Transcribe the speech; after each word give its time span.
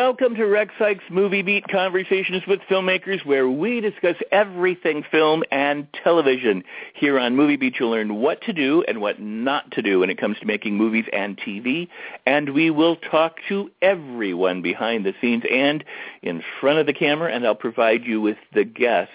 Welcome 0.00 0.36
to 0.36 0.44
Rex 0.44 0.72
Sikes 0.78 1.02
Movie 1.10 1.42
Beat 1.42 1.66
Conversations 1.66 2.44
with 2.46 2.60
Filmmakers, 2.70 3.26
where 3.26 3.50
we 3.50 3.80
discuss 3.80 4.14
everything 4.30 5.02
film 5.10 5.42
and 5.50 5.88
television. 6.04 6.62
Here 6.94 7.18
on 7.18 7.34
Movie 7.34 7.56
Beat, 7.56 7.80
you'll 7.80 7.90
learn 7.90 8.14
what 8.14 8.40
to 8.42 8.52
do 8.52 8.84
and 8.86 9.00
what 9.00 9.20
not 9.20 9.72
to 9.72 9.82
do 9.82 9.98
when 9.98 10.08
it 10.08 10.16
comes 10.16 10.38
to 10.38 10.46
making 10.46 10.76
movies 10.76 11.06
and 11.12 11.36
TV. 11.36 11.88
And 12.26 12.54
we 12.54 12.70
will 12.70 12.94
talk 12.94 13.38
to 13.48 13.72
everyone 13.82 14.62
behind 14.62 15.04
the 15.04 15.14
scenes 15.20 15.42
and 15.50 15.82
in 16.22 16.44
front 16.60 16.78
of 16.78 16.86
the 16.86 16.94
camera, 16.94 17.34
and 17.34 17.44
I'll 17.44 17.56
provide 17.56 18.04
you 18.04 18.20
with 18.20 18.38
the 18.54 18.64
guests 18.64 19.12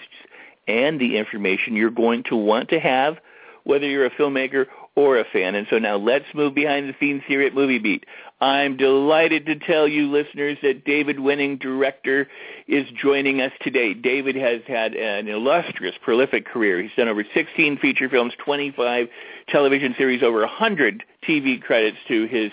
and 0.68 1.00
the 1.00 1.16
information 1.16 1.78
you're 1.78 1.92
going 1.92 2.24
to 2.24 2.36
want 2.36 2.72
to 2.72 2.80
have, 2.82 3.20
whether 3.64 3.88
you're 3.88 4.06
a 4.06 4.12
filmmaker 4.12 4.66
or 4.96 5.18
a 5.18 5.26
fan. 5.26 5.56
And 5.56 5.68
so 5.70 5.80
now 5.80 5.96
let's 5.96 6.26
move 6.34 6.54
behind 6.54 6.90
the 6.90 6.96
scenes 7.00 7.24
here 7.26 7.42
at 7.42 7.56
Movie 7.56 7.80
Beat. 7.80 8.06
I'm 8.44 8.76
delighted 8.76 9.46
to 9.46 9.56
tell 9.56 9.88
you, 9.88 10.12
listeners, 10.12 10.58
that 10.64 10.84
David 10.84 11.18
Winning, 11.18 11.56
director, 11.60 12.28
is 12.68 12.86
joining 13.02 13.40
us 13.40 13.54
today. 13.62 13.94
David 13.94 14.36
has 14.36 14.60
had 14.68 14.96
an 14.96 15.30
illustrious, 15.30 15.96
prolific 16.04 16.46
career. 16.46 16.82
He's 16.82 16.92
done 16.98 17.08
over 17.08 17.24
16 17.34 17.78
feature 17.78 18.10
films, 18.10 18.34
25 18.44 19.08
television 19.48 19.96
series, 19.98 20.22
over 20.22 20.40
100 20.40 21.06
TV 21.26 21.62
credits 21.62 21.98
to 22.10 22.26
his 22.28 22.52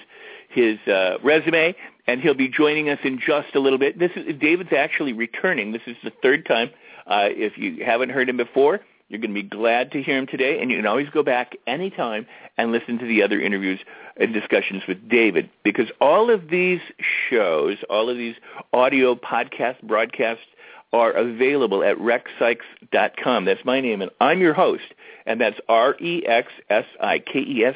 his 0.51 0.79
uh, 0.87 1.19
resume, 1.25 1.75
and 2.07 2.21
he'll 2.21 2.35
be 2.35 2.49
joining 2.49 2.89
us 2.89 2.99
in 3.03 3.19
just 3.19 3.57
a 3.57 3.61
little 3.61 3.79
bit. 3.79 3.99
This 3.99 4.13
is 4.15 4.39
David's 4.41 4.73
actually 4.73 5.13
returning. 5.13 5.73
This 5.73 5.83
is 5.89 5.97
the 6.05 6.13
third 6.23 6.47
time. 6.47 6.71
Uh, 7.05 7.31
if 7.31 7.59
you 7.59 7.85
haven't 7.85 8.11
heard 8.11 8.29
him 8.29 8.37
before, 8.37 8.81
you're 9.11 9.21
going 9.21 9.35
to 9.35 9.43
be 9.43 9.43
glad 9.43 9.93
to 9.93 10.03
hear 10.03 10.17
him 10.17 10.27
today, 10.27 10.63
and 10.63 10.71
you 10.71 10.79
can 10.79 10.87
always 10.87 11.11
go 11.11 11.23
back 11.23 11.57
anytime 11.67 12.27
and 12.57 12.73
listen 12.73 12.99
to 13.01 13.07
the 13.07 13.23
other 13.23 13.41
interviews 13.41 13.81
and 14.17 14.33
discussions 14.33 14.85
with 14.87 15.09
David, 15.09 15.51
because 15.65 15.91
all 16.01 16.31
of 16.31 16.49
these 16.49 16.81
shows, 17.29 17.77
all 17.91 18.09
of 18.09 18.17
these 18.17 18.37
audio 18.73 19.17
podcast 19.17 19.83
broadcasts 19.83 20.45
are 20.93 21.11
available 21.11 21.83
at 21.85 21.97
rexsikes.com. 21.99 23.45
That's 23.45 23.65
my 23.65 23.81
name, 23.81 24.01
and 24.01 24.13
I'm 24.21 24.41
your 24.41 24.55
host, 24.55 24.95
and 25.27 25.41
that's 25.41 25.59
R-E-X-S-I-K-E-S 25.69 26.15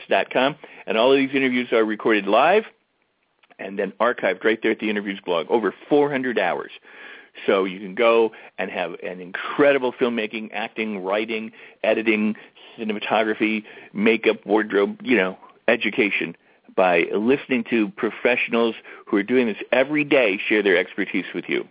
dot 0.09 0.31
com. 0.31 0.55
And 0.87 0.97
all 0.97 1.13
of 1.13 1.19
these 1.19 1.35
interviews 1.35 1.73
are 1.73 1.85
recorded 1.85 2.27
live 2.27 2.65
and 3.59 3.79
then 3.79 3.93
archived 4.01 4.45
right 4.45 4.61
there 4.63 4.73
at 4.73 4.81
the 4.81 4.91
interviews 4.91 5.21
blog, 5.25 5.47
over 5.51 5.73
400 5.89 6.39
hours. 6.39 6.71
So 7.47 7.65
you 7.65 7.81
can 7.81 7.95
go 7.95 8.33
and 8.59 8.71
have 8.71 8.95
an 9.03 9.21
incredible 9.21 9.93
filmmaking, 9.93 10.51
acting, 10.53 11.03
writing, 11.03 11.53
editing, 11.83 12.37
cinematography, 12.79 13.65
makeup, 13.93 14.45
wardrobe, 14.47 15.01
you 15.03 15.17
know, 15.17 15.37
education 15.69 16.37
by 16.77 17.05
listening 17.15 17.65
to 17.71 17.89
professionals 17.91 18.75
who 19.07 19.17
are 19.17 19.23
doing 19.23 19.47
this 19.47 19.57
every 19.73 20.05
day 20.05 20.41
share 20.49 20.63
their 20.63 20.77
expertise 20.77 21.27
with 21.35 21.45
you. 21.49 21.67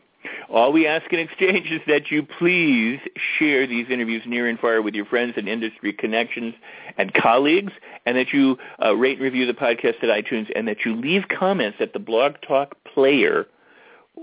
All 0.49 0.71
we 0.71 0.87
ask 0.87 1.11
in 1.11 1.19
exchange 1.19 1.69
is 1.71 1.81
that 1.87 2.11
you 2.11 2.23
please 2.23 2.99
share 3.37 3.67
these 3.67 3.87
interviews 3.89 4.23
near 4.25 4.47
and 4.47 4.59
far 4.59 4.81
with 4.81 4.93
your 4.93 5.05
friends 5.05 5.33
and 5.35 5.49
industry 5.49 5.91
connections 5.93 6.53
and 6.97 7.13
colleagues, 7.13 7.73
and 8.05 8.15
that 8.17 8.31
you 8.31 8.57
uh, 8.83 8.95
rate 8.95 9.17
and 9.17 9.23
review 9.23 9.45
the 9.45 9.53
podcast 9.53 10.03
at 10.03 10.09
iTunes, 10.09 10.49
and 10.55 10.67
that 10.67 10.85
you 10.85 10.95
leave 10.95 11.23
comments 11.27 11.77
at 11.81 11.93
the 11.93 11.99
Blog 11.99 12.35
Talk 12.47 12.75
player 12.93 13.47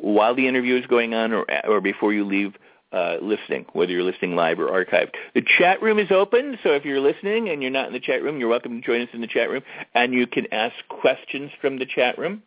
while 0.00 0.34
the 0.34 0.48
interview 0.48 0.76
is 0.76 0.86
going 0.86 1.14
on 1.14 1.32
or, 1.32 1.46
or 1.66 1.80
before 1.80 2.12
you 2.12 2.24
leave 2.24 2.54
uh, 2.92 3.16
listening, 3.22 3.66
whether 3.72 3.92
you're 3.92 4.02
listening 4.02 4.34
live 4.34 4.58
or 4.58 4.66
archived. 4.68 5.10
The 5.34 5.44
chat 5.58 5.80
room 5.80 5.98
is 5.98 6.10
open, 6.10 6.58
so 6.62 6.70
if 6.70 6.84
you're 6.84 7.00
listening 7.00 7.48
and 7.48 7.62
you're 7.62 7.70
not 7.70 7.86
in 7.86 7.92
the 7.92 8.00
chat 8.00 8.22
room, 8.22 8.40
you're 8.40 8.48
welcome 8.48 8.80
to 8.80 8.86
join 8.86 9.02
us 9.02 9.08
in 9.12 9.20
the 9.20 9.28
chat 9.28 9.48
room, 9.48 9.62
and 9.94 10.12
you 10.12 10.26
can 10.26 10.52
ask 10.52 10.74
questions 10.88 11.50
from 11.60 11.78
the 11.78 11.86
chat 11.86 12.18
room, 12.18 12.42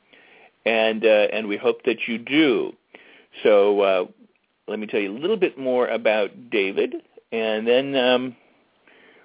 and 0.66 1.06
uh, 1.06 1.28
and 1.32 1.48
we 1.48 1.56
hope 1.56 1.84
that 1.84 2.08
you 2.08 2.18
do. 2.18 2.74
So 3.44 3.82
uh, 3.82 4.06
let 4.68 4.80
me 4.80 4.88
tell 4.88 5.00
you 5.00 5.12
a 5.12 5.18
little 5.18 5.38
bit 5.38 5.58
more 5.58 5.88
about 5.88 6.50
David, 6.50 6.96
and 7.32 7.66
then 7.66 7.96
um, 7.96 8.36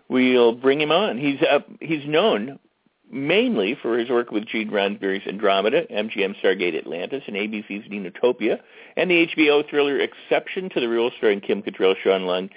we'll 0.09 0.53
bring 0.53 0.81
him 0.81 0.93
on. 0.93 1.19
He's 1.19 1.41
uh, 1.43 1.61
he's 1.81 2.07
known 2.07 2.61
mainly 3.11 3.77
for 3.81 3.99
his 3.99 4.09
work 4.09 4.31
with 4.31 4.47
Gene 4.47 4.71
Roddenberry's 4.71 5.27
Andromeda, 5.27 5.87
MGM 5.87 6.35
Stargate 6.43 6.77
Atlantis, 6.77 7.23
and 7.27 7.37
ABC's 7.37 7.89
Dinotopia, 7.89 8.61
and 8.97 9.11
the 9.11 9.27
HBO 9.27 9.69
thriller 9.69 9.99
Exception 9.99 10.71
to 10.71 10.81
the 10.81 10.89
Rule 10.89 11.11
starring 11.17 11.41
Kim 11.41 11.63
Cattrall, 11.63 11.97
Sean 12.03 12.25
Young, 12.25 12.51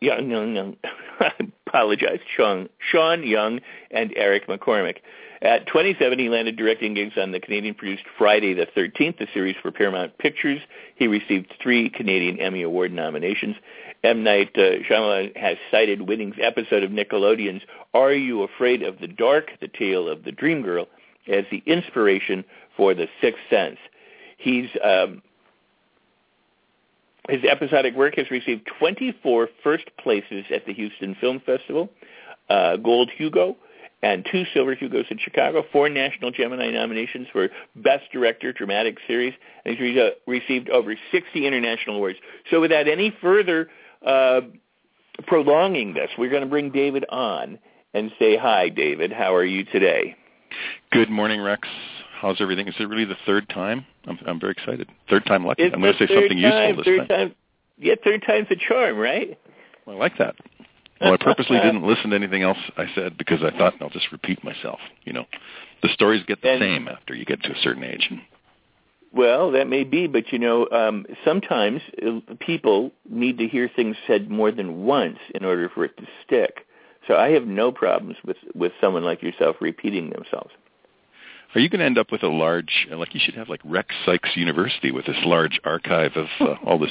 Young, 0.00 0.30
Young, 0.30 0.54
Young 0.54 0.76
I 1.20 1.32
apologize, 1.66 2.20
Sean, 2.36 2.68
Sean 2.78 3.26
Young, 3.26 3.60
and 3.90 4.12
Eric 4.16 4.46
McCormack. 4.46 4.98
At 5.42 5.66
27, 5.66 6.18
he 6.18 6.28
landed 6.28 6.56
directing 6.56 6.94
gigs 6.94 7.14
on 7.16 7.32
the 7.32 7.40
Canadian-produced 7.40 8.04
Friday 8.16 8.54
the 8.54 8.66
13th, 8.66 9.18
the 9.18 9.26
series 9.34 9.56
for 9.60 9.70
Paramount 9.70 10.16
Pictures. 10.18 10.60
He 10.96 11.06
received 11.06 11.52
three 11.62 11.90
Canadian 11.90 12.40
Emmy 12.40 12.62
Award 12.62 12.92
nominations. 12.92 13.56
M. 14.06 14.22
Night 14.22 14.50
uh, 14.56 14.82
Shyamalan 14.88 15.36
has 15.36 15.56
cited 15.70 16.02
Winning's 16.02 16.36
episode 16.40 16.84
of 16.84 16.90
Nickelodeon's 16.90 17.62
Are 17.92 18.12
You 18.12 18.42
Afraid 18.42 18.82
of 18.82 19.00
the 19.00 19.08
Dark, 19.08 19.50
The 19.60 19.68
Tale 19.68 20.08
of 20.08 20.22
the 20.22 20.30
Dream 20.30 20.62
Girl, 20.62 20.86
as 21.26 21.44
the 21.50 21.62
inspiration 21.66 22.44
for 22.76 22.94
The 22.94 23.08
Sixth 23.20 23.40
Sense. 23.50 23.78
He's 24.38 24.68
um, 24.82 25.22
his 27.28 27.42
episodic 27.42 27.96
work 27.96 28.14
has 28.16 28.30
received 28.30 28.70
24 28.78 29.48
first 29.64 29.84
places 29.98 30.44
at 30.54 30.64
the 30.66 30.72
Houston 30.72 31.16
Film 31.20 31.42
Festival, 31.44 31.88
uh, 32.48 32.76
Gold 32.76 33.10
Hugo, 33.16 33.56
and 34.02 34.24
two 34.30 34.44
Silver 34.54 34.76
Hugos 34.76 35.06
in 35.10 35.18
Chicago, 35.18 35.64
four 35.72 35.88
National 35.88 36.30
Gemini 36.30 36.70
nominations 36.70 37.26
for 37.32 37.48
Best 37.74 38.04
Director 38.12 38.52
Dramatic 38.52 38.98
Series, 39.08 39.34
and 39.64 39.76
he's 39.76 39.96
re- 39.96 40.12
received 40.28 40.70
over 40.70 40.94
60 41.10 41.44
international 41.44 41.96
awards. 41.96 42.18
So 42.50 42.60
without 42.60 42.86
any 42.86 43.12
further 43.20 43.68
uh, 44.04 44.40
prolonging 45.26 45.94
this, 45.94 46.10
we're 46.18 46.30
going 46.30 46.42
to 46.42 46.48
bring 46.48 46.70
David 46.70 47.04
on 47.08 47.58
and 47.94 48.10
say 48.18 48.36
hi, 48.36 48.68
David. 48.68 49.12
How 49.12 49.34
are 49.34 49.44
you 49.44 49.64
today? 49.64 50.16
Good 50.92 51.10
morning, 51.10 51.40
Rex. 51.40 51.66
How's 52.20 52.40
everything? 52.40 52.68
Is 52.68 52.74
it 52.78 52.84
really 52.88 53.04
the 53.04 53.16
third 53.26 53.48
time? 53.48 53.84
I'm, 54.06 54.18
I'm 54.26 54.40
very 54.40 54.52
excited. 54.52 54.88
Third 55.10 55.24
time 55.26 55.44
lucky. 55.44 55.64
It's 55.64 55.74
I'm 55.74 55.80
going 55.80 55.92
to 55.92 55.98
say 55.98 56.12
something 56.12 56.40
time, 56.40 56.68
useful 56.68 56.76
this 56.76 56.84
third 56.84 57.08
time. 57.08 57.28
time. 57.28 57.34
Yeah, 57.78 57.94
third 58.02 58.24
time's 58.26 58.46
a 58.50 58.56
charm, 58.56 58.96
right? 58.96 59.38
Well, 59.84 59.96
I 59.96 59.98
like 59.98 60.16
that. 60.18 60.34
Well, 61.00 61.12
I 61.12 61.16
purposely 61.18 61.58
didn't 61.62 61.82
listen 61.82 62.10
to 62.10 62.16
anything 62.16 62.42
else 62.42 62.56
I 62.78 62.86
said 62.94 63.18
because 63.18 63.40
I 63.42 63.56
thought 63.56 63.74
I'll 63.82 63.90
just 63.90 64.10
repeat 64.12 64.42
myself. 64.42 64.78
You 65.04 65.12
know, 65.12 65.24
the 65.82 65.88
stories 65.90 66.22
get 66.26 66.40
the 66.42 66.52
And- 66.52 66.60
same 66.60 66.88
after 66.88 67.14
you 67.14 67.24
get 67.26 67.42
to 67.42 67.50
a 67.52 67.58
certain 67.62 67.84
age. 67.84 68.10
Well, 69.16 69.50
that 69.52 69.66
may 69.66 69.82
be, 69.82 70.06
but 70.06 70.30
you 70.30 70.38
know, 70.38 70.68
um, 70.70 71.06
sometimes 71.24 71.80
uh, 72.06 72.20
people 72.38 72.92
need 73.08 73.38
to 73.38 73.48
hear 73.48 73.70
things 73.74 73.96
said 74.06 74.30
more 74.30 74.52
than 74.52 74.84
once 74.84 75.18
in 75.34 75.42
order 75.42 75.70
for 75.70 75.86
it 75.86 75.96
to 75.96 76.06
stick. 76.24 76.66
So 77.08 77.16
I 77.16 77.30
have 77.30 77.46
no 77.46 77.72
problems 77.72 78.18
with 78.26 78.36
with 78.54 78.72
someone 78.78 79.04
like 79.04 79.22
yourself 79.22 79.56
repeating 79.60 80.10
themselves. 80.10 80.50
Are 81.54 81.60
you 81.60 81.70
going 81.70 81.78
to 81.78 81.86
end 81.86 81.96
up 81.96 82.12
with 82.12 82.22
a 82.24 82.28
large, 82.28 82.86
like 82.90 83.14
you 83.14 83.20
should 83.24 83.36
have 83.36 83.48
like 83.48 83.60
Rex 83.64 83.94
Sikes 84.04 84.36
University 84.36 84.90
with 84.90 85.06
this 85.06 85.16
large 85.24 85.58
archive 85.64 86.12
of 86.16 86.26
uh, 86.40 86.56
all 86.66 86.78
this 86.78 86.90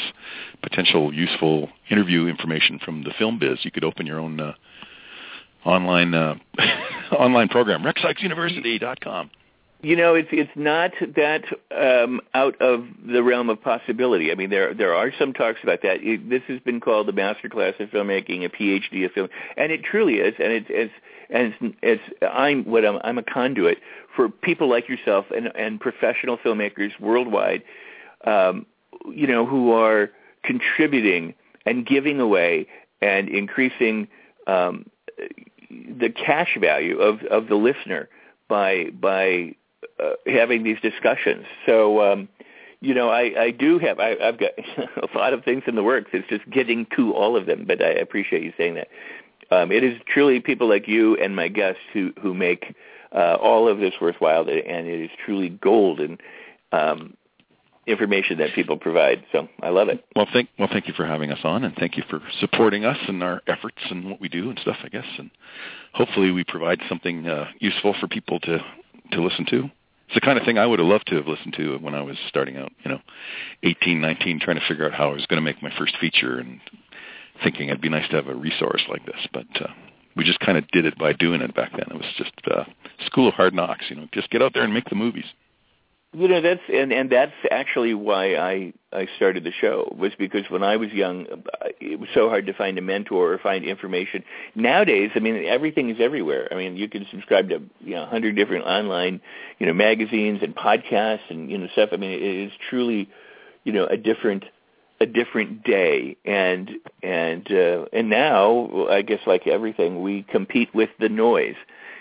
potential 0.64 1.14
useful 1.14 1.70
interview 1.92 2.26
information 2.26 2.80
from 2.84 3.04
the 3.04 3.12
film 3.20 3.38
biz? 3.38 3.60
You 3.62 3.70
could 3.70 3.84
open 3.84 4.08
your 4.08 4.20
own 4.20 4.40
uh, 4.40 4.54
online 5.64 6.16
uh, 6.16 6.36
online 7.12 7.50
program, 7.50 7.84
rexsikesuniversity.com. 7.84 9.30
You 9.86 9.96
know, 9.96 10.16
it's 10.16 10.30
it's 10.32 10.50
not 10.56 10.94
that 11.16 11.44
um, 11.70 12.20
out 12.34 12.60
of 12.60 12.88
the 13.06 13.22
realm 13.22 13.52
of 13.52 13.62
possibility. 13.62 14.32
I 14.32 14.34
mean, 14.34 14.50
there 14.50 14.74
there 14.74 14.96
are 14.96 15.12
some 15.20 15.32
talks 15.32 15.60
about 15.62 15.84
that. 15.84 15.98
It, 16.02 16.28
this 16.28 16.42
has 16.48 16.60
been 16.62 16.80
called 16.80 17.08
the 17.08 17.14
master 17.14 17.50
class 17.50 17.76
of 17.80 17.90
filmmaking, 17.92 18.44
a 18.44 18.50
PhD 18.50 19.06
of 19.06 19.12
film, 19.12 19.30
and 19.56 19.72
it 19.72 19.84
truly 19.84 20.16
is. 20.16 20.34
And 20.40 20.52
it's 20.54 20.66
it's 20.70 20.94
and 21.30 21.54
it's, 21.62 21.78
it's 21.84 22.02
I'm 22.24 22.66
what 22.66 22.84
I'm 22.84 23.00
I'm 23.04 23.20
a 23.20 23.24
conduit 23.24 23.78
for 24.16 24.28
people 24.28 24.68
like 24.68 24.90
yourself 24.90 25.28
and 25.30 25.52
and 25.56 25.80
professional 25.80 26.40
filmmakers 26.40 27.00
worldwide, 27.00 27.62
um, 28.26 28.66
you 29.12 29.28
know, 29.28 29.46
who 29.46 29.72
are 29.72 30.10
contributing 30.44 31.36
and 31.64 31.86
giving 31.86 32.20
away 32.20 32.66
and 33.04 33.30
increasing 33.30 34.08
um, 34.48 34.88
the 35.70 36.10
cash 36.10 36.58
value 36.60 36.98
of 36.98 37.22
of 37.30 37.50
the 37.50 37.56
listener 37.56 38.10
by 38.48 38.86
by 39.00 39.54
uh, 40.04 40.14
having 40.26 40.64
these 40.64 40.80
discussions. 40.82 41.46
So 41.66 42.02
um, 42.02 42.30
you 42.82 42.94
know, 42.94 43.10
I, 43.10 43.34
I 43.40 43.52
do 43.52 43.80
have 43.80 44.00
I, 44.00 44.16
I've 44.22 44.40
got 44.40 44.52
a 45.14 45.18
lot 45.18 45.34
of 45.34 45.44
things 45.44 45.64
in 45.68 45.76
the 45.76 45.84
works. 45.84 46.12
It's 46.14 46.28
just 46.28 46.50
getting 46.50 46.86
to 46.96 47.14
all 47.14 47.36
of 47.36 47.46
them. 47.46 47.66
But 47.68 47.84
I 47.84 47.90
appreciate 47.90 48.44
you 48.44 48.54
saying 48.58 48.76
that. 48.76 48.88
Um, 49.52 49.72
it 49.72 49.84
is 49.84 50.00
truly 50.08 50.40
people 50.40 50.68
like 50.68 50.88
you 50.88 51.16
and 51.18 51.36
my 51.36 51.48
guests 51.48 51.82
who 51.94 52.14
who 52.22 52.34
make 52.34 52.76
uh, 53.12 53.38
all 53.42 53.68
of 53.68 53.80
this 53.80 53.94
worthwhile, 54.02 54.42
and 54.42 54.88
it 54.88 55.02
is 55.02 55.10
truly 55.24 55.50
gold 55.50 56.00
and 56.00 56.22
um, 56.72 57.16
information 57.88 58.40
that 58.40 58.54
people 58.54 58.78
provide. 58.78 59.24
So 59.32 59.48
I 59.62 59.70
love 59.70 59.90
it. 59.90 60.04
Well, 60.16 60.28
thank 60.34 60.50
well, 60.58 60.70
thank 60.72 60.88
you 60.88 60.94
for 60.94 61.06
having 61.06 61.32
us 61.32 61.40
on, 61.44 61.64
and 61.64 61.76
thank 61.76 61.98
you 61.98 62.04
for 62.10 62.22
supporting 62.40 62.86
us 62.86 62.98
and 63.08 63.24
our 63.24 63.42
efforts 63.48 63.78
and 63.90 64.10
what 64.10 64.20
we 64.20 64.30
do 64.30 64.50
and 64.50 64.60
stuff. 64.60 64.78
I 64.84 64.90
guess, 64.90 65.06
and 65.18 65.30
hopefully 65.94 66.32
we 66.32 66.44
provide 66.44 66.80
something 66.90 67.28
uh, 67.28 67.46
useful 67.60 67.96
for 68.00 68.08
people 68.08 68.40
to 68.42 68.60
to 69.12 69.22
listen 69.22 69.46
to. 69.52 69.70
It's 70.08 70.16
the 70.16 70.22
kind 70.22 70.38
of 70.38 70.46
thing 70.46 70.58
I 70.58 70.66
would 70.66 70.80
have 70.80 70.88
loved 70.88 71.08
to 71.08 71.16
have 71.16 71.28
listened 71.28 71.56
to 71.58 71.78
when 71.78 71.96
I 71.96 72.02
was 72.02 72.18
starting 72.30 72.58
out, 72.58 72.72
you 72.84 72.92
know, 72.92 73.00
18, 73.64 74.00
19, 74.00 74.40
trying 74.40 74.60
to 74.60 74.68
figure 74.68 74.86
out 74.86 74.94
how 74.94 75.10
I 75.10 75.14
was 75.14 75.26
going 75.26 75.38
to 75.38 75.42
make 75.42 75.64
my 75.64 75.72
first 75.78 75.98
feature 76.00 76.38
and 76.38 76.60
thinking 77.44 77.70
it'd 77.70 77.82
be 77.82 77.90
nice 77.90 78.08
to 78.10 78.16
have 78.16 78.28
a 78.28 78.36
resource 78.36 78.84
like 78.88 79.06
this. 79.06 79.28
But 79.34 79.48
uh, 79.60 79.68
we 80.16 80.24
just 80.24 80.40
kind 80.40 80.58
of 80.58 80.68
did 80.70 80.86
it 80.86 80.98
by 80.98 81.14
doing 81.14 81.42
it 81.42 81.56
back 81.56 81.72
then. 81.72 81.88
It 81.90 81.98
was 81.98 82.14
just 82.18 82.34
uh, 82.50 82.66
school 83.06 83.28
of 83.28 83.34
hard 83.34 83.54
knocks, 83.54 83.86
you 83.90 83.96
know, 83.96 84.08
just 84.14 84.30
get 84.30 84.42
out 84.42 84.54
there 84.54 84.64
and 84.64 84.74
make 84.74 84.90
the 84.90 84.96
movies. 84.96 85.26
You 86.16 86.30
know 86.30 86.40
that's 86.40 86.62
and 86.74 86.94
and 86.94 87.10
that's 87.10 87.34
actually 87.52 87.94
why 87.94 88.36
I 88.36 88.72
I 88.94 89.06
started 89.18 89.44
the 89.44 89.52
show 89.52 89.94
was 90.00 90.14
because 90.18 90.50
when 90.50 90.64
I 90.64 90.78
was 90.78 90.90
young 90.94 91.26
it 91.82 92.00
was 92.00 92.08
so 92.14 92.30
hard 92.30 92.46
to 92.46 92.54
find 92.54 92.78
a 92.78 92.82
mentor 92.82 93.34
or 93.34 93.38
find 93.38 93.66
information. 93.66 94.24
Nowadays, 94.56 95.12
I 95.14 95.20
mean 95.20 95.44
everything 95.46 95.90
is 95.90 95.98
everywhere. 96.00 96.48
I 96.52 96.56
mean 96.56 96.78
you 96.78 96.88
can 96.88 97.06
subscribe 97.12 97.50
to 97.50 97.62
you 97.82 97.96
know 97.96 98.04
100 98.04 98.34
different 98.34 98.64
online 98.64 99.20
you 99.60 99.66
know 99.66 99.74
magazines 99.74 100.40
and 100.42 100.56
podcasts 100.56 101.30
and 101.30 101.52
you 101.52 101.58
know 101.58 101.68
stuff. 101.74 101.90
I 101.92 101.98
mean 101.98 102.12
it 102.12 102.22
is 102.22 102.54
truly 102.70 103.10
you 103.66 103.74
know 103.74 103.86
a 103.86 103.98
different 103.98 104.46
a 105.02 105.06
different 105.06 105.66
day 105.66 106.16
and 106.24 106.72
and 107.04 107.46
uh, 107.52 107.86
and 107.92 108.10
now 108.10 108.88
I 108.90 109.02
guess 109.02 109.20
like 109.28 109.48
everything 109.48 110.02
we 110.02 110.24
compete 110.24 110.74
with 110.74 110.92
the 110.98 111.10
noise. 111.10 111.56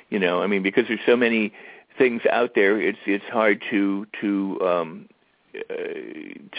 You 0.09 0.21
know, 0.21 0.41
I 0.41 0.47
mean 0.47 0.63
because 0.63 0.85
there's 0.87 1.01
so 1.05 1.17
many 1.17 1.53
things 1.99 2.23
out 2.31 2.53
there, 2.55 2.81
it's 2.81 2.99
it's 3.07 3.25
hard 3.27 3.63
to 3.71 4.07
to 4.21 4.61
um, 4.63 5.09
uh, 5.55 5.75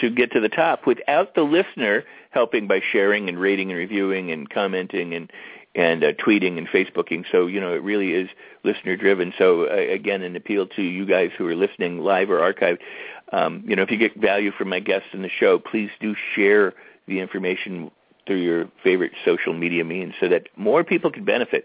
to 0.00 0.10
get 0.10 0.32
to 0.32 0.40
the 0.40 0.48
top 0.48 0.86
without 0.86 1.34
the 1.34 1.42
listener 1.42 2.04
helping 2.30 2.66
by 2.66 2.80
sharing 2.92 3.28
and 3.28 3.38
rating 3.38 3.70
and 3.70 3.78
reviewing 3.78 4.30
and 4.30 4.48
commenting 4.48 5.14
and 5.14 5.30
and 5.74 6.02
uh, 6.02 6.12
tweeting 6.14 6.56
and 6.58 6.68
Facebooking. 6.68 7.24
So 7.30 7.46
you 7.46 7.60
know 7.60 7.74
it 7.74 7.82
really 7.82 8.12
is 8.12 8.28
listener 8.64 8.96
driven. 8.96 9.32
So 9.38 9.68
uh, 9.68 9.74
again, 9.74 10.22
an 10.22 10.36
appeal 10.36 10.66
to 10.68 10.82
you 10.82 11.06
guys 11.06 11.30
who 11.36 11.46
are 11.46 11.56
listening 11.56 11.98
live 11.98 12.30
or 12.30 12.38
archived. 12.40 12.78
Um, 13.32 13.64
you 13.66 13.76
know, 13.76 13.82
if 13.82 13.90
you 13.90 13.98
get 13.98 14.16
value 14.16 14.52
from 14.52 14.68
my 14.68 14.80
guests 14.80 15.08
in 15.12 15.22
the 15.22 15.28
show, 15.28 15.58
please 15.58 15.90
do 16.00 16.14
share 16.34 16.74
the 17.06 17.20
information 17.20 17.90
through 18.26 18.40
your 18.40 18.68
favorite 18.82 19.12
social 19.24 19.52
media 19.52 19.84
means 19.84 20.14
so 20.20 20.28
that 20.28 20.48
more 20.56 20.84
people 20.84 21.10
can 21.10 21.24
benefit. 21.24 21.64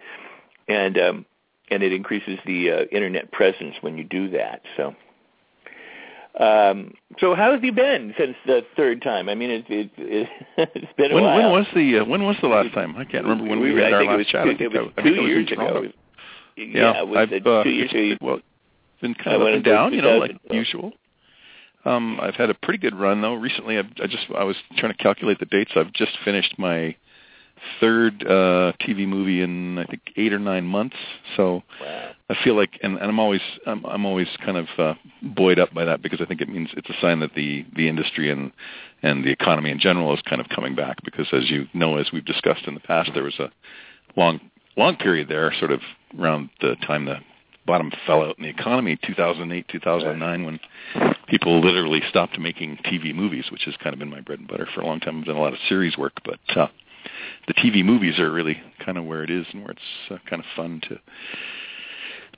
And 0.68 0.98
um, 0.98 1.26
and 1.72 1.82
it 1.82 1.94
increases 1.94 2.38
the 2.46 2.72
uh, 2.72 2.84
internet 2.92 3.32
presence 3.32 3.76
when 3.82 3.98
you 3.98 4.04
do 4.04 4.30
that. 4.32 4.62
So, 4.78 4.96
um, 6.40 6.94
so 7.20 7.34
how 7.34 7.52
have 7.52 7.64
you 7.64 7.72
been 7.72 8.14
since 8.18 8.36
the 8.46 8.62
third 8.76 9.02
time? 9.02 9.30
I 9.30 9.36
mean, 9.36 9.50
it, 9.50 9.66
it, 9.70 9.92
it, 9.98 10.30
it's 10.76 10.94
been 10.98 11.12
a 11.12 11.16
when, 11.16 11.24
while. 11.24 11.38
When 11.38 11.52
was 11.52 11.68
the 11.74 12.00
uh, 12.00 12.06
when 12.06 12.24
was 12.24 12.36
the 12.42 12.48
last 12.48 12.74
time? 12.74 12.96
I 12.96 13.06
can't 13.06 13.24
remember 13.24 13.50
when 13.50 13.60
we, 13.60 13.74
we 13.74 13.82
had 13.82 13.94
our 13.94 14.04
last 14.04 14.30
chat. 14.30 14.46
Two, 14.46 14.52
I 14.52 14.58
think, 14.58 14.74
it 14.74 14.82
was 14.82 14.92
two 15.04 15.22
years 15.24 15.52
ago. 15.52 15.84
Yeah, 16.58 16.66
yeah 16.66 17.02
was 17.04 17.30
I've, 17.32 17.48
uh, 17.48 17.64
two 17.64 17.70
years 17.70 17.92
ago. 17.92 18.18
Well, 18.22 18.36
it's 18.36 19.02
been 19.02 19.16
kind 19.16 19.36
of 19.36 19.42
up 19.42 19.48
and 19.48 19.64
down, 19.64 19.94
you 19.94 20.02
know, 20.02 20.18
like 20.18 20.38
usual. 20.50 20.92
Um, 21.84 22.20
I've 22.22 22.36
had 22.36 22.50
a 22.52 22.54
pretty 22.54 22.78
good 22.78 22.96
run 22.96 23.22
though. 23.22 23.34
Recently, 23.34 23.78
I've, 23.78 23.88
I 24.02 24.08
just 24.08 24.26
I 24.36 24.44
was 24.44 24.56
trying 24.78 24.92
to 24.92 24.98
calculate 24.98 25.40
the 25.40 25.46
dates. 25.46 25.72
I've 25.76 25.94
just 25.94 26.12
finished 26.24 26.60
my 26.60 26.96
third 27.80 28.24
uh 28.24 28.74
TV 28.82 29.08
movie 29.08 29.42
in 29.42 29.78
I 29.78 29.86
think 29.86 30.02
eight 30.18 30.34
or 30.34 30.40
nine 30.40 30.66
months. 30.66 30.96
So 31.36 31.64
wow. 31.82 32.12
I 32.30 32.36
feel 32.44 32.56
like, 32.56 32.80
and, 32.82 32.98
and 32.98 33.06
I'm 33.06 33.20
always 33.20 33.42
I'm, 33.66 33.86
I'm 33.86 34.06
always 34.06 34.28
kind 34.44 34.58
of 34.58 34.68
uh, 34.78 34.94
buoyed 35.22 35.60
up 35.60 35.74
by 35.74 35.86
that 35.86 36.02
because 36.02 36.22
I 36.22 36.26
think 36.26 36.42
it 36.42 36.50
means 36.50 36.70
it's 36.78 36.90
a 36.90 36.96
sign 37.02 37.20
that 37.20 37.36
the 37.36 37.66
the 37.76 37.90
industry 37.90 38.32
and 38.32 38.52
and 39.04 39.24
the 39.24 39.32
economy 39.32 39.70
in 39.72 39.80
general 39.80 40.14
is 40.14 40.22
kind 40.22 40.40
of 40.40 40.48
coming 40.50 40.76
back. 40.76 40.98
Because 41.04 41.28
as 41.34 41.50
you 41.50 41.68
know, 41.74 41.98
as 41.98 42.12
we've 42.14 42.26
discussed 42.26 42.66
in 42.68 42.74
the 42.74 42.80
past, 42.80 43.12
there 43.14 43.24
was 43.24 43.40
a 43.40 43.52
long 44.16 44.40
long 44.78 44.96
period 44.96 45.28
there, 45.28 45.54
sort 45.60 45.72
of 45.72 45.82
around 46.18 46.50
the 46.62 46.76
time 46.88 47.06
the 47.06 47.18
bottom 47.66 47.92
fell 48.08 48.24
out 48.24 48.38
in 48.38 48.44
the 48.44 48.50
economy, 48.50 48.98
2008, 49.06 49.68
2009, 49.68 50.46
when 50.46 50.60
people 51.28 51.62
literally 51.62 52.02
stopped 52.10 52.40
making 52.40 52.78
TV 52.86 53.14
movies, 53.14 53.46
which 53.52 53.64
has 53.66 53.76
kind 53.78 53.94
of 53.94 54.00
been 54.00 54.10
my 54.10 54.22
bread 54.22 54.40
and 54.40 54.48
butter 54.48 54.68
for 54.74 54.82
a 54.82 54.86
long 54.86 55.00
time. 55.00 55.20
I've 55.20 55.26
done 55.26 55.36
a 55.36 55.42
lot 55.42 55.54
of 55.54 55.60
series 55.70 55.98
work, 55.98 56.14
but 56.26 56.40
uh, 56.58 56.68
the 57.48 57.54
TV 57.54 57.84
movies 57.84 58.20
are 58.20 58.32
really 58.32 58.62
kind 58.84 58.98
of 58.98 59.06
where 59.06 59.24
it 59.24 59.30
is 59.30 59.46
and 59.54 59.64
where 59.64 59.72
it's 59.72 60.12
uh, 60.12 60.18
kind 60.30 60.42
of 60.42 60.46
fun 60.56 60.82
to 60.90 61.00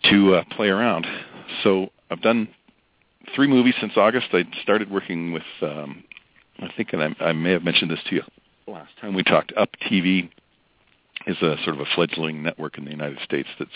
to 0.09 0.35
uh, 0.35 0.43
play 0.55 0.67
around. 0.67 1.07
So 1.63 1.89
I've 2.11 2.21
done 2.21 2.49
three 3.35 3.47
movies 3.47 3.75
since 3.79 3.93
August. 3.95 4.27
I 4.33 4.43
started 4.61 4.91
working 4.91 5.31
with, 5.31 5.43
um, 5.61 6.03
I 6.59 6.69
think, 6.75 6.91
and 6.91 7.01
I, 7.01 7.23
I 7.23 7.31
may 7.31 7.51
have 7.51 7.63
mentioned 7.63 7.89
this 7.89 8.01
to 8.09 8.15
you 8.15 8.23
last 8.67 8.91
time 8.99 9.13
we 9.13 9.23
talked. 9.23 9.53
Up 9.57 9.69
TV 9.89 10.29
is 11.27 11.37
a 11.41 11.55
sort 11.63 11.75
of 11.75 11.79
a 11.79 11.85
fledgling 11.95 12.43
network 12.43 12.77
in 12.77 12.85
the 12.85 12.91
United 12.91 13.19
States 13.23 13.49
that's 13.59 13.71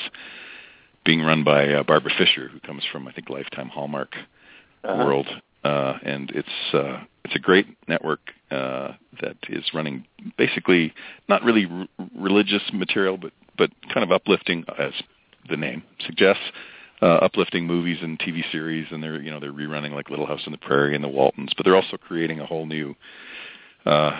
being 1.05 1.21
run 1.21 1.43
by 1.43 1.69
uh, 1.69 1.83
Barbara 1.83 2.11
Fisher, 2.17 2.49
who 2.49 2.59
comes 2.59 2.83
from 2.91 3.07
I 3.07 3.13
think 3.13 3.29
Lifetime 3.29 3.69
Hallmark 3.69 4.15
uh-huh. 4.83 5.05
World, 5.05 5.27
uh, 5.67 5.99
and 6.03 6.31
it's 6.31 6.73
uh, 6.73 7.03
it's 7.25 7.35
a 7.35 7.39
great 7.39 7.67
network 7.89 8.21
uh, 8.51 8.93
that 9.21 9.35
is 9.49 9.65
running 9.73 10.05
basically 10.37 10.93
not 11.27 11.43
really 11.43 11.67
r- 11.69 11.87
religious 12.17 12.61
material, 12.71 13.17
but 13.17 13.33
but 13.57 13.69
kind 13.93 14.03
of 14.03 14.11
uplifting, 14.11 14.63
as 14.79 14.93
the 15.49 15.57
name 15.57 15.83
suggests, 16.05 16.43
uh, 17.01 17.17
uplifting 17.27 17.65
movies 17.65 17.97
and 18.01 18.17
TV 18.19 18.49
series, 18.49 18.87
and 18.91 19.03
they're 19.03 19.21
you 19.21 19.29
know 19.29 19.41
they're 19.41 19.51
rerunning 19.51 19.91
like 19.91 20.09
Little 20.09 20.25
House 20.25 20.41
on 20.45 20.53
the 20.53 20.57
Prairie 20.57 20.95
and 20.95 21.03
The 21.03 21.09
Waltons, 21.09 21.51
but 21.57 21.65
they're 21.65 21.75
also 21.75 21.97
creating 21.97 22.39
a 22.39 22.45
whole 22.45 22.65
new 22.65 22.95
uh, 23.85 24.17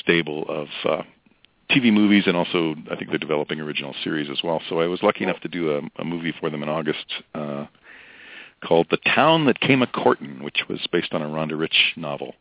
stable 0.00 0.44
of 0.48 0.68
uh, 0.84 1.02
TV 1.70 1.92
movies, 1.92 2.24
and 2.26 2.36
also 2.36 2.74
I 2.90 2.96
think 2.96 3.10
they're 3.10 3.18
developing 3.18 3.60
original 3.60 3.94
series 4.02 4.28
as 4.28 4.40
well. 4.42 4.60
So 4.68 4.80
I 4.80 4.88
was 4.88 5.04
lucky 5.04 5.22
enough 5.22 5.40
to 5.42 5.48
do 5.48 5.76
a, 5.76 6.02
a 6.02 6.04
movie 6.04 6.34
for 6.40 6.50
them 6.50 6.64
in 6.64 6.68
August. 6.68 7.06
Uh, 7.32 7.66
called 8.64 8.86
The 8.90 8.98
Town 8.98 9.46
That 9.46 9.60
Came 9.60 9.82
a 9.82 9.86
Courtin', 9.86 10.42
which 10.42 10.64
was 10.68 10.86
based 10.92 11.12
on 11.12 11.22
a 11.22 11.26
Rhonda 11.26 11.58
Rich 11.58 11.94
novel 11.96 12.34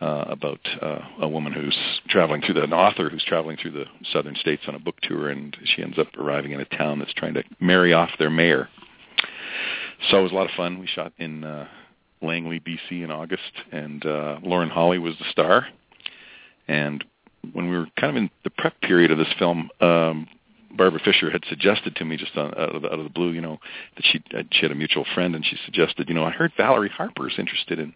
uh, 0.00 0.24
about 0.28 0.60
uh, 0.80 1.00
a 1.20 1.28
woman 1.28 1.52
who's 1.52 1.76
traveling 2.08 2.40
through 2.42 2.54
the, 2.54 2.62
an 2.62 2.72
author 2.72 3.10
who's 3.10 3.24
traveling 3.24 3.56
through 3.56 3.72
the 3.72 3.84
southern 4.12 4.36
states 4.36 4.62
on 4.68 4.74
a 4.74 4.78
book 4.78 4.96
tour, 5.02 5.28
and 5.28 5.56
she 5.64 5.82
ends 5.82 5.98
up 5.98 6.08
arriving 6.16 6.52
in 6.52 6.60
a 6.60 6.64
town 6.64 6.98
that's 6.98 7.14
trying 7.14 7.34
to 7.34 7.42
marry 7.60 7.92
off 7.92 8.10
their 8.18 8.30
mayor. 8.30 8.68
So 10.10 10.20
it 10.20 10.22
was 10.22 10.32
a 10.32 10.34
lot 10.34 10.48
of 10.48 10.56
fun. 10.56 10.78
We 10.78 10.86
shot 10.86 11.12
in 11.18 11.42
uh, 11.42 11.66
Langley, 12.22 12.60
BC 12.60 13.02
in 13.02 13.10
August, 13.10 13.52
and 13.72 14.04
uh, 14.06 14.38
Lauren 14.42 14.70
Holly 14.70 14.98
was 14.98 15.14
the 15.18 15.24
star. 15.30 15.66
And 16.68 17.04
when 17.52 17.68
we 17.68 17.76
were 17.76 17.86
kind 17.98 18.10
of 18.10 18.22
in 18.22 18.30
the 18.44 18.50
prep 18.50 18.80
period 18.80 19.10
of 19.10 19.18
this 19.18 19.32
film, 19.38 19.70
um, 19.80 20.28
Barbara 20.78 21.00
Fisher 21.04 21.30
had 21.30 21.42
suggested 21.48 21.94
to 21.96 22.04
me 22.04 22.16
just 22.16 22.36
on, 22.36 22.48
out, 22.58 22.74
of 22.76 22.82
the, 22.82 22.88
out 22.92 22.98
of 22.98 23.04
the 23.04 23.10
blue, 23.10 23.32
you 23.32 23.40
know, 23.42 23.58
that 23.96 24.04
she 24.10 24.22
uh, 24.36 24.42
she 24.52 24.62
had 24.62 24.72
a 24.72 24.74
mutual 24.74 25.04
friend, 25.14 25.34
and 25.34 25.44
she 25.44 25.56
suggested, 25.64 26.08
you 26.08 26.14
know, 26.14 26.24
I 26.24 26.30
heard 26.30 26.52
Valerie 26.56 26.88
Harper's 26.88 27.34
interested 27.38 27.78
in 27.78 27.92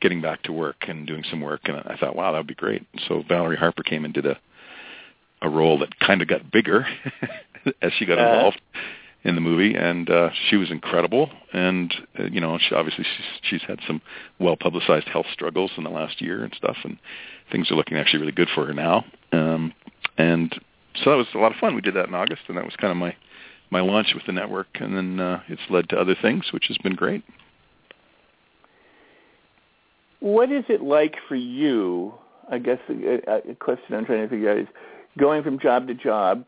getting 0.00 0.20
back 0.22 0.42
to 0.44 0.52
work 0.52 0.84
and 0.88 1.06
doing 1.06 1.24
some 1.30 1.40
work, 1.40 1.62
and 1.64 1.76
I 1.78 1.96
thought, 1.98 2.14
wow, 2.16 2.30
that 2.32 2.38
would 2.38 2.46
be 2.46 2.54
great. 2.54 2.86
So 3.08 3.22
Valerie 3.28 3.56
Harper 3.56 3.82
came 3.82 4.04
and 4.04 4.14
did 4.14 4.26
a 4.26 4.38
a 5.42 5.48
role 5.48 5.78
that 5.78 5.98
kind 5.98 6.20
of 6.22 6.28
got 6.28 6.50
bigger 6.50 6.86
as 7.82 7.92
she 7.98 8.04
got 8.06 8.18
Uh-huh. 8.18 8.34
involved 8.34 8.60
in 9.24 9.34
the 9.34 9.40
movie, 9.40 9.74
and 9.74 10.08
uh, 10.08 10.30
she 10.48 10.56
was 10.56 10.70
incredible. 10.70 11.30
And 11.52 11.92
uh, 12.18 12.24
you 12.24 12.40
know, 12.40 12.58
she 12.58 12.74
obviously 12.74 13.04
she's, 13.04 13.40
she's 13.48 13.62
had 13.68 13.78
some 13.86 14.00
well 14.38 14.56
publicized 14.56 15.08
health 15.08 15.26
struggles 15.32 15.70
in 15.76 15.84
the 15.84 15.90
last 15.90 16.20
year 16.20 16.44
and 16.44 16.52
stuff, 16.54 16.76
and 16.84 16.98
things 17.52 17.70
are 17.70 17.74
looking 17.74 17.96
actually 17.98 18.20
really 18.20 18.32
good 18.32 18.48
for 18.54 18.66
her 18.66 18.74
now. 18.74 19.04
Um, 19.32 19.72
and 20.18 20.48
so 20.96 21.10
that 21.10 21.16
was 21.16 21.26
a 21.34 21.38
lot 21.38 21.52
of 21.52 21.58
fun. 21.58 21.74
We 21.74 21.80
did 21.80 21.94
that 21.94 22.08
in 22.08 22.14
August, 22.14 22.42
and 22.48 22.56
that 22.56 22.64
was 22.64 22.74
kind 22.76 22.90
of 22.90 22.96
my 22.96 23.14
my 23.70 23.80
launch 23.80 24.08
with 24.14 24.24
the 24.26 24.32
network, 24.32 24.66
and 24.74 24.96
then 24.96 25.20
uh, 25.20 25.42
it's 25.48 25.62
led 25.70 25.88
to 25.90 25.96
other 25.96 26.16
things, 26.20 26.46
which 26.52 26.64
has 26.66 26.76
been 26.78 26.94
great. 26.94 27.22
What 30.18 30.50
is 30.50 30.64
it 30.68 30.82
like 30.82 31.14
for 31.28 31.36
you? 31.36 32.12
I 32.50 32.58
guess 32.58 32.78
a, 32.88 33.50
a 33.50 33.54
question 33.54 33.94
I'm 33.94 34.04
trying 34.04 34.22
to 34.22 34.28
figure 34.28 34.50
out 34.50 34.58
is 34.58 34.66
going 35.18 35.42
from 35.44 35.58
job 35.60 35.86
to 35.86 35.94
job 35.94 36.44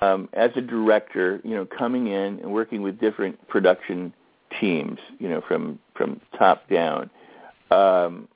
um, 0.00 0.28
as 0.32 0.50
a 0.56 0.60
director. 0.60 1.40
You 1.44 1.56
know, 1.56 1.66
coming 1.66 2.06
in 2.06 2.38
and 2.38 2.52
working 2.52 2.82
with 2.82 3.00
different 3.00 3.46
production 3.48 4.14
teams. 4.60 4.98
You 5.18 5.28
know, 5.28 5.42
from 5.46 5.80
from 5.96 6.20
top 6.38 6.68
down. 6.70 7.10
Um, 7.70 8.28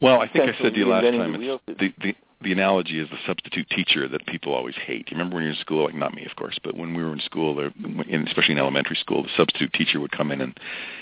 Well, 0.00 0.20
I 0.20 0.28
think 0.28 0.54
I 0.54 0.62
said 0.62 0.74
to 0.74 0.78
you 0.78 0.88
last 0.88 1.04
time, 1.04 1.36
it's 1.38 1.62
the, 1.78 1.92
the 2.02 2.14
the 2.44 2.52
analogy 2.52 3.00
is 3.00 3.08
the 3.10 3.18
substitute 3.26 3.68
teacher 3.70 4.06
that 4.08 4.26
people 4.26 4.54
always 4.54 4.74
hate. 4.76 5.10
You 5.10 5.16
remember 5.16 5.36
when 5.36 5.44
you 5.44 5.50
were 5.50 5.54
in 5.54 5.60
school, 5.60 5.84
like 5.84 5.94
not 5.94 6.14
me, 6.14 6.24
of 6.24 6.36
course, 6.36 6.58
but 6.62 6.76
when 6.76 6.94
we 6.94 7.02
were 7.02 7.12
in 7.12 7.20
school, 7.20 7.54
there, 7.54 7.72
in, 8.08 8.26
especially 8.28 8.52
in 8.52 8.58
elementary 8.58 8.96
school, 8.96 9.22
the 9.22 9.30
substitute 9.36 9.72
teacher 9.72 9.98
would 10.00 10.12
come 10.12 10.30
in 10.30 10.40
and 10.40 10.58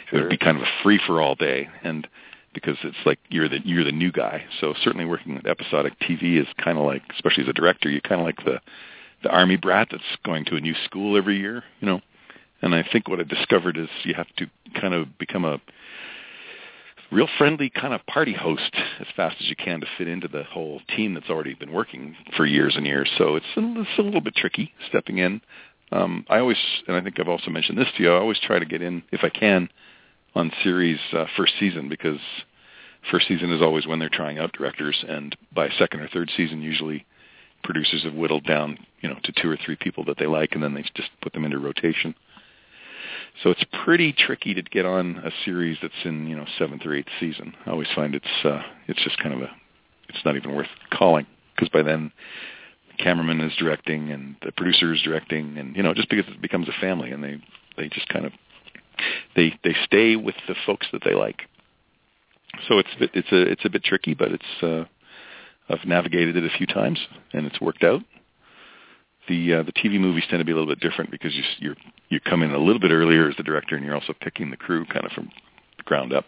sure. 0.09 0.21
it 0.21 0.23
would 0.23 0.31
be 0.31 0.39
kind 0.39 0.57
of 0.57 0.63
a 0.63 0.83
free 0.83 1.01
for 1.07 1.21
all 1.21 1.35
day, 1.35 1.69
and 1.83 2.09
because 2.55 2.77
it's 2.85 2.97
like 3.05 3.19
you're 3.29 3.49
the 3.49 3.59
you're 3.65 3.85
the 3.85 3.93
new 3.93 4.13
guy. 4.13 4.45
So 4.61 4.75
certainly 4.83 5.05
working 5.05 5.35
with 5.35 5.47
episodic 5.47 5.99
TV 6.01 6.41
is 6.41 6.47
kind 6.63 6.79
of 6.79 6.85
like, 6.85 7.03
especially 7.15 7.45
as 7.45 7.49
a 7.49 7.55
director, 7.55 7.91
you're 7.91 8.01
kind 8.01 8.21
of 8.21 8.27
like 8.27 8.45
the 8.45 8.61
the 9.23 9.31
army 9.31 9.57
brat 9.57 9.89
that's 9.91 10.03
going 10.25 10.45
to 10.47 10.57
a 10.57 10.61
new 10.61 10.75
school 10.85 11.17
every 11.17 11.39
year, 11.39 11.65
you 11.81 11.87
know. 11.87 12.01
And 12.61 12.75
I 12.75 12.85
think 12.91 13.09
what 13.09 13.19
I 13.19 13.25
discovered 13.25 13.77
is 13.77 13.89
you 14.05 14.15
have 14.15 14.29
to 14.37 14.47
kind 14.81 14.95
of 14.95 15.19
become 15.19 15.45
a 15.45 15.61
real 17.13 17.29
friendly 17.37 17.71
kind 17.71 17.93
of 17.93 18.05
party 18.07 18.33
host 18.33 18.75
as 18.99 19.07
fast 19.15 19.37
as 19.41 19.49
you 19.49 19.57
can 19.57 19.81
to 19.81 19.87
fit 19.99 20.09
into 20.09 20.29
the 20.29 20.45
whole 20.45 20.81
team 20.97 21.15
that's 21.15 21.29
already 21.29 21.55
been 21.55 21.73
working 21.73 22.17
for 22.37 22.47
years 22.47 22.75
and 22.77 22.87
years. 22.87 23.11
So 23.19 23.37
it's 23.37 23.47
a, 23.57 23.61
it's 23.81 23.99
a 23.99 24.03
little 24.03 24.21
bit 24.21 24.35
tricky 24.35 24.73
stepping 24.89 25.19
in. 25.19 25.41
Um, 25.93 26.25
I 26.31 26.39
always, 26.39 26.57
and 26.89 26.97
I 26.97 27.03
think 27.03 27.21
I've 27.21 27.29
also 27.29 27.51
mentioned 27.51 27.77
this 27.77 27.89
to 27.97 28.03
you, 28.03 28.11
I 28.11 28.19
always 28.19 28.41
try 28.41 28.59
to 28.59 28.65
get 28.65 28.81
in 28.81 29.03
if 29.13 29.21
I 29.23 29.29
can 29.29 29.69
on 30.35 30.51
series 30.63 30.99
uh, 31.13 31.27
first 31.37 31.53
season 31.61 31.91
because 31.91 32.19
first 33.11 33.29
season 33.29 33.53
is 33.53 33.61
always 33.61 33.87
when 33.87 33.99
they're 33.99 34.09
trying 34.09 34.39
out 34.39 34.53
directors, 34.53 35.05
and 35.07 35.37
by 35.55 35.69
second 35.79 36.01
or 36.01 36.09
third 36.09 36.31
season, 36.35 36.63
usually 36.63 37.05
producers 37.63 38.05
have 38.05 38.15
whittled 38.15 38.45
down, 38.45 38.79
you 39.03 39.09
know, 39.09 39.19
to 39.23 39.33
two 39.41 39.51
or 39.51 39.59
three 39.63 39.77
people 39.77 40.05
that 40.05 40.19
they 40.19 40.27
like, 40.27 40.53
and 40.53 40.63
then 40.63 40.73
they 40.73 40.83
just 40.95 41.11
put 41.21 41.33
them 41.35 41.45
into 41.45 41.59
rotation. 41.59 42.15
So 43.43 43.51
it's 43.51 43.65
pretty 43.85 44.13
tricky 44.13 44.55
to 44.55 44.63
get 44.63 44.87
on 44.87 45.19
a 45.19 45.31
series 45.45 45.79
that's 45.83 45.95
in 46.05 46.27
you 46.27 46.37
know 46.37 46.47
seventh 46.59 46.85
or 46.85 46.95
eighth 46.95 47.09
season. 47.19 47.55
I 47.67 47.71
always 47.71 47.89
find 47.95 48.15
it's 48.15 48.45
uh, 48.45 48.63
it's 48.89 49.03
just 49.03 49.19
kind 49.19 49.35
of 49.35 49.43
a 49.43 49.51
it's 50.09 50.25
not 50.25 50.37
even 50.37 50.55
worth 50.55 50.69
calling 50.91 51.27
because 51.55 51.69
by 51.69 51.83
then 51.83 52.13
the 52.91 53.03
cameraman 53.03 53.41
is 53.41 53.53
directing 53.59 54.11
and 54.11 54.37
the 54.43 54.53
producer 54.53 54.93
is 54.93 55.03
directing 55.03 55.59
and 55.59 55.77
you 55.77 55.83
know 55.83 55.95
just 55.95 56.09
because 56.09 56.27
it 56.29 56.43
becomes 56.43 56.69
a 56.69 56.81
family 56.81 57.11
and 57.11 57.23
they 57.23 57.43
they 57.77 57.89
just 57.89 58.09
kind 58.09 58.27
of 58.27 58.33
they 59.35 59.59
they 59.65 59.75
stay 59.85 60.17
with 60.17 60.37
the 60.49 60.55
folks 60.67 60.87
that 60.93 61.03
they 61.05 61.15
like. 61.15 61.43
So 62.69 62.79
it's 62.79 62.91
it's 63.01 63.33
a 63.33 63.41
it's 63.41 63.65
a 63.65 63.71
bit 63.71 63.83
tricky, 63.85 64.15
but 64.15 64.33
it's 64.33 64.63
uh, 64.63 64.85
I've 65.69 65.87
navigated 65.87 66.37
it 66.37 66.45
a 66.45 66.57
few 66.57 66.67
times 66.67 67.01
and 67.33 67.47
it's 67.47 67.61
worked 67.61 67.83
out 67.83 68.03
the 69.29 69.55
uh, 69.55 69.63
the 69.63 69.73
TV 69.73 70.01
movies 70.01 70.25
tend 70.29 70.41
to 70.41 70.45
be 70.45 70.53
a 70.53 70.55
little 70.55 70.73
bit 70.73 70.81
different 70.81 71.11
because 71.11 71.35
you 71.35 71.43
you're 71.59 71.77
you 72.09 72.21
come 72.21 72.43
in 72.43 72.53
a 72.53 72.59
little 72.59 72.81
bit 72.81 72.91
earlier 72.91 73.29
as 73.29 73.37
the 73.37 73.43
director, 73.43 73.77
and 73.77 73.85
you're 73.85 73.95
also 73.95 74.15
picking 74.21 74.51
the 74.51 74.57
crew 74.57 74.85
kind 74.87 75.05
of 75.05 75.13
from 75.13 75.31
the 75.77 75.83
ground 75.85 76.13
up. 76.13 76.25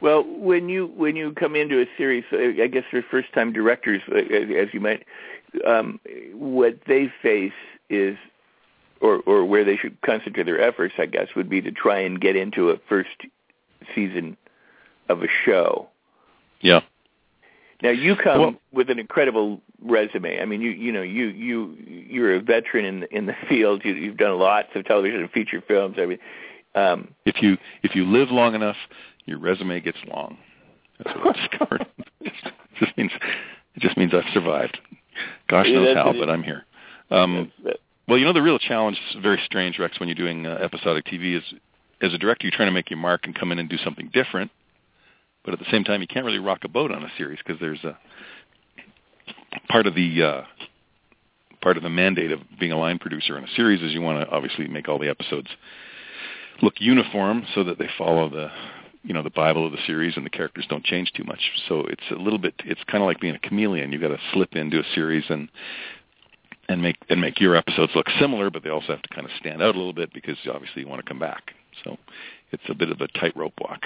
Well, 0.00 0.22
when 0.22 0.68
you 0.68 0.88
when 0.96 1.16
you 1.16 1.32
come 1.32 1.56
into 1.56 1.80
a 1.80 1.86
series, 1.96 2.24
uh, 2.32 2.62
I 2.62 2.66
guess 2.66 2.84
for 2.90 3.02
first 3.10 3.32
time 3.32 3.52
directors, 3.52 4.02
uh, 4.10 4.16
as 4.16 4.68
you 4.72 4.80
might, 4.80 5.04
um, 5.66 6.00
what 6.34 6.78
they 6.86 7.10
face 7.22 7.52
is, 7.88 8.16
or 9.00 9.20
or 9.26 9.44
where 9.44 9.64
they 9.64 9.76
should 9.76 10.00
concentrate 10.02 10.44
their 10.44 10.60
efforts, 10.60 10.94
I 10.98 11.06
guess, 11.06 11.28
would 11.36 11.48
be 11.48 11.62
to 11.62 11.70
try 11.70 12.00
and 12.00 12.20
get 12.20 12.36
into 12.36 12.70
a 12.70 12.76
first 12.88 13.16
season 13.94 14.36
of 15.08 15.22
a 15.22 15.28
show. 15.44 15.88
Yeah. 16.60 16.80
Now 17.82 17.90
you 17.90 18.16
come 18.16 18.40
well, 18.40 18.54
with 18.72 18.90
an 18.90 18.98
incredible 18.98 19.60
resume. 19.82 20.40
I 20.40 20.44
mean, 20.44 20.60
you 20.60 20.70
you 20.70 20.92
know 20.92 21.02
you 21.02 21.26
you 21.26 21.76
you're 21.86 22.34
a 22.34 22.40
veteran 22.40 22.84
in 22.84 23.00
the, 23.00 23.16
in 23.16 23.26
the 23.26 23.34
field. 23.48 23.82
You, 23.84 23.94
you've 23.94 24.16
done 24.16 24.38
lots 24.38 24.68
of 24.74 24.84
television 24.84 25.20
and 25.20 25.30
feature 25.30 25.62
films. 25.66 25.96
I 25.98 26.06
mean, 26.06 26.18
um, 26.74 27.14
if 27.24 27.42
you 27.42 27.56
if 27.82 27.94
you 27.94 28.04
live 28.06 28.30
long 28.30 28.54
enough, 28.54 28.76
your 29.26 29.38
resume 29.38 29.80
gets 29.80 29.98
long. 30.08 30.38
That's 30.98 31.16
what 31.18 31.36
I've 31.36 31.50
discovered. 31.50 31.86
it 32.20 32.32
just 32.78 32.96
means 32.96 33.10
it 33.74 33.80
just 33.80 33.96
means 33.96 34.12
I've 34.14 34.32
survived. 34.32 34.78
Gosh 35.48 35.66
knows 35.68 35.88
yeah, 35.94 36.02
how, 36.02 36.12
but 36.12 36.28
I'm 36.28 36.42
here. 36.42 36.64
Um, 37.10 37.52
well, 38.08 38.18
you 38.18 38.24
know 38.24 38.32
the 38.32 38.42
real 38.42 38.58
challenge, 38.58 38.98
is 39.10 39.22
very 39.22 39.40
strange, 39.44 39.78
Rex, 39.78 40.00
when 40.00 40.08
you're 40.08 40.16
doing 40.16 40.46
uh, 40.46 40.58
episodic 40.60 41.06
TV 41.06 41.36
is 41.36 41.42
as 42.00 42.12
a 42.12 42.18
director, 42.18 42.46
you're 42.46 42.56
trying 42.56 42.68
to 42.68 42.72
make 42.72 42.90
your 42.90 42.98
mark 42.98 43.22
and 43.24 43.34
come 43.34 43.52
in 43.52 43.58
and 43.58 43.68
do 43.68 43.78
something 43.78 44.10
different 44.12 44.50
but 45.44 45.52
at 45.52 45.60
the 45.60 45.66
same 45.70 45.84
time, 45.84 46.00
you 46.00 46.06
can't 46.06 46.24
really 46.24 46.38
rock 46.38 46.60
a 46.64 46.68
boat 46.68 46.90
on 46.90 47.02
a 47.02 47.12
series 47.18 47.38
because 47.44 47.60
there's 47.60 47.82
a 47.84 47.98
part 49.68 49.86
of 49.86 49.94
the 49.94 50.22
uh, 50.22 50.42
part 51.60 51.76
of 51.76 51.82
the 51.82 51.90
mandate 51.90 52.32
of 52.32 52.40
being 52.58 52.72
a 52.72 52.78
line 52.78 52.98
producer 52.98 53.38
in 53.38 53.44
a 53.44 53.54
series 53.54 53.82
is 53.82 53.92
you 53.92 54.00
want 54.00 54.26
to 54.26 54.34
obviously 54.34 54.68
make 54.68 54.88
all 54.88 54.98
the 54.98 55.08
episodes 55.08 55.48
look 56.62 56.74
uniform 56.78 57.44
so 57.54 57.64
that 57.64 57.78
they 57.78 57.88
follow 57.96 58.28
the 58.28 58.48
you 59.02 59.12
know 59.12 59.22
the 59.22 59.30
bible 59.30 59.66
of 59.66 59.72
the 59.72 59.78
series 59.86 60.16
and 60.16 60.24
the 60.24 60.30
characters 60.30 60.66
don't 60.68 60.84
change 60.84 61.12
too 61.12 61.24
much. 61.24 61.40
So 61.68 61.80
it's 61.80 62.02
a 62.10 62.14
little 62.14 62.38
bit 62.38 62.54
it's 62.64 62.82
kind 62.84 63.02
of 63.02 63.06
like 63.06 63.20
being 63.20 63.34
a 63.34 63.38
chameleon. 63.38 63.92
You've 63.92 64.02
got 64.02 64.08
to 64.08 64.20
slip 64.32 64.54
into 64.54 64.78
a 64.78 64.84
series 64.94 65.24
and 65.28 65.48
and 66.68 66.80
make 66.80 66.96
and 67.10 67.20
make 67.20 67.40
your 67.40 67.56
episodes 67.56 67.92
look 67.94 68.06
similar 68.18 68.50
but 68.50 68.62
they 68.62 68.70
also 68.70 68.88
have 68.88 69.02
to 69.02 69.14
kind 69.14 69.26
of 69.26 69.32
stand 69.38 69.62
out 69.62 69.74
a 69.74 69.78
little 69.78 69.92
bit 69.92 70.12
because 70.14 70.36
obviously 70.52 70.82
you 70.82 70.88
want 70.88 71.04
to 71.04 71.08
come 71.08 71.18
back. 71.18 71.52
So 71.82 71.98
it's 72.52 72.62
a 72.68 72.74
bit 72.74 72.90
of 72.90 73.00
a 73.00 73.08
tightrope 73.08 73.54
walk 73.60 73.80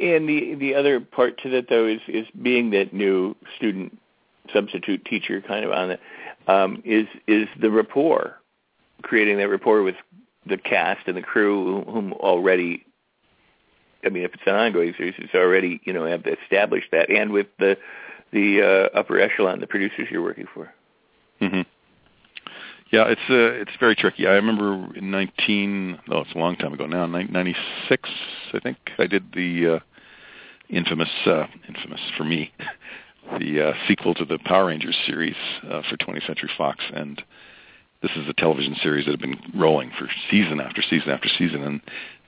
and 0.00 0.28
the 0.28 0.54
the 0.54 0.74
other 0.74 1.00
part 1.00 1.40
to 1.42 1.50
that 1.50 1.68
though 1.68 1.86
is 1.86 2.00
is 2.08 2.26
being 2.42 2.70
that 2.70 2.92
new 2.92 3.36
student 3.56 3.98
substitute 4.52 5.04
teacher 5.04 5.40
kind 5.40 5.64
of 5.64 5.70
on 5.70 5.92
it 5.92 6.00
um, 6.48 6.82
is 6.84 7.06
is 7.26 7.48
the 7.60 7.70
rapport, 7.70 8.40
creating 9.02 9.38
that 9.38 9.48
rapport 9.48 9.82
with 9.82 9.96
the 10.46 10.56
cast 10.56 11.06
and 11.06 11.16
the 11.16 11.22
crew 11.22 11.84
whom 11.84 12.12
already. 12.14 12.84
I 14.02 14.08
mean, 14.08 14.22
if 14.24 14.32
it's 14.32 14.42
an 14.46 14.54
ongoing 14.54 14.94
series, 14.96 15.14
it's 15.18 15.34
already 15.34 15.80
you 15.84 15.92
know 15.92 16.06
have 16.06 16.24
established 16.26 16.88
that, 16.92 17.10
and 17.10 17.32
with 17.32 17.48
the 17.58 17.76
the 18.32 18.62
uh, 18.94 18.98
upper 18.98 19.20
echelon, 19.20 19.60
the 19.60 19.66
producers 19.66 20.08
you're 20.10 20.22
working 20.22 20.46
for. 20.54 20.72
Mm-hmm. 21.40 21.62
Yeah, 22.90 23.04
it's 23.08 23.20
uh, 23.28 23.60
it's 23.60 23.70
very 23.78 23.94
tricky. 23.94 24.26
I 24.26 24.32
remember 24.32 24.96
in 24.96 25.10
19, 25.10 26.00
oh, 26.10 26.20
it's 26.20 26.34
a 26.34 26.38
long 26.38 26.56
time 26.56 26.72
ago 26.72 26.86
now, 26.86 27.06
96, 27.06 28.10
I 28.52 28.58
think 28.58 28.78
I 28.98 29.06
did 29.06 29.32
the 29.32 29.76
uh, 29.76 29.78
infamous, 30.70 31.10
uh, 31.26 31.46
infamous 31.68 32.00
for 32.16 32.24
me, 32.24 32.52
the 33.38 33.68
uh, 33.68 33.72
sequel 33.88 34.14
to 34.14 34.24
the 34.24 34.38
Power 34.44 34.66
Rangers 34.66 34.96
series 35.06 35.36
uh, 35.64 35.82
for 35.88 35.96
20th 35.96 36.26
Century 36.26 36.50
Fox, 36.56 36.82
and 36.94 37.22
this 38.02 38.12
is 38.16 38.28
a 38.28 38.32
television 38.32 38.74
series 38.82 39.04
that 39.04 39.12
had 39.12 39.20
been 39.20 39.38
rolling 39.54 39.90
for 39.98 40.08
season 40.30 40.60
after 40.60 40.82
season 40.82 41.10
after 41.10 41.28
season, 41.28 41.62
and 41.62 41.80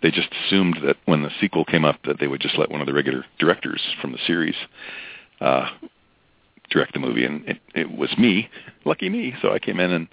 they 0.02 0.10
just 0.10 0.28
assumed 0.44 0.78
that 0.84 0.96
when 1.06 1.22
the 1.22 1.30
sequel 1.40 1.64
came 1.64 1.84
up 1.84 1.98
that 2.04 2.18
they 2.20 2.26
would 2.26 2.40
just 2.40 2.58
let 2.58 2.70
one 2.70 2.80
of 2.80 2.86
the 2.86 2.92
regular 2.92 3.24
directors 3.38 3.80
from 4.00 4.12
the 4.12 4.18
series 4.26 4.56
uh, 5.40 5.68
direct 6.70 6.92
the 6.92 7.00
movie, 7.00 7.24
and 7.24 7.48
it, 7.48 7.58
it 7.74 7.90
was 7.90 8.16
me, 8.18 8.48
lucky 8.84 9.08
me. 9.08 9.34
So 9.40 9.52
I 9.52 9.58
came 9.58 9.80
in 9.80 9.92
and 9.92 10.08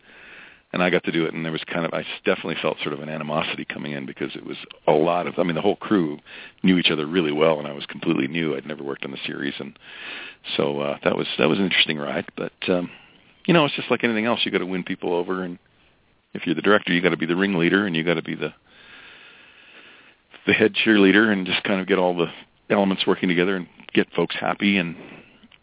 and 0.71 0.83
I 0.83 0.89
got 0.89 1.03
to 1.05 1.11
do 1.11 1.25
it, 1.25 1.33
and 1.33 1.43
there 1.43 1.51
was 1.51 1.63
kind 1.63 1.85
of 1.85 1.93
I 1.93 2.05
definitely 2.25 2.57
felt 2.61 2.77
sort 2.81 2.93
of 2.93 2.99
an 2.99 3.09
animosity 3.09 3.65
coming 3.65 3.93
in 3.93 4.05
because 4.05 4.35
it 4.35 4.45
was 4.45 4.57
a 4.87 4.91
lot 4.91 5.27
of 5.27 5.39
I 5.39 5.43
mean 5.43 5.55
the 5.55 5.61
whole 5.61 5.75
crew 5.75 6.19
knew 6.63 6.77
each 6.77 6.91
other 6.91 7.07
really 7.07 7.31
well, 7.31 7.59
and 7.59 7.67
I 7.67 7.73
was 7.73 7.85
completely 7.85 8.27
new. 8.27 8.55
I'd 8.55 8.65
never 8.65 8.83
worked 8.83 9.05
on 9.05 9.11
the 9.11 9.17
series, 9.25 9.55
and 9.59 9.77
so 10.57 10.79
uh, 10.81 10.97
that 11.03 11.17
was 11.17 11.27
that 11.37 11.49
was 11.49 11.57
an 11.57 11.65
interesting 11.65 11.97
ride. 11.97 12.25
But 12.35 12.53
um, 12.67 12.89
you 13.45 13.53
know, 13.53 13.65
it's 13.65 13.75
just 13.75 13.89
like 13.89 14.03
anything 14.03 14.25
else. 14.25 14.41
You 14.43 14.51
got 14.51 14.59
to 14.59 14.65
win 14.65 14.83
people 14.83 15.13
over, 15.13 15.43
and 15.43 15.57
if 16.33 16.45
you're 16.45 16.55
the 16.55 16.61
director, 16.61 16.93
you 16.93 17.01
got 17.01 17.09
to 17.09 17.17
be 17.17 17.25
the 17.25 17.35
ringleader, 17.35 17.85
and 17.85 17.95
you 17.95 18.03
got 18.03 18.15
to 18.15 18.23
be 18.23 18.35
the 18.35 18.53
the 20.45 20.53
head 20.53 20.75
cheerleader, 20.75 21.31
and 21.31 21.47
just 21.47 21.63
kind 21.63 21.81
of 21.81 21.87
get 21.87 21.97
all 21.97 22.15
the 22.15 22.27
elements 22.69 23.07
working 23.07 23.29
together 23.29 23.55
and 23.55 23.67
get 23.93 24.11
folks 24.13 24.35
happy, 24.39 24.77
and 24.77 24.95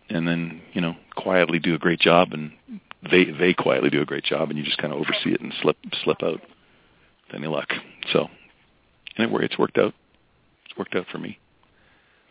and 0.08 0.26
then 0.26 0.60
you 0.72 0.80
know 0.80 0.94
quietly 1.14 1.60
do 1.60 1.74
a 1.74 1.78
great 1.78 2.00
job 2.00 2.32
and 2.32 2.50
they 3.10 3.24
they 3.24 3.54
quietly 3.54 3.90
do 3.90 4.00
a 4.00 4.06
great 4.06 4.24
job, 4.24 4.50
and 4.50 4.58
you 4.58 4.64
just 4.64 4.78
kind 4.78 4.92
of 4.92 5.00
oversee 5.00 5.32
it 5.32 5.40
and 5.40 5.52
slip 5.62 5.76
slip 6.04 6.22
out. 6.22 6.40
With 6.40 7.34
Any 7.34 7.46
luck? 7.46 7.68
So, 8.12 8.28
and 9.16 9.32
it, 9.32 9.44
it's 9.44 9.58
worked 9.58 9.78
out. 9.78 9.94
It's 10.66 10.78
worked 10.78 10.94
out 10.94 11.06
for 11.10 11.18
me. 11.18 11.38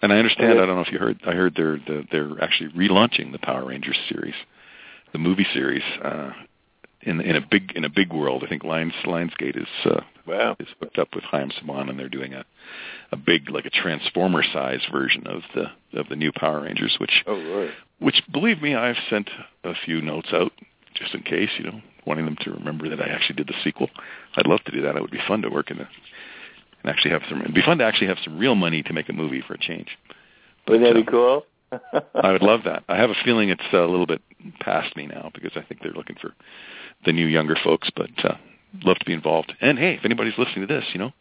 And 0.01 0.13
I 0.13 0.17
understand. 0.17 0.60
I 0.60 0.65
don't 0.65 0.75
know 0.75 0.81
if 0.81 0.91
you 0.91 1.00
heard. 1.00 1.19
I 1.25 1.31
heard 1.31 1.55
they're 1.55 1.79
they're 2.12 2.41
actually 2.41 2.72
relaunching 2.72 3.31
the 3.31 3.39
Power 3.39 3.65
Rangers 3.65 3.98
series, 4.10 4.36
the 5.13 5.19
movie 5.19 5.48
series, 5.53 5.84
uh, 6.03 6.31
in 7.05 7.21
in 7.21 7.35
a 7.35 7.41
big 7.41 7.71
in 7.75 7.85
a 7.85 7.89
big 7.89 8.12
world. 8.12 8.43
I 8.45 8.50
think 8.50 8.63
Lions 8.63 8.93
Lionsgate 9.05 9.57
is 9.57 9.67
uh, 9.85 10.01
wow. 10.25 10.55
is 10.59 10.67
hooked 10.79 10.97
up 10.97 11.15
with 11.15 11.24
Haim 11.25 11.51
Saban, 11.51 11.89
and 11.89 12.00
they're 12.00 12.09
doing 12.09 12.33
a 12.33 12.45
a 13.12 13.17
big 13.17 13.50
like 13.50 13.65
a 13.65 13.69
transformer 13.69 14.43
size 14.43 14.81
version 14.91 15.27
of 15.27 15.41
the 15.53 16.00
of 16.00 16.09
the 16.09 16.15
new 16.15 16.31
Power 16.31 16.62
Rangers, 16.62 16.97
which 17.00 17.24
oh, 17.27 17.59
right. 17.59 17.71
which 18.00 18.21
believe 18.31 18.62
me, 18.62 18.75
I've 18.75 18.97
sent 19.09 19.29
a 19.63 19.74
few 19.85 20.01
notes 20.01 20.29
out 20.33 20.51
just 20.95 21.13
in 21.13 21.21
case, 21.21 21.50
you 21.57 21.65
know, 21.65 21.81
wanting 22.05 22.25
them 22.25 22.38
to 22.41 22.51
remember 22.51 22.89
that 22.89 23.01
I 23.01 23.09
actually 23.09 23.35
did 23.35 23.47
the 23.47 23.55
sequel. 23.63 23.89
I'd 24.35 24.47
love 24.47 24.63
to 24.65 24.71
do 24.71 24.81
that. 24.81 24.95
It 24.95 25.01
would 25.01 25.12
be 25.12 25.21
fun 25.27 25.41
to 25.41 25.50
work 25.50 25.71
in 25.71 25.79
a 25.79 25.89
and 26.85 26.91
actually 26.91 27.12
have 27.12 27.24
some. 27.29 27.41
It'd 27.41 27.53
be 27.53 27.62
fun 27.62 27.79
to 27.79 27.85
actually 27.85 28.07
have 28.07 28.19
some 28.24 28.38
real 28.38 28.55
money 28.55 28.83
to 28.83 28.93
make 28.93 29.09
a 29.09 29.13
movie 29.13 29.43
for 29.45 29.55
a 29.55 29.57
change. 29.59 29.97
But, 30.65 30.74
Wouldn't 30.74 30.93
that 30.93 31.05
be 31.05 31.12
cool? 31.12 31.45
I 31.72 32.31
would 32.31 32.41
love 32.41 32.62
that. 32.65 32.84
I 32.88 32.98
have 32.98 33.10
a 33.10 33.15
feeling 33.24 33.50
it's 33.50 33.62
a 33.74 33.77
little 33.77 34.05
bit 34.05 34.22
past 34.60 34.95
me 34.95 35.07
now 35.07 35.31
because 35.34 35.51
I 35.55 35.62
think 35.62 35.81
they're 35.81 35.93
looking 35.93 36.15
for 36.22 36.34
the 37.05 37.12
new 37.12 37.25
younger 37.25 37.55
folks. 37.63 37.89
But 37.95 38.12
uh, 38.24 38.36
love 38.84 38.98
to 38.98 39.05
be 39.05 39.13
involved. 39.13 39.53
And 39.62 39.77
hey, 39.77 39.95
if 39.95 40.05
anybody's 40.05 40.38
listening 40.38 40.67
to 40.67 40.74
this, 40.74 40.86
you 40.93 41.00
know, 41.00 41.12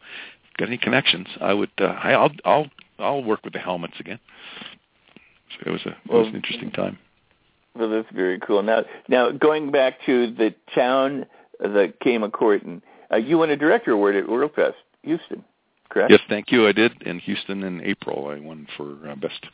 got 0.57 0.67
any 0.67 0.77
connections, 0.77 1.27
I 1.41 1.53
would. 1.53 1.71
Uh, 1.79 1.85
I, 1.85 2.11
I'll 2.11 2.31
I'll 2.45 2.67
I'll 2.99 3.23
work 3.23 3.43
with 3.43 3.53
the 3.53 3.59
helmets 3.59 3.95
again. 3.99 4.19
So 5.51 5.69
it 5.69 5.71
was 5.71 5.81
a 5.85 5.89
it 5.89 6.11
was 6.11 6.27
an 6.27 6.35
interesting 6.35 6.71
time. 6.71 6.97
Well, 7.75 7.89
that's 7.89 8.07
very 8.13 8.39
cool. 8.39 8.63
Now, 8.63 8.83
now 9.09 9.31
going 9.31 9.71
back 9.71 9.95
to 10.05 10.31
the 10.31 10.55
town 10.73 11.25
that 11.59 11.99
came 11.99 12.23
a 12.23 12.29
courting, 12.29 12.81
uh, 13.11 13.17
you 13.17 13.37
won 13.37 13.49
a 13.49 13.57
director 13.57 13.91
award 13.91 14.15
at 14.15 14.25
WorldFest 14.25 14.75
Houston, 15.03 15.43
correct? 15.89 16.09
Yes, 16.09 16.21
thank 16.29 16.51
you. 16.51 16.67
I 16.67 16.71
did 16.71 17.01
in 17.01 17.19
Houston 17.19 17.63
in 17.63 17.81
April. 17.81 18.27
I 18.27 18.39
won 18.39 18.67
for 18.77 19.09
uh, 19.09 19.15
best 19.15 19.45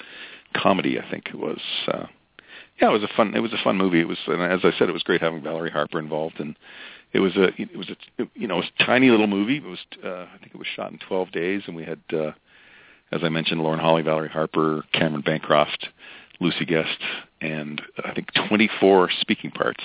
comedy. 0.53 0.99
I 0.99 1.09
think 1.09 1.27
it 1.27 1.35
was. 1.35 1.59
Uh, 1.87 2.07
yeah, 2.81 2.89
it 2.89 2.93
was 2.93 3.03
a 3.03 3.15
fun. 3.15 3.35
It 3.35 3.39
was 3.39 3.53
a 3.53 3.63
fun 3.63 3.77
movie. 3.77 3.99
It 3.99 4.07
was, 4.07 4.17
and 4.27 4.41
as 4.41 4.61
I 4.63 4.71
said, 4.77 4.89
it 4.89 4.93
was 4.93 5.03
great 5.03 5.21
having 5.21 5.43
Valerie 5.43 5.69
Harper 5.69 5.99
involved, 5.99 6.39
and 6.39 6.55
it 7.13 7.19
was 7.19 7.35
a, 7.35 7.49
it 7.61 7.77
was 7.77 7.89
a, 7.89 8.23
you 8.35 8.47
know, 8.47 8.55
it 8.55 8.65
was 8.65 8.71
a 8.79 8.83
tiny 8.85 9.09
little 9.09 9.27
movie. 9.27 9.57
It 9.57 9.63
was, 9.63 9.79
uh, 10.03 10.25
I 10.33 10.37
think 10.39 10.51
it 10.53 10.57
was 10.57 10.67
shot 10.75 10.91
in 10.91 10.99
12 11.07 11.31
days, 11.31 11.61
and 11.67 11.75
we 11.75 11.83
had, 11.83 11.99
uh, 12.13 12.31
as 13.11 13.21
I 13.23 13.29
mentioned, 13.29 13.61
Lauren 13.61 13.79
Holly, 13.79 14.01
Valerie 14.01 14.29
Harper, 14.29 14.83
Cameron 14.93 15.21
Bancroft, 15.21 15.89
Lucy 16.39 16.65
Guest, 16.65 16.97
and 17.41 17.81
I 18.03 18.13
think 18.13 18.29
24 18.47 19.09
speaking 19.19 19.51
parts. 19.51 19.83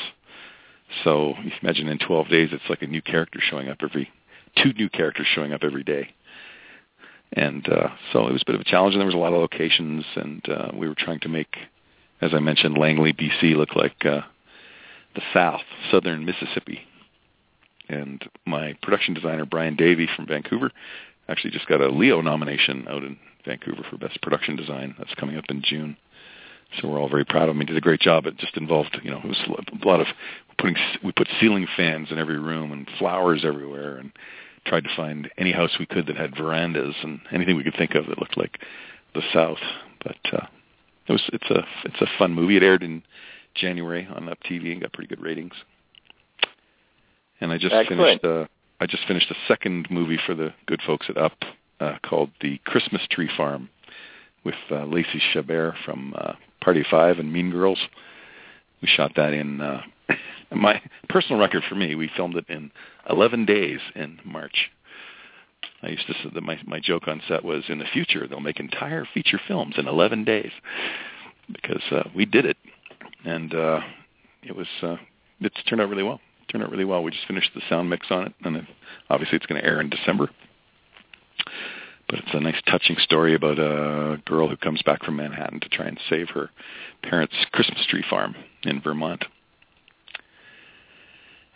So 1.03 1.35
you 1.43 1.51
imagine 1.63 1.89
in 1.89 1.99
12 1.99 2.29
days, 2.29 2.49
it's 2.53 2.63
like 2.69 2.83
a 2.83 2.87
new 2.87 3.03
character 3.03 3.41
showing 3.43 3.69
up 3.69 3.79
every, 3.83 4.09
two 4.63 4.73
new 4.75 4.89
characters 4.89 5.27
showing 5.35 5.53
up 5.53 5.65
every 5.65 5.83
day. 5.83 6.15
And 7.33 7.69
uh, 7.69 7.89
so 8.13 8.27
it 8.27 8.33
was 8.33 8.43
a 8.43 8.47
bit 8.47 8.55
of 8.55 8.61
a 8.61 8.65
challenge, 8.65 8.95
and 8.95 9.01
there 9.01 9.07
was 9.07 9.15
a 9.15 9.19
lot 9.19 9.33
of 9.33 9.41
locations, 9.41 10.05
and 10.15 10.49
uh, 10.49 10.71
we 10.75 10.89
were 10.89 10.95
trying 10.97 11.21
to 11.21 11.29
make, 11.29 11.57
as 12.21 12.33
I 12.33 12.39
mentioned, 12.39 12.79
Langley, 12.79 13.13
BC 13.13 13.57
look 13.57 13.75
like 13.75 14.05
uh, 14.05 14.21
the 15.15 15.23
South, 15.35 15.63
southern 15.91 16.25
Mississippi. 16.25 16.81
And 17.89 18.25
my 18.47 18.77
production 18.83 19.15
designer, 19.15 19.45
Brian 19.45 19.77
Davey 19.77 20.09
from 20.15 20.27
Vancouver, 20.27 20.71
actually 21.29 21.51
just 21.51 21.69
got 21.69 21.81
a 21.81 21.89
Leo 21.89 22.21
nomination 22.21 22.87
out 22.89 23.03
in 23.03 23.17
Vancouver 23.45 23.83
for 23.89 23.97
Best 23.97 24.21
Production 24.23 24.57
Design. 24.57 24.95
That's 24.99 25.15
coming 25.15 25.37
up 25.37 25.45
in 25.49 25.63
June. 25.65 25.97
So 26.81 26.89
we're 26.89 27.01
all 27.01 27.09
very 27.09 27.25
proud 27.25 27.49
of 27.49 27.55
him. 27.55 27.61
He 27.61 27.67
did 27.67 27.77
a 27.77 27.81
great 27.81 28.01
job. 28.01 28.27
It 28.27 28.39
just 28.39 28.57
involved, 28.57 28.99
you 29.03 29.11
know, 29.11 29.19
it 29.19 29.29
was 29.29 29.41
a 29.49 29.87
lot 29.87 30.01
of 30.01 30.09
putting. 30.59 30.77
We 31.03 31.13
put 31.13 31.29
ceiling 31.41 31.67
fans 31.77 32.09
in 32.11 32.19
every 32.19 32.39
room 32.39 32.73
and 32.73 32.89
flowers 32.99 33.45
everywhere, 33.45 33.97
and 33.97 34.11
tried 34.67 34.85
to 34.85 34.97
find 34.97 35.31
any 35.39 35.53
house 35.53 35.77
we 35.79 35.87
could 35.87 36.07
that 36.07 36.17
had 36.17 36.37
verandas 36.37 36.95
and 37.03 37.21
anything 37.33 37.57
we 37.57 37.65
could 37.65 37.77
think 37.77 37.95
of 37.95 38.07
that 38.07 38.19
looked 38.19 38.37
like 38.37 38.59
the 39.15 39.23
South. 39.33 39.59
But 40.03 40.17
uh, 40.33 40.47
it 41.09 41.13
was 41.13 41.23
it's 41.33 41.51
a 41.51 41.65
it's 41.85 42.01
a 42.01 42.19
fun 42.19 42.35
movie. 42.35 42.57
It 42.57 42.63
aired 42.63 42.83
in 42.83 43.03
January 43.55 44.07
on 44.15 44.29
Up 44.29 44.39
TV 44.49 44.73
and 44.73 44.81
got 44.81 44.93
pretty 44.93 45.09
good 45.09 45.23
ratings. 45.23 45.55
And 47.41 47.53
I 47.53 47.59
just 47.59 47.75
Excellent. 47.75 48.23
finished 48.23 48.25
uh, 48.25 48.47
I 48.81 48.87
just 48.87 49.07
finished 49.07 49.31
a 49.31 49.37
second 49.49 49.89
movie 49.91 50.19
for 50.27 50.35
the 50.35 50.53
good 50.67 50.81
folks 50.87 51.07
at 51.09 51.17
Up 51.17 51.37
uh, 51.81 51.97
called 52.03 52.31
The 52.41 52.59
Christmas 52.65 53.03
Tree 53.11 53.31
Farm 53.37 53.69
with 54.45 54.55
uh, 54.71 54.85
Lacey 54.85 55.23
Chabert 55.33 55.75
from 55.85 56.15
uh, 56.17 56.35
Party 56.61 56.85
Five 56.91 57.19
and 57.19 57.33
Mean 57.33 57.51
Girls. 57.51 57.79
We 58.83 58.89
shot 58.89 59.13
that 59.17 59.33
in 59.33 59.61
uh, 59.61 59.83
my 60.53 60.81
personal 61.09 61.41
record 61.41 61.63
for 61.69 61.75
me. 61.75 61.95
We 61.95 62.11
filmed 62.17 62.37
it 62.37 62.47
in 62.49 62.71
11 63.09 63.47
days 63.47 63.81
in 63.95 64.19
March. 64.25 64.71
I 65.83 65.89
used 65.89 66.07
to 66.07 66.15
say 66.15 66.31
that 66.35 66.43
my 66.43 66.59
my 66.67 66.81
joke 66.81 67.07
on 67.07 67.21
set 67.29 67.45
was 67.45 67.65
in 67.69 67.79
the 67.79 67.85
future 67.93 68.27
they'll 68.27 68.41
make 68.41 68.61
entire 68.61 69.07
feature 69.13 69.41
films 69.47 69.75
in 69.77 69.87
11 69.87 70.25
days 70.25 70.51
because 71.53 71.83
uh, 71.91 72.05
we 72.15 72.25
did 72.25 72.47
it, 72.47 72.57
and 73.25 73.55
uh, 73.55 73.81
it 74.43 74.57
was 74.57 74.67
uh, 74.83 74.97
it's 75.41 75.63
turned 75.69 75.81
out 75.81 75.89
really 75.89 76.03
well. 76.03 76.21
Turned 76.51 76.65
out 76.65 76.71
really 76.71 76.85
well. 76.85 77.03
We 77.03 77.11
just 77.11 77.27
finished 77.27 77.51
the 77.55 77.63
sound 77.69 77.91
mix 77.91 78.07
on 78.11 78.27
it, 78.27 78.33
and 78.45 78.57
then 78.57 78.67
obviously 79.11 79.37
it's 79.37 79.47
going 79.47 79.61
to 79.61 79.67
air 79.67 79.81
in 79.81 79.91
December 79.91 80.31
but 82.09 82.21
it's 82.21 82.35
a 82.35 82.41
nice 82.41 82.61
touching 82.69 82.97
story 82.99 83.35
about 83.35 83.59
a 83.59 84.21
girl 84.27 84.49
who 84.49 84.57
comes 84.57 84.83
back 84.83 85.03
from 85.05 85.17
Manhattan 85.17 85.61
to 85.61 85.69
try 85.69 85.87
and 85.87 85.99
save 86.09 86.29
her 86.31 86.51
parents' 87.03 87.35
Christmas 87.53 87.85
tree 87.89 88.05
farm 88.09 88.37
in 88.63 88.81
Vermont. 88.81 89.25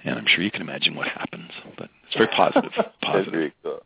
And 0.05 0.19
I'm 0.19 0.27
sure 0.27 0.43
you 0.43 0.51
can 0.51 0.63
imagine 0.63 0.95
what 0.95 1.09
happens, 1.09 1.51
but 1.77 1.91
it's 2.07 2.17
very 2.17 2.29
positive. 2.29 2.73
positive. 3.03 3.33
very 3.33 3.55
cool. 3.63 3.81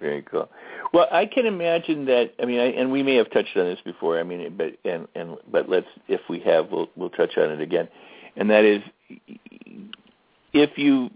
Very 0.00 0.22
cool. 0.22 0.48
Well, 0.94 1.06
I 1.12 1.26
can 1.26 1.46
imagine 1.46 2.06
that. 2.06 2.32
I 2.42 2.46
mean, 2.46 2.58
I, 2.58 2.66
and 2.66 2.90
we 2.90 3.02
may 3.02 3.16
have 3.16 3.30
touched 3.30 3.56
on 3.56 3.64
this 3.64 3.78
before. 3.84 4.18
I 4.18 4.22
mean, 4.22 4.54
but 4.56 4.76
and 4.90 5.06
and 5.14 5.36
but 5.50 5.68
let's 5.68 5.86
if 6.08 6.20
we 6.28 6.40
have, 6.40 6.70
we'll 6.70 6.88
we'll 6.96 7.10
touch 7.10 7.36
on 7.36 7.50
it 7.50 7.60
again. 7.60 7.88
And 8.36 8.48
that 8.50 8.64
is, 8.64 8.82
if 10.54 10.78
you 10.78 11.10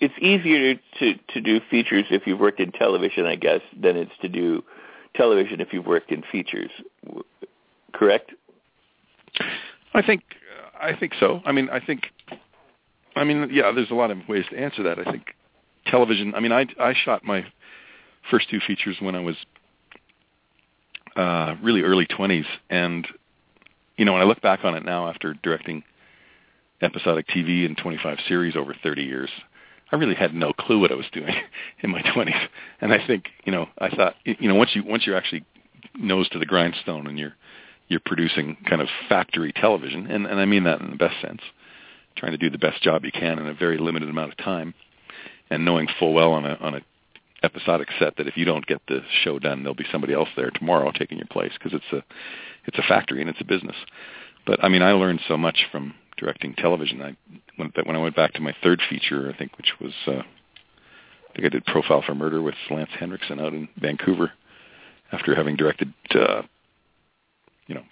it's 0.00 0.14
easier 0.20 0.74
to 0.98 1.14
to 1.32 1.40
do 1.40 1.60
features 1.70 2.04
if 2.10 2.26
you've 2.26 2.40
worked 2.40 2.60
in 2.60 2.72
television, 2.72 3.26
I 3.26 3.36
guess, 3.36 3.60
than 3.80 3.96
it's 3.96 4.12
to 4.22 4.28
do 4.28 4.64
television 5.14 5.60
if 5.60 5.72
you've 5.72 5.86
worked 5.86 6.10
in 6.10 6.22
features. 6.30 6.70
Correct? 7.92 8.32
I 9.94 10.02
think 10.02 10.22
I 10.80 10.94
think 10.94 11.12
so. 11.18 11.40
I 11.46 11.52
mean, 11.52 11.68
I 11.70 11.80
think 11.80 12.10
I 13.16 13.24
mean, 13.24 13.48
yeah, 13.52 13.72
there's 13.72 13.90
a 13.90 13.94
lot 13.94 14.10
of 14.10 14.18
ways 14.28 14.44
to 14.50 14.58
answer 14.58 14.82
that. 14.84 14.98
I 14.98 15.10
think 15.10 15.34
television. 15.86 16.34
I 16.34 16.40
mean, 16.40 16.52
I 16.52 16.66
I 16.80 16.94
shot 16.94 17.24
my 17.24 17.44
first 18.30 18.48
two 18.50 18.60
features 18.66 18.96
when 19.00 19.14
I 19.14 19.20
was 19.20 19.36
uh 21.16 21.54
really 21.62 21.82
early 21.82 22.06
20s 22.06 22.46
and 22.70 23.06
you 23.96 24.04
know, 24.04 24.12
when 24.12 24.22
I 24.22 24.24
look 24.24 24.40
back 24.40 24.64
on 24.64 24.74
it 24.74 24.84
now 24.84 25.08
after 25.08 25.34
directing 25.34 25.84
episodic 26.82 27.28
TV 27.28 27.64
and 27.64 27.76
25 27.76 28.18
series 28.26 28.56
over 28.56 28.74
30 28.82 29.02
years, 29.02 29.30
I 29.92 29.96
really 29.96 30.14
had 30.14 30.34
no 30.34 30.52
clue 30.52 30.80
what 30.80 30.90
I 30.90 30.96
was 30.96 31.06
doing 31.12 31.34
in 31.82 31.90
my 31.90 32.02
20s. 32.02 32.48
And 32.80 32.92
I 32.92 33.04
think, 33.06 33.26
you 33.44 33.52
know, 33.52 33.68
I 33.78 33.94
thought, 33.94 34.16
you 34.24 34.48
know, 34.48 34.54
once 34.54 34.70
you 34.74 34.82
once 34.84 35.06
you're 35.06 35.16
actually 35.16 35.44
nose 35.96 36.28
to 36.30 36.38
the 36.38 36.46
grindstone 36.46 37.06
and 37.06 37.18
you're 37.18 37.34
you're 37.88 38.00
producing 38.04 38.56
kind 38.68 38.80
of 38.80 38.88
factory 39.08 39.52
television, 39.52 40.10
and, 40.10 40.26
and 40.26 40.40
I 40.40 40.46
mean 40.46 40.64
that 40.64 40.80
in 40.80 40.90
the 40.90 40.96
best 40.96 41.20
sense, 41.20 41.42
trying 42.16 42.32
to 42.32 42.38
do 42.38 42.50
the 42.50 42.58
best 42.58 42.82
job 42.82 43.04
you 43.04 43.12
can 43.12 43.38
in 43.38 43.46
a 43.46 43.54
very 43.54 43.78
limited 43.78 44.08
amount 44.08 44.32
of 44.32 44.38
time, 44.38 44.74
and 45.50 45.64
knowing 45.64 45.88
full 45.98 46.14
well 46.14 46.32
on 46.32 46.44
a 46.44 46.54
on 46.60 46.74
a 46.74 46.80
episodic 47.42 47.88
set 47.98 48.16
that 48.16 48.26
if 48.26 48.36
you 48.36 48.44
don't 48.44 48.66
get 48.66 48.80
the 48.88 49.00
show 49.22 49.38
done, 49.38 49.62
there'll 49.62 49.74
be 49.74 49.86
somebody 49.92 50.14
else 50.14 50.28
there 50.36 50.50
tomorrow 50.50 50.90
taking 50.92 51.18
your 51.18 51.26
place 51.26 51.52
because 51.58 51.74
it's 51.74 51.92
a 51.92 52.02
it's 52.66 52.78
a 52.78 52.82
factory 52.82 53.20
and 53.20 53.28
it's 53.28 53.40
a 53.40 53.44
business. 53.44 53.76
But 54.46 54.62
I 54.64 54.68
mean, 54.68 54.82
I 54.82 54.92
learned 54.92 55.20
so 55.28 55.36
much 55.36 55.66
from 55.70 55.94
directing 56.16 56.54
television. 56.54 57.02
I 57.02 57.16
when, 57.56 57.72
when 57.84 57.96
I 57.96 58.02
went 58.02 58.16
back 58.16 58.32
to 58.34 58.40
my 58.40 58.54
third 58.62 58.80
feature, 58.88 59.30
I 59.32 59.36
think, 59.36 59.56
which 59.56 59.72
was 59.80 59.92
uh, 60.06 60.22
I 61.30 61.32
think 61.34 61.46
I 61.46 61.48
did 61.48 61.66
Profile 61.66 62.02
for 62.06 62.14
Murder 62.14 62.40
with 62.42 62.54
Lance 62.70 62.90
Henriksen 62.98 63.40
out 63.40 63.54
in 63.54 63.68
Vancouver, 63.76 64.32
after 65.12 65.34
having 65.34 65.56
directed, 65.56 65.92
uh, 66.14 66.42
you 67.66 67.74
know, 67.74 67.82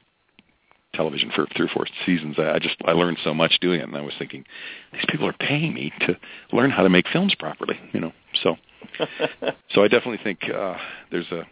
television 0.95 1.31
for 1.35 1.47
three 1.57 1.67
or 1.67 1.69
four 1.69 1.87
seasons. 2.07 2.37
I, 2.39 2.53
I 2.55 2.59
just 2.59 2.77
I 2.85 2.93
learned 2.93 3.19
so 3.25 3.35
much 3.35 3.59
doing 3.61 3.81
it, 3.81 3.89
and 3.89 3.97
I 3.97 4.01
was 4.01 4.15
thinking, 4.19 4.45
these 4.93 5.05
people 5.09 5.27
are 5.27 5.33
paying 5.33 5.75
me 5.75 5.93
to 6.01 6.19
learn 6.53 6.71
how 6.71 6.83
to 6.83 6.91
make 6.91 7.09
films 7.09 7.35
properly, 7.35 7.79
you 7.93 8.01
know. 8.01 8.13
So, 8.43 8.57
so 9.71 9.83
I 9.83 9.89
definitely 9.89 10.21
think 10.23 10.41
uh, 10.51 10.77
there's 11.11 11.31
a 11.31 11.47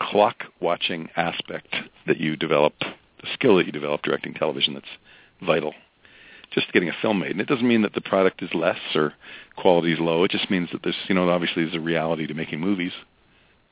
clock 0.00 0.44
watching 0.60 1.08
aspect 1.16 1.74
that 2.06 2.18
you 2.18 2.36
develop, 2.36 2.74
the 2.80 3.28
skill 3.34 3.56
that 3.56 3.66
you 3.66 3.72
develop 3.72 4.02
directing 4.02 4.34
television 4.34 4.74
that's 4.74 4.86
vital. 5.44 5.74
Just 6.52 6.70
getting 6.72 6.90
a 6.90 6.96
film 7.00 7.20
made, 7.20 7.30
and 7.30 7.40
it 7.40 7.46
doesn't 7.46 7.66
mean 7.66 7.80
that 7.80 7.94
the 7.94 8.02
product 8.02 8.42
is 8.42 8.50
less 8.52 8.78
or 8.94 9.14
quality 9.56 9.94
is 9.94 9.98
low. 9.98 10.22
It 10.24 10.30
just 10.30 10.50
means 10.50 10.68
that 10.72 10.82
there's, 10.82 10.96
you 11.08 11.14
know, 11.14 11.30
obviously 11.30 11.64
there's 11.64 11.74
a 11.74 11.80
reality 11.80 12.26
to 12.26 12.34
making 12.34 12.60
movies. 12.60 12.92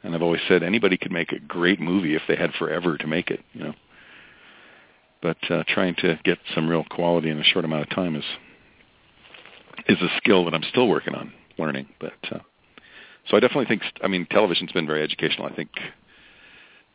And 0.03 0.15
I've 0.15 0.23
always 0.23 0.41
said 0.49 0.63
anybody 0.63 0.97
could 0.97 1.13
make 1.13 1.31
a 1.33 1.39
great 1.39 1.79
movie 1.79 2.15
if 2.15 2.23
they 2.27 2.37
had 2.37 2.55
forever 2.55 2.97
to 2.97 3.07
make 3.07 3.31
it, 3.31 3.41
you 3.53 3.65
know. 3.65 3.75
But 5.23 5.39
uh, 5.51 5.65
trying 5.69 5.95
to 5.97 6.19
get 6.25 6.39
some 6.55 6.69
real 6.69 6.85
quality 6.85 7.31
in 7.31 7.39
a 7.39 7.45
short 7.45 7.65
amount 7.65 7.83
of 7.83 7.91
time 7.91 8.17
is 8.17 8.25
is 9.89 9.99
a 10.01 10.09
skill 10.19 10.45
that 10.45 10.55
I'm 10.55 10.63
still 10.63 10.89
working 10.89 11.15
on 11.15 11.33
learning. 11.59 11.89
But 12.01 12.15
uh, 12.31 12.39
so 13.29 13.37
I 13.37 13.41
definitely 13.41 13.67
think, 13.67 13.83
I 14.03 14.09
mean, 14.09 14.27
television's 14.31 14.73
been 14.73 14.87
very 14.87 15.03
educational. 15.03 15.47
I 15.47 15.55
think 15.55 15.71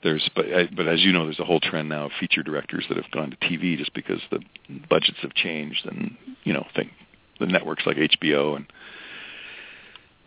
there's 0.04 0.30
but 0.36 0.46
but 0.76 0.88
as 0.88 1.02
you 1.02 1.12
know, 1.12 1.26
there's 1.26 1.40
a 1.40 1.46
whole 1.46 1.60
trend 1.60 1.90
now 1.90 2.06
of 2.06 2.12
feature 2.20 2.44
directors 2.44 2.86
that 2.90 2.98
have 2.98 3.10
gone 3.12 3.32
to 3.32 3.38
TV 3.38 3.78
just 3.78 3.94
because 3.94 4.22
the 4.32 4.40
budgets 4.90 5.18
have 5.22 5.34
changed, 5.34 5.86
and 5.86 6.16
you 6.44 6.54
know, 6.54 6.66
think 6.76 6.92
the 7.40 7.48
networks 7.48 7.84
like 7.86 7.98
HBO 7.98 8.56
and 8.56 8.66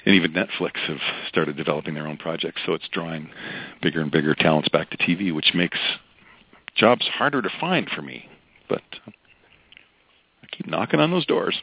and 0.04 0.14
even 0.14 0.32
Netflix 0.32 0.76
have 0.86 1.00
started 1.28 1.56
developing 1.56 1.94
their 1.94 2.06
own 2.06 2.16
projects. 2.16 2.62
So 2.64 2.72
it's 2.72 2.88
drawing 2.88 3.30
bigger 3.82 4.00
and 4.00 4.10
bigger 4.10 4.34
talents 4.34 4.68
back 4.68 4.90
to 4.90 4.96
TV, 4.96 5.34
which 5.34 5.52
makes 5.54 5.78
jobs 6.78 7.06
harder 7.06 7.42
to 7.42 7.50
find 7.60 7.88
for 7.94 8.02
me. 8.02 8.28
But 8.68 8.82
I 9.06 10.46
keep 10.50 10.66
knocking 10.66 11.00
on 11.00 11.10
those 11.10 11.26
doors. 11.26 11.60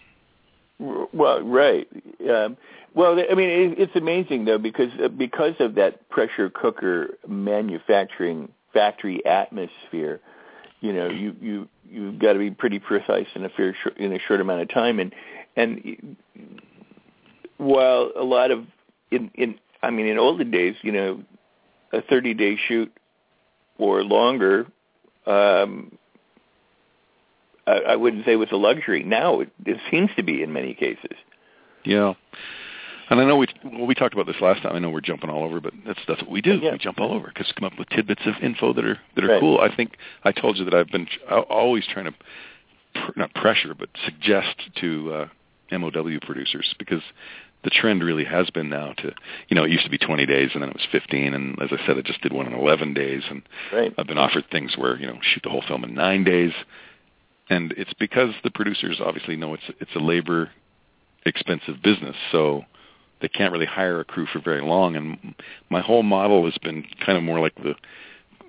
Well, 0.78 1.42
right. 1.42 1.88
Um, 2.30 2.58
well, 2.94 3.18
I 3.20 3.34
mean, 3.34 3.50
it, 3.50 3.80
it's 3.80 3.96
amazing 3.96 4.46
though 4.46 4.58
because 4.58 4.92
uh, 5.04 5.08
because 5.08 5.54
of 5.60 5.76
that 5.76 6.10
pressure 6.10 6.50
cooker 6.50 7.18
manufacturing 7.28 8.50
factory 8.74 9.26
atmosphere. 9.26 10.20
You 10.82 10.94
know, 10.94 11.10
you 11.10 11.36
you 11.42 11.68
you've 11.90 12.20
got 12.20 12.34
to 12.34 12.40
be 12.40 12.52
pretty 12.52 12.80
precise 12.80 13.28
in 13.34 13.46
a 13.46 13.50
fair 13.50 13.76
in 13.98 14.14
a 14.14 14.20
short 14.20 14.42
amount 14.42 14.62
of 14.62 14.70
time, 14.70 15.00
and 15.00 15.16
and 15.56 16.18
while 17.58 18.12
a 18.16 18.24
lot 18.24 18.52
of 18.52 18.66
in 19.10 19.32
in 19.34 19.56
I 19.82 19.90
mean 19.90 20.08
in 20.08 20.20
olden 20.20 20.52
days, 20.52 20.76
you 20.82 20.92
know, 20.92 21.24
a 21.92 22.02
30 22.02 22.34
day 22.34 22.58
shoot 22.68 22.92
or 23.78 24.04
longer 24.04 24.68
um, 25.28 25.98
I, 27.68 27.72
I 27.90 27.96
wouldn't 27.96 28.26
say 28.26 28.34
it 28.34 28.38
was 28.38 28.52
a 28.52 28.58
luxury. 28.58 29.04
Now 29.04 29.40
it, 29.42 29.50
it 29.66 29.78
seems 29.90 30.10
to 30.18 30.24
be 30.24 30.44
in 30.44 30.54
many 30.54 30.74
cases. 30.74 31.18
Yeah. 31.84 32.14
And 33.10 33.20
I 33.22 33.26
know 33.26 33.38
we 33.38 33.48
well, 33.64 33.86
we 33.86 33.94
talked 33.94 34.14
about 34.16 34.26
this 34.26 34.42
last 34.42 34.64
time. 34.64 34.76
I 34.76 34.80
know 34.80 34.90
we're 34.90 35.02
jumping 35.02 35.30
all 35.30 35.44
over, 35.44 35.62
but 35.62 35.74
that's 35.86 36.00
that's 36.08 36.22
what 36.22 36.32
we 36.32 36.42
do. 36.42 36.56
Yeah. 36.62 36.72
We 36.72 36.80
jump 36.80 37.00
all 37.00 37.14
over 37.14 37.28
because 37.28 37.52
come 37.58 37.66
up 37.66 37.78
with 37.78 37.90
tidbits 37.90 38.22
of 38.26 38.34
info 38.42 38.74
that 38.74 38.84
are 38.84 39.00
that 39.16 39.24
are 39.24 39.28
Right. 39.28 39.40
cool. 39.40 39.60
I 39.60 39.76
think 39.76 39.98
I 40.24 40.32
told 40.32 40.58
you 40.58 40.66
that 40.66 40.74
I've 40.74 40.88
been 40.90 41.08
always 41.30 41.86
trying 41.88 42.06
to 42.06 42.14
pr- 42.96 43.12
not 43.20 43.34
pressure, 43.36 43.76
but 43.78 43.90
suggest 44.06 44.56
to 44.82 45.14
uh, 45.72 45.78
MOW 45.78 46.20
producers 46.22 46.74
because 46.80 47.02
the 47.66 47.72
trend 47.72 48.04
really 48.04 48.24
has 48.24 48.50
been 48.52 48.70
now 48.70 48.94
to 48.94 49.12
you 49.50 49.56
know 49.56 49.66
it 49.66 49.72
used 49.72 49.84
to 49.84 49.90
be 49.90 49.98
20 49.98 50.26
days 50.26 50.52
and 50.54 50.62
then 50.62 50.70
it 50.70 50.76
was 50.76 50.88
15, 50.92 51.34
and 51.34 51.62
as 51.62 51.70
I 51.72 51.86
said, 51.86 51.98
I 51.98 52.02
just 52.02 52.22
did 52.22 52.32
one 52.32 52.46
in 52.48 52.54
11 52.54 52.94
days, 52.94 53.24
and 53.30 53.42
Right. 53.74 53.94
I've 53.98 54.08
been 54.08 54.18
offered 54.20 54.46
things 54.50 54.78
where 54.78 54.98
you 54.98 55.08
know 55.08 55.18
shoot 55.22 55.44
the 55.44 55.50
whole 55.50 55.64
film 55.68 55.84
in 55.84 55.94
nine 55.94 56.24
days, 56.24 56.54
and 57.50 57.74
it's 57.76 57.94
because 57.94 58.34
the 58.44 58.52
producers 58.52 59.02
obviously 59.04 59.36
know 59.36 59.54
it's 59.56 59.70
it's 59.82 59.96
a 59.96 60.00
labor 60.00 60.52
expensive 61.26 61.82
business, 61.82 62.16
so 62.32 62.64
they 63.20 63.28
can't 63.28 63.52
really 63.52 63.66
hire 63.66 64.00
a 64.00 64.06
crew 64.06 64.28
for 64.32 64.40
very 64.40 64.62
long. 64.62 64.96
And 64.96 65.36
my 65.70 65.82
whole 65.82 66.04
model 66.04 66.46
has 66.46 66.58
been 66.60 66.86
kind 67.04 67.18
of 67.18 67.24
more 67.24 67.40
like 67.40 67.56
the 67.56 67.74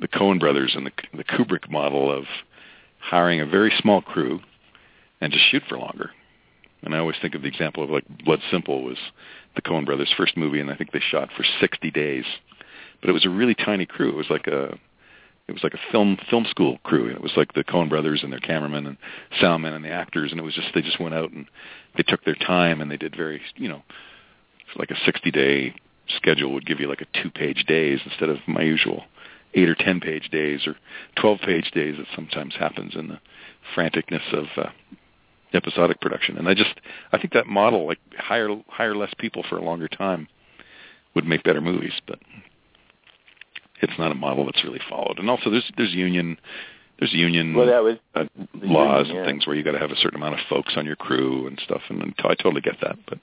the 0.00 0.08
Coen 0.08 0.38
brothers 0.38 0.74
and 0.76 0.86
the 0.86 0.92
the 1.16 1.24
Kubrick 1.24 1.70
model 1.70 2.12
of 2.12 2.24
hiring 3.00 3.40
a 3.40 3.46
very 3.46 3.72
small 3.80 4.02
crew 4.02 4.40
and 5.20 5.32
just 5.32 5.48
shoot 5.50 5.62
for 5.68 5.78
longer. 5.78 6.10
And 6.86 6.94
I 6.94 6.98
always 6.98 7.16
think 7.20 7.34
of 7.34 7.42
the 7.42 7.48
example 7.48 7.82
of 7.82 7.90
like 7.90 8.04
Blood 8.24 8.40
Simple 8.50 8.84
was 8.84 8.96
the 9.56 9.62
Coen 9.62 9.84
brothers' 9.84 10.14
first 10.16 10.36
movie, 10.36 10.60
and 10.60 10.70
I 10.70 10.76
think 10.76 10.92
they 10.92 11.00
shot 11.00 11.30
for 11.36 11.44
60 11.60 11.90
days. 11.90 12.24
But 13.00 13.10
it 13.10 13.12
was 13.12 13.26
a 13.26 13.28
really 13.28 13.56
tiny 13.56 13.86
crew. 13.86 14.10
It 14.10 14.16
was 14.16 14.30
like 14.30 14.46
a 14.46 14.78
it 15.48 15.52
was 15.52 15.64
like 15.64 15.74
a 15.74 15.92
film 15.92 16.16
film 16.30 16.46
school 16.48 16.78
crew. 16.84 17.08
It 17.08 17.20
was 17.20 17.32
like 17.36 17.52
the 17.54 17.64
Coen 17.64 17.88
brothers 17.88 18.22
and 18.22 18.32
their 18.32 18.40
cameraman 18.40 18.86
and 18.86 18.96
soundman 19.42 19.74
and 19.74 19.84
the 19.84 19.90
actors, 19.90 20.30
and 20.30 20.40
it 20.40 20.44
was 20.44 20.54
just 20.54 20.68
they 20.74 20.80
just 20.80 21.00
went 21.00 21.14
out 21.14 21.32
and 21.32 21.46
they 21.96 22.04
took 22.04 22.24
their 22.24 22.36
time 22.36 22.80
and 22.80 22.88
they 22.88 22.96
did 22.96 23.16
very 23.16 23.42
you 23.56 23.68
know 23.68 23.82
like 24.76 24.90
a 24.90 25.04
60 25.04 25.30
day 25.30 25.74
schedule 26.16 26.52
would 26.52 26.66
give 26.66 26.78
you 26.78 26.88
like 26.88 27.00
a 27.00 27.22
two 27.22 27.30
page 27.30 27.64
days 27.66 27.98
instead 28.04 28.28
of 28.28 28.38
my 28.46 28.62
usual 28.62 29.02
eight 29.54 29.68
or 29.68 29.74
ten 29.74 29.98
page 29.98 30.28
days 30.30 30.66
or 30.68 30.76
12 31.16 31.40
page 31.40 31.70
days 31.72 31.96
that 31.98 32.06
sometimes 32.14 32.54
happens 32.54 32.94
in 32.94 33.08
the 33.08 33.18
franticness 33.74 34.32
of 34.32 34.46
uh, 34.56 34.70
episodic 35.54 36.00
production. 36.00 36.36
And 36.36 36.48
I 36.48 36.54
just 36.54 36.74
I 37.12 37.18
think 37.18 37.32
that 37.32 37.46
model 37.46 37.86
like 37.86 37.98
hire 38.16 38.48
hire 38.68 38.96
less 38.96 39.12
people 39.18 39.44
for 39.48 39.56
a 39.56 39.64
longer 39.64 39.88
time 39.88 40.28
would 41.14 41.26
make 41.26 41.42
better 41.44 41.60
movies, 41.60 41.94
but 42.06 42.18
it's 43.82 43.98
not 43.98 44.12
a 44.12 44.14
model 44.14 44.44
that's 44.44 44.64
really 44.64 44.80
followed. 44.88 45.18
And 45.18 45.30
also 45.30 45.50
there's 45.50 45.70
there's 45.76 45.92
union 45.92 46.38
there's 46.98 47.12
union 47.12 47.54
Well, 47.54 47.66
that 47.66 47.82
was 47.82 47.96
uh, 48.14 48.24
laws 48.54 49.06
union, 49.06 49.24
and 49.24 49.26
things 49.26 49.46
where 49.46 49.56
you 49.56 49.62
got 49.62 49.72
to 49.72 49.78
have 49.78 49.90
a 49.90 49.96
certain 49.96 50.16
amount 50.16 50.34
of 50.34 50.40
folks 50.48 50.74
on 50.76 50.86
your 50.86 50.96
crew 50.96 51.46
and 51.46 51.60
stuff, 51.62 51.82
and, 51.88 52.02
and 52.02 52.14
I 52.18 52.34
totally 52.34 52.62
get 52.62 52.76
that. 52.82 52.96
But 53.08 53.18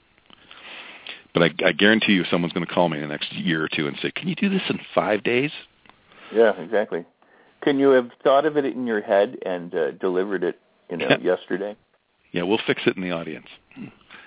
but 1.32 1.42
I, 1.42 1.50
I 1.66 1.72
guarantee 1.72 2.12
you, 2.12 2.24
someone's 2.30 2.52
going 2.52 2.66
to 2.66 2.72
call 2.72 2.88
me 2.88 2.98
in 2.98 3.02
the 3.02 3.08
next 3.08 3.32
year 3.32 3.64
or 3.64 3.68
two 3.68 3.88
and 3.88 3.96
say, 4.00 4.12
"Can 4.12 4.28
you 4.28 4.36
do 4.36 4.48
this 4.48 4.62
in 4.68 4.78
five 4.94 5.24
days?" 5.24 5.50
yeah, 6.32 6.52
exactly. 6.60 7.04
Can 7.62 7.78
you 7.78 7.90
have 7.90 8.10
thought 8.22 8.44
of 8.44 8.56
it 8.56 8.64
in 8.66 8.86
your 8.86 9.00
head 9.00 9.38
and 9.44 9.74
uh, 9.74 9.90
delivered 9.92 10.44
it, 10.44 10.60
you 10.90 10.98
know, 10.98 11.16
yesterday? 11.22 11.76
Yeah, 12.34 12.42
we'll 12.42 12.60
fix 12.66 12.82
it 12.84 12.96
in 12.96 13.02
the 13.02 13.12
audience. 13.12 13.46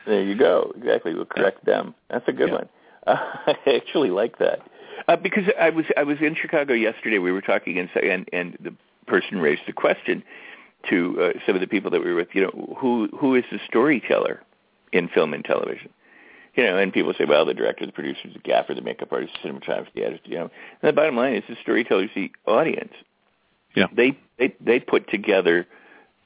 There 0.05 0.23
you 0.23 0.35
go. 0.35 0.71
Exactly. 0.77 1.13
We'll 1.13 1.25
correct 1.25 1.65
them. 1.65 1.93
That's 2.09 2.27
a 2.27 2.31
good 2.31 2.47
Yeah. 2.47 2.55
one. 2.55 2.69
Uh, 3.05 3.17
I 3.65 3.75
actually 3.75 4.09
like 4.09 4.39
that 4.39 4.61
uh, 5.07 5.17
because 5.17 5.43
I 5.59 5.69
was 5.69 5.85
I 5.97 6.03
was 6.03 6.17
in 6.21 6.33
Chicago 6.35 6.73
yesterday. 6.73 7.19
We 7.19 7.31
were 7.33 7.41
talking 7.41 7.77
and 7.77 7.89
and 8.01 8.29
and 8.31 8.57
the 8.61 8.73
person 9.07 9.39
raised 9.39 9.63
the 9.67 9.73
question 9.73 10.23
to 10.89 11.21
uh, 11.21 11.39
some 11.45 11.55
of 11.55 11.61
the 11.61 11.67
people 11.67 11.91
that 11.91 11.99
we 12.01 12.09
were 12.11 12.15
with. 12.15 12.29
You 12.33 12.43
know, 12.43 12.75
who 12.79 13.09
who 13.17 13.35
is 13.35 13.43
the 13.51 13.59
storyteller 13.67 14.41
in 14.93 15.09
film 15.09 15.33
and 15.33 15.43
television? 15.43 15.89
You 16.55 16.63
know, 16.63 16.77
and 16.77 16.91
people 16.91 17.13
say, 17.15 17.25
well, 17.25 17.45
the 17.45 17.53
director, 17.53 17.85
the 17.85 17.91
producer, 17.91 18.29
the 18.33 18.39
gaffer, 18.39 18.73
the 18.73 18.81
makeup 18.81 19.11
artist, 19.11 19.33
the 19.43 19.49
cinematographer, 19.49 19.93
the 19.93 20.03
editor. 20.03 20.21
You 20.25 20.35
know, 20.35 20.51
and 20.81 20.89
the 20.89 20.93
bottom 20.93 21.15
line 21.17 21.35
is 21.35 21.43
the 21.47 21.57
storyteller's 21.61 22.09
the 22.15 22.31
audience. 22.45 22.93
Yeah. 23.75 23.87
They 23.95 24.17
they 24.39 24.55
they 24.61 24.79
put 24.79 25.09
together 25.09 25.67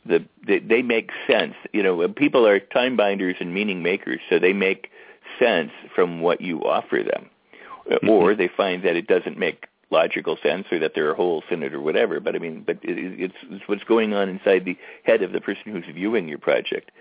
the 0.05 0.25
they, 0.45 0.59
they 0.59 0.81
make 0.81 1.11
sense. 1.27 1.53
You 1.73 1.83
know, 1.83 2.07
people 2.09 2.47
are 2.47 2.59
time 2.59 2.97
binders 2.97 3.35
and 3.39 3.53
meaning 3.53 3.83
makers, 3.83 4.19
so 4.29 4.39
they 4.39 4.53
make 4.53 4.89
sense 5.39 5.71
from 5.95 6.21
what 6.21 6.41
you 6.41 6.63
offer 6.63 7.03
them, 7.03 7.29
Mm-hmm. 7.89 8.09
or 8.09 8.35
they 8.35 8.47
find 8.47 8.83
that 8.83 8.95
it 8.95 9.07
doesn't 9.07 9.37
make 9.37 9.65
logical 9.89 10.37
sense, 10.41 10.67
or 10.71 10.79
that 10.79 10.93
there 10.93 11.09
are 11.09 11.15
holes 11.15 11.43
in 11.49 11.63
it, 11.63 11.73
or 11.73 11.81
whatever. 11.81 12.19
But 12.19 12.35
I 12.35 12.39
mean, 12.39 12.63
but 12.65 12.77
it, 12.83 12.97
it's, 13.19 13.35
it's 13.49 13.67
what's 13.67 13.83
going 13.83 14.13
on 14.13 14.29
inside 14.29 14.65
the 14.65 14.77
head 15.03 15.23
of 15.23 15.31
the 15.31 15.41
person 15.41 15.63
who's 15.71 15.83
viewing 15.93 16.27
your 16.27 16.37
project. 16.37 16.91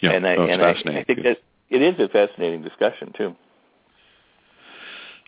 Yeah, 0.00 0.12
and 0.12 0.26
I 0.26 0.34
and 0.34 0.62
I. 0.62 0.70
I 0.70 1.04
think 1.04 1.22
that 1.22 1.38
it 1.70 1.82
is 1.82 1.98
a 1.98 2.08
fascinating 2.08 2.62
discussion 2.62 3.12
too. 3.16 3.34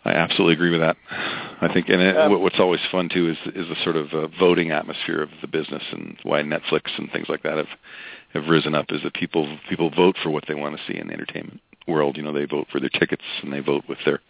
I 0.07 0.12
absolutely 0.12 0.55
agree 0.55 0.71
with 0.71 0.81
that. 0.81 0.97
I 1.61 1.69
think, 1.73 1.88
and 1.88 2.01
it, 2.01 2.16
Um, 2.16 2.40
what's 2.40 2.61
always 2.61 2.81
fun 2.92 3.09
too 3.09 3.29
is 3.29 3.38
is 3.55 3.69
the 3.69 3.77
sort 3.83 3.97
of 3.97 4.12
uh, 4.12 4.29
voting 4.38 4.71
atmosphere 4.71 5.21
of 5.21 5.31
the 5.40 5.49
business, 5.49 5.83
and 5.90 6.16
why 6.23 6.42
Netflix 6.42 6.97
and 6.97 7.11
things 7.11 7.29
like 7.29 7.42
that 7.42 7.57
have 7.57 7.69
have 8.33 8.47
risen 8.49 8.75
up. 8.75 8.87
Is 8.90 9.03
that 9.03 9.14
people 9.14 9.59
people 9.69 9.90
vote 9.90 10.16
for 10.23 10.31
what 10.31 10.45
they 10.47 10.55
want 10.55 10.77
to 10.77 10.83
see 10.87 10.97
in 10.99 11.09
the 11.09 11.12
entertainment 11.12 11.61
world. 11.88 12.16
You 12.16 12.23
know, 12.23 12.33
they 12.33 12.45
vote 12.45 12.69
for 12.71 12.79
their 12.79 12.88
tickets 12.88 13.25
and 13.42 13.53
they 13.53 13.61
vote 13.61 13.85
with 13.88 13.99
their 14.05 14.21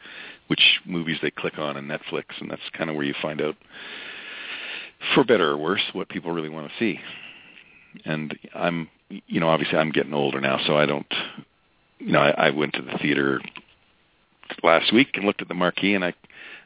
which 0.49 0.81
movies 0.87 1.19
they 1.21 1.31
click 1.31 1.59
on 1.59 1.77
in 1.77 1.87
Netflix, 1.87 2.25
and 2.41 2.51
that's 2.51 2.63
kind 2.73 2.89
of 2.89 2.97
where 2.97 3.05
you 3.05 3.15
find 3.21 3.43
out, 3.43 3.57
for 5.15 5.25
better 5.25 5.51
or 5.51 5.57
worse, 5.57 5.83
what 5.93 6.09
people 6.09 6.31
really 6.33 6.49
want 6.49 6.69
to 6.69 6.79
see. 6.79 7.01
And 8.05 8.39
I'm, 8.55 8.89
you 9.09 9.41
know, 9.41 9.49
obviously 9.49 9.77
I'm 9.79 9.91
getting 9.91 10.15
older 10.15 10.41
now, 10.41 10.59
so 10.65 10.77
I 10.77 10.87
don't, 10.87 11.13
you 11.99 12.13
know, 12.13 12.21
I, 12.21 12.47
I 12.47 12.51
went 12.51 12.75
to 12.75 12.83
the 12.83 12.97
theater 12.99 13.41
last 14.63 14.93
week 14.93 15.09
and 15.15 15.25
looked 15.25 15.43
at 15.43 15.49
the 15.49 15.55
marquee, 15.55 15.95
and 15.95 16.05
I, 16.05 16.15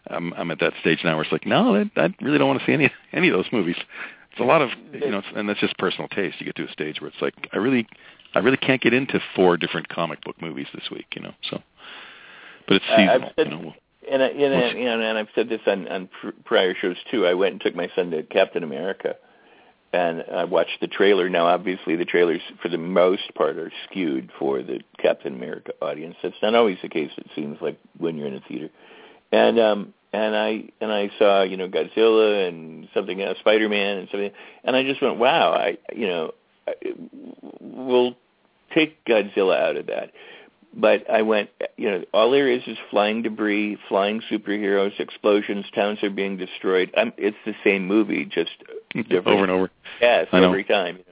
I'm, 0.08 0.32
I'm 0.34 0.50
at 0.50 0.60
that 0.60 0.72
stage 0.80 1.00
now 1.04 1.14
where 1.16 1.22
it's 1.24 1.32
like, 1.32 1.46
no, 1.46 1.74
I, 1.76 1.90
I 2.00 2.14
really 2.20 2.38
don't 2.38 2.48
want 2.48 2.60
to 2.60 2.66
see 2.66 2.72
any 2.72 2.90
any 3.12 3.28
of 3.28 3.34
those 3.34 3.46
movies. 3.52 3.76
It's 4.32 4.40
a 4.40 4.44
lot 4.44 4.62
of, 4.62 4.70
you 4.92 5.10
know, 5.10 5.18
it's, 5.18 5.28
and 5.34 5.48
that's 5.48 5.60
just 5.60 5.76
personal 5.78 6.08
taste. 6.08 6.36
You 6.40 6.46
get 6.46 6.56
to 6.56 6.64
a 6.68 6.72
stage 6.72 7.00
where 7.00 7.08
it's 7.08 7.20
like, 7.20 7.34
I 7.52 7.56
really, 7.56 7.86
I 8.34 8.38
really 8.38 8.56
can't 8.56 8.80
get 8.80 8.94
into 8.94 9.20
four 9.34 9.56
different 9.56 9.88
comic 9.88 10.22
book 10.24 10.40
movies 10.40 10.68
this 10.72 10.84
week, 10.90 11.06
you 11.16 11.22
know. 11.22 11.34
So, 11.50 11.60
but 12.68 12.76
it's 12.76 12.84
I- 12.88 12.96
seasonal, 12.96 13.30
said- 13.36 13.46
you 13.46 13.52
know. 13.52 13.74
And 14.10 14.22
I, 14.22 14.26
and, 14.28 14.54
What's- 14.54 14.74
and, 14.76 15.18
I've 15.18 15.28
said 15.34 15.48
this 15.48 15.60
on, 15.66 15.86
on 15.88 16.08
pr- 16.20 16.30
prior 16.44 16.74
shows 16.74 16.96
too. 17.10 17.26
I 17.26 17.34
went 17.34 17.52
and 17.52 17.60
took 17.60 17.76
my 17.76 17.88
son 17.94 18.10
to 18.12 18.22
Captain 18.24 18.64
America, 18.64 19.14
and 19.92 20.24
I 20.32 20.44
watched 20.44 20.80
the 20.80 20.86
trailer. 20.86 21.28
Now, 21.28 21.46
obviously, 21.46 21.96
the 21.96 22.04
trailers 22.04 22.40
for 22.62 22.68
the 22.68 22.78
most 22.78 23.34
part 23.34 23.58
are 23.58 23.72
skewed 23.88 24.30
for 24.38 24.62
the 24.62 24.80
Captain 24.98 25.34
America 25.34 25.72
audience. 25.82 26.16
That's 26.22 26.36
not 26.42 26.54
always 26.54 26.78
the 26.82 26.88
case. 26.88 27.10
It 27.16 27.26
seems 27.34 27.58
like 27.60 27.78
when 27.98 28.16
you're 28.16 28.28
in 28.28 28.34
a 28.34 28.40
theater, 28.40 28.70
and 29.32 29.58
um, 29.58 29.94
and 30.12 30.36
I 30.36 30.64
and 30.80 30.92
I 30.92 31.10
saw 31.18 31.42
you 31.42 31.56
know 31.56 31.68
Godzilla 31.68 32.48
and 32.48 32.88
something 32.94 33.20
else, 33.20 33.38
Spider 33.40 33.68
Man 33.68 33.98
and 33.98 34.08
something, 34.10 34.30
and 34.64 34.76
I 34.76 34.84
just 34.84 35.02
went, 35.02 35.18
wow, 35.18 35.52
I 35.52 35.78
you 35.92 36.06
know, 36.06 36.32
I, 36.68 36.74
we'll 37.60 38.16
take 38.74 39.04
Godzilla 39.04 39.60
out 39.60 39.76
of 39.76 39.86
that 39.86 40.12
but 40.74 41.08
I 41.10 41.22
went, 41.22 41.50
you 41.76 41.90
know, 41.90 42.04
all 42.14 42.30
there 42.30 42.48
is 42.50 42.62
is 42.66 42.78
flying 42.90 43.22
debris, 43.22 43.78
flying 43.88 44.22
superheroes, 44.30 44.98
explosions, 45.00 45.66
towns 45.74 46.02
are 46.02 46.10
being 46.10 46.36
destroyed. 46.36 46.90
I'm, 46.96 47.12
it's 47.16 47.36
the 47.44 47.54
same 47.64 47.86
movie, 47.86 48.24
just 48.24 48.50
different 48.94 49.26
over 49.26 49.42
and 49.42 49.50
over. 49.50 49.70
yes 50.00 50.28
I 50.32 50.42
every 50.44 50.64
time. 50.64 50.98
You 50.98 51.04
know. 51.04 51.06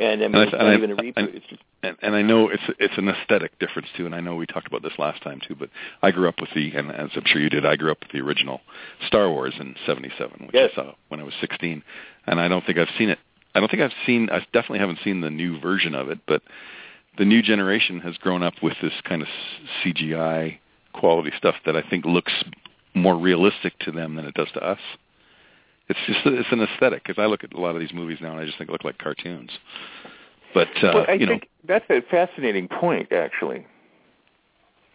And 0.00 0.22
I 0.22 0.28
mean, 0.28 0.34
And 0.36 0.42
it's 0.44 0.52
and 0.52 0.62
not 0.62 0.70
I- 0.70 0.76
even 0.76 0.90
a 0.92 0.96
reboot. 0.96 1.12
I- 1.16 1.36
it's 1.36 1.46
just 1.46 1.62
and, 1.82 1.96
and 2.02 2.16
I 2.16 2.22
know 2.22 2.48
it's 2.48 2.62
it's 2.80 2.98
an 2.98 3.08
aesthetic 3.08 3.56
difference 3.60 3.86
too, 3.96 4.04
and 4.04 4.12
I 4.12 4.18
know 4.20 4.34
we 4.34 4.46
talked 4.46 4.66
about 4.66 4.82
this 4.82 4.98
last 4.98 5.22
time 5.22 5.40
too. 5.46 5.54
But 5.54 5.70
I 6.02 6.10
grew 6.10 6.28
up 6.28 6.40
with 6.40 6.50
the, 6.52 6.72
and 6.74 6.90
as 6.90 7.10
I'm 7.14 7.22
sure 7.24 7.40
you 7.40 7.48
did, 7.50 7.64
I 7.64 7.76
grew 7.76 7.92
up 7.92 7.98
with 8.00 8.10
the 8.10 8.20
original 8.20 8.60
Star 9.06 9.30
Wars 9.30 9.54
in 9.60 9.76
'77, 9.86 10.46
which 10.46 10.54
Yes. 10.54 10.70
I 10.72 10.74
saw 10.76 10.92
when 11.08 11.20
I 11.20 11.22
was 11.22 11.34
16, 11.40 11.82
and 12.26 12.40
I 12.40 12.48
don't 12.48 12.64
think 12.66 12.78
I've 12.78 12.90
seen 12.98 13.10
it. 13.10 13.18
I 13.54 13.60
don't 13.60 13.70
think 13.70 13.80
I've 13.82 13.92
seen. 14.06 14.28
I 14.28 14.38
definitely 14.52 14.80
haven't 14.80 14.98
seen 15.04 15.20
the 15.20 15.30
new 15.30 15.60
version 15.60 15.94
of 15.94 16.10
it, 16.10 16.18
but 16.26 16.42
the 17.18 17.24
new 17.24 17.42
generation 17.42 18.00
has 18.00 18.16
grown 18.16 18.42
up 18.42 18.54
with 18.62 18.74
this 18.80 18.92
kind 19.04 19.22
of 19.22 19.28
CGI 19.82 20.58
quality 20.92 21.32
stuff 21.36 21.56
that 21.66 21.76
I 21.76 21.82
think 21.82 22.04
looks 22.04 22.32
more 22.94 23.16
realistic 23.16 23.78
to 23.80 23.92
them 23.92 24.16
than 24.16 24.24
it 24.24 24.34
does 24.34 24.48
to 24.54 24.60
us. 24.60 24.78
It's 25.88 25.98
just 26.06 26.20
it's 26.24 26.52
an 26.52 26.62
aesthetic 26.62 27.04
because 27.04 27.20
I 27.20 27.26
look 27.26 27.44
at 27.44 27.52
a 27.52 27.60
lot 27.60 27.74
of 27.74 27.80
these 27.80 27.92
movies 27.92 28.18
now 28.20 28.32
and 28.32 28.40
I 28.40 28.44
just 28.44 28.58
think 28.58 28.70
look 28.70 28.84
like 28.84 28.98
cartoons. 28.98 29.50
But 30.54 30.68
uh, 30.82 30.92
well, 30.94 31.06
I 31.08 31.14
you 31.14 31.26
know, 31.26 31.32
think 31.32 31.48
that's 31.66 31.84
a 31.90 32.00
fascinating 32.10 32.68
point, 32.68 33.12
actually. 33.12 33.66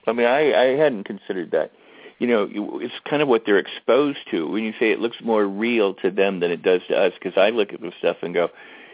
I 0.07 0.13
mean, 0.13 0.27
I, 0.27 0.53
I 0.53 0.65
hadn't 0.77 1.05
considered 1.05 1.51
that. 1.51 1.71
You 2.19 2.27
know, 2.27 2.47
it's 2.79 2.93
kind 3.09 3.21
of 3.21 3.27
what 3.27 3.43
they're 3.45 3.57
exposed 3.57 4.19
to 4.31 4.47
when 4.47 4.63
you 4.63 4.73
say 4.79 4.91
it 4.91 4.99
looks 4.99 5.17
more 5.23 5.45
real 5.45 5.93
to 5.95 6.11
them 6.11 6.39
than 6.39 6.51
it 6.51 6.61
does 6.61 6.81
to 6.87 6.95
us. 6.95 7.13
Because 7.13 7.37
I 7.37 7.49
look 7.49 7.73
at 7.73 7.81
this 7.81 7.93
stuff 7.99 8.17
and 8.21 8.33
go, 8.33 8.49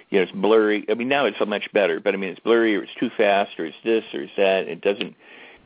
you 0.09 0.19
know, 0.19 0.23
it's 0.23 0.31
blurry. 0.31 0.85
I 0.89 0.95
mean, 0.95 1.07
now 1.07 1.25
it's 1.25 1.37
so 1.37 1.45
much 1.45 1.71
better, 1.73 1.99
but 1.99 2.13
I 2.13 2.17
mean, 2.17 2.31
it's 2.31 2.39
blurry, 2.39 2.75
or 2.75 2.83
it's 2.83 2.91
too 2.99 3.09
fast, 3.15 3.51
or 3.59 3.65
it's 3.65 3.77
this, 3.83 4.03
or 4.13 4.21
it's 4.21 4.33
that. 4.37 4.67
It 4.67 4.81
doesn't, 4.81 5.15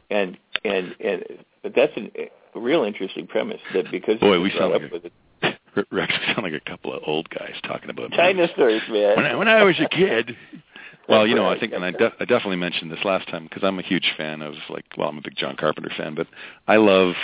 and 0.10 0.38
and 0.66 0.96
and 1.00 1.24
but 1.62 1.74
that's 1.76 1.94
an, 1.96 2.12
a 2.56 2.60
real 2.60 2.84
interesting 2.84 3.28
premise 3.28 3.62
that 3.74 3.90
because 3.92 4.20
Boy, 4.20 4.40
we 4.40 4.52
sound 4.58 4.74
like 4.74 4.92
with 4.92 5.06
it. 5.06 5.14
Rex 5.92 6.14
sound 6.28 6.44
like 6.44 6.54
a 6.54 6.70
couple 6.70 6.94
of 6.94 7.02
old 7.08 7.30
guys 7.30 7.56
talking 7.64 7.90
about 7.90 8.12
dinosaurs, 8.12 8.82
man. 8.90 9.16
When 9.16 9.26
I, 9.26 9.36
when 9.36 9.48
I 9.48 9.64
was 9.64 9.76
a 9.80 9.88
kid. 9.88 10.36
Well, 11.10 11.28
you 11.28 11.36
know, 11.36 11.50
I 11.50 11.60
think, 11.60 11.74
and 11.74 11.84
I, 11.84 11.90
I 11.90 12.24
definitely 12.26 12.56
mentioned 12.56 12.90
this 12.90 13.04
last 13.04 13.28
time 13.28 13.44
because 13.44 13.62
I'm 13.62 13.78
a 13.78 13.82
huge 13.82 14.14
fan 14.16 14.42
of 14.42 14.54
like, 14.70 14.86
well, 14.98 15.10
I'm 15.10 15.18
a 15.18 15.22
big 15.22 15.36
John 15.36 15.58
Carpenter 15.58 15.92
fan, 15.98 16.16
but 16.16 16.28
I 16.66 16.78
love, 16.78 17.16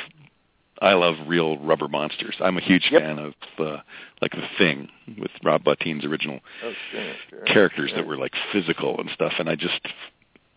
I 0.82 0.94
love 0.94 1.16
real 1.28 1.58
rubber 1.58 1.88
monsters. 1.88 2.36
I'm 2.40 2.58
a 2.58 2.62
huge 2.62 2.88
Yep. 2.92 3.02
fan 3.02 3.20
of 3.20 3.34
uh, 3.60 3.78
like 4.22 4.32
the 4.32 4.48
Thing 4.58 4.90
with 5.18 5.32
Rob 5.44 5.64
Bottin's 5.64 6.06
original 6.06 6.40
Oh, 6.64 6.74
sure, 6.92 7.14
sure, 7.30 7.42
characters 7.46 7.90
sure. 7.90 7.98
that 7.98 8.08
were 8.08 8.18
like 8.18 8.34
physical 8.52 9.00
and 9.00 9.10
stuff, 9.14 9.34
and 9.40 9.50
I 9.50 9.56
just, 9.56 9.80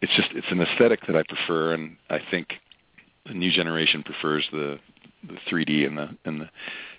it's 0.00 0.14
just, 0.14 0.28
it's 0.32 0.46
an 0.50 0.60
aesthetic 0.60 1.00
that 1.06 1.16
I 1.16 1.22
prefer, 1.24 1.74
and 1.74 1.96
I 2.10 2.20
think 2.30 2.54
the 3.26 3.34
new 3.34 3.50
generation 3.50 4.02
prefers 4.02 4.46
the 4.52 4.78
the 5.28 5.38
3D 5.50 5.86
and 5.86 5.96
the 5.98 6.08
and 6.24 6.40
the, 6.40 6.50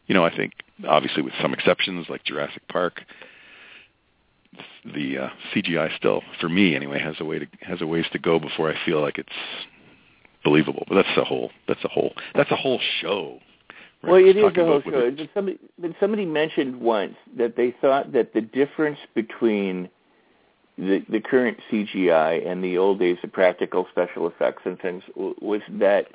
you 0.08 0.16
know, 0.16 0.24
I 0.26 0.36
think 0.36 0.54
obviously 0.88 1.22
with 1.22 1.34
some 1.42 1.54
exceptions 1.54 2.08
like 2.10 2.24
Jurassic 2.24 2.66
Park, 2.70 3.02
the 4.86 5.18
uh, 5.18 5.30
CGI 5.54 5.96
still, 5.98 6.22
for 6.40 6.48
me 6.50 6.76
anyway, 6.76 7.00
has 7.00 7.16
a 7.20 7.26
way 7.26 7.40
to 7.40 7.48
has 7.62 7.82
a 7.82 7.88
ways 7.88 8.06
to 8.14 8.20
go 8.20 8.40
before 8.40 8.72
I 8.72 8.76
feel 8.86 9.02
like 9.02 9.18
it's 9.18 9.30
believable. 10.44 10.86
But 10.88 10.96
that's 10.96 11.18
a 11.18 11.24
whole 11.24 11.52
that's 11.68 11.84
a 11.84 11.88
whole 11.88 12.14
that's 12.36 12.52
a 12.52 12.56
whole 12.56 12.80
show. 13.02 13.40
right? 14.02 14.12
Well, 14.12 14.16
it 14.26 14.38
is 14.38 14.54
the 14.54 14.64
whole 14.64 14.82
show. 14.82 15.12
But 15.12 15.30
somebody, 15.34 15.60
but 15.78 15.92
somebody 16.00 16.26
mentioned 16.26 16.80
once 16.80 17.16
that 17.38 17.56
they 17.56 17.76
thought 17.82 18.12
that 18.14 18.34
the 18.34 18.42
difference 18.42 19.00
between 19.16 19.90
the 20.78 21.04
the 21.10 21.20
current 21.20 21.58
CGI 21.72 22.48
and 22.48 22.64
the 22.64 22.78
old 22.78 23.00
days 23.00 23.18
of 23.24 23.32
practical 23.32 23.88
special 23.92 24.28
effects 24.28 24.64
and 24.66 24.80
things 24.80 25.04
w- 25.16 25.36
was 25.42 25.62
that, 25.70 26.08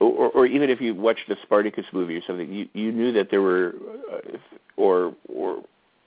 or, 0.00 0.30
or 0.30 0.46
even 0.46 0.70
if 0.70 0.80
you 0.80 0.94
watched 0.94 1.28
the 1.28 1.36
Spartacus 1.42 1.86
movie 1.92 2.16
or 2.16 2.22
something, 2.26 2.52
you 2.52 2.68
you 2.74 2.92
knew 2.92 3.12
that 3.12 3.30
there 3.30 3.42
were, 3.42 3.74
uh, 4.12 4.36
or 4.76 5.14
or 5.28 5.62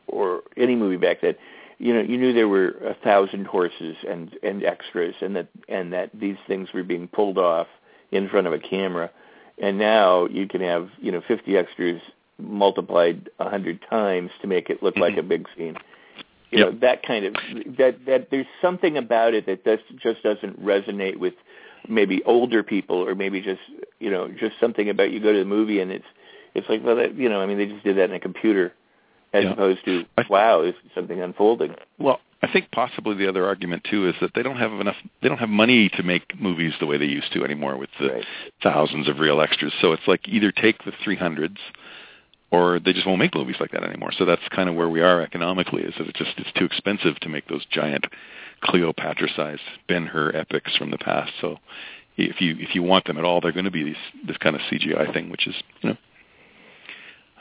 or 0.08 0.42
any 0.58 0.76
movie 0.76 0.98
back 0.98 1.22
then, 1.22 1.36
you 1.80 1.94
know, 1.94 2.02
you 2.02 2.18
knew 2.18 2.34
there 2.34 2.48
were 2.48 2.70
a 2.70 2.96
thousand 3.04 3.48
horses 3.48 3.96
and 4.08 4.38
and 4.44 4.64
extras, 4.64 5.16
and 5.22 5.36
that 5.36 5.48
and 5.68 5.94
that 5.94 6.12
these 6.14 6.38
things 6.48 6.70
were 6.74 6.84
being 6.84 7.08
pulled 7.08 7.38
off 7.38 7.68
in 8.12 8.30
front 8.30 8.48
of 8.48 8.54
a 8.54 8.60
camera 8.60 9.10
and 9.60 9.78
now 9.78 10.26
you 10.28 10.48
can 10.48 10.62
have 10.62 10.90
you 11.00 11.12
know 11.12 11.22
50 11.28 11.58
extras 11.58 12.02
multiplied 12.38 13.30
a 13.40 13.50
hundred 13.50 13.80
times 13.90 14.32
to 14.42 14.48
make 14.48 14.70
it 14.70 14.82
look 14.82 14.98
like 14.98 15.14
a 15.14 15.18
mm-hmm. 15.18 15.30
big 15.30 15.48
scene. 15.58 15.78
You 16.52 16.60
Yep. 16.60 16.74
know 16.74 16.80
that 16.80 17.04
kind 17.04 17.26
of 17.26 17.34
that 17.78 18.06
that 18.08 18.28
there's 18.32 18.48
something 18.62 18.98
about 18.98 19.34
it 19.34 19.46
that 19.46 19.64
does, 19.64 19.80
just 20.02 20.24
doesn't 20.24 20.64
resonate 20.64 21.18
with 21.18 21.36
maybe 21.88 22.24
older 22.24 22.64
people 22.64 22.98
or 22.98 23.14
maybe 23.14 23.42
just 23.42 23.62
you 24.00 24.10
know 24.10 24.30
just 24.30 24.54
something 24.60 24.90
about 24.90 25.12
you 25.12 25.20
go 25.20 25.32
to 25.32 25.40
the 25.40 25.46
movie 25.46 25.80
and 25.80 25.92
it's 25.92 26.06
it's 26.56 26.68
like 26.68 26.84
well 26.84 26.96
that, 26.96 27.16
you 27.16 27.30
know 27.30 27.40
I 27.42 27.46
mean 27.46 27.58
they 27.58 27.68
just 27.68 27.84
did 27.84 27.98
that 27.98 28.10
in 28.10 28.16
a 28.16 28.20
computer 28.20 28.74
as 29.34 29.44
Yeah. 29.44 29.52
opposed 29.52 29.84
to 29.86 30.06
wow 30.30 30.62
is 30.62 30.76
something 30.96 31.22
unfolding. 31.22 31.76
Well, 31.98 32.20
I 32.42 32.48
think 32.48 32.72
possibly 32.72 33.16
the 33.16 33.28
other 33.28 33.46
argument 33.46 33.84
too 33.84 34.08
is 34.08 34.16
that 34.22 34.34
they 34.34 34.44
don't 34.44 34.58
have 34.58 34.72
enough. 34.74 34.96
They 35.22 35.28
don't 35.30 35.40
have 35.40 35.50
money 35.50 35.90
to 35.90 36.04
make 36.04 36.40
movies 36.40 36.74
the 36.80 36.86
way 36.86 36.98
they 36.98 37.06
used 37.06 37.32
to 37.34 37.44
anymore 37.44 37.76
with 37.78 37.90
the 38.00 38.10
Right. 38.14 38.26
thousands 38.62 39.08
of 39.08 39.20
real 39.20 39.42
extras. 39.42 39.74
So 39.82 39.92
it's 39.92 40.08
like 40.08 40.28
either 40.28 40.52
take 40.52 40.84
the 40.84 40.92
300s, 41.04 41.60
or 42.52 42.80
they 42.80 42.94
just 42.94 43.06
won't 43.06 43.20
make 43.20 43.36
movies 43.36 43.58
like 43.60 43.72
that 43.72 43.84
anymore. 43.84 44.12
So 44.14 44.26
that's 44.26 44.48
kind 44.50 44.70
of 44.70 44.76
where 44.76 44.90
we 44.90 45.02
are 45.02 45.22
economically. 45.22 45.84
Is 45.84 45.94
that 45.98 46.08
it 46.08 46.16
just 46.16 46.32
it's 46.38 46.52
too 46.54 46.66
expensive 46.66 47.20
to 47.20 47.30
make 47.30 47.48
those 47.48 47.66
giant 47.66 48.06
Cleopatra-sized 48.62 49.62
Ben 49.88 50.06
Hur 50.06 50.32
epics 50.36 50.76
from 50.76 50.92
the 50.92 50.98
past. 50.98 51.32
So 51.42 51.60
if 52.18 52.42
you 52.42 52.56
if 52.60 52.74
you 52.74 52.84
want 52.84 53.06
them 53.06 53.18
at 53.18 53.24
all, 53.24 53.42
they're 53.42 53.52
going 53.52 53.66
to 53.66 53.72
be 53.72 53.84
these 53.84 53.96
this 54.26 54.38
kind 54.38 54.56
of 54.56 54.62
CGI 54.64 55.14
thing, 55.14 55.30
which 55.30 55.48
is 55.48 55.56
you 55.82 55.90
know 55.90 55.98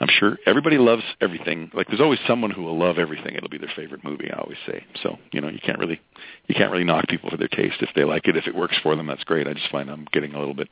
I'm 0.00 0.08
sure 0.08 0.38
everybody 0.46 0.78
loves 0.78 1.02
everything. 1.20 1.70
Like 1.74 1.88
there's 1.88 2.00
always 2.00 2.20
someone 2.26 2.50
who 2.50 2.62
will 2.62 2.78
love 2.78 2.98
everything. 2.98 3.34
It'll 3.34 3.48
be 3.48 3.58
their 3.58 3.72
favorite 3.74 4.04
movie. 4.04 4.30
I 4.30 4.38
always 4.38 4.58
say. 4.66 4.84
So 5.02 5.18
you 5.32 5.40
know 5.40 5.48
you 5.48 5.58
can't 5.64 5.78
really 5.78 6.00
you 6.46 6.54
can't 6.54 6.70
really 6.70 6.84
knock 6.84 7.08
people 7.08 7.30
for 7.30 7.36
their 7.36 7.48
taste 7.48 7.76
if 7.80 7.90
they 7.94 8.04
like 8.04 8.28
it. 8.28 8.36
If 8.36 8.46
it 8.46 8.54
works 8.54 8.76
for 8.82 8.94
them, 8.94 9.06
that's 9.06 9.24
great. 9.24 9.48
I 9.48 9.54
just 9.54 9.70
find 9.70 9.90
I'm 9.90 10.06
getting 10.12 10.34
a 10.34 10.38
little 10.38 10.54
bit. 10.54 10.68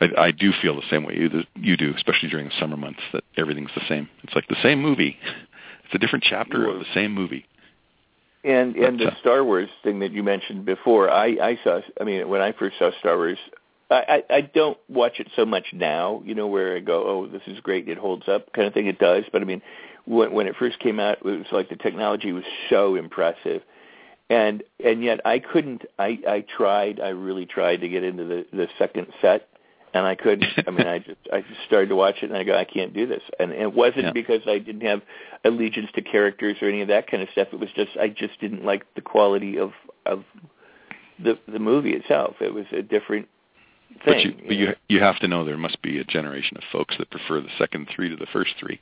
I, 0.00 0.08
I 0.18 0.30
do 0.30 0.52
feel 0.60 0.76
the 0.76 0.86
same 0.90 1.04
way 1.04 1.16
you 1.16 1.44
you 1.56 1.76
do, 1.76 1.92
especially 1.96 2.28
during 2.28 2.46
the 2.46 2.54
summer 2.58 2.76
months. 2.76 3.00
That 3.12 3.24
everything's 3.36 3.70
the 3.74 3.86
same. 3.88 4.08
It's 4.22 4.34
like 4.34 4.48
the 4.48 4.62
same 4.62 4.80
movie. 4.80 5.18
It's 5.84 6.02
a 6.02 6.06
different 6.06 6.24
chapter 6.24 6.70
of 6.70 6.78
the 6.78 6.86
same 6.94 7.12
movie. 7.12 7.44
And 8.44 8.74
and 8.76 8.96
But, 8.96 9.04
the 9.04 9.12
uh, 9.12 9.20
Star 9.20 9.44
Wars 9.44 9.68
thing 9.84 9.98
that 9.98 10.12
you 10.12 10.22
mentioned 10.22 10.64
before, 10.64 11.10
I 11.10 11.26
I 11.26 11.58
saw. 11.62 11.80
I 12.00 12.04
mean, 12.04 12.28
when 12.28 12.40
I 12.40 12.52
first 12.52 12.78
saw 12.78 12.90
Star 12.98 13.18
Wars, 13.18 13.36
I 13.92 14.22
I, 14.30 14.40
don't 14.40 14.78
watch 14.88 15.20
it 15.20 15.28
so 15.36 15.44
much 15.44 15.66
now. 15.72 16.22
You 16.24 16.34
know, 16.34 16.46
where 16.46 16.76
I 16.76 16.80
go, 16.80 17.04
oh, 17.06 17.26
this 17.26 17.42
is 17.46 17.60
great, 17.60 17.88
it 17.88 17.98
holds 17.98 18.28
up, 18.28 18.52
kind 18.52 18.66
of 18.66 18.74
thing. 18.74 18.86
It 18.86 18.98
does, 18.98 19.24
but 19.32 19.42
I 19.42 19.44
mean, 19.44 19.62
when 20.04 20.32
when 20.32 20.46
it 20.46 20.56
first 20.58 20.78
came 20.78 20.98
out, 21.00 21.18
it 21.18 21.24
was 21.24 21.46
like 21.52 21.68
the 21.68 21.76
technology 21.76 22.32
was 22.32 22.44
so 22.70 22.94
impressive, 22.96 23.62
and 24.30 24.62
and 24.84 25.02
yet 25.02 25.20
I 25.24 25.38
couldn't. 25.38 25.82
I 25.98 26.18
I 26.26 26.44
tried. 26.56 27.00
I 27.00 27.10
really 27.10 27.46
tried 27.46 27.82
to 27.82 27.88
get 27.88 28.02
into 28.04 28.24
the 28.24 28.46
the 28.52 28.68
second 28.78 29.08
set. 29.20 29.48
And 29.94 30.06
I 30.06 30.14
couldn't. 30.14 30.46
I 30.66 30.70
mean, 30.70 30.86
I 30.86 31.00
just 31.00 31.18
I 31.30 31.42
just 31.42 31.60
started 31.66 31.90
to 31.90 31.96
watch 31.96 32.22
it, 32.22 32.30
and 32.30 32.36
I 32.38 32.44
go, 32.44 32.56
I 32.56 32.64
can't 32.64 32.94
do 32.94 33.06
this. 33.06 33.22
And 33.38 33.52
it 33.52 33.74
wasn't 33.74 34.04
Yeah. 34.04 34.12
because 34.12 34.40
I 34.46 34.56
didn't 34.58 34.86
have 34.86 35.02
allegiance 35.44 35.90
to 35.96 36.00
characters 36.00 36.56
or 36.62 36.68
any 36.68 36.80
of 36.80 36.88
that 36.88 37.10
kind 37.10 37.22
of 37.22 37.28
stuff. 37.28 37.48
It 37.52 37.60
was 37.60 37.68
just 37.76 37.90
I 38.00 38.08
just 38.08 38.40
didn't 38.40 38.64
like 38.64 38.86
the 38.94 39.02
quality 39.02 39.58
of 39.58 39.72
of 40.06 40.24
the 41.22 41.38
the 41.46 41.58
movie 41.58 41.92
itself. 41.92 42.36
It 42.40 42.54
was 42.54 42.64
a 42.72 42.80
different 42.80 43.28
thing. 44.04 44.04
But 44.04 44.24
you, 44.24 44.34
but 44.46 44.56
you 44.56 44.74
you 44.88 45.00
have 45.00 45.18
to 45.20 45.28
know 45.28 45.44
there 45.44 45.56
must 45.56 45.80
be 45.82 45.98
a 45.98 46.04
generation 46.04 46.56
of 46.56 46.62
folks 46.72 46.94
that 46.98 47.10
prefer 47.10 47.40
the 47.40 47.48
second 47.58 47.88
three 47.94 48.08
to 48.08 48.16
the 48.16 48.26
first 48.32 48.52
three. 48.58 48.80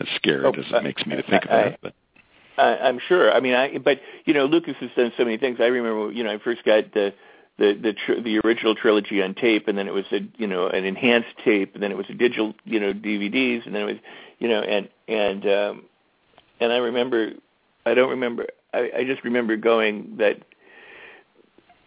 As 0.00 0.08
scary 0.16 0.44
Oh, 0.44 0.50
as 0.50 0.64
I- 0.72 0.78
it 0.78 0.84
makes 0.84 1.06
me 1.06 1.16
to 1.16 1.22
think 1.22 1.44
I- 1.44 1.46
about 1.46 1.66
it, 1.72 1.78
but 1.82 1.94
I, 2.56 2.76
I'm 2.78 2.98
sure. 2.98 3.32
I 3.32 3.40
mean, 3.40 3.54
I 3.54 3.78
but 3.78 4.00
you 4.24 4.34
know, 4.34 4.46
Lucas 4.46 4.76
has 4.80 4.90
done 4.96 5.12
so 5.16 5.24
many 5.24 5.36
things. 5.38 5.58
I 5.60 5.66
remember, 5.66 6.12
you 6.12 6.22
know, 6.24 6.30
I 6.32 6.38
first 6.38 6.64
got 6.64 6.92
the 6.92 7.12
the 7.58 7.74
the 7.74 7.92
tr- 7.92 8.20
the 8.20 8.38
original 8.44 8.74
trilogy 8.74 9.22
on 9.22 9.34
tape, 9.34 9.68
and 9.68 9.76
then 9.78 9.86
it 9.88 9.94
was 9.94 10.04
a 10.12 10.20
you 10.36 10.46
know 10.46 10.66
an 10.68 10.84
enhanced 10.84 11.36
tape, 11.44 11.74
and 11.74 11.82
then 11.82 11.90
it 11.90 11.96
was 11.96 12.06
a 12.08 12.14
digital 12.14 12.54
you 12.64 12.80
know 12.80 12.92
DVDs, 12.92 13.66
and 13.66 13.74
then 13.74 13.82
it 13.82 13.86
was 13.86 13.96
you 14.38 14.48
know 14.48 14.60
and 14.60 14.88
and 15.08 15.46
um, 15.46 15.84
and 16.60 16.72
I 16.72 16.76
remember, 16.78 17.32
I 17.86 17.94
don't 17.94 18.10
remember, 18.10 18.46
I, 18.72 18.90
I 18.98 19.04
just 19.04 19.24
remember 19.24 19.56
going 19.56 20.16
that. 20.18 20.38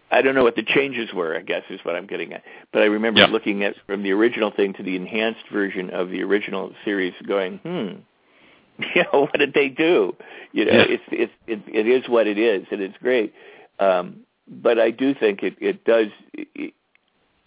I 0.10 0.22
don't 0.22 0.36
know 0.36 0.44
what 0.44 0.56
the 0.56 0.64
changes 0.64 1.14
were. 1.14 1.36
I 1.36 1.42
guess 1.42 1.64
is 1.70 1.80
what 1.84 1.96
I'm 1.96 2.08
getting 2.08 2.34
at. 2.34 2.44
But 2.72 2.82
I 2.82 2.86
remember 2.86 3.22
Yeah. 3.22 3.28
looking 3.28 3.64
at 3.64 3.76
from 3.88 4.04
the 4.04 4.12
original 4.12 4.52
thing 4.52 4.74
to 4.74 4.84
the 4.84 4.96
enhanced 4.96 5.48
version 5.52 5.90
of 5.90 6.10
the 6.10 6.24
original 6.24 6.74
series, 6.86 7.14
going, 7.26 7.58
"Hmm, 7.60 8.00
you 8.96 9.04
know, 9.12 9.22
what 9.22 9.38
did 9.38 9.54
they 9.54 9.70
do? 9.70 10.16
You 10.54 10.66
know, 10.66 10.74
Yeah. 10.74 10.86
it's 10.88 11.04
it's 11.12 11.34
it, 11.48 11.62
it 11.68 11.88
is 11.88 12.08
what 12.08 12.28
it 12.28 12.38
is, 12.38 12.66
and 12.72 12.82
it's 12.82 12.98
great. 13.00 13.34
Um, 13.80 14.22
but 14.48 14.80
I 14.80 14.92
do 14.92 15.14
think 15.14 15.44
it 15.44 15.56
it 15.60 15.84
does. 15.84 16.08
It, 16.34 16.74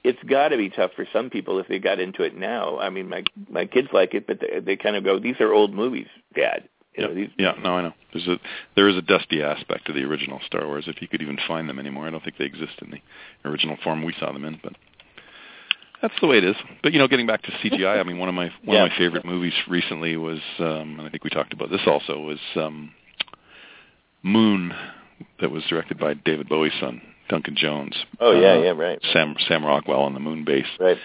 it's 0.03 0.23
got 0.25 0.49
to 0.49 0.57
be 0.57 0.71
tough 0.71 0.93
for 0.97 1.07
some 1.13 1.29
people 1.29 1.59
if 1.59 1.69
they 1.69 1.79
got 1.79 2.01
into 2.01 2.23
it 2.23 2.35
now. 2.35 2.79
I 2.79 2.91
mean, 2.91 3.09
my 3.09 3.23
my 3.51 3.67
kids 3.67 3.89
like 3.93 4.15
it, 4.15 4.27
but 4.27 4.41
they, 4.41 4.61
they 4.61 4.77
kind 4.77 4.97
of 4.97 5.05
go, 5.05 5.19
"These 5.19 5.41
are 5.41 5.53
old 5.53 5.75
movies, 5.75 6.09
Dad." 6.35 6.69
You 6.97 7.03
know, 7.05 7.09
yeah, 7.11 7.15
these, 7.15 7.31
yeah, 7.39 7.53
no, 7.63 7.75
I 7.77 7.83
know. 7.83 7.93
There's 8.13 8.27
a 8.27 8.39
there 8.75 8.89
is 8.89 8.97
a 8.97 9.03
dusty 9.03 9.43
aspect 9.43 9.87
to 9.87 9.93
the 9.93 10.03
original 10.03 10.41
Star 10.47 10.67
Wars. 10.67 10.85
If 10.89 11.01
you 11.01 11.09
could 11.09 11.23
even 11.23 11.39
find 11.47 11.69
them 11.69 11.79
anymore, 11.79 12.07
I 12.07 12.11
don't 12.11 12.23
think 12.25 12.37
they 12.39 12.45
exist 12.45 12.75
in 12.83 12.91
the 12.91 13.49
original 13.49 13.77
form 13.85 14.03
we 14.05 14.15
saw 14.19 14.33
them 14.33 14.45
in. 14.45 14.59
But 14.63 14.73
that's 16.03 16.15
the 16.21 16.27
way 16.27 16.39
it 16.39 16.45
is. 16.45 16.57
But 16.83 16.93
you 16.93 16.99
know, 16.99 17.07
getting 17.09 17.27
back 17.29 17.43
to 17.43 17.53
CGI, 17.53 18.01
I 18.01 18.03
mean, 18.03 18.19
one 18.19 18.29
of 18.29 18.35
my 18.35 18.51
one 18.65 18.77
Yeah. 18.77 18.85
of 18.85 18.91
my 18.91 18.99
favorite 18.99 19.25
movies 19.25 19.53
recently 19.69 20.17
was, 20.17 20.41
um, 20.59 20.97
and 20.99 21.03
I 21.03 21.11
think 21.11 21.23
we 21.25 21.31
talked 21.31 21.53
about 21.53 21.71
this 21.71 21.83
also, 21.87 22.19
was 22.21 22.41
um, 22.57 22.93
Moon, 24.23 24.73
that 25.41 25.51
was 25.51 25.63
directed 25.69 25.99
by 25.99 26.15
David 26.15 26.49
Bowie's 26.49 26.73
son, 26.81 27.01
Duncan 27.29 27.55
Jones. 27.57 27.95
Oh 28.19 28.33
yeah, 28.39 28.55
Uh, 28.55 28.63
yeah, 28.63 28.71
right, 28.71 28.99
Sam 29.13 29.35
Sam 29.49 29.65
Rockwell 29.65 30.01
on 30.03 30.15
the 30.15 30.21
moon 30.21 30.45
base. 30.45 30.67
right. 30.79 30.99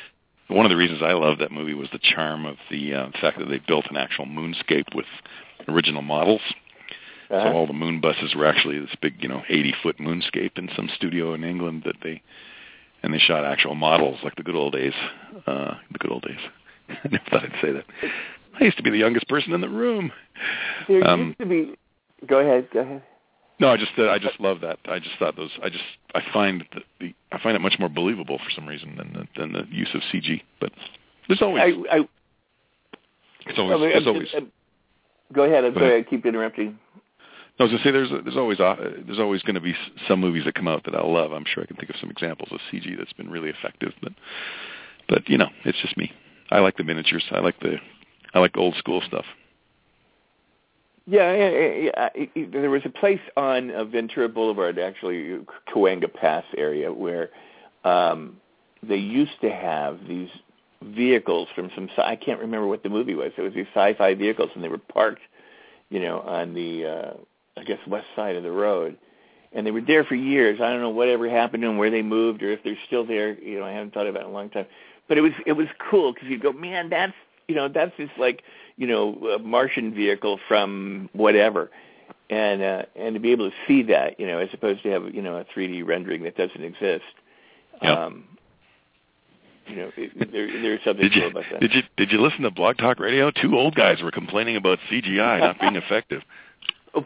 One 0.48 0.66
of 0.66 0.70
the 0.70 0.76
reasons 0.78 1.02
I 1.02 1.14
loved 1.14 1.42
that 1.42 1.52
movie 1.52 1.74
was 1.74 1.88
the 1.92 1.98
charm 2.00 2.46
of 2.46 2.58
the 2.70 2.94
uh, 2.94 3.10
fact 3.20 3.40
that 3.40 3.50
they 3.50 3.60
built 3.68 3.88
an 3.90 3.98
actual 3.98 4.26
moonscape 4.28 4.94
with 4.94 5.08
original 5.68 6.02
models. 6.02 6.42
Uh-huh. 7.30 7.44
So 7.50 7.56
all 7.56 7.68
the 7.68 7.74
moon 7.74 8.02
buses 8.02 8.36
were 8.36 8.46
actually 8.46 8.80
this 8.80 8.96
big, 9.02 9.16
you 9.22 9.28
know, 9.28 9.42
80-foot 9.50 9.98
moonscape 9.98 10.58
in 10.58 10.70
some 10.76 10.90
studio 10.96 11.34
in 11.34 11.44
England 11.44 11.84
that 11.86 11.96
they 12.04 12.22
and 13.04 13.14
they 13.14 13.20
shot 13.20 13.46
actual 13.46 13.76
models 13.76 14.20
like 14.24 14.36
the 14.36 14.44
good 14.44 14.56
old 14.56 14.74
days. 14.74 14.94
Uh, 15.46 15.76
the 15.92 16.00
good 16.00 16.12
old 16.12 16.24
days. 16.24 16.40
I 16.90 17.08
never 17.10 17.24
thought 17.30 17.44
I'd 17.44 17.62
say 17.62 17.72
that. 17.72 17.86
I 18.60 18.64
used 18.64 18.78
to 18.78 18.84
be 18.84 18.90
the 18.90 18.98
youngest 18.98 19.28
person 19.28 19.54
in 19.54 19.62
the 19.62 19.70
room. 19.70 20.12
There 20.88 21.06
Um, 21.08 21.28
used 21.28 21.40
to 21.40 21.46
be. 21.46 21.76
Go 22.26 22.40
ahead. 22.40 22.68
Go 22.74 22.80
ahead. 22.80 23.04
No, 23.60 23.70
I 23.70 23.78
just 23.78 23.92
uh, 23.98 24.10
I 24.10 24.20
just 24.20 24.40
love 24.40 24.62
that. 24.62 24.80
I 24.86 25.00
just 25.00 25.16
thought 25.18 25.36
those. 25.38 25.52
I 25.64 25.70
just 25.70 25.84
I 26.14 26.22
find 26.34 26.66
the, 26.74 26.82
the 27.00 27.14
I 27.32 27.42
find 27.42 27.56
it 27.56 27.60
much 27.62 27.76
more 27.80 27.90
believable 27.90 28.38
for 28.38 28.50
some 28.50 28.68
reason 28.68 28.96
than 28.98 29.14
the, 29.14 29.28
than 29.40 29.54
the 29.54 29.66
use 29.70 29.90
of 29.94 30.02
CG. 30.14 30.42
But 30.60 30.72
there's 31.28 31.42
always 31.42 31.62
I, 31.62 31.98
I, 31.98 32.00
it's 33.48 33.58
always 33.58 33.76
I 33.76 33.78
mean, 33.78 33.98
I'm 33.98 34.08
always 34.08 34.30
just- 34.32 34.46
go 35.34 35.44
ahead. 35.44 35.66
I'm 35.66 35.74
Go 35.74 35.82
sorry. 35.82 36.00
I 36.00 36.04
keep 36.04 36.26
interrupting. 36.26 36.78
I 37.60 37.64
was 37.64 37.72
gonna 37.72 37.84
say 37.84 37.92
there's 37.92 38.10
there's 38.10 38.36
always 38.36 38.60
uh, 38.60 38.76
there's 39.06 39.20
always 39.20 39.42
going 39.44 39.56
to 39.56 39.62
be 39.62 39.74
some 40.08 40.20
movies 40.20 40.44
that 40.44 40.56
come 40.56 40.68
out 40.68 40.84
that 40.86 40.96
I'll 40.96 41.14
love. 41.14 41.32
I'm 41.32 41.46
sure 41.46 41.64
I 41.64 41.66
can 41.66 41.78
think 41.78 41.90
of 41.90 41.96
some 42.02 42.10
examples 42.10 42.50
of 42.52 42.60
CG 42.72 42.98
that's 42.98 43.14
been 43.14 43.30
really 43.30 43.50
effective, 43.50 43.94
but 44.02 44.12
but 45.08 45.30
you 45.30 45.38
know 45.38 45.48
it's 45.64 45.80
just 45.82 45.96
me. 45.96 46.12
I 46.52 46.60
like 46.60 46.76
the 46.76 46.84
miniatures. 46.84 47.24
I 47.32 47.40
like 47.40 47.60
the 47.62 47.78
I 48.34 48.40
like 48.40 48.58
old 48.58 48.76
school 48.76 49.02
stuff. 49.08 49.26
Yeah, 51.08 51.34
yeah, 51.34 52.10
yeah, 52.34 52.46
there 52.52 52.72
was 52.72 52.82
a 52.84 52.90
place 52.90 53.20
on 53.38 53.70
uh, 53.70 53.86
Ventura 53.86 54.28
Boulevard, 54.28 54.80
actually, 54.80 55.38
Cahuenga 55.72 56.12
Pass 56.12 56.44
area, 56.58 56.92
where 56.92 57.30
um, 57.84 58.38
they 58.82 58.96
used 58.96 59.40
to 59.42 59.52
have 59.52 60.00
these 60.08 60.30
vehicles 60.82 61.48
from 61.56 61.72
some. 61.76 61.90
I 61.98 62.16
can't 62.16 62.40
remember 62.40 62.68
what 62.68 62.84
the 62.84 62.90
movie 62.90 63.16
was. 63.16 63.32
It 63.38 63.42
was 63.42 63.54
these 63.54 63.68
sci-fi 63.74 64.14
vehicles, 64.16 64.52
and 64.56 64.64
they 64.64 64.70
were 64.70 64.78
parked, 64.78 65.22
you 65.90 66.00
know, 66.00 66.22
on 66.22 66.54
the 66.54 66.86
uh, 66.86 67.14
I 67.58 67.64
guess 67.64 67.80
west 67.88 68.08
side 68.16 68.36
of 68.36 68.44
the 68.44 68.52
road, 68.52 68.98
and 69.54 69.66
they 69.66 69.72
were 69.72 69.82
there 69.82 70.04
for 70.04 70.16
years. 70.16 70.60
I 70.62 70.70
don't 70.70 70.82
know 70.82 70.90
whatever 70.90 71.30
happened 71.30 71.64
to 71.64 71.68
them, 71.68 71.78
where 71.78 71.92
they 71.92 72.02
moved, 72.02 72.44
or 72.44 72.52
if 72.52 72.64
they're 72.64 72.78
still 72.88 73.06
there. 73.06 73.40
You 73.40 73.60
know, 73.60 73.66
I 73.66 73.72
haven't 73.72 73.94
thought 73.94 74.08
about 74.08 74.24
it 74.24 74.26
in 74.26 74.32
a 74.32 74.34
long 74.34 74.50
time. 74.50 74.66
But 75.08 75.18
it 75.18 75.22
was 75.22 75.34
it 75.46 75.54
was 75.54 75.68
cool 75.90 76.14
because 76.14 76.30
you 76.30 76.40
go, 76.40 76.52
man, 76.52 76.90
that's 76.90 77.14
you 77.48 77.56
know 77.56 77.68
that's 77.68 77.96
just 77.98 78.14
like 78.18 78.44
you 78.78 78.88
know, 78.88 79.14
a 79.36 79.40
Martian 79.40 79.94
vehicle 79.94 80.40
from 80.48 81.10
whatever. 81.14 81.72
And 82.30 82.62
uh, 82.62 82.84
and 82.96 83.14
to 83.14 83.20
be 83.20 83.32
able 83.32 83.50
to 83.50 83.56
see 83.68 83.84
that, 83.84 84.20
you 84.20 84.26
know, 84.26 84.40
as 84.40 84.50
opposed 84.52 84.84
to 84.84 84.90
have 84.90 85.14
you 85.14 85.22
know 85.22 85.38
a 85.38 85.46
3D 85.46 85.86
rendering 85.86 86.24
that 86.24 86.36
doesn't 86.36 86.64
exist. 86.64 87.04
Yep. 87.82 87.98
Um, 87.98 88.24
you 89.68 89.76
know, 89.76 89.92
it, 89.98 90.32
there, 90.32 90.48
there's 90.62 90.82
something 90.84 91.04
did 91.04 91.16
you, 91.16 91.22
cool 91.22 91.32
about 91.32 91.44
that. 91.52 91.62
Did 91.62 91.74
you 91.74 91.82
did 91.98 92.12
you 92.12 92.22
listen 92.22 92.42
to 92.42 92.52
Blog 92.52 92.78
Talk 92.78 93.00
Radio? 93.00 93.32
Two 93.32 93.58
old 93.58 93.76
guys 93.76 94.02
were 94.02 94.12
complaining 94.12 94.56
about 94.56 94.80
CGI 94.90 95.40
not 95.40 95.60
being 95.60 95.76
effective. 95.86 96.22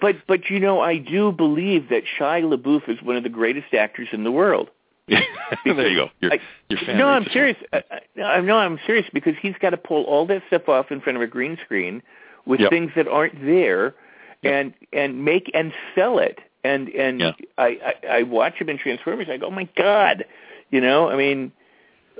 But 0.01 0.17
but 0.27 0.49
you 0.49 0.59
know, 0.59 0.81
I 0.81 0.97
do 0.97 1.31
believe 1.31 1.89
that 1.89 2.03
Shia 2.19 2.43
LaBeouf 2.43 2.87
is 2.89 3.01
one 3.01 3.15
of 3.15 3.23
the 3.23 3.29
greatest 3.29 3.73
actors 3.73 4.07
in 4.11 4.23
the 4.23 4.31
world. 4.31 4.69
there 5.07 5.87
you 5.87 5.95
go. 5.97 6.09
Your, 6.21 6.33
I, 6.33 6.39
your 6.69 6.95
no, 6.95 7.07
I'm 7.07 7.25
serious. 7.31 7.57
I, 7.73 7.83
I, 8.21 8.39
no, 8.41 8.57
I'm 8.57 8.79
serious 8.85 9.07
because 9.11 9.33
he's 9.41 9.55
got 9.59 9.71
to 9.71 9.77
pull 9.77 10.03
all 10.03 10.27
that 10.27 10.43
stuff 10.47 10.69
off 10.69 10.91
in 10.91 11.01
front 11.01 11.15
of 11.15 11.23
a 11.23 11.27
green 11.27 11.57
screen 11.65 12.03
with 12.45 12.59
Yep. 12.59 12.69
things 12.69 12.91
that 12.95 13.07
aren't 13.07 13.43
there, 13.43 13.95
Yep. 14.43 14.53
and 14.53 14.73
and 14.93 15.25
make 15.25 15.49
and 15.55 15.73
sell 15.95 16.19
it. 16.19 16.39
And 16.63 16.89
and 16.89 17.19
Yeah. 17.21 17.31
I, 17.57 17.93
I 18.03 18.07
I 18.17 18.23
watch 18.23 18.55
him 18.55 18.69
in 18.69 18.77
Transformers. 18.77 19.27
I 19.31 19.37
go, 19.37 19.47
oh 19.47 19.51
my 19.51 19.67
god, 19.75 20.25
you 20.69 20.81
know. 20.81 21.09
I 21.09 21.15
mean, 21.15 21.51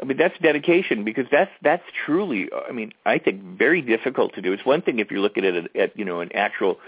I 0.01 0.05
mean 0.05 0.17
that's 0.17 0.37
dedication 0.39 1.03
because 1.03 1.25
that's 1.31 1.51
that's 1.61 1.83
truly. 2.05 2.49
I 2.67 2.71
mean, 2.71 2.93
I 3.05 3.17
think 3.17 3.41
very 3.41 3.81
difficult 3.81 4.33
to 4.35 4.41
do. 4.41 4.53
It's 4.53 4.65
one 4.65 4.81
thing 4.81 4.99
if 4.99 5.11
you're 5.11 5.19
looking 5.19 5.45
at 5.45 5.55
it 5.55 5.75
at 5.75 5.97
you 5.97 6.05
know 6.05 6.21
an 6.21 6.31
actual. 6.33 6.79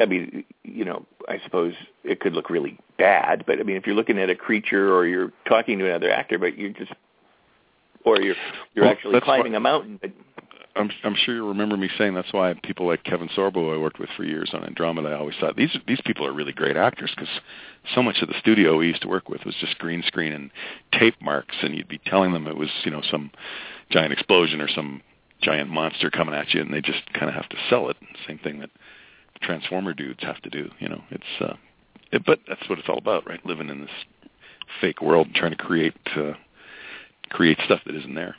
I 0.00 0.06
mean, 0.06 0.44
you 0.62 0.84
know, 0.84 1.04
I 1.28 1.40
suppose 1.40 1.74
it 2.04 2.20
could 2.20 2.32
look 2.32 2.48
really 2.48 2.78
bad, 2.96 3.44
but 3.44 3.58
I 3.58 3.64
mean, 3.64 3.76
if 3.76 3.86
you're 3.86 3.96
looking 3.96 4.18
at 4.18 4.30
a 4.30 4.36
creature 4.36 4.94
or 4.94 5.04
you're 5.04 5.32
talking 5.46 5.78
to 5.80 5.86
another 5.86 6.10
actor, 6.12 6.38
but 6.38 6.56
you're 6.56 6.70
just, 6.70 6.92
or 8.04 8.20
you're 8.20 8.36
you're 8.74 8.84
Well, 8.84 8.92
actually 8.92 9.20
climbing 9.20 9.52
why- 9.52 9.56
a 9.58 9.60
mountain. 9.60 9.98
But, 10.00 10.12
I'm 10.80 10.90
I'm 11.04 11.14
sure 11.14 11.34
you 11.34 11.46
remember 11.46 11.76
me 11.76 11.88
saying 11.98 12.14
that's 12.14 12.32
why 12.32 12.54
people 12.62 12.86
like 12.86 13.04
Kevin 13.04 13.28
Sorbo, 13.28 13.74
I 13.74 13.78
worked 13.78 13.98
with 13.98 14.08
for 14.16 14.24
years 14.24 14.50
on 14.52 14.64
Andromeda, 14.64 15.08
I 15.08 15.18
always 15.18 15.36
thought 15.38 15.56
these 15.56 15.76
these 15.86 16.00
people 16.04 16.26
are 16.26 16.32
really 16.32 16.52
great 16.52 16.76
actors 16.76 17.12
because 17.14 17.28
so 17.94 18.02
much 18.02 18.16
of 18.22 18.28
the 18.28 18.38
studio 18.40 18.76
we 18.76 18.88
used 18.88 19.02
to 19.02 19.08
work 19.08 19.28
with 19.28 19.44
was 19.44 19.54
just 19.60 19.78
green 19.78 20.02
screen 20.06 20.32
and 20.32 20.50
tape 20.98 21.20
marks, 21.20 21.56
and 21.62 21.76
you'd 21.76 21.88
be 21.88 22.00
telling 22.06 22.32
them 22.32 22.46
it 22.46 22.56
was 22.56 22.70
you 22.84 22.90
know 22.90 23.02
some 23.10 23.30
giant 23.90 24.12
explosion 24.12 24.60
or 24.60 24.68
some 24.68 25.02
giant 25.42 25.70
monster 25.70 26.10
coming 26.10 26.34
at 26.34 26.52
you, 26.52 26.60
and 26.60 26.72
they 26.72 26.80
just 26.80 27.02
kind 27.12 27.28
of 27.28 27.34
have 27.34 27.48
to 27.48 27.56
sell 27.68 27.88
it. 27.88 27.96
Same 28.26 28.38
thing 28.38 28.60
that 28.60 28.70
the 29.34 29.40
Transformer 29.40 29.94
dudes 29.94 30.22
have 30.22 30.40
to 30.42 30.50
do. 30.50 30.70
You 30.78 30.88
know, 30.88 31.02
it's 31.10 31.40
uh, 31.40 31.54
it, 32.10 32.24
but 32.24 32.40
that's 32.48 32.68
what 32.68 32.78
it's 32.78 32.88
all 32.88 32.98
about, 32.98 33.28
right? 33.28 33.44
Living 33.44 33.68
in 33.68 33.82
this 33.82 33.90
fake 34.80 35.02
world 35.02 35.26
and 35.26 35.36
trying 35.36 35.52
to 35.52 35.56
create 35.56 35.94
uh, 36.16 36.32
create 37.28 37.58
stuff 37.64 37.80
that 37.86 37.94
isn't 37.94 38.14
there 38.14 38.36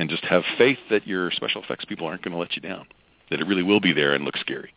and 0.00 0.08
just 0.08 0.24
have 0.24 0.42
faith 0.56 0.78
that 0.88 1.06
your 1.06 1.30
special 1.30 1.62
effects 1.62 1.84
people 1.84 2.06
aren't 2.06 2.22
going 2.22 2.32
to 2.32 2.38
let 2.38 2.56
you 2.56 2.62
down. 2.62 2.86
That 3.30 3.40
it 3.40 3.46
really 3.46 3.62
will 3.62 3.80
be 3.80 3.92
there 3.92 4.14
and 4.14 4.24
look 4.24 4.36
scary. 4.38 4.72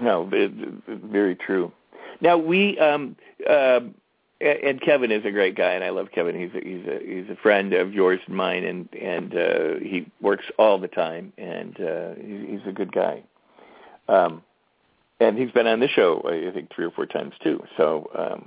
no, 0.00 0.28
it, 0.32 0.52
it- 0.88 1.00
very 1.04 1.36
true. 1.36 1.72
Now 2.20 2.36
we 2.36 2.78
um 2.78 3.16
um 3.48 3.94
and 4.38 4.82
Kevin 4.82 5.10
is 5.12 5.24
a 5.24 5.30
great 5.30 5.54
guy, 5.56 5.72
and 5.72 5.82
I 5.82 5.88
love 5.88 6.08
Kevin. 6.14 6.38
He's 6.38 6.50
a, 6.54 6.62
he's 6.62 6.86
a 6.86 6.98
he's 7.02 7.30
a 7.30 7.36
friend 7.40 7.72
of 7.72 7.94
yours 7.94 8.20
and 8.26 8.36
mine, 8.36 8.64
and 8.64 8.86
and 8.94 9.34
uh, 9.34 9.74
he 9.80 10.06
works 10.20 10.44
all 10.58 10.78
the 10.78 10.88
time, 10.88 11.32
and 11.38 11.74
uh, 11.80 12.14
he's, 12.20 12.48
he's 12.50 12.68
a 12.68 12.72
good 12.72 12.92
guy. 12.92 13.22
Um, 14.08 14.42
and 15.20 15.38
he's 15.38 15.50
been 15.52 15.66
on 15.66 15.80
the 15.80 15.88
show, 15.88 16.22
I 16.26 16.52
think, 16.52 16.70
three 16.74 16.84
or 16.84 16.90
four 16.90 17.06
times 17.06 17.32
too. 17.42 17.62
So 17.78 18.10
um, 18.14 18.44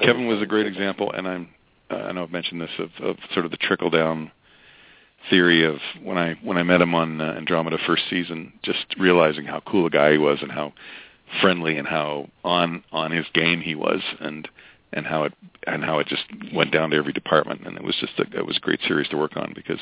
Kevin 0.00 0.26
was 0.26 0.42
a 0.42 0.46
great 0.46 0.66
example, 0.66 1.12
and 1.12 1.28
I'm 1.28 1.42
uh, 1.42 1.57
I 1.90 2.12
know 2.12 2.24
I've 2.24 2.32
mentioned 2.32 2.60
this 2.60 2.70
of, 2.78 2.90
of 3.02 3.16
sort 3.32 3.44
of 3.44 3.50
the 3.50 3.56
trickle 3.56 3.90
down 3.90 4.30
theory 5.30 5.64
of 5.64 5.76
when 6.02 6.18
I 6.18 6.34
when 6.42 6.56
I 6.56 6.62
met 6.62 6.80
him 6.80 6.94
on 6.94 7.20
uh, 7.20 7.34
Andromeda 7.36 7.78
first 7.86 8.04
season, 8.08 8.52
just 8.62 8.86
realizing 8.98 9.44
how 9.44 9.60
cool 9.60 9.86
a 9.86 9.90
guy 9.90 10.12
he 10.12 10.18
was 10.18 10.38
and 10.42 10.50
how 10.50 10.72
friendly 11.40 11.76
and 11.76 11.86
how 11.86 12.28
on 12.44 12.84
on 12.92 13.10
his 13.10 13.26
game 13.34 13.60
he 13.60 13.74
was, 13.74 14.00
and 14.20 14.48
and 14.92 15.06
how 15.06 15.24
it 15.24 15.32
and 15.66 15.84
how 15.84 15.98
it 15.98 16.06
just 16.06 16.24
went 16.54 16.72
down 16.72 16.90
to 16.90 16.96
every 16.96 17.12
department, 17.12 17.66
and 17.66 17.76
it 17.76 17.84
was 17.84 17.96
just 18.00 18.18
a, 18.18 18.38
it 18.38 18.46
was 18.46 18.56
a 18.56 18.60
great 18.60 18.80
series 18.86 19.08
to 19.08 19.16
work 19.16 19.36
on 19.36 19.52
because 19.54 19.80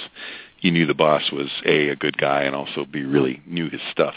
he 0.58 0.70
knew 0.70 0.86
the 0.86 0.94
boss 0.94 1.30
was 1.32 1.50
a 1.64 1.88
a 1.88 1.96
good 1.96 2.16
guy 2.18 2.42
and 2.42 2.54
also 2.54 2.84
b 2.84 3.02
really 3.02 3.42
knew 3.46 3.68
his 3.68 3.80
stuff. 3.90 4.14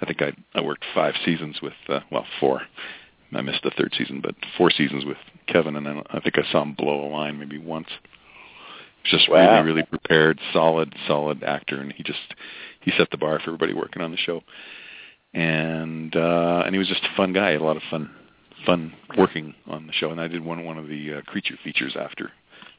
I 0.00 0.06
think 0.06 0.22
I 0.22 0.32
I 0.54 0.60
worked 0.60 0.84
five 0.94 1.14
seasons 1.24 1.60
with 1.62 1.74
uh, 1.88 2.00
well 2.10 2.26
four. 2.40 2.62
I 3.34 3.40
missed 3.40 3.62
the 3.62 3.70
third 3.70 3.94
season, 3.96 4.20
but 4.20 4.34
four 4.58 4.70
seasons 4.70 5.06
with 5.06 5.16
Kevin, 5.46 5.76
and 5.76 5.86
I, 5.88 6.02
I 6.10 6.20
think 6.20 6.38
I 6.38 6.50
saw 6.50 6.62
him 6.62 6.74
blow 6.74 7.04
a 7.06 7.10
line 7.10 7.38
maybe 7.38 7.58
once. 7.58 7.88
He's 9.02 9.12
just 9.12 9.28
Wow. 9.28 9.62
really, 9.62 9.66
really 9.72 9.82
prepared, 9.86 10.40
solid, 10.52 10.94
solid 11.06 11.42
actor, 11.42 11.80
and 11.80 11.92
he 11.92 12.02
just 12.02 12.34
he 12.80 12.92
set 12.96 13.10
the 13.10 13.16
bar 13.16 13.38
for 13.38 13.50
everybody 13.50 13.74
working 13.74 14.02
on 14.02 14.10
the 14.10 14.16
show. 14.16 14.42
And 15.34 16.14
uh, 16.14 16.62
and 16.66 16.74
he 16.74 16.78
was 16.78 16.88
just 16.88 17.04
a 17.04 17.16
fun 17.16 17.32
guy. 17.32 17.48
He 17.48 17.52
had 17.52 17.62
a 17.62 17.64
lot 17.64 17.76
of 17.76 17.82
fun, 17.90 18.10
fun 18.66 18.92
working 19.16 19.54
on 19.66 19.86
the 19.86 19.92
show. 19.92 20.10
And 20.10 20.20
I 20.20 20.28
did 20.28 20.44
one 20.44 20.64
one 20.64 20.78
of 20.78 20.88
the 20.88 21.14
uh, 21.14 21.20
creature 21.22 21.56
features 21.64 21.96
after 21.98 22.30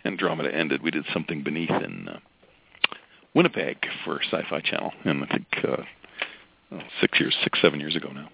Andromeda 0.06 0.54
ended. 0.54 0.82
We 0.84 0.91
did 0.91 1.06
something 1.13 1.43
beneath 1.43 1.71
in 1.71 2.08
uh, 2.08 2.19
Winnipeg 3.34 3.78
for 4.06 4.21
Sci-Fi 4.21 4.62
Channel, 4.62 4.91
and 5.04 5.23
I 5.23 5.28
think 5.28 5.47
uh, 5.63 5.84
oh, 6.73 6.80
six 7.02 7.19
years, 7.19 7.36
six 7.43 7.60
seven 7.62 7.80
years 7.80 7.95
ago 7.95 8.10
now. 8.13 8.30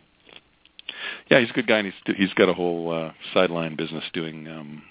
Yeah, 1.29 1.39
he's 1.39 1.49
a 1.49 1.53
good 1.53 1.67
guy, 1.67 1.79
and 1.79 1.91
he's 2.05 2.15
he's 2.17 2.33
got 2.33 2.49
a 2.49 2.53
whole 2.53 2.91
uh, 2.91 3.12
sideline 3.33 3.75
business 3.75 4.03
doing 4.13 4.47
um, 4.47 4.83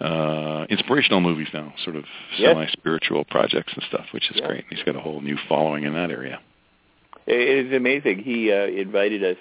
uh, 0.00 0.66
inspirational 0.68 1.20
movies 1.20 1.48
now, 1.52 1.72
sort 1.84 1.96
of 1.96 2.04
Yes. 2.38 2.50
semi-spiritual 2.54 3.24
projects 3.26 3.72
and 3.74 3.82
stuff, 3.88 4.06
which 4.12 4.30
is 4.30 4.36
Yeah. 4.36 4.46
great. 4.46 4.64
He's 4.70 4.82
got 4.82 4.96
a 4.96 5.00
whole 5.00 5.20
new 5.20 5.36
following 5.48 5.84
in 5.84 5.94
that 5.94 6.10
area. 6.10 6.40
It 7.26 7.66
is 7.66 7.72
amazing. 7.72 8.20
He 8.20 8.52
uh, 8.52 8.66
invited 8.66 9.24
us 9.24 9.38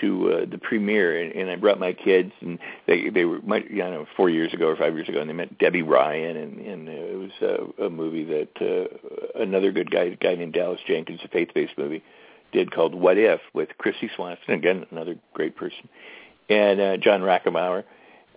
to 0.00 0.32
uh, 0.32 0.44
the 0.48 0.58
premiere, 0.58 1.20
and, 1.20 1.32
and 1.34 1.50
I 1.50 1.56
brought 1.56 1.80
my 1.80 1.92
kids, 1.92 2.32
and 2.40 2.58
they 2.86 3.10
they 3.10 3.24
were 3.24 3.40
my, 3.40 3.58
don't 3.60 3.76
know 3.76 4.06
four 4.16 4.30
years 4.30 4.54
ago 4.54 4.66
or 4.68 4.76
five 4.76 4.94
years 4.94 5.08
ago, 5.08 5.20
and 5.20 5.28
they 5.28 5.34
met 5.34 5.58
Debby 5.58 5.82
Ryan, 5.82 6.36
and, 6.36 6.60
and 6.60 6.88
it 6.88 7.18
was 7.18 7.30
uh, 7.42 7.86
a 7.86 7.90
movie 7.90 8.24
that 8.24 8.48
uh, 8.60 9.40
another 9.42 9.72
good 9.72 9.90
guy, 9.90 10.02
a 10.02 10.16
guy 10.16 10.36
named 10.36 10.52
Dallas 10.52 10.80
Jenkins, 10.86 11.20
a 11.24 11.28
faith-based 11.28 11.76
movie, 11.76 12.04
did 12.52 12.72
called 12.72 12.94
What 12.94 13.18
If 13.18 13.40
with 13.54 13.70
Kristy 13.78 14.08
Swanson, 14.14 14.54
again 14.54 14.86
another 14.90 15.16
great 15.34 15.56
person, 15.56 15.88
and 16.48 16.80
uh, 16.80 16.96
John 16.96 17.20
Rackamauer. 17.20 17.84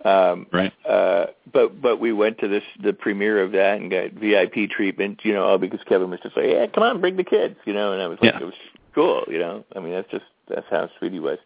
Um, 0.04 0.46
Right. 0.52 0.72
uh, 0.86 1.26
but 1.50 1.80
but 1.80 1.98
we 1.98 2.12
went 2.12 2.38
to 2.38 2.48
this 2.48 2.62
the 2.82 2.92
premiere 2.92 3.42
of 3.42 3.52
that 3.52 3.80
and 3.80 3.90
got 3.90 4.10
VIP 4.12 4.70
treatment, 4.70 5.20
you 5.22 5.32
know, 5.32 5.44
all 5.44 5.58
because 5.58 5.80
Kevin 5.86 6.10
was 6.10 6.20
just 6.22 6.36
like, 6.36 6.46
"Yeah, 6.46 6.66
come 6.66 6.82
on, 6.82 7.00
bring 7.00 7.16
the 7.16 7.24
kids," 7.24 7.56
you 7.64 7.72
know, 7.72 7.92
and 7.92 8.02
I 8.02 8.06
was 8.06 8.18
like, 8.20 8.34
Yeah. 8.34 8.40
"It 8.40 8.44
was 8.44 8.54
cool," 8.94 9.24
you 9.28 9.38
know. 9.38 9.64
I 9.74 9.80
mean, 9.80 9.92
that's 9.92 10.10
just 10.10 10.26
that's 10.48 10.66
how 10.70 10.90
sweet 10.98 11.12
he 11.12 11.20
was, 11.20 11.38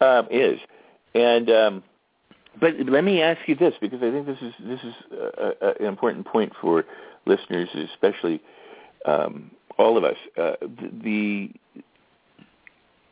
um, 0.00 0.28
is, 0.30 0.60
and 1.14 1.50
um, 1.50 1.82
but 2.60 2.74
let 2.86 3.02
me 3.02 3.20
ask 3.20 3.40
you 3.48 3.56
this 3.56 3.74
because 3.80 4.00
I 4.02 4.10
think 4.12 4.26
this 4.26 4.42
is 4.42 4.54
this 4.60 4.80
is 4.84 4.94
a, 5.12 5.52
a, 5.60 5.68
an 5.80 5.86
important 5.86 6.24
point 6.26 6.52
for 6.60 6.84
listeners, 7.26 7.68
especially 7.74 8.40
um, 9.06 9.50
all 9.76 9.96
of 9.96 10.04
us. 10.04 10.16
Uh, 10.36 10.52
the 11.02 11.50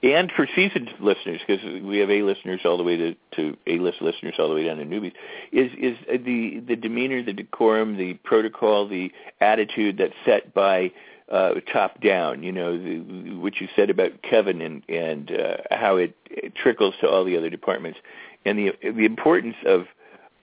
and 0.02 0.30
for 0.30 0.46
seasoned 0.54 0.90
listeners, 1.00 1.40
because 1.46 1.64
we 1.82 1.98
have 1.98 2.10
A 2.10 2.22
listeners 2.22 2.60
all 2.64 2.76
the 2.76 2.84
way 2.84 2.96
to, 2.96 3.16
to 3.36 3.56
A 3.66 3.78
list 3.78 4.02
listeners 4.02 4.34
all 4.38 4.48
the 4.48 4.54
way 4.54 4.64
down 4.64 4.76
to 4.76 4.84
newbies, 4.84 5.14
is 5.52 5.70
is 5.78 5.96
the 6.24 6.60
the 6.60 6.76
demeanor, 6.76 7.22
the 7.22 7.32
decorum, 7.32 7.96
the 7.96 8.14
protocol, 8.14 8.86
the 8.86 9.10
attitude 9.40 9.96
that's 9.98 10.14
set 10.24 10.52
by 10.52 10.92
uh, 11.30 11.54
top 11.72 12.00
down. 12.00 12.42
You 12.42 12.52
know, 12.52 12.76
the, 12.76 13.34
what 13.36 13.60
you 13.60 13.68
said 13.74 13.90
about 13.90 14.22
Kevin 14.22 14.60
and 14.60 14.82
and 14.88 15.30
uh, 15.32 15.56
how 15.70 15.96
it, 15.96 16.14
it 16.30 16.54
trickles 16.54 16.94
to 17.00 17.08
all 17.08 17.24
the 17.24 17.36
other 17.36 17.50
departments, 17.50 17.98
and 18.44 18.58
the 18.58 18.72
the 18.82 19.06
importance 19.06 19.56
of 19.64 19.86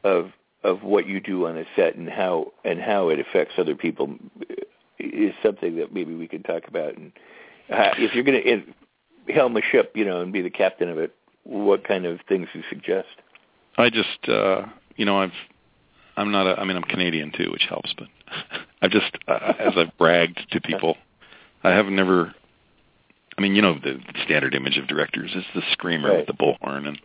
of 0.03 0.31
of 0.63 0.81
what 0.81 1.07
you 1.07 1.19
do 1.19 1.45
on 1.45 1.57
a 1.57 1.65
set 1.75 1.95
and 1.95 2.09
how 2.09 2.51
and 2.65 2.81
how 2.81 3.09
it 3.09 3.19
affects 3.19 3.53
other 3.57 3.75
people 3.75 4.15
is 4.99 5.33
something 5.43 5.75
that 5.75 5.93
maybe 5.93 6.15
we 6.15 6.27
could 6.27 6.43
talk 6.43 6.67
about. 6.67 6.97
And 6.97 7.11
uh, 7.69 7.91
if 7.97 8.15
you're 8.15 8.23
going 8.23 8.41
to 8.41 8.63
helm 9.29 9.55
a 9.57 9.61
ship, 9.61 9.91
you 9.95 10.05
know, 10.05 10.21
and 10.21 10.31
be 10.33 10.41
the 10.41 10.49
captain 10.49 10.89
of 10.89 10.97
it, 10.97 11.15
what 11.43 11.87
kind 11.87 12.05
of 12.05 12.19
things 12.27 12.47
you 12.53 12.63
suggest? 12.69 13.07
I 13.77 13.89
just, 13.89 14.29
uh, 14.29 14.65
you 14.95 15.05
know, 15.05 15.19
I've, 15.19 15.33
I'm 16.15 16.31
not 16.31 16.45
a, 16.47 16.59
I 16.59 16.65
mean, 16.65 16.77
I'm 16.77 16.83
Canadian 16.83 17.31
too, 17.31 17.49
which 17.51 17.65
helps, 17.67 17.93
but 17.97 18.07
I've 18.81 18.91
just, 18.91 19.17
uh, 19.27 19.53
as 19.59 19.73
I've 19.75 19.97
bragged 19.97 20.39
to 20.51 20.61
people, 20.61 20.97
I 21.63 21.71
have 21.71 21.87
never. 21.87 22.33
I 23.35 23.41
mean, 23.41 23.55
you 23.55 23.63
know, 23.63 23.73
the 23.73 23.99
standard 24.25 24.53
image 24.53 24.77
of 24.77 24.87
directors 24.87 25.31
is 25.33 25.43
the 25.55 25.63
screamer 25.71 26.09
Right. 26.09 26.17
with 26.17 26.27
the 26.27 26.33
bullhorn, 26.33 26.87
and 26.87 26.99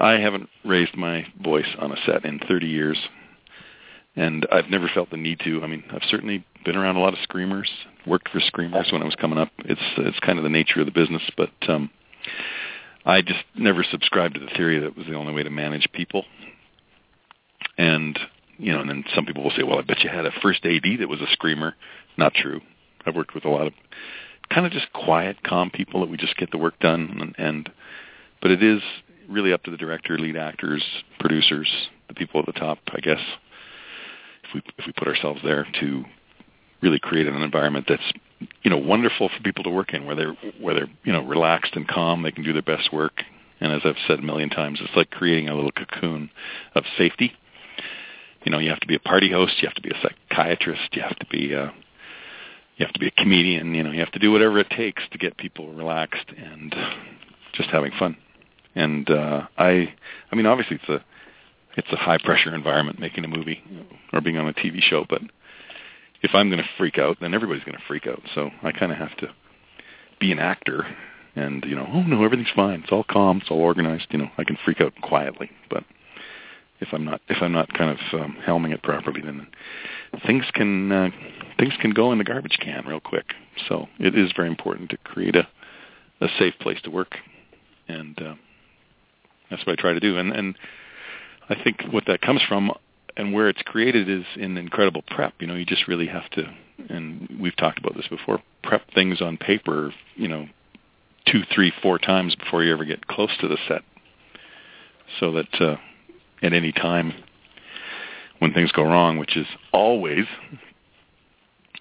I 0.00 0.14
haven't 0.14 0.48
raised 0.64 0.96
my 0.96 1.26
voice 1.40 1.68
on 1.78 1.92
a 1.92 1.96
set 2.04 2.24
in 2.24 2.40
30 2.40 2.66
years, 2.66 2.98
and 4.18 4.46
I've 4.50 4.68
never 4.68 4.90
felt 4.92 5.10
the 5.10 5.16
need 5.16 5.40
to. 5.44 5.62
I 5.62 5.68
mean, 5.68 5.84
I've 5.92 6.02
certainly 6.10 6.44
been 6.64 6.76
around 6.76 6.96
a 6.96 7.00
lot 7.00 7.12
of 7.12 7.20
screamers, 7.22 7.70
worked 8.04 8.28
for 8.30 8.40
screamers 8.40 8.88
when 8.90 9.00
I 9.00 9.04
was 9.04 9.14
coming 9.14 9.38
up. 9.38 9.50
It's 9.60 9.80
it's 9.96 10.18
kind 10.18 10.38
of 10.38 10.42
the 10.42 10.50
nature 10.50 10.80
of 10.80 10.86
the 10.86 10.92
business, 10.92 11.22
but 11.36 11.50
um, 11.68 11.88
I 13.06 13.22
just 13.22 13.44
never 13.54 13.84
subscribed 13.88 14.34
to 14.34 14.40
the 14.40 14.50
theory 14.56 14.80
that 14.80 14.86
it 14.86 14.96
was 14.96 15.06
the 15.06 15.14
only 15.14 15.32
way 15.32 15.44
to 15.44 15.50
manage 15.50 15.88
people. 15.92 16.24
And 17.78 18.18
you 18.58 18.72
know, 18.72 18.80
and 18.80 18.90
then 18.90 19.04
some 19.14 19.24
people 19.24 19.44
will 19.44 19.52
say, 19.52 19.62
"Well, 19.62 19.78
I 19.78 19.82
bet 19.82 20.02
you 20.02 20.10
had 20.10 20.26
a 20.26 20.32
first 20.42 20.66
AD 20.66 20.98
that 20.98 21.08
was 21.08 21.20
a 21.20 21.30
screamer." 21.30 21.76
Not 22.16 22.34
true. 22.34 22.60
I've 23.06 23.14
worked 23.14 23.36
with 23.36 23.44
a 23.44 23.48
lot 23.48 23.68
of 23.68 23.72
kind 24.52 24.66
of 24.66 24.72
just 24.72 24.92
quiet, 24.92 25.44
calm 25.44 25.70
people 25.70 26.00
that 26.00 26.10
we 26.10 26.16
just 26.16 26.36
get 26.36 26.50
the 26.50 26.58
work 26.58 26.76
done, 26.80 27.18
and, 27.20 27.34
and 27.38 27.70
but 28.42 28.50
it 28.50 28.64
is 28.64 28.82
really 29.28 29.52
up 29.52 29.62
to 29.62 29.70
the 29.70 29.76
director, 29.76 30.18
lead 30.18 30.36
actors, 30.36 30.82
producers, 31.20 31.70
the 32.08 32.14
people 32.14 32.40
at 32.40 32.46
the 32.46 32.52
top, 32.52 32.78
I 32.92 32.98
guess. 32.98 33.20
If 34.48 34.54
we 34.54 34.62
if 34.78 34.86
we 34.86 34.92
put 34.92 35.08
ourselves 35.08 35.40
there 35.44 35.66
to 35.80 36.04
really 36.80 36.98
create 36.98 37.26
an 37.26 37.42
environment 37.42 37.86
that's 37.88 38.12
you 38.62 38.70
know 38.70 38.78
wonderful 38.78 39.28
for 39.28 39.42
people 39.42 39.64
to 39.64 39.70
work 39.70 39.94
in, 39.94 40.06
where 40.06 40.14
they're 40.14 40.36
where 40.60 40.74
they're 40.74 40.90
you 41.04 41.12
know 41.12 41.24
relaxed 41.24 41.74
and 41.74 41.86
calm, 41.86 42.22
they 42.22 42.32
can 42.32 42.44
do 42.44 42.52
their 42.52 42.62
best 42.62 42.92
work. 42.92 43.22
And 43.60 43.72
as 43.72 43.82
I've 43.84 43.96
said 44.06 44.20
a 44.20 44.22
million 44.22 44.50
times, 44.50 44.78
it's 44.80 44.94
like 44.94 45.10
creating 45.10 45.48
a 45.48 45.54
little 45.54 45.72
cocoon 45.72 46.30
of 46.74 46.84
safety. 46.96 47.32
You 48.44 48.52
know, 48.52 48.58
you 48.60 48.70
have 48.70 48.80
to 48.80 48.86
be 48.86 48.94
a 48.94 49.00
party 49.00 49.30
host, 49.32 49.54
you 49.60 49.68
have 49.68 49.74
to 49.74 49.82
be 49.82 49.90
a 49.90 50.00
psychiatrist, 50.30 50.88
you 50.92 51.02
have 51.02 51.18
to 51.18 51.26
be 51.26 51.52
a 51.52 51.72
you 52.76 52.86
have 52.86 52.92
to 52.92 53.00
be 53.00 53.08
a 53.08 53.10
comedian, 53.22 53.74
you 53.74 53.82
know, 53.82 53.90
you 53.90 53.98
have 53.98 54.12
to 54.12 54.20
do 54.20 54.30
whatever 54.30 54.60
it 54.60 54.70
takes 54.70 55.02
to 55.10 55.18
get 55.18 55.36
people 55.36 55.72
relaxed 55.72 56.28
and 56.36 56.74
just 57.52 57.68
having 57.70 57.92
fun. 57.98 58.16
And 58.74 59.10
uh 59.10 59.48
I 59.58 59.92
I 60.30 60.36
mean 60.36 60.46
obviously 60.46 60.76
it's 60.76 60.88
a 60.88 61.04
it's 61.78 61.92
a 61.92 61.96
high 61.96 62.18
pressure 62.18 62.54
environment 62.54 62.98
making 62.98 63.24
a 63.24 63.28
movie 63.28 63.62
or 64.12 64.20
being 64.20 64.36
on 64.36 64.48
a 64.48 64.52
TV 64.52 64.80
show, 64.82 65.06
but 65.08 65.22
if 66.22 66.34
I'm 66.34 66.50
going 66.50 66.62
to 66.62 66.68
freak 66.76 66.98
out, 66.98 67.18
then 67.20 67.32
everybody's 67.34 67.62
going 67.62 67.78
to 67.78 67.84
freak 67.86 68.06
out. 68.06 68.20
So 68.34 68.50
I 68.62 68.72
kind 68.72 68.90
of 68.90 68.98
have 68.98 69.16
to 69.18 69.28
be 70.18 70.32
an 70.32 70.40
actor 70.40 70.84
and, 71.36 71.64
you 71.64 71.76
know, 71.76 71.86
oh 71.88 72.02
no, 72.02 72.24
everything's 72.24 72.50
fine. 72.54 72.80
It's 72.82 72.90
all 72.90 73.04
calm, 73.04 73.38
it's 73.38 73.50
all 73.50 73.60
organized, 73.60 74.08
you 74.10 74.18
know, 74.18 74.28
I 74.36 74.44
can 74.44 74.58
freak 74.64 74.80
out 74.80 74.92
quietly, 75.00 75.50
but 75.70 75.84
if 76.80 76.88
I'm 76.92 77.04
not 77.04 77.20
if 77.28 77.38
I'm 77.40 77.52
not 77.52 77.72
kind 77.72 77.90
of 77.90 78.20
um, 78.20 78.36
helming 78.46 78.72
it 78.72 78.82
properly, 78.82 79.20
then 79.20 79.46
things 80.26 80.44
can 80.54 80.90
uh, 80.90 81.10
things 81.58 81.74
can 81.80 81.92
go 81.92 82.12
in 82.12 82.18
the 82.18 82.24
garbage 82.24 82.58
can 82.60 82.84
real 82.86 83.00
quick. 83.00 83.34
So 83.68 83.88
it 83.98 84.16
is 84.16 84.32
very 84.36 84.48
important 84.48 84.90
to 84.90 84.96
create 84.98 85.36
a 85.36 85.48
a 86.20 86.28
safe 86.38 86.54
place 86.60 86.80
to 86.82 86.90
work, 86.90 87.16
and 87.88 88.20
uh, 88.20 88.34
that's 89.50 89.64
what 89.66 89.78
I 89.78 89.80
try 89.80 89.92
to 89.92 90.00
do. 90.00 90.18
And 90.18 90.32
and 90.32 90.56
I 91.48 91.62
think 91.62 91.82
what 91.90 92.04
that 92.06 92.20
comes 92.20 92.42
from 92.46 92.72
and 93.16 93.32
where 93.32 93.48
it's 93.48 93.62
created 93.62 94.08
is 94.08 94.24
in 94.36 94.56
incredible 94.56 95.02
prep. 95.02 95.34
You 95.40 95.46
know, 95.46 95.54
you 95.54 95.64
just 95.64 95.88
really 95.88 96.06
have 96.06 96.28
to, 96.30 96.44
and 96.88 97.38
we've 97.40 97.56
talked 97.56 97.78
about 97.78 97.96
this 97.96 98.06
before, 98.08 98.40
prep 98.62 98.82
things 98.94 99.20
on 99.20 99.36
paper. 99.36 99.92
You 100.14 100.28
know, 100.28 100.46
two, 101.26 101.42
three, 101.52 101.72
four 101.82 101.98
times 101.98 102.34
before 102.36 102.62
you 102.62 102.72
ever 102.72 102.84
get 102.84 103.06
close 103.06 103.36
to 103.40 103.48
the 103.48 103.58
set, 103.66 103.82
so 105.18 105.32
that 105.32 105.60
uh, 105.60 105.76
at 106.42 106.52
any 106.52 106.72
time 106.72 107.12
when 108.38 108.52
things 108.52 108.70
go 108.72 108.84
wrong, 108.84 109.18
which 109.18 109.36
is 109.36 109.46
always, 109.72 110.26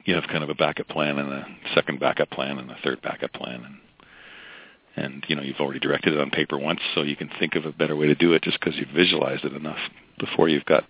you 0.05 0.15
have 0.15 0.23
kind 0.27 0.43
of 0.43 0.49
a 0.49 0.55
backup 0.55 0.87
plan 0.87 1.19
and 1.19 1.31
a 1.31 1.45
second 1.75 1.99
backup 1.99 2.29
plan 2.31 2.57
and 2.57 2.71
a 2.71 2.77
third 2.83 3.01
backup 3.01 3.31
plan 3.33 3.63
and 3.63 3.77
and 4.97 5.23
you 5.27 5.35
know 5.35 5.41
you've 5.41 5.59
already 5.59 5.79
directed 5.79 6.13
it 6.13 6.19
on 6.19 6.29
paper 6.29 6.57
once 6.57 6.81
so 6.93 7.03
you 7.03 7.15
can 7.15 7.29
think 7.39 7.55
of 7.55 7.65
a 7.65 7.71
better 7.71 7.95
way 7.95 8.07
to 8.07 8.15
do 8.15 8.33
it 8.33 8.41
just 8.41 8.59
because 8.59 8.75
you've 8.77 8.89
visualized 8.89 9.45
it 9.45 9.53
enough 9.53 9.79
before 10.19 10.49
you've 10.49 10.65
got 10.65 10.83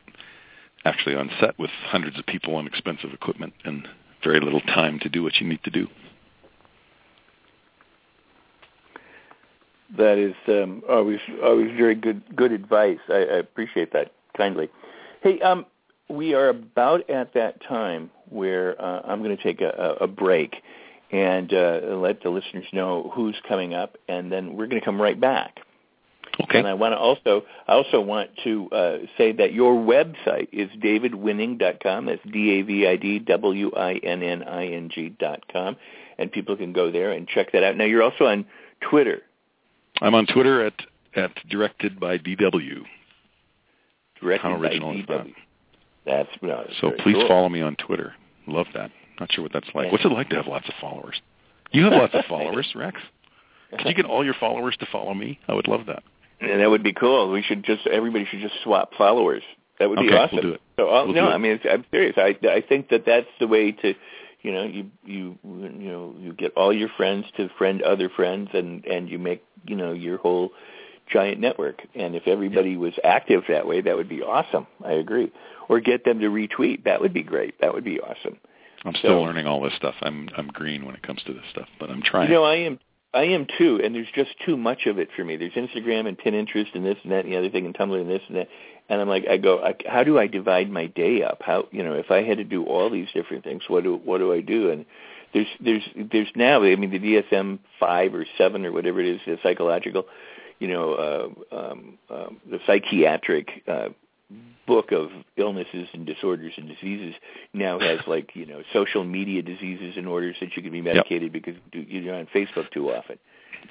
actually 0.85 1.15
on 1.15 1.29
set 1.39 1.59
with 1.59 1.69
hundreds 1.85 2.17
of 2.17 2.25
people 2.25 2.57
and 2.57 2.67
expensive 2.67 3.11
equipment 3.13 3.53
and 3.65 3.87
very 4.23 4.39
little 4.39 4.61
time 4.61 4.99
to 4.99 5.09
do 5.09 5.21
what 5.21 5.35
you 5.39 5.47
need 5.47 5.61
to 5.63 5.69
do. 5.69 5.87
That 9.97 10.17
is 10.17 10.35
um, 10.47 10.83
always 10.89 11.19
always 11.43 11.71
very 11.77 11.95
good 11.95 12.21
good 12.35 12.51
advice. 12.51 12.99
I, 13.09 13.13
I 13.13 13.37
appreciate 13.37 13.93
that 13.93 14.11
kindly. 14.35 14.69
Hey, 15.21 15.39
um, 15.41 15.65
we 16.09 16.33
are 16.33 16.49
about 16.49 17.09
at 17.09 17.33
that 17.33 17.61
time 17.63 18.09
where 18.29 18.79
uh, 18.81 19.01
I'm 19.05 19.23
going 19.23 19.35
to 19.35 19.41
take 19.41 19.61
a, 19.61 19.95
a 20.01 20.07
break 20.07 20.57
and 21.11 21.53
uh, 21.53 21.79
let 21.97 22.21
the 22.21 22.29
listeners 22.29 22.65
know 22.73 23.11
who's 23.15 23.35
coming 23.47 23.73
up, 23.73 23.97
and 24.07 24.31
then 24.31 24.55
we're 24.55 24.67
going 24.67 24.79
to 24.79 24.85
come 24.85 25.01
right 25.01 25.19
back. 25.19 25.59
Okay. 26.43 26.59
And 26.59 26.67
I 26.67 26.73
want 26.75 26.93
to 26.93 26.97
also 26.97 27.45
I 27.67 27.73
also 27.73 27.99
want 27.99 28.29
to 28.43 28.69
uh, 28.69 28.97
say 29.17 29.31
that 29.31 29.53
your 29.53 29.73
website 29.73 30.49
is 30.51 30.69
davidwinning.com. 30.81 32.05
That's 32.05 32.21
D 32.31 32.59
A 32.59 32.61
V 32.61 32.87
I 32.87 32.95
D 32.97 33.19
W 33.19 33.71
I 33.75 33.93
N 33.95 34.21
N 34.21 34.43
I 34.43 34.67
N 34.67 34.89
G 34.93 35.09
dot 35.09 35.41
com, 35.51 35.77
and 36.19 36.31
people 36.31 36.55
can 36.55 36.73
go 36.73 36.91
there 36.91 37.11
and 37.11 37.27
check 37.27 37.53
that 37.53 37.63
out. 37.63 37.75
Now 37.75 37.85
you're 37.85 38.03
also 38.03 38.25
on 38.25 38.45
Twitter. 38.87 39.21
I'm 40.01 40.13
on 40.13 40.27
Twitter 40.27 40.65
at 40.65 40.73
at 41.15 41.31
directed 41.49 41.99
by 41.99 42.19
DW. 42.19 42.83
Directed 44.21 44.41
How 44.47 44.55
original 44.61 44.93
by 44.93 44.99
is 44.99 45.05
that? 45.07 45.25
DW. 45.25 45.33
That's, 46.05 46.29
no, 46.41 46.63
that's 46.65 46.79
So 46.79 46.91
please 47.03 47.15
cool. 47.15 47.27
follow 47.27 47.49
me 47.49 47.61
on 47.61 47.75
Twitter. 47.75 48.13
Love 48.47 48.67
that. 48.73 48.91
Not 49.19 49.31
sure 49.31 49.43
what 49.43 49.53
that's 49.53 49.69
like. 49.73 49.85
Yeah. 49.85 49.91
What's 49.91 50.05
it 50.05 50.11
like 50.11 50.29
to 50.29 50.35
have 50.35 50.47
lots 50.47 50.67
of 50.67 50.75
followers? 50.79 51.19
You 51.71 51.83
have 51.85 51.93
lots 51.93 52.13
of 52.13 52.25
followers, 52.29 52.67
Rex. 52.75 52.99
Could 53.71 53.85
you 53.87 53.93
get 53.93 54.05
all 54.05 54.23
your 54.23 54.35
followers 54.39 54.77
to 54.79 54.85
follow 54.91 55.13
me? 55.13 55.39
I 55.47 55.53
would 55.53 55.67
love 55.67 55.87
that. 55.87 56.03
And 56.39 56.61
that 56.61 56.69
would 56.69 56.83
be 56.83 56.93
cool. 56.93 57.31
We 57.31 57.41
should 57.41 57.63
just 57.63 57.85
everybody 57.87 58.25
should 58.25 58.41
just 58.41 58.55
swap 58.63 58.91
followers. 58.97 59.43
That 59.79 59.89
would 59.89 59.99
be 59.99 60.05
Okay, 60.05 60.13
we'll 60.13 60.23
awesome. 60.23 60.41
do 60.41 60.51
it. 60.53 60.61
So 60.77 60.89
I'll, 60.89 61.05
We'll 61.05 61.15
no. 61.15 61.27
I 61.27 61.37
mean 61.37 61.53
it's, 61.53 61.65
I'm 61.69 61.83
serious. 61.91 62.15
I 62.17 62.37
I 62.47 62.61
think 62.67 62.89
that 62.89 63.05
that's 63.05 63.27
the 63.39 63.47
way 63.47 63.71
to, 63.71 63.93
you 64.41 64.51
know, 64.53 64.63
you 64.63 64.85
you 65.03 65.37
you 65.43 65.89
know 65.91 66.15
you 66.19 66.33
get 66.33 66.53
all 66.55 66.71
your 66.73 66.89
friends 66.95 67.25
to 67.37 67.49
friend 67.57 67.81
other 67.81 68.09
friends, 68.09 68.49
and 68.53 68.85
and 68.85 69.09
you 69.09 69.17
make 69.19 69.43
you 69.65 69.75
know 69.75 69.93
your 69.93 70.17
whole 70.19 70.51
giant 71.11 71.39
network. 71.39 71.81
And 71.95 72.15
if 72.15 72.27
everybody 72.27 72.77
was 72.77 72.93
active 73.03 73.43
that 73.49 73.65
way, 73.67 73.81
that 73.81 73.95
would 73.97 74.09
be 74.09 74.21
awesome. 74.21 74.67
I 74.85 74.93
agree. 74.93 75.31
Or 75.69 75.79
get 75.79 76.05
them 76.05 76.19
to 76.19 76.27
retweet. 76.27 76.83
That 76.85 77.01
would 77.01 77.13
be 77.13 77.23
great. 77.23 77.59
That 77.61 77.73
would 77.73 77.83
be 77.83 77.99
awesome. 77.99 78.37
I'm 78.87 78.95
still 78.95 79.19
So- 79.19 79.23
learning 79.23 79.47
all 79.47 79.61
this 79.61 79.73
stuff. 79.73 79.95
I'm 80.01 80.29
I'm 80.37 80.47
green 80.47 80.85
when 80.85 80.95
it 80.95 81.03
comes 81.03 81.21
to 81.23 81.33
this 81.33 81.45
stuff, 81.51 81.67
but 81.79 81.89
I'm 81.89 82.01
trying. 82.01 82.29
You 82.29 82.35
know, 82.35 82.43
I 82.43 82.55
am 82.55 82.79
I 83.13 83.23
am 83.23 83.47
too, 83.57 83.79
and 83.83 83.95
there's 83.95 84.11
just 84.13 84.31
too 84.45 84.57
much 84.57 84.85
of 84.85 84.99
it 84.99 85.09
for 85.15 85.23
me. 85.23 85.37
There's 85.37 85.53
Instagram 85.53 86.07
and 86.07 86.17
Pinterest 86.17 86.73
and 86.73 86.85
this 86.85 86.97
and 87.03 87.11
that 87.11 87.23
and 87.23 87.33
the 87.33 87.37
other 87.37 87.49
thing 87.49 87.65
and 87.65 87.73
Tumblr 87.75 87.99
and 87.99 88.09
this 88.09 88.21
and 88.27 88.37
that. 88.37 88.49
And 88.89 89.01
I'm 89.01 89.09
like, 89.09 89.25
I 89.27 89.37
go, 89.37 89.59
I, 89.63 89.75
how 89.85 90.03
do 90.03 90.17
I 90.17 90.27
divide 90.27 90.69
my 90.69 90.87
day 90.87 91.23
up? 91.23 91.41
How 91.41 91.67
you 91.71 91.83
know, 91.83 91.93
if 91.93 92.11
I 92.11 92.23
had 92.23 92.37
to 92.37 92.43
do 92.43 92.63
all 92.65 92.89
these 92.89 93.07
different 93.13 93.43
things, 93.43 93.63
what 93.67 93.83
do 93.83 93.95
what 93.95 94.19
do 94.19 94.31
I 94.33 94.41
do? 94.41 94.69
And 94.71 94.85
there's 95.33 95.47
there's 95.59 95.83
there's 95.95 96.29
now, 96.35 96.63
I 96.63 96.75
mean, 96.75 96.91
the 96.91 96.99
DSM 96.99 97.59
five 97.79 98.13
or 98.13 98.25
seven 98.37 98.65
or 98.65 98.71
whatever 98.71 99.01
it 99.01 99.07
is, 99.07 99.21
the 99.25 99.37
psychological, 99.43 100.05
you 100.59 100.67
know, 100.67 100.93
uh, 101.51 101.55
um, 101.55 101.97
um, 102.09 102.41
the 102.49 102.59
psychiatric 102.65 103.63
uh, 103.67 103.89
book 104.65 104.91
of 104.91 105.09
illnesses 105.37 105.87
and 105.93 106.05
disorders 106.05 106.53
and 106.57 106.67
diseases 106.67 107.15
now 107.53 107.79
has 107.79 107.99
like 108.07 108.31
you 108.35 108.45
know 108.45 108.61
social 108.73 109.03
media 109.03 109.41
diseases 109.41 109.95
and 109.97 110.07
orders 110.07 110.35
that 110.41 110.55
you 110.55 110.61
can 110.61 110.71
be 110.71 110.81
medicated 110.81 111.31
because 111.31 111.55
you- 111.71 112.01
you're 112.01 112.15
on 112.15 112.27
Facebook 112.35 112.69
too 112.71 112.91
often. 112.91 113.17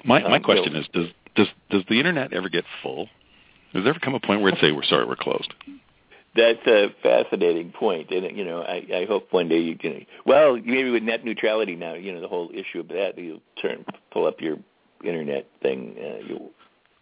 my 0.03 0.21
my 0.23 0.37
um, 0.37 0.43
question 0.43 0.73
so- 0.73 0.79
is, 0.79 0.87
does 0.93 1.07
does 1.35 1.47
does 1.69 1.83
the 1.89 1.99
internet 1.99 2.33
ever 2.33 2.49
get 2.49 2.65
full? 2.81 3.07
Does 3.73 3.83
there 3.83 3.89
ever 3.89 3.99
come 3.99 4.15
a 4.15 4.19
point 4.19 4.41
where 4.41 4.51
it 4.53 4.59
say 4.59 4.71
we're 4.71 4.83
sorry, 4.83 5.05
we're 5.05 5.15
closed? 5.15 5.53
That's 6.35 6.65
a 6.67 6.87
fascinating 7.03 7.71
point, 7.71 8.11
and 8.11 8.35
you 8.37 8.45
know, 8.45 8.61
I, 8.61 8.85
I 8.93 9.05
hope 9.07 9.27
one 9.33 9.49
day 9.49 9.59
you 9.59 9.75
can. 9.75 10.05
Well, 10.25 10.55
maybe 10.57 10.89
with 10.91 11.03
net 11.03 11.25
neutrality 11.25 11.75
now, 11.75 11.93
you 11.95 12.13
know, 12.13 12.21
the 12.21 12.27
whole 12.27 12.49
issue 12.53 12.79
of 12.79 12.87
that, 12.89 13.17
you'll 13.17 13.41
turn 13.61 13.85
pull 14.11 14.25
up 14.27 14.39
your 14.39 14.57
internet 15.03 15.47
thing, 15.61 15.95
uh, 15.99 16.27
you 16.27 16.49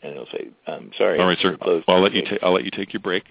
and 0.01 0.11
it'll 0.13 0.25
say, 0.27 0.47
"I'm 0.67 0.91
sorry." 0.97 1.19
All 1.19 1.27
right, 1.27 1.37
sir. 1.41 1.51
we're 1.51 1.57
closed 1.57 1.85
Well, 1.87 1.97
I'll 1.97 2.03
let 2.03 2.13
you 2.13 2.21
ta- 2.23 2.37
I'll 2.43 2.53
let 2.53 2.65
you 2.65 2.71
take 2.71 2.93
your 2.93 3.01
break. 3.01 3.23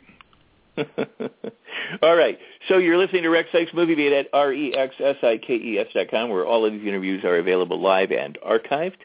all 2.03 2.16
right. 2.16 2.39
So 2.68 2.79
you're 2.79 2.99
listening 2.99 3.22
to 3.22 3.31
Rex 3.31 3.49
Sikes 3.53 3.72
Movie 3.75 3.95
Beat 3.95 4.12
at 4.12 4.29
R-E-X-S-I-K-E-S 4.33 5.87
dot 5.95 6.11
com, 6.11 6.31
where 6.31 6.45
all 6.45 6.64
of 6.64 6.72
these 6.72 6.87
interviews 6.87 7.25
are 7.25 7.37
available 7.37 7.81
live 7.81 8.11
and 8.11 8.39
archived. 8.47 8.99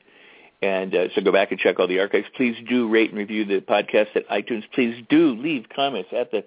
And 0.62 0.94
uh, 0.94 1.08
so 1.16 1.22
go 1.22 1.32
back 1.32 1.52
and 1.52 1.60
check 1.60 1.80
all 1.80 1.88
the 1.88 2.00
archives. 2.00 2.28
Please 2.36 2.56
do 2.68 2.90
rate 2.90 3.12
and 3.12 3.18
review 3.18 3.46
the 3.46 3.62
podcast 3.62 4.16
at 4.16 4.28
iTunes. 4.28 4.64
Please 4.74 5.04
do 5.10 5.36
leave 5.36 5.68
comments 5.74 6.10
at 6.12 6.32
the 6.32 6.44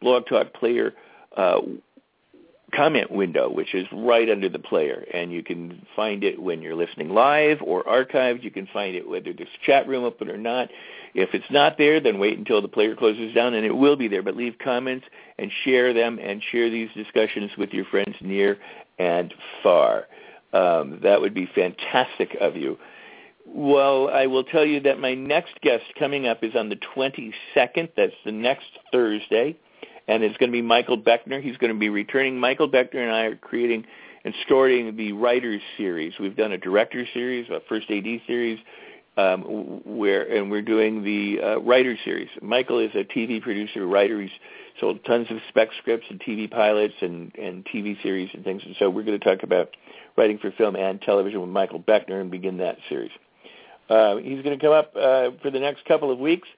Blog 0.00 0.26
Talk 0.26 0.52
Player 0.54 0.94
uh, 1.36 1.60
comment 2.74 3.10
window, 3.10 3.48
which 3.48 3.74
is 3.74 3.86
right 3.92 4.28
under 4.28 4.48
the 4.48 4.58
player, 4.58 5.04
and 5.14 5.32
you 5.32 5.42
can 5.42 5.86
find 5.94 6.24
it 6.24 6.40
when 6.40 6.62
you're 6.62 6.74
listening 6.74 7.10
live 7.10 7.58
or 7.62 7.84
archived. 7.84 8.42
You 8.42 8.50
can 8.50 8.66
find 8.72 8.96
it 8.96 9.08
whether 9.08 9.32
there's 9.32 9.48
a 9.48 9.66
chat 9.66 9.86
room 9.86 10.04
open 10.04 10.28
or 10.28 10.36
not. 10.36 10.68
If 11.14 11.30
it's 11.32 11.50
not 11.50 11.78
there, 11.78 12.00
then 12.00 12.18
wait 12.18 12.38
until 12.38 12.60
the 12.60 12.68
player 12.68 12.96
closes 12.96 13.34
down, 13.34 13.54
and 13.54 13.64
it 13.64 13.72
will 13.72 13.96
be 13.96 14.08
there. 14.08 14.22
But 14.22 14.36
leave 14.36 14.56
comments 14.62 15.06
and 15.38 15.50
share 15.64 15.94
them, 15.94 16.18
and 16.20 16.42
share 16.50 16.68
these 16.70 16.90
discussions 16.94 17.52
with 17.56 17.70
your 17.70 17.84
friends 17.86 18.16
near 18.20 18.58
and 18.98 19.32
far. 19.62 20.06
Um, 20.52 21.00
that 21.02 21.20
would 21.20 21.34
be 21.34 21.48
fantastic 21.54 22.36
of 22.40 22.56
you. 22.56 22.78
Well, 23.46 24.10
I 24.10 24.26
will 24.26 24.42
tell 24.42 24.66
you 24.66 24.80
that 24.80 24.98
my 24.98 25.14
next 25.14 25.60
guest 25.60 25.84
coming 25.98 26.26
up 26.26 26.42
is 26.42 26.56
on 26.56 26.68
the 26.68 26.76
22nd. 26.96 27.90
That's 27.96 28.12
the 28.24 28.32
next 28.32 28.66
Thursday 28.90 29.56
and 30.08 30.22
it's 30.22 30.36
going 30.36 30.50
to 30.50 30.56
be 30.56 30.62
Michael 30.62 30.98
Beckner. 30.98 31.42
He's 31.42 31.56
going 31.56 31.72
to 31.72 31.78
be 31.78 31.88
returning. 31.88 32.38
Michael 32.38 32.68
Beckner 32.68 33.02
and 33.02 33.10
I 33.10 33.22
are 33.24 33.36
creating 33.36 33.84
and 34.24 34.34
starting 34.44 34.96
the 34.96 35.12
writers 35.12 35.62
series. 35.76 36.14
We've 36.18 36.36
done 36.36 36.52
a 36.52 36.58
director 36.58 37.06
series, 37.14 37.48
a 37.48 37.60
first 37.68 37.90
AD 37.90 38.04
series, 38.26 38.58
um, 39.16 39.42
where 39.84 40.22
and 40.22 40.50
we're 40.50 40.62
doing 40.62 41.02
the 41.02 41.40
uh, 41.42 41.60
writer 41.60 41.96
series. 42.04 42.28
Michael 42.42 42.80
is 42.80 42.90
a 42.94 43.04
TV 43.04 43.40
producer, 43.40 43.86
writer. 43.86 44.20
He's 44.20 44.30
sold 44.80 45.04
tons 45.04 45.28
of 45.30 45.38
spec 45.48 45.68
scripts 45.80 46.06
and 46.10 46.20
TV 46.20 46.50
pilots 46.50 46.94
and 47.00 47.34
and 47.36 47.64
TV 47.64 48.00
series 48.02 48.30
and 48.34 48.44
things. 48.44 48.62
And 48.64 48.74
so 48.78 48.90
we're 48.90 49.04
going 49.04 49.18
to 49.18 49.24
talk 49.24 49.42
about 49.42 49.70
writing 50.16 50.38
for 50.38 50.50
film 50.52 50.76
and 50.76 51.00
television 51.00 51.40
with 51.40 51.50
Michael 51.50 51.80
Beckner 51.80 52.20
and 52.20 52.30
begin 52.30 52.58
that 52.58 52.78
series. 52.88 53.12
Uh, 53.88 54.16
he's 54.16 54.42
going 54.42 54.58
to 54.58 54.64
come 54.64 54.72
up 54.72 54.92
uh, 54.96 55.30
for 55.42 55.50
the 55.50 55.60
next 55.60 55.84
couple 55.84 56.10
of 56.10 56.18
weeks 56.18 56.48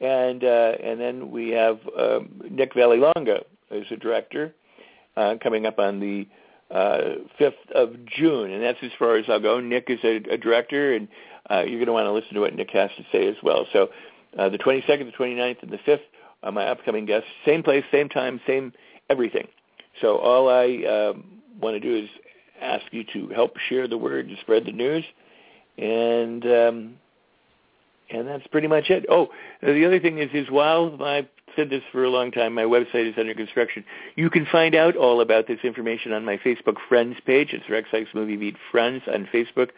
and 0.00 0.44
uh, 0.44 0.72
and 0.82 1.00
then 1.00 1.30
we 1.30 1.50
have 1.50 1.78
um, 1.98 2.40
Nick 2.50 2.74
Vallelonga 2.74 3.44
as 3.70 3.84
a 3.90 3.96
director 3.96 4.54
uh, 5.16 5.34
coming 5.42 5.66
up 5.66 5.78
on 5.78 6.00
the 6.00 6.26
uh, 6.70 7.16
5th 7.40 7.70
of 7.74 8.04
June, 8.06 8.50
and 8.52 8.62
that's 8.62 8.78
as 8.82 8.90
far 8.98 9.16
as 9.16 9.24
I'll 9.28 9.40
go. 9.40 9.60
Nick 9.60 9.86
is 9.88 9.98
a, 10.04 10.16
a 10.30 10.36
director, 10.36 10.94
and 10.94 11.08
uh, 11.50 11.60
you're 11.60 11.78
going 11.78 11.86
to 11.86 11.92
want 11.92 12.06
to 12.06 12.12
listen 12.12 12.34
to 12.34 12.40
what 12.40 12.54
Nick 12.54 12.70
has 12.70 12.90
to 12.96 13.04
say 13.10 13.26
as 13.26 13.36
well. 13.42 13.66
So 13.72 13.88
uh, 14.38 14.48
the 14.48 14.58
22nd, 14.58 15.06
the 15.06 15.16
29th, 15.18 15.62
and 15.62 15.70
the 15.70 15.78
5th 15.78 16.00
are 16.42 16.52
my 16.52 16.66
upcoming 16.66 17.06
guests. 17.06 17.28
Same 17.46 17.62
place, 17.62 17.84
same 17.90 18.08
time, 18.08 18.40
same 18.46 18.72
everything. 19.08 19.48
So 20.00 20.18
all 20.18 20.48
I 20.48 20.84
um, 20.84 21.40
want 21.60 21.74
to 21.74 21.80
do 21.80 21.96
is 22.04 22.10
ask 22.60 22.84
you 22.90 23.04
to 23.12 23.28
help 23.28 23.56
share 23.68 23.88
the 23.88 23.98
word 23.98 24.28
and 24.28 24.36
spread 24.40 24.64
the 24.64 24.72
news, 24.72 25.04
and 25.78 26.44
um, 26.44 26.94
and 28.10 28.26
that's 28.26 28.46
pretty 28.48 28.68
much 28.68 28.90
it. 28.90 29.06
Oh, 29.10 29.28
the 29.62 29.84
other 29.86 30.00
thing 30.00 30.18
is, 30.18 30.30
is 30.32 30.50
while 30.50 31.02
I've 31.02 31.28
said 31.56 31.70
this 31.70 31.82
for 31.92 32.04
a 32.04 32.10
long 32.10 32.30
time, 32.30 32.54
my 32.54 32.62
website 32.62 33.08
is 33.08 33.14
under 33.18 33.34
construction. 33.34 33.84
You 34.16 34.30
can 34.30 34.46
find 34.46 34.74
out 34.74 34.96
all 34.96 35.20
about 35.20 35.46
this 35.46 35.58
information 35.64 36.12
on 36.12 36.24
my 36.24 36.36
Facebook 36.38 36.76
Friends 36.88 37.16
page. 37.24 37.48
It's 37.52 37.68
Rex 37.68 37.88
Sikes 37.90 38.10
Movie 38.14 38.36
Beat 38.36 38.56
Friends 38.70 39.02
on 39.12 39.28
Facebook. 39.32 39.70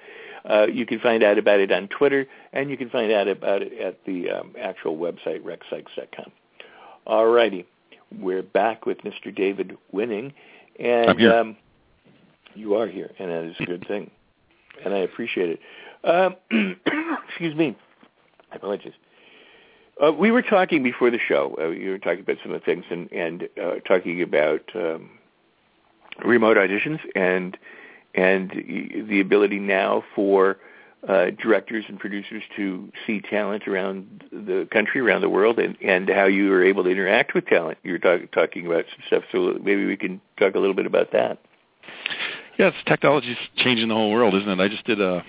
Uh, 0.48 0.66
you 0.66 0.86
can 0.86 1.00
find 1.00 1.22
out 1.22 1.38
about 1.38 1.60
it 1.60 1.70
on 1.70 1.88
Twitter, 1.88 2.26
and 2.52 2.70
you 2.70 2.76
can 2.76 2.88
find 2.88 3.12
out 3.12 3.28
about 3.28 3.62
it 3.62 3.72
at 3.78 4.04
the 4.06 4.30
um, 4.30 4.54
actual 4.58 4.96
website, 4.96 5.42
rexsikes.com. 5.42 6.32
All 7.06 7.26
righty. 7.26 7.66
We're 8.18 8.42
back 8.42 8.86
with 8.86 8.98
Mr. 8.98 9.34
David 9.34 9.76
Winning. 9.92 10.32
And. 10.78 11.22
Um, 11.26 11.56
you 12.54 12.74
are 12.74 12.86
here, 12.86 13.10
and 13.18 13.30
that 13.30 13.44
is 13.44 13.56
a 13.60 13.64
good 13.64 13.86
thing. 13.86 14.10
And 14.84 14.94
I 14.94 14.98
appreciate 14.98 15.58
it. 15.58 15.60
Um, 16.04 16.36
excuse 17.28 17.54
me. 17.54 17.76
Apologies. 18.52 18.92
Uh, 20.02 20.12
we 20.12 20.30
were 20.30 20.42
talking 20.42 20.82
before 20.82 21.10
the 21.10 21.18
show. 21.18 21.56
Uh, 21.60 21.68
you 21.68 21.90
were 21.90 21.98
talking 21.98 22.20
about 22.20 22.38
some 22.42 22.52
of 22.52 22.60
the 22.60 22.64
things 22.64 22.84
and, 22.90 23.10
and 23.12 23.48
uh, 23.62 23.74
talking 23.86 24.22
about 24.22 24.62
um, 24.74 25.10
remote 26.24 26.56
auditions 26.56 27.00
and 27.14 27.56
and 28.14 28.50
the 29.08 29.20
ability 29.20 29.60
now 29.60 30.02
for 30.16 30.58
uh, 31.08 31.26
directors 31.42 31.84
and 31.88 31.98
producers 31.98 32.42
to 32.56 32.90
see 33.06 33.20
talent 33.20 33.68
around 33.68 34.24
the 34.32 34.68
country, 34.72 35.00
around 35.00 35.20
the 35.20 35.28
world, 35.28 35.58
and, 35.58 35.76
and 35.80 36.08
how 36.08 36.24
you 36.24 36.52
are 36.52 36.64
able 36.64 36.82
to 36.82 36.90
interact 36.90 37.34
with 37.34 37.46
talent. 37.46 37.78
You 37.84 37.92
were 37.92 37.98
talk, 37.98 38.20
talking 38.32 38.66
about 38.66 38.84
some 38.90 39.04
stuff, 39.06 39.22
so 39.30 39.58
maybe 39.62 39.86
we 39.86 39.96
can 39.96 40.20
talk 40.38 40.56
a 40.56 40.58
little 40.58 40.74
bit 40.74 40.86
about 40.86 41.12
that. 41.12 41.38
Yes, 42.58 42.74
technology's 42.84 43.38
changing 43.56 43.88
the 43.88 43.94
whole 43.94 44.10
world, 44.10 44.34
isn't 44.34 44.48
it? 44.48 44.60
I 44.60 44.68
just 44.68 44.84
did 44.84 45.00
a 45.00 45.24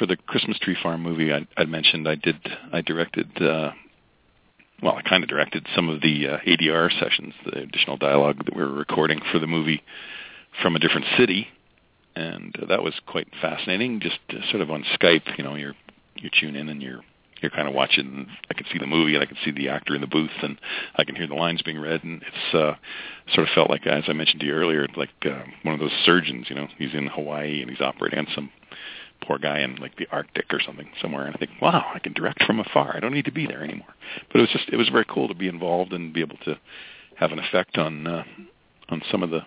for 0.00 0.06
the 0.06 0.16
Christmas 0.16 0.58
Tree 0.58 0.76
Farm 0.82 1.02
movie 1.02 1.32
I, 1.32 1.46
I 1.58 1.66
mentioned. 1.66 2.08
I 2.08 2.14
did 2.14 2.36
I 2.72 2.80
directed 2.80 3.30
uh, 3.40 3.70
well, 4.82 4.94
I 4.94 5.02
kind 5.02 5.22
of 5.22 5.28
directed 5.28 5.66
some 5.76 5.90
of 5.90 6.00
the 6.00 6.26
uh, 6.26 6.38
ADR 6.46 6.90
sessions, 6.98 7.34
the 7.44 7.58
additional 7.58 7.98
dialogue 7.98 8.42
that 8.46 8.56
we 8.56 8.62
were 8.62 8.72
recording 8.72 9.20
for 9.30 9.38
the 9.38 9.46
movie 9.46 9.82
from 10.62 10.74
a 10.74 10.78
different 10.78 11.06
city, 11.18 11.48
and 12.16 12.56
uh, 12.62 12.64
that 12.64 12.82
was 12.82 12.94
quite 13.06 13.28
fascinating. 13.42 14.00
Just 14.00 14.18
uh, 14.30 14.36
sort 14.50 14.62
of 14.62 14.70
on 14.70 14.84
Skype, 14.98 15.36
you 15.36 15.44
know, 15.44 15.54
you're 15.54 15.74
you 16.16 16.30
tune 16.40 16.56
in 16.56 16.70
and 16.70 16.82
you're 16.82 17.02
you're 17.42 17.50
kind 17.50 17.68
of 17.68 17.74
watching. 17.74 18.26
I 18.50 18.54
can 18.54 18.64
see 18.72 18.78
the 18.78 18.86
movie 18.86 19.14
and 19.14 19.22
I 19.22 19.26
can 19.26 19.36
see 19.44 19.50
the 19.50 19.68
actor 19.68 19.94
in 19.94 20.00
the 20.00 20.06
booth 20.06 20.30
and 20.42 20.58
I 20.94 21.04
can 21.04 21.14
hear 21.14 21.26
the 21.26 21.34
lines 21.34 21.60
being 21.60 21.78
read, 21.78 22.02
and 22.04 22.22
it's 22.22 22.54
uh, 22.54 22.74
sort 23.34 23.46
of 23.46 23.54
felt 23.54 23.68
like, 23.68 23.86
as 23.86 24.04
I 24.08 24.14
mentioned 24.14 24.40
to 24.40 24.46
you 24.46 24.54
earlier, 24.54 24.86
like 24.96 25.10
uh, 25.26 25.42
one 25.62 25.74
of 25.74 25.80
those 25.80 25.92
surgeons. 26.06 26.46
You 26.48 26.56
know, 26.56 26.68
he's 26.78 26.94
in 26.94 27.06
Hawaii 27.06 27.60
and 27.60 27.70
he's 27.70 27.82
operating 27.82 28.20
on 28.20 28.28
some 28.34 28.50
poor 29.30 29.38
guy 29.38 29.60
in 29.60 29.76
like 29.76 29.96
the 29.96 30.08
Arctic 30.10 30.52
or 30.52 30.60
something 30.60 30.90
somewhere, 31.00 31.24
and 31.24 31.36
I 31.36 31.38
think, 31.38 31.52
wow, 31.62 31.88
I 31.94 32.00
can 32.00 32.12
direct 32.12 32.42
from 32.42 32.58
afar. 32.58 32.96
I 32.96 33.00
don't 33.00 33.14
need 33.14 33.26
to 33.26 33.32
be 33.32 33.46
there 33.46 33.62
anymore. 33.62 33.94
But 34.32 34.38
it 34.38 34.40
was 34.42 34.50
just 34.50 34.68
it 34.70 34.76
was 34.76 34.88
very 34.88 35.04
cool 35.08 35.28
to 35.28 35.34
be 35.34 35.46
involved 35.46 35.92
and 35.92 36.12
be 36.12 36.20
able 36.20 36.38
to 36.38 36.58
have 37.14 37.30
an 37.30 37.38
effect 37.38 37.78
on 37.78 38.08
uh, 38.08 38.24
on 38.88 39.02
some 39.08 39.22
of 39.22 39.30
the 39.30 39.42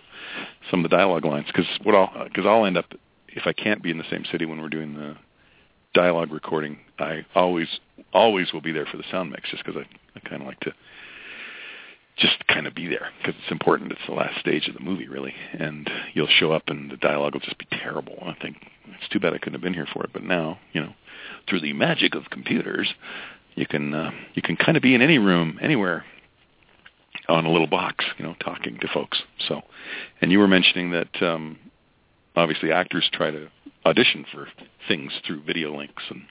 some 0.70 0.82
of 0.82 0.90
the 0.90 0.96
dialogue 0.96 1.26
lines 1.26 1.46
because 1.48 1.66
what 1.82 1.94
I'll 1.94 2.24
because 2.24 2.46
I'll 2.46 2.64
end 2.64 2.78
up 2.78 2.86
if 3.28 3.42
I 3.46 3.52
can't 3.52 3.82
be 3.82 3.90
in 3.90 3.98
the 3.98 4.08
same 4.10 4.24
city 4.32 4.46
when 4.46 4.62
we're 4.62 4.70
doing 4.70 4.94
the 4.94 5.16
dialogue 5.92 6.32
recording, 6.32 6.78
I 6.98 7.26
always 7.34 7.68
always 8.14 8.54
will 8.54 8.62
be 8.62 8.72
there 8.72 8.86
for 8.86 8.96
the 8.96 9.04
sound 9.10 9.32
mix 9.32 9.50
just 9.50 9.64
because 9.66 9.82
I, 9.82 10.18
I 10.18 10.28
kind 10.28 10.40
of 10.40 10.48
like 10.48 10.60
to 10.60 10.72
just 12.16 12.46
kind 12.46 12.66
of 12.66 12.74
be 12.74 12.86
there 12.86 13.08
because 13.18 13.34
it's 13.42 13.52
important. 13.52 13.92
It's 13.92 14.06
the 14.06 14.14
last 14.14 14.38
stage 14.40 14.68
of 14.68 14.74
the 14.74 14.80
movie, 14.80 15.08
really, 15.08 15.34
and 15.52 15.90
you'll 16.12 16.28
show 16.28 16.52
up 16.52 16.64
and 16.68 16.90
the 16.90 16.96
dialogue 16.96 17.34
will 17.34 17.40
just 17.40 17.58
be 17.58 17.66
terrible. 17.70 18.16
I 18.22 18.34
think 18.40 18.56
it's 18.86 19.08
too 19.08 19.20
bad 19.20 19.34
I 19.34 19.38
couldn't 19.38 19.54
have 19.54 19.62
been 19.62 19.74
here 19.74 19.88
for 19.92 20.04
it, 20.04 20.10
but 20.12 20.22
now, 20.22 20.58
you 20.72 20.80
know, 20.80 20.92
through 21.48 21.60
the 21.60 21.72
magic 21.72 22.14
of 22.14 22.30
computers, 22.30 22.94
you 23.54 23.66
can 23.66 23.94
uh, 23.94 24.10
you 24.34 24.42
can 24.42 24.56
kind 24.56 24.76
of 24.76 24.82
be 24.82 24.94
in 24.94 25.02
any 25.02 25.18
room, 25.18 25.58
anywhere, 25.60 26.04
on 27.28 27.46
a 27.46 27.50
little 27.50 27.66
box, 27.66 28.04
you 28.18 28.24
know, 28.24 28.34
talking 28.40 28.78
to 28.80 28.88
folks. 28.92 29.22
So, 29.48 29.62
and 30.20 30.30
you 30.30 30.38
were 30.38 30.48
mentioning 30.48 30.90
that 30.92 31.22
um, 31.22 31.58
obviously 32.36 32.72
actors 32.72 33.08
try 33.12 33.30
to 33.30 33.48
audition 33.86 34.24
for 34.32 34.48
things 34.88 35.12
through 35.26 35.42
video 35.42 35.76
links 35.76 36.02
and 36.10 36.22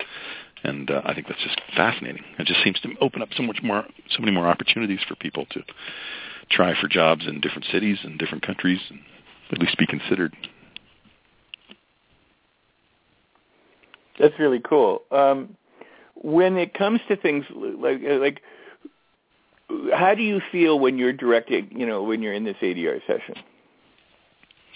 and 0.63 0.89
uh, 0.89 1.01
I 1.05 1.13
think 1.13 1.27
that's 1.27 1.43
just 1.43 1.59
fascinating. 1.75 2.23
It 2.39 2.47
just 2.47 2.63
seems 2.63 2.79
to 2.81 2.89
open 3.01 3.21
up 3.21 3.29
so 3.35 3.43
much 3.43 3.59
more, 3.61 3.85
so 4.09 4.19
many 4.19 4.31
more 4.31 4.47
opportunities 4.47 4.99
for 5.07 5.15
people 5.15 5.45
to 5.51 5.61
try 6.49 6.79
for 6.79 6.87
jobs 6.87 7.25
in 7.27 7.41
different 7.41 7.65
cities 7.71 7.97
and 8.03 8.17
different 8.17 8.45
countries, 8.45 8.79
and 8.89 8.99
at 9.51 9.59
least 9.59 9.77
be 9.77 9.85
considered. 9.85 10.35
That's 14.19 14.37
really 14.39 14.59
cool. 14.59 15.01
Um, 15.11 15.57
when 16.15 16.57
it 16.57 16.73
comes 16.73 17.01
to 17.07 17.15
things 17.15 17.45
like 17.53 17.99
like, 18.03 18.41
how 19.93 20.13
do 20.15 20.21
you 20.21 20.39
feel 20.51 20.79
when 20.79 20.97
you're 20.97 21.13
directing? 21.13 21.69
You 21.77 21.85
know, 21.85 22.03
when 22.03 22.21
you're 22.21 22.33
in 22.33 22.43
this 22.43 22.57
ADR 22.61 22.99
session. 23.07 23.35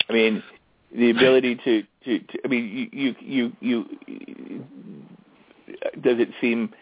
I 0.10 0.14
mean, 0.14 0.44
the 0.96 1.12
ability 1.12 1.56
to 1.64 1.84
to, 2.06 2.20
to 2.20 2.40
I 2.44 2.48
mean, 2.48 2.90
you 2.92 3.16
you 3.20 3.52
you, 3.62 3.86
you 4.08 4.66
does 6.02 6.20
it 6.20 6.30
seem 6.40 6.74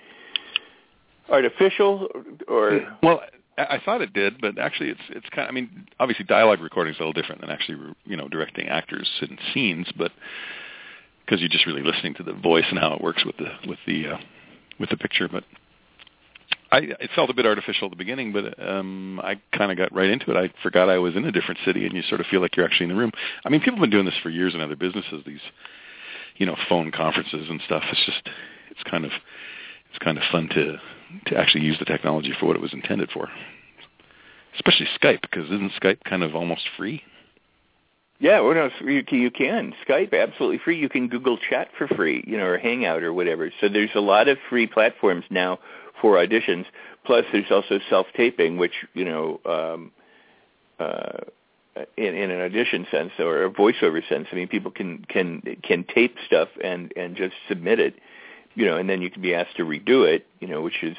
artificial 1.29 2.07
or 2.47 2.97
well 3.01 3.21
I 3.57 3.79
thought 3.83 4.01
it 4.01 4.11
did, 4.11 4.41
but 4.41 4.57
actually, 4.57 4.89
it's 4.89 5.01
it's 5.09 5.29
kind. 5.29 5.47
Of, 5.47 5.49
I 5.49 5.51
mean, 5.53 5.87
obviously, 5.99 6.25
dialogue 6.25 6.59
recording 6.59 6.93
is 6.93 6.99
a 6.99 7.03
little 7.03 7.13
different 7.13 7.39
than 7.39 7.49
actually, 7.49 7.77
you 8.03 8.17
know, 8.17 8.27
directing 8.27 8.67
actors 8.67 9.09
in 9.21 9.37
scenes, 9.53 9.87
but 9.97 10.11
because 11.25 11.39
you're 11.39 11.49
just 11.49 11.65
really 11.65 11.81
listening 11.81 12.13
to 12.15 12.23
the 12.23 12.33
voice 12.33 12.65
and 12.69 12.77
how 12.77 12.93
it 12.93 13.01
works 13.01 13.23
with 13.25 13.37
the 13.37 13.47
with 13.65 13.79
the 13.87 14.07
uh, 14.07 14.17
with 14.77 14.89
the 14.89 14.97
picture. 14.97 15.29
But 15.29 15.45
I 16.71 16.79
it 16.99 17.11
felt 17.15 17.29
a 17.29 17.33
bit 17.33 17.45
artificial 17.45 17.85
at 17.85 17.91
the 17.91 17.97
beginning, 17.97 18.33
but 18.33 18.59
um, 18.61 19.21
I 19.23 19.39
kind 19.57 19.71
of 19.71 19.77
got 19.77 19.93
right 19.93 20.09
into 20.09 20.31
it. 20.31 20.37
I 20.37 20.51
forgot 20.61 20.89
I 20.89 20.97
was 20.97 21.15
in 21.15 21.23
a 21.23 21.31
different 21.31 21.61
city, 21.65 21.85
and 21.85 21.95
you 21.95 22.01
sort 22.03 22.19
of 22.19 22.27
feel 22.27 22.41
like 22.41 22.57
you're 22.57 22.65
actually 22.65 22.85
in 22.85 22.89
the 22.89 22.99
room. 22.99 23.11
I 23.45 23.49
mean, 23.49 23.61
people 23.61 23.75
have 23.75 23.81
been 23.81 23.89
doing 23.89 24.05
this 24.05 24.17
for 24.21 24.29
years 24.29 24.53
in 24.53 24.59
other 24.59 24.75
businesses. 24.75 25.23
These, 25.25 25.39
you 26.35 26.45
know, 26.45 26.57
phone 26.67 26.91
conferences 26.91 27.47
and 27.49 27.61
stuff. 27.65 27.83
It's 27.89 28.05
just 28.05 28.29
it's 28.75 28.89
kind 28.89 29.05
of 29.05 29.11
it's 29.89 29.99
kind 29.99 30.17
of 30.17 30.23
fun 30.31 30.49
to 30.49 30.77
to 31.27 31.37
actually 31.37 31.63
use 31.63 31.77
the 31.79 31.85
technology 31.85 32.33
for 32.39 32.45
what 32.45 32.55
it 32.55 32.61
was 32.61 32.73
intended 32.73 33.09
for. 33.11 33.29
Especially 34.55 34.87
Skype, 35.01 35.21
because 35.21 35.45
isn't 35.45 35.71
Skype 35.81 36.03
kind 36.03 36.23
of 36.23 36.35
almost 36.35 36.63
free? 36.77 37.03
Yeah, 38.19 38.39
well, 38.39 38.53
no, 38.53 38.69
you 38.89 39.03
can, 39.03 39.19
you 39.19 39.29
can 39.29 39.73
Skype 39.85 40.13
absolutely 40.13 40.59
free. 40.59 40.79
You 40.79 40.87
can 40.87 41.09
Google 41.09 41.37
Chat 41.37 41.67
for 41.77 41.87
free, 41.87 42.23
you 42.25 42.37
know, 42.37 42.45
or 42.45 42.57
Hangout 42.57 43.03
or 43.03 43.13
whatever. 43.13 43.51
So 43.59 43.67
there's 43.67 43.89
a 43.93 43.99
lot 43.99 44.29
of 44.29 44.37
free 44.49 44.67
platforms 44.67 45.25
now 45.29 45.59
for 46.01 46.15
auditions. 46.15 46.65
Plus, 47.05 47.25
there's 47.33 47.51
also 47.51 47.79
self 47.89 48.07
taping, 48.15 48.57
which 48.57 48.73
you 48.93 49.03
know, 49.03 49.41
um, 49.45 49.91
uh, 50.79 51.25
in, 51.97 52.15
in 52.15 52.31
an 52.31 52.41
audition 52.41 52.87
sense 52.89 53.11
or 53.19 53.43
a 53.43 53.51
voiceover 53.51 54.07
sense. 54.07 54.27
I 54.31 54.35
mean, 54.35 54.47
people 54.47 54.71
can 54.71 55.05
can 55.09 55.41
can 55.61 55.83
tape 55.83 56.15
stuff 56.25 56.47
and 56.63 56.93
and 56.95 57.17
just 57.17 57.35
submit 57.49 57.79
it, 57.79 57.95
you 58.55 58.65
know, 58.65 58.77
and 58.77 58.89
then 58.89 59.01
you 59.01 59.09
can 59.11 59.21
be 59.21 59.33
asked 59.35 59.57
to 59.57 59.63
redo 59.63 60.07
it, 60.07 60.25
you 60.39 60.47
know, 60.47 60.61
which 60.61 60.81
is 60.81 60.97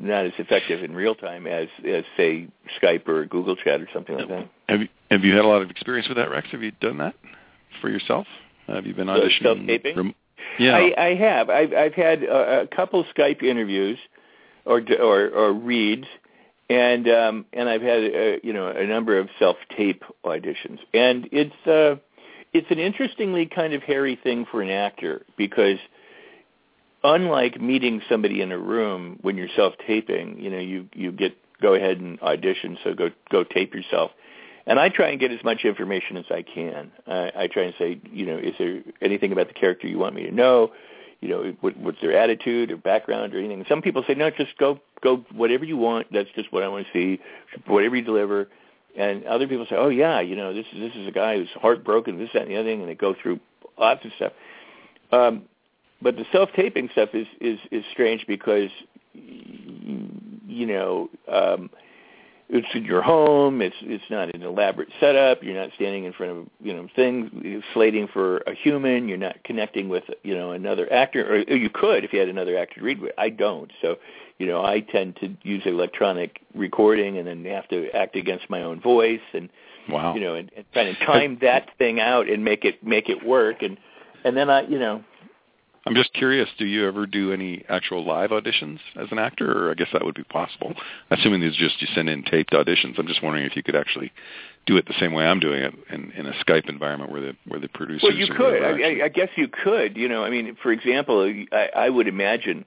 not 0.00 0.24
as 0.24 0.32
effective 0.38 0.82
in 0.82 0.94
real 0.94 1.14
time 1.14 1.46
as 1.46 1.68
as 1.86 2.04
say 2.16 2.48
Skype 2.80 3.06
or 3.08 3.26
Google 3.26 3.56
Chat 3.56 3.80
or 3.80 3.88
something 3.92 4.16
like 4.16 4.28
that. 4.28 4.48
Have 4.68 4.80
you 4.80 4.88
have 5.10 5.24
you 5.24 5.34
had 5.36 5.44
a 5.44 5.48
lot 5.48 5.62
of 5.62 5.70
experience 5.70 6.08
with 6.08 6.16
that, 6.16 6.30
Rex? 6.30 6.48
Have 6.50 6.62
you 6.62 6.72
done 6.72 6.98
that 6.98 7.14
for 7.80 7.88
yourself? 7.88 8.26
Have 8.66 8.86
you 8.86 8.94
been 8.94 9.06
So 9.06 9.12
auditioning? 9.14 9.42
self-taping? 9.42 9.96
rem- 9.96 10.14
yeah. 10.58 10.76
I, 10.76 11.06
I 11.10 11.14
have. 11.14 11.50
I've 11.50 11.72
I've 11.72 11.94
had 11.94 12.22
a, 12.24 12.62
a 12.62 12.66
couple 12.66 13.04
Skype 13.16 13.42
interviews, 13.42 13.98
or 14.64 14.82
or, 15.00 15.28
or 15.28 15.52
reads, 15.52 16.06
and 16.70 17.08
um, 17.08 17.46
and 17.52 17.68
I've 17.68 17.82
had 17.82 18.04
uh, 18.04 18.36
you 18.42 18.52
know 18.52 18.68
a 18.68 18.86
number 18.86 19.18
of 19.18 19.28
self 19.38 19.56
tape 19.76 20.02
auditions, 20.24 20.78
and 20.94 21.28
it's 21.32 21.66
uh, 21.66 21.96
it's 22.52 22.70
an 22.70 22.78
interestingly 22.78 23.46
kind 23.46 23.74
of 23.74 23.82
hairy 23.82 24.18
thing 24.22 24.46
for 24.50 24.62
an 24.62 24.70
actor 24.70 25.22
because 25.36 25.78
unlike 27.04 27.60
meeting 27.60 28.02
somebody 28.08 28.40
in 28.40 28.52
a 28.52 28.58
room 28.58 29.18
when 29.22 29.36
you're 29.36 29.48
self 29.56 29.74
taping, 29.86 30.38
you 30.38 30.50
know 30.50 30.58
you 30.58 30.88
you 30.94 31.12
get 31.12 31.36
go 31.60 31.74
ahead 31.74 31.98
and 32.00 32.20
audition, 32.20 32.78
so 32.84 32.94
go 32.94 33.10
go 33.30 33.44
tape 33.44 33.74
yourself. 33.74 34.10
And 34.66 34.78
I 34.78 34.88
try 34.90 35.08
and 35.08 35.18
get 35.18 35.32
as 35.32 35.42
much 35.42 35.64
information 35.64 36.16
as 36.16 36.24
I 36.30 36.42
can. 36.42 36.92
I, 37.06 37.32
I 37.36 37.46
try 37.48 37.64
and 37.64 37.74
say, 37.78 38.00
you 38.12 38.26
know, 38.26 38.38
is 38.38 38.54
there 38.58 38.82
anything 39.00 39.32
about 39.32 39.48
the 39.48 39.54
character 39.54 39.88
you 39.88 39.98
want 39.98 40.14
me 40.14 40.22
to 40.24 40.30
know? 40.30 40.72
You 41.20 41.28
know, 41.28 41.56
what, 41.60 41.76
what's 41.76 42.00
their 42.00 42.16
attitude 42.16 42.70
or 42.70 42.76
background 42.76 43.34
or 43.34 43.38
anything? 43.38 43.64
Some 43.68 43.82
people 43.82 44.04
say, 44.06 44.14
no, 44.14 44.30
just 44.30 44.56
go, 44.58 44.78
go, 45.02 45.24
whatever 45.32 45.64
you 45.64 45.76
want. 45.76 46.12
That's 46.12 46.28
just 46.36 46.52
what 46.52 46.62
I 46.62 46.68
want 46.68 46.86
to 46.86 46.92
see. 46.92 47.20
Whatever 47.66 47.96
you 47.96 48.02
deliver. 48.02 48.48
And 48.96 49.24
other 49.24 49.48
people 49.48 49.66
say, 49.68 49.76
oh 49.76 49.88
yeah, 49.88 50.20
you 50.20 50.36
know, 50.36 50.52
this 50.52 50.66
is 50.72 50.78
this 50.78 50.94
is 50.94 51.08
a 51.08 51.12
guy 51.12 51.36
who's 51.36 51.48
heartbroken, 51.54 52.18
this, 52.18 52.28
that, 52.34 52.42
and 52.42 52.50
the 52.50 52.56
other 52.56 52.68
thing, 52.68 52.80
and 52.80 52.88
they 52.88 52.94
go 52.94 53.14
through 53.20 53.40
lots 53.78 54.04
of 54.04 54.12
stuff. 54.16 54.32
Um, 55.10 55.44
but 56.02 56.16
the 56.16 56.24
self-taping 56.32 56.90
stuff 56.92 57.10
is 57.14 57.26
is 57.40 57.58
is 57.70 57.84
strange 57.92 58.26
because, 58.26 58.70
you 59.14 60.66
know. 60.66 61.08
Um, 61.28 61.70
it's 62.52 62.68
in 62.74 62.84
your 62.84 63.00
home. 63.00 63.62
It's 63.62 63.76
it's 63.80 64.04
not 64.10 64.34
an 64.34 64.42
elaborate 64.42 64.90
setup. 65.00 65.42
You're 65.42 65.58
not 65.58 65.70
standing 65.74 66.04
in 66.04 66.12
front 66.12 66.32
of 66.32 66.46
you 66.60 66.74
know 66.74 66.86
things 66.94 67.30
slating 67.72 68.08
for 68.08 68.38
a 68.38 68.54
human. 68.54 69.08
You're 69.08 69.16
not 69.16 69.42
connecting 69.42 69.88
with 69.88 70.04
you 70.22 70.34
know 70.34 70.52
another 70.52 70.92
actor, 70.92 71.32
or 71.32 71.56
you 71.56 71.70
could 71.70 72.04
if 72.04 72.12
you 72.12 72.18
had 72.18 72.28
another 72.28 72.58
actor 72.58 72.80
to 72.80 72.84
read 72.84 73.00
with. 73.00 73.12
I 73.16 73.30
don't, 73.30 73.72
so 73.80 73.96
you 74.38 74.46
know 74.46 74.62
I 74.62 74.80
tend 74.80 75.16
to 75.16 75.34
use 75.42 75.62
electronic 75.64 76.40
recording 76.54 77.16
and 77.16 77.26
then 77.26 77.42
have 77.46 77.68
to 77.68 77.90
act 77.92 78.16
against 78.16 78.50
my 78.50 78.62
own 78.62 78.82
voice 78.82 79.20
and 79.32 79.48
wow. 79.88 80.14
you 80.14 80.20
know 80.20 80.34
and, 80.34 80.50
and 80.54 80.66
trying 80.74 80.94
to 80.94 81.06
time 81.06 81.38
that 81.40 81.70
thing 81.78 82.00
out 82.00 82.28
and 82.28 82.44
make 82.44 82.66
it 82.66 82.84
make 82.84 83.08
it 83.08 83.24
work 83.24 83.62
and 83.62 83.78
and 84.24 84.36
then 84.36 84.50
I 84.50 84.62
you 84.62 84.78
know 84.78 85.02
I'm 85.84 85.94
just 85.94 86.12
curious, 86.12 86.48
do 86.58 86.64
you 86.64 86.86
ever 86.86 87.06
do 87.06 87.32
any 87.32 87.64
actual 87.68 88.04
live 88.06 88.30
auditions 88.30 88.78
as 88.94 89.08
an 89.10 89.18
actor, 89.18 89.66
or 89.66 89.70
I 89.72 89.74
guess 89.74 89.88
that 89.92 90.04
would 90.04 90.14
be 90.14 90.22
possible. 90.22 90.74
Assuming 91.10 91.40
these 91.40 91.56
are 91.56 91.58
just 91.68 91.82
you 91.82 91.88
send 91.94 92.08
in 92.08 92.22
taped 92.22 92.52
auditions. 92.52 92.98
I'm 92.98 93.08
just 93.08 93.22
wondering 93.22 93.44
if 93.44 93.56
you 93.56 93.64
could 93.64 93.74
actually 93.74 94.12
do 94.66 94.76
it 94.76 94.86
the 94.86 94.94
same 95.00 95.12
way 95.12 95.24
I'm 95.24 95.40
doing 95.40 95.62
it 95.62 95.74
in, 95.90 96.12
in 96.12 96.26
a 96.26 96.32
Skype 96.44 96.68
environment 96.68 97.10
where 97.10 97.20
the 97.20 97.36
where 97.48 97.58
the 97.58 97.68
producers. 97.68 98.02
Well, 98.04 98.14
you 98.14 98.26
could. 98.28 98.62
I, 98.62 98.70
I, 98.70 99.04
I 99.04 99.08
guess 99.08 99.30
you 99.36 99.48
could. 99.48 99.96
You 99.96 100.08
know, 100.08 100.22
I 100.22 100.30
mean, 100.30 100.56
for 100.62 100.70
example, 100.70 101.28
I, 101.50 101.68
I 101.74 101.90
would 101.90 102.06
imagine, 102.06 102.64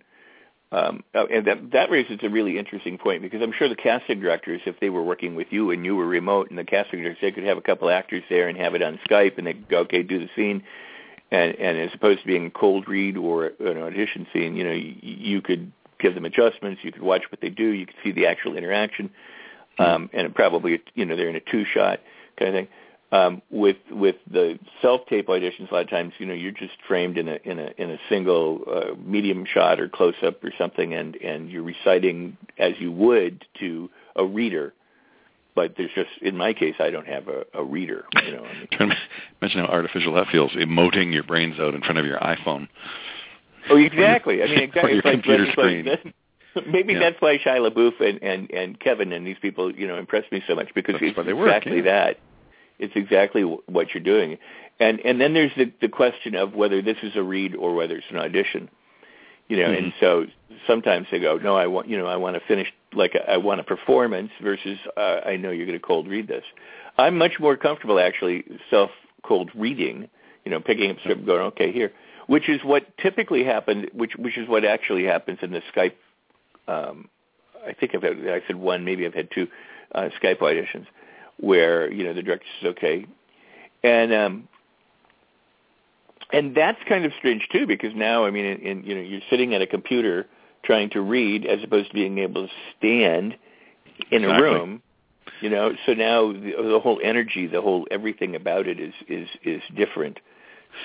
um, 0.73 1.03
oh, 1.13 1.25
and 1.27 1.47
that 1.47 1.71
that 1.71 1.89
raises 1.89 2.19
a 2.21 2.29
really 2.29 2.57
interesting 2.57 2.97
point 2.97 3.21
because 3.21 3.41
I'm 3.41 3.53
sure 3.57 3.69
the 3.69 3.75
casting 3.75 4.19
directors, 4.19 4.61
if 4.65 4.79
they 4.81 4.89
were 4.89 5.03
working 5.03 5.35
with 5.35 5.47
you 5.51 5.71
and 5.71 5.85
you 5.85 5.95
were 5.95 6.05
remote, 6.05 6.49
and 6.49 6.59
the 6.59 6.65
casting 6.65 7.01
directors, 7.01 7.21
they 7.21 7.31
could 7.31 7.45
have 7.45 7.57
a 7.57 7.61
couple 7.61 7.89
actors 7.89 8.23
there 8.29 8.49
and 8.49 8.57
have 8.57 8.75
it 8.75 8.81
on 8.81 8.99
Skype, 9.09 9.37
and 9.37 9.47
they 9.47 9.53
could 9.53 9.69
go, 9.69 9.79
okay, 9.79 10.03
do 10.03 10.19
the 10.19 10.29
scene, 10.35 10.63
and 11.35 11.55
and 11.55 11.77
as 11.77 11.91
opposed 11.93 12.21
to 12.21 12.27
being 12.27 12.47
a 12.47 12.51
cold 12.51 12.87
read 12.87 13.17
or 13.17 13.51
an 13.59 13.77
audition 13.77 14.27
scene, 14.31 14.55
you 14.55 14.63
know, 14.63 14.71
you, 14.71 14.95
you 15.01 15.41
could 15.41 15.71
give 15.99 16.15
them 16.15 16.25
adjustments, 16.25 16.81
you 16.83 16.91
could 16.91 17.01
watch 17.01 17.23
what 17.31 17.41
they 17.41 17.49
do, 17.49 17.69
you 17.69 17.85
could 17.85 17.95
see 18.03 18.11
the 18.11 18.25
actual 18.27 18.57
interaction, 18.57 19.09
um, 19.79 20.09
and 20.13 20.33
probably 20.33 20.81
you 20.93 21.05
know 21.05 21.15
they're 21.15 21.29
in 21.29 21.35
a 21.35 21.51
two 21.51 21.65
shot 21.65 21.99
kind 22.37 22.49
of 22.49 22.55
thing 22.55 22.67
um, 23.11 23.41
with 23.49 23.77
with 23.91 24.15
the 24.29 24.59
self 24.81 25.01
tape 25.07 25.27
auditions, 25.27 25.69
a 25.71 25.73
lot 25.73 25.83
of 25.83 25.89
times 25.89 26.13
you 26.17 26.25
know 26.25 26.33
you're 26.33 26.51
just 26.51 26.73
framed 26.87 27.17
in 27.17 27.29
a 27.29 27.39
in 27.43 27.59
a 27.59 27.69
in 27.77 27.91
a 27.91 27.97
single 28.09 28.61
uh, 28.69 28.95
medium 29.03 29.45
shot 29.45 29.79
or 29.79 29.87
close 29.87 30.15
up 30.23 30.43
or 30.43 30.51
something, 30.57 30.93
and 30.93 31.15
and 31.17 31.49
you're 31.49 31.63
reciting 31.63 32.37
as 32.57 32.73
you 32.79 32.91
would 32.91 33.45
to 33.59 33.89
a 34.15 34.25
reader. 34.25 34.73
But 35.55 35.75
there's 35.77 35.91
just 35.95 36.09
in 36.21 36.35
my 36.35 36.53
case, 36.53 36.75
I 36.79 36.89
don't 36.89 37.07
have 37.07 37.27
a, 37.29 37.45
a 37.53 37.63
reader. 37.63 38.05
You 38.25 38.31
know, 38.33 38.45
I 38.45 38.85
mean, 38.85 38.93
imagine 39.41 39.61
how 39.61 39.67
artificial 39.67 40.13
that 40.15 40.27
feels, 40.27 40.51
emoting 40.51 41.13
your 41.13 41.23
brains 41.23 41.59
out 41.59 41.73
in 41.73 41.81
front 41.81 41.97
of 41.97 42.05
your 42.05 42.19
iPhone. 42.19 42.67
oh, 43.69 43.77
exactly. 43.77 44.43
I 44.43 44.47
mean, 44.47 44.59
exactly. 44.67 44.91
Your 44.91 44.99
It's 44.99 45.05
like- 45.05 45.13
computer 45.23 45.45
like 45.45 45.51
screen. 45.53 45.85
this- 45.85 46.13
Maybe 46.67 46.93
Yeah. 46.93 46.99
that's 46.99 47.21
why 47.21 47.37
Shia 47.37 47.69
LaBeouf 47.69 47.99
and, 47.99 48.21
and 48.23 48.49
and 48.51 48.79
Kevin 48.79 49.11
and 49.11 49.25
these 49.27 49.35
people, 49.41 49.73
you 49.75 49.87
know, 49.87 49.97
impressed 49.97 50.31
me 50.31 50.41
so 50.47 50.55
much 50.55 50.69
because 50.73 50.93
That's 51.01 51.13
it's 51.17 51.25
they 51.25 51.33
work, 51.33 51.47
exactly 51.49 51.77
yeah. 51.77 51.83
that. 51.83 52.19
It's 52.79 52.93
exactly 52.95 53.43
what 53.43 53.93
you're 53.93 54.03
doing, 54.03 54.37
and 54.79 54.99
and 55.01 55.19
then 55.19 55.33
there's 55.33 55.51
the 55.57 55.71
the 55.81 55.89
question 55.89 56.35
of 56.35 56.53
whether 56.53 56.81
this 56.81 56.97
is 57.03 57.15
a 57.15 57.23
read 57.23 57.55
or 57.55 57.75
whether 57.75 57.95
it's 57.97 58.05
an 58.09 58.17
audition. 58.17 58.69
You 59.47 59.57
know, 59.57 59.71
and 59.71 59.93
so 59.99 60.25
sometimes 60.65 61.07
they 61.11 61.19
go, 61.19 61.37
no, 61.37 61.55
I 61.55 61.67
want 61.67 61.87
you 61.87 61.97
know 61.97 62.07
I 62.07 62.15
want 62.15 62.35
to 62.35 62.41
finish 62.47 62.67
like 62.93 63.13
a, 63.13 63.31
I 63.31 63.37
want 63.37 63.59
a 63.59 63.63
performance 63.63 64.31
versus 64.41 64.77
uh, 64.97 65.19
I 65.25 65.37
know 65.37 65.51
you're 65.51 65.67
going 65.67 65.79
to 65.79 65.85
cold 65.85 66.07
read 66.07 66.27
this. 66.27 66.43
I'm 66.97 67.17
much 67.17 67.33
more 67.39 67.55
comfortable 67.55 67.99
actually 67.99 68.43
self 68.69 68.89
cold 69.23 69.51
reading. 69.53 70.09
You 70.45 70.51
know, 70.51 70.59
picking 70.59 70.91
up 70.91 70.97
script, 70.99 71.19
and 71.19 71.25
going 71.27 71.41
okay 71.41 71.71
here, 71.71 71.91
which 72.27 72.49
is 72.49 72.61
what 72.63 72.85
typically 72.97 73.43
happened, 73.43 73.89
which 73.93 74.15
which 74.15 74.37
is 74.37 74.47
what 74.47 74.63
actually 74.63 75.03
happens 75.05 75.39
in 75.41 75.51
the 75.51 75.61
Skype 75.75 75.93
um, 76.67 77.09
I 77.65 77.73
think 77.73 77.95
I've 77.95 78.03
had, 78.03 78.17
I 78.27 78.41
said 78.47 78.55
one, 78.55 78.85
maybe 78.85 79.05
I've 79.05 79.13
had 79.13 79.29
two 79.33 79.47
uh, 79.93 80.09
Skype 80.21 80.39
auditions 80.39 80.85
where 81.37 81.91
you 81.91 82.03
know 82.03 82.13
the 82.13 82.21
director 82.21 82.45
says 82.61 82.69
okay, 82.71 83.05
and 83.83 84.13
um, 84.13 84.47
and 86.31 86.55
that's 86.55 86.79
kind 86.87 87.05
of 87.05 87.11
strange 87.17 87.47
too 87.51 87.67
because 87.67 87.93
now 87.95 88.25
I 88.25 88.31
mean, 88.31 88.45
in, 88.45 88.59
in, 88.59 88.83
you 88.83 88.95
know, 88.95 89.01
you're 89.01 89.21
sitting 89.29 89.53
at 89.53 89.61
a 89.61 89.67
computer 89.67 90.27
trying 90.63 90.89
to 90.91 91.01
read 91.01 91.45
as 91.45 91.63
opposed 91.63 91.89
to 91.89 91.93
being 91.93 92.17
able 92.19 92.47
to 92.47 92.53
stand 92.77 93.35
in 94.11 94.23
a 94.23 94.27
Exactly. 94.27 94.43
room. 94.43 94.81
You 95.41 95.49
know, 95.49 95.73
so 95.85 95.93
now 95.93 96.31
the, 96.31 96.53
the 96.69 96.79
whole 96.79 96.99
energy, 97.03 97.45
the 97.47 97.61
whole 97.61 97.87
everything 97.91 98.35
about 98.35 98.67
it 98.67 98.79
is 98.79 98.93
is 99.07 99.27
is 99.43 99.61
different. 99.75 100.19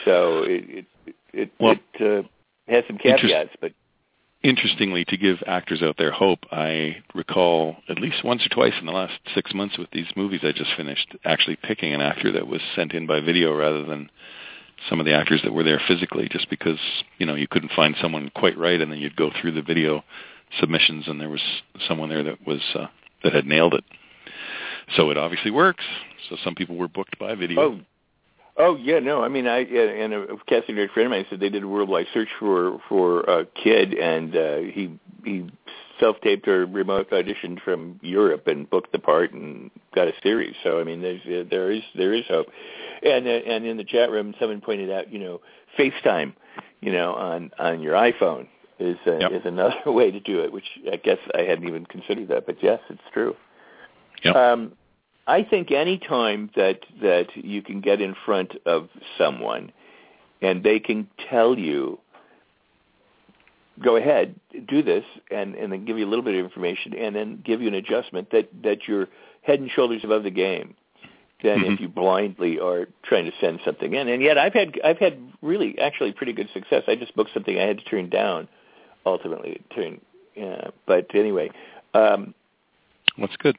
So 0.04 0.42
it 0.42 0.86
it 1.06 1.16
it, 1.32 1.50
Well, 1.60 1.76
it 1.94 2.24
uh, 2.24 2.28
has 2.72 2.84
some 2.88 2.98
caveats, 2.98 3.54
but 3.60 3.72
Interestingly, 4.42 5.04
to 5.04 5.18
give 5.18 5.36
actors 5.46 5.82
out 5.82 5.96
there 5.98 6.10
hope, 6.10 6.38
I 6.50 7.02
recall 7.14 7.76
at 7.90 8.00
least 8.00 8.24
once 8.24 8.44
or 8.46 8.48
twice 8.48 8.72
in 8.80 8.86
the 8.86 8.92
last 8.92 9.12
six 9.34 9.52
months 9.52 9.76
with 9.76 9.90
these 9.90 10.06
movies 10.16 10.40
I 10.42 10.52
just 10.52 10.74
finished, 10.78 11.14
actually 11.26 11.56
picking 11.56 11.92
an 11.92 12.00
actor 12.00 12.32
that 12.32 12.46
was 12.46 12.62
sent 12.74 12.92
in 12.94 13.06
by 13.06 13.20
video 13.20 13.54
rather 13.54 13.84
than 13.84 14.10
some 14.88 15.00
of 15.00 15.06
the 15.06 15.14
actors 15.14 15.40
that 15.44 15.52
were 15.52 15.64
there 15.64 15.80
physically, 15.86 16.28
just 16.30 16.48
because 16.50 16.78
you 17.18 17.26
know 17.26 17.34
you 17.34 17.48
couldn't 17.48 17.72
find 17.72 17.94
someone 18.00 18.30
quite 18.34 18.56
right, 18.58 18.80
and 18.80 18.90
then 18.90 18.98
you'd 18.98 19.16
go 19.16 19.30
through 19.40 19.52
the 19.52 19.62
video 19.62 20.02
submissions, 20.58 21.06
and 21.06 21.20
there 21.20 21.28
was 21.28 21.42
someone 21.86 22.08
there 22.08 22.24
that 22.24 22.46
was 22.46 22.60
uh, 22.74 22.86
that 23.22 23.34
had 23.34 23.46
nailed 23.46 23.74
it. 23.74 23.84
So 24.96 25.10
it 25.10 25.16
obviously 25.16 25.50
works. 25.50 25.84
So 26.28 26.36
some 26.42 26.54
people 26.54 26.76
were 26.76 26.88
booked 26.88 27.18
by 27.18 27.34
video. 27.34 27.60
Oh, 27.60 27.80
oh 28.56 28.76
yeah, 28.76 28.98
no. 28.98 29.22
I 29.22 29.28
mean, 29.28 29.46
I 29.46 29.60
and 29.60 30.12
a 30.12 30.26
casting 30.46 30.76
director 30.76 30.94
friend 30.94 31.06
of 31.06 31.10
mine 31.10 31.26
said 31.30 31.40
they 31.40 31.48
did 31.48 31.62
a 31.62 31.68
worldwide 31.68 32.06
search 32.12 32.28
for 32.38 32.80
for 32.88 33.20
a 33.20 33.46
kid, 33.46 33.94
and 33.94 34.36
uh, 34.36 34.56
he 34.58 34.98
he 35.24 35.50
self-taped 36.00 36.48
or 36.48 36.66
remote 36.66 37.10
auditioned 37.10 37.62
from 37.62 38.00
Europe 38.02 38.46
and 38.46 38.68
booked 38.68 38.92
the 38.92 38.98
part 38.98 39.32
and 39.32 39.70
got 39.94 40.08
a 40.08 40.12
series. 40.22 40.54
So 40.64 40.80
I 40.80 40.84
mean, 40.84 41.02
there's 41.02 41.48
there 41.50 41.70
is 41.70 41.82
there 41.94 42.12
is 42.12 42.24
hope. 42.28 42.46
And 43.02 43.26
uh, 43.26 43.30
and 43.30 43.66
in 43.66 43.76
the 43.76 43.84
chat 43.84 44.10
room, 44.10 44.34
someone 44.40 44.60
pointed 44.60 44.90
out, 44.90 45.12
you 45.12 45.18
know, 45.18 45.40
FaceTime, 45.78 46.34
you 46.80 46.92
know, 46.92 47.14
on 47.14 47.50
on 47.58 47.80
your 47.80 47.94
iPhone 47.94 48.48
is 48.78 48.96
uh, 49.06 49.18
Yep. 49.18 49.32
is 49.32 49.42
another 49.44 49.76
way 49.86 50.10
to 50.10 50.20
do 50.20 50.40
it, 50.40 50.52
which 50.52 50.66
I 50.90 50.96
guess 50.96 51.18
I 51.34 51.42
hadn't 51.42 51.68
even 51.68 51.86
considered 51.86 52.28
that, 52.28 52.46
but 52.46 52.62
yes, 52.62 52.80
it's 52.88 53.00
true. 53.12 53.36
Yep. 54.24 54.34
Um, 54.34 54.72
I 55.26 55.44
think 55.44 55.70
any 55.70 55.98
time 55.98 56.50
that 56.56 56.80
that 57.02 57.28
you 57.36 57.62
can 57.62 57.80
get 57.80 58.00
in 58.00 58.14
front 58.24 58.52
of 58.66 58.88
someone 59.16 59.72
and 60.42 60.62
they 60.62 60.80
can 60.80 61.08
tell 61.28 61.58
you, 61.58 61.98
go 63.82 63.96
ahead, 63.96 64.34
do 64.68 64.82
this, 64.82 65.04
and 65.30 65.54
and 65.54 65.72
then 65.72 65.84
give 65.84 65.98
you 65.98 66.06
a 66.06 66.10
little 66.10 66.24
bit 66.24 66.34
of 66.34 66.44
information, 66.44 66.94
and 66.94 67.14
then 67.14 67.42
give 67.44 67.60
you 67.60 67.68
an 67.68 67.74
adjustment 67.74 68.30
that 68.30 68.48
that 68.62 68.86
you're 68.86 69.08
head 69.42 69.60
and 69.60 69.70
shoulders 69.70 70.02
above 70.04 70.22
the 70.22 70.30
game. 70.30 70.74
Than 71.42 71.60
Mhm. 71.60 71.72
if 71.72 71.80
you 71.80 71.88
blindly 71.88 72.60
are 72.60 72.86
trying 73.02 73.24
to 73.24 73.32
send 73.40 73.60
something 73.64 73.94
in, 73.94 74.08
and 74.08 74.22
yet 74.22 74.36
I've 74.36 74.52
had 74.52 74.78
I've 74.84 74.98
had 74.98 75.18
really 75.40 75.78
actually 75.78 76.12
pretty 76.12 76.34
good 76.34 76.50
success. 76.52 76.84
I 76.86 76.96
just 76.96 77.16
booked 77.16 77.32
something 77.32 77.58
I 77.58 77.62
had 77.62 77.78
to 77.78 77.84
turn 77.84 78.10
down, 78.10 78.46
ultimately 79.06 79.62
turn. 79.74 80.02
Yeah, 80.36 80.68
but 80.84 81.14
anyway, 81.14 81.50
um, 81.94 82.34
That's 83.16 83.36
good. 83.36 83.56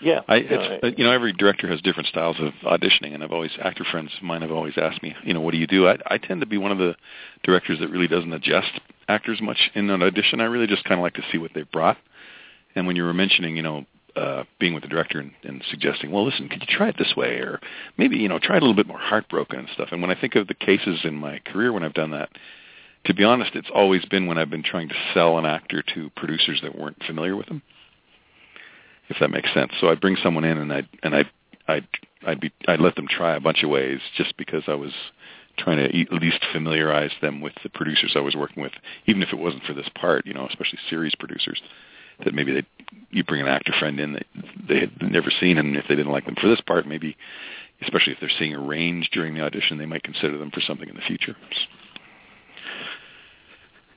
Yeah, 0.00 0.20
I, 0.28 0.36
it's, 0.36 0.84
uh, 0.84 0.90
you 0.96 1.04
know, 1.04 1.10
every 1.10 1.32
director 1.32 1.68
has 1.68 1.80
different 1.80 2.08
styles 2.08 2.36
of 2.38 2.52
auditioning, 2.62 3.14
and 3.14 3.22
I've 3.22 3.32
always 3.32 3.50
actor 3.60 3.84
friends 3.84 4.12
of 4.16 4.22
mine 4.22 4.42
have 4.42 4.52
always 4.52 4.78
asked 4.78 5.02
me, 5.02 5.14
you 5.24 5.34
know, 5.34 5.40
what 5.40 5.50
do 5.52 5.58
you 5.58 5.66
do? 5.66 5.88
I, 5.88 5.98
I 6.06 6.18
tend 6.18 6.40
to 6.40 6.46
be 6.46 6.56
one 6.56 6.70
of 6.70 6.78
the 6.78 6.94
directors 7.42 7.80
that 7.80 7.90
really 7.90 8.06
doesn't 8.06 8.32
adjust 8.32 8.80
actors 9.08 9.40
much 9.40 9.70
in 9.74 9.90
an 9.90 10.02
audition. 10.02 10.40
I 10.40 10.44
really 10.44 10.66
just 10.66 10.84
kind 10.84 11.00
of 11.00 11.02
like 11.02 11.14
to 11.14 11.24
see 11.32 11.38
what 11.38 11.52
they've 11.54 11.70
brought. 11.70 11.98
And 12.74 12.86
when 12.86 12.96
you 12.96 13.04
were 13.04 13.14
mentioning, 13.14 13.56
you 13.56 13.62
know, 13.62 13.86
uh, 14.14 14.44
being 14.58 14.74
with 14.74 14.82
the 14.82 14.88
director 14.88 15.20
and, 15.20 15.32
and 15.44 15.62
suggesting, 15.70 16.10
well, 16.10 16.24
listen, 16.24 16.48
could 16.48 16.60
you 16.60 16.66
try 16.68 16.88
it 16.88 16.96
this 16.98 17.14
way, 17.16 17.36
or 17.36 17.60
maybe 17.96 18.16
you 18.16 18.28
know, 18.28 18.38
try 18.38 18.56
it 18.56 18.62
a 18.62 18.66
little 18.66 18.74
bit 18.74 18.86
more 18.86 18.98
heartbroken 18.98 19.60
and 19.60 19.68
stuff. 19.74 19.88
And 19.92 20.02
when 20.02 20.10
I 20.10 20.20
think 20.20 20.34
of 20.34 20.48
the 20.48 20.54
cases 20.54 21.00
in 21.04 21.14
my 21.14 21.38
career 21.40 21.72
when 21.72 21.84
I've 21.84 21.94
done 21.94 22.10
that, 22.12 22.30
to 23.04 23.14
be 23.14 23.24
honest, 23.24 23.52
it's 23.54 23.70
always 23.72 24.04
been 24.06 24.26
when 24.26 24.38
I've 24.38 24.50
been 24.50 24.64
trying 24.64 24.88
to 24.88 24.94
sell 25.14 25.38
an 25.38 25.46
actor 25.46 25.82
to 25.94 26.10
producers 26.16 26.60
that 26.62 26.76
weren't 26.76 27.02
familiar 27.04 27.36
with 27.36 27.46
them 27.46 27.62
if 29.08 29.16
that 29.20 29.30
makes 29.30 29.52
sense. 29.52 29.72
So 29.80 29.88
I'd 29.88 30.00
bring 30.00 30.16
someone 30.22 30.44
in 30.44 30.58
and 30.58 30.72
I'd 30.72 30.88
and 31.02 31.14
I'd 31.14 31.30
I'd 31.66 31.86
I'd 32.26 32.40
be 32.40 32.52
I'd 32.66 32.80
let 32.80 32.96
them 32.96 33.06
try 33.08 33.36
a 33.36 33.40
bunch 33.40 33.62
of 33.62 33.70
ways 33.70 34.00
just 34.16 34.36
because 34.36 34.64
I 34.66 34.74
was 34.74 34.92
trying 35.58 35.76
to 35.78 36.00
at 36.00 36.12
least 36.22 36.44
familiarize 36.52 37.12
them 37.20 37.40
with 37.40 37.54
the 37.62 37.68
producers 37.68 38.12
I 38.14 38.20
was 38.20 38.34
working 38.34 38.62
with, 38.62 38.72
even 39.06 39.22
if 39.22 39.32
it 39.32 39.38
wasn't 39.38 39.64
for 39.64 39.74
this 39.74 39.88
part, 39.94 40.26
you 40.26 40.34
know, 40.34 40.46
especially 40.46 40.78
series 40.88 41.14
producers 41.14 41.60
that 42.24 42.34
maybe 42.34 42.52
they 42.52 42.66
you 43.10 43.22
bring 43.22 43.40
an 43.40 43.48
actor 43.48 43.72
friend 43.78 44.00
in 44.00 44.14
that 44.14 44.26
they 44.68 44.80
had 44.80 44.90
never 45.02 45.30
seen 45.40 45.58
and 45.58 45.76
if 45.76 45.84
they 45.88 45.94
didn't 45.94 46.12
like 46.12 46.26
them 46.26 46.36
for 46.40 46.48
this 46.48 46.60
part, 46.60 46.86
maybe 46.86 47.16
especially 47.82 48.12
if 48.12 48.20
they're 48.20 48.30
seeing 48.38 48.54
a 48.54 48.60
range 48.60 49.10
during 49.12 49.34
the 49.34 49.40
audition, 49.40 49.78
they 49.78 49.86
might 49.86 50.02
consider 50.02 50.36
them 50.36 50.50
for 50.50 50.60
something 50.60 50.88
in 50.88 50.96
the 50.96 51.02
future. 51.02 51.36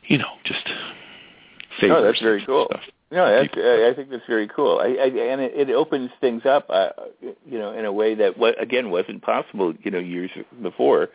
You 0.06 0.20
know, 0.20 0.34
just 0.44 0.64
favors. 1.80 1.98
Oh, 1.98 2.04
that's 2.04 2.22
very 2.22 2.46
cool. 2.46 2.68
Stuff. 2.70 2.82
No, 3.12 3.30
that's, 3.30 3.54
I 3.58 3.94
think 3.94 4.10
that's 4.10 4.26
very 4.26 4.48
cool, 4.48 4.80
I, 4.80 4.86
I, 4.86 5.08
and 5.08 5.42
it, 5.42 5.70
it 5.70 5.74
opens 5.74 6.12
things 6.22 6.46
up, 6.46 6.68
uh, 6.70 6.90
you 7.22 7.60
know, 7.60 7.74
in 7.74 7.84
a 7.84 7.92
way 7.92 8.16
that 8.16 8.38
what 8.38 8.62
again 8.62 8.90
wasn't 8.90 9.22
possible, 9.22 9.74
you 9.84 9.92
know, 9.92 10.00
years 10.00 10.32
before. 10.62 11.10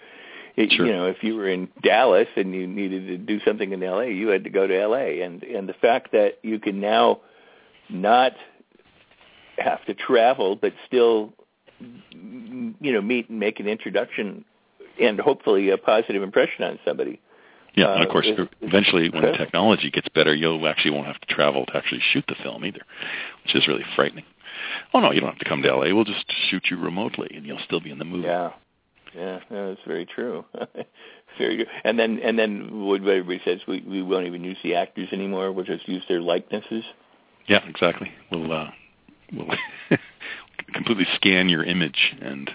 It, 0.57 0.73
sure. 0.73 0.87
You 0.87 0.93
know, 0.93 1.07
if 1.07 1.23
you 1.23 1.37
were 1.37 1.49
in 1.49 1.69
Dallas 1.83 2.29
and 2.35 2.55
you 2.55 2.67
needed 2.67 3.09
to 3.09 3.19
do 3.19 3.41
something 3.45 3.73
in 3.73 3.83
L.A., 3.83 4.11
you 4.11 4.29
had 4.29 4.45
to 4.45 4.51
go 4.51 4.67
to 4.67 4.81
L.A. 4.81 5.21
and 5.21 5.43
and 5.43 5.69
the 5.69 5.75
fact 5.75 6.13
that 6.13 6.39
you 6.43 6.59
can 6.59 6.81
now 6.81 7.21
not 7.91 8.33
have 9.59 9.85
to 9.85 9.95
travel, 9.95 10.57
but 10.57 10.73
still, 10.87 11.33
you 12.11 12.75
know, 12.81 13.03
meet 13.03 13.29
and 13.29 13.39
make 13.39 13.61
an 13.61 13.69
introduction, 13.69 14.45
and 15.01 15.21
hopefully 15.21 15.71
a 15.71 15.77
positive 15.77 16.23
impression 16.23 16.65
on 16.65 16.79
somebody. 16.85 17.21
Yeah, 17.75 17.95
and 17.95 18.05
of 18.05 18.11
course, 18.11 18.27
uh, 18.27 18.47
eventually 18.63 19.11
when 19.11 19.23
the 19.23 19.37
technology 19.37 19.91
gets 19.91 20.09
better, 20.09 20.35
you'll 20.35 20.67
actually 20.67 20.93
won't 20.93 21.07
have 21.07 21.21
to 21.21 21.35
travel 21.35 21.67
to 21.67 21.77
actually 21.77 22.01
shoot 22.13 22.25
the 22.27 22.35
film 22.43 22.65
either, 22.65 22.81
which 23.45 23.55
is 23.55 23.69
really 23.69 23.85
frightening. 23.95 24.25
Oh 24.95 25.01
no, 25.01 25.13
you 25.13 25.21
don't 25.21 25.29
have 25.29 25.39
to 25.39 25.45
come 25.45 25.61
to 25.61 25.75
LA. 25.75 25.95
We'll 25.95 26.05
just 26.05 26.25
shoot 26.49 26.65
you 26.71 26.79
remotely, 26.79 27.31
and 27.35 27.45
you'll 27.45 27.61
still 27.67 27.81
be 27.81 27.91
in 27.91 27.99
the 27.99 28.07
movie. 28.07 28.27
Yeah, 28.27 28.53
yeah, 29.17 29.41
yeah 29.51 29.67
that's 29.69 29.81
very 29.87 30.07
true. 30.07 30.45
very 31.39 31.57
good. 31.57 31.69
And 31.85 31.99
then, 31.99 32.19
and 32.23 32.39
then, 32.39 32.85
what 32.85 33.01
everybody 33.01 33.41
says, 33.45 33.61
we 33.67 33.81
we 33.81 34.03
won't 34.03 34.27
even 34.27 34.45
use 34.45 34.59
the 34.63 34.75
actors 34.75 35.09
anymore. 35.13 35.53
We'll 35.53 35.65
just 35.65 35.89
use 35.89 36.05
their 36.09 36.21
likenesses. 36.21 36.85
Yeah, 37.47 37.67
exactly. 37.67 38.13
We'll 38.31 38.53
uh, 38.53 38.71
we'll 39.33 39.49
completely 40.75 41.07
scan 41.15 41.49
your 41.49 41.65
image 41.65 42.15
and 42.21 42.51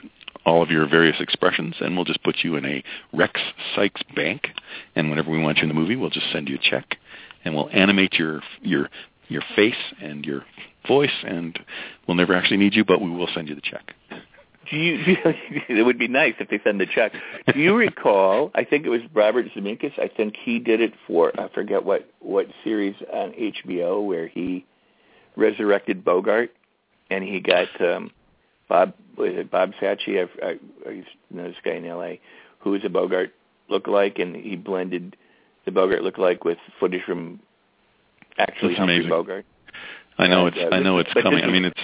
all 0.45 0.63
of 0.63 0.69
your 0.69 0.87
various 0.87 1.17
expressions, 1.19 1.75
and 1.79 1.95
we'll 1.95 2.05
just 2.05 2.23
put 2.23 2.37
you 2.43 2.55
in 2.55 2.65
a 2.65 2.83
Rex 3.13 3.39
Sikes 3.75 4.01
bank. 4.15 4.49
And 4.95 5.09
whenever 5.09 5.29
we 5.29 5.39
want 5.39 5.57
you 5.57 5.63
in 5.63 5.69
the 5.69 5.75
movie, 5.75 5.95
we'll 5.95 6.09
just 6.09 6.31
send 6.31 6.49
you 6.49 6.55
a 6.55 6.69
check, 6.69 6.97
and 7.45 7.55
we'll 7.55 7.69
animate 7.71 8.13
your 8.13 8.41
your 8.61 8.89
your 9.27 9.43
face 9.55 9.75
and 10.01 10.25
your 10.25 10.45
voice, 10.87 11.23
and 11.23 11.57
we'll 12.07 12.17
never 12.17 12.33
actually 12.33 12.57
need 12.57 12.75
you, 12.75 12.83
but 12.83 13.01
we 13.01 13.09
will 13.09 13.29
send 13.33 13.47
you 13.47 13.55
the 13.55 13.61
check. 13.61 13.93
Do 14.71 14.77
you, 14.77 15.03
it 15.69 15.85
would 15.85 15.99
be 15.99 16.07
nice 16.07 16.33
if 16.39 16.47
they 16.49 16.59
send 16.63 16.79
the 16.79 16.85
check. 16.85 17.11
Do 17.53 17.59
you 17.59 17.75
recall? 17.75 18.51
I 18.55 18.63
think 18.63 18.85
it 18.85 18.89
was 18.89 19.01
Robert 19.13 19.47
Zemeckis. 19.55 19.99
I 19.99 20.07
think 20.07 20.35
he 20.41 20.59
did 20.59 20.79
it 20.79 20.93
for 21.05 21.31
I 21.39 21.49
forget 21.49 21.83
what 21.83 22.09
what 22.19 22.47
series 22.63 22.95
on 23.13 23.31
HBO 23.33 24.05
where 24.05 24.27
he 24.27 24.65
resurrected 25.35 26.03
Bogart, 26.05 26.51
and 27.09 27.23
he 27.23 27.41
got 27.41 27.67
um, 27.81 28.11
Bob 28.69 28.93
was 29.17 29.31
it 29.33 29.51
Bob 29.51 29.73
Sacchi? 29.79 30.19
I, 30.19 30.23
I, 30.41 30.59
I 30.87 31.03
know 31.29 31.43
this 31.49 31.55
guy 31.63 31.71
in 31.73 31.85
L.A. 31.85 32.21
who 32.59 32.71
was 32.71 32.83
a 32.85 32.89
Bogart 32.89 33.31
lookalike, 33.69 34.21
and 34.21 34.35
he 34.35 34.55
blended 34.55 35.15
the 35.65 35.71
Bogart 35.71 36.01
lookalike 36.01 36.45
with 36.45 36.57
footage 36.79 37.03
from 37.03 37.39
actually 38.37 38.69
That's 38.69 38.79
Humphrey 38.79 38.95
amazing. 38.95 39.09
Bogart. 39.09 39.45
I 40.17 40.27
know 40.27 40.47
And, 40.47 40.55
it's 40.55 40.71
uh, 40.71 40.75
I 40.75 40.79
know 40.79 40.97
it's 40.99 41.13
coming. 41.13 41.43
I 41.43 41.47
mean 41.47 41.65
it's 41.65 41.79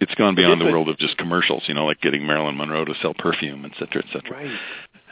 it's 0.00 0.14
gone 0.14 0.34
beyond 0.34 0.60
the 0.60 0.66
world 0.66 0.88
of 0.88 0.98
just 0.98 1.16
commercials, 1.18 1.64
you 1.66 1.74
know, 1.74 1.86
like 1.86 2.00
getting 2.00 2.26
Marilyn 2.26 2.56
Monroe 2.56 2.84
to 2.84 2.94
sell 3.02 3.14
perfume, 3.14 3.64
et 3.64 3.72
cetera, 3.78 4.02
et 4.06 4.12
cetera. 4.12 4.36
Right. 4.36 4.58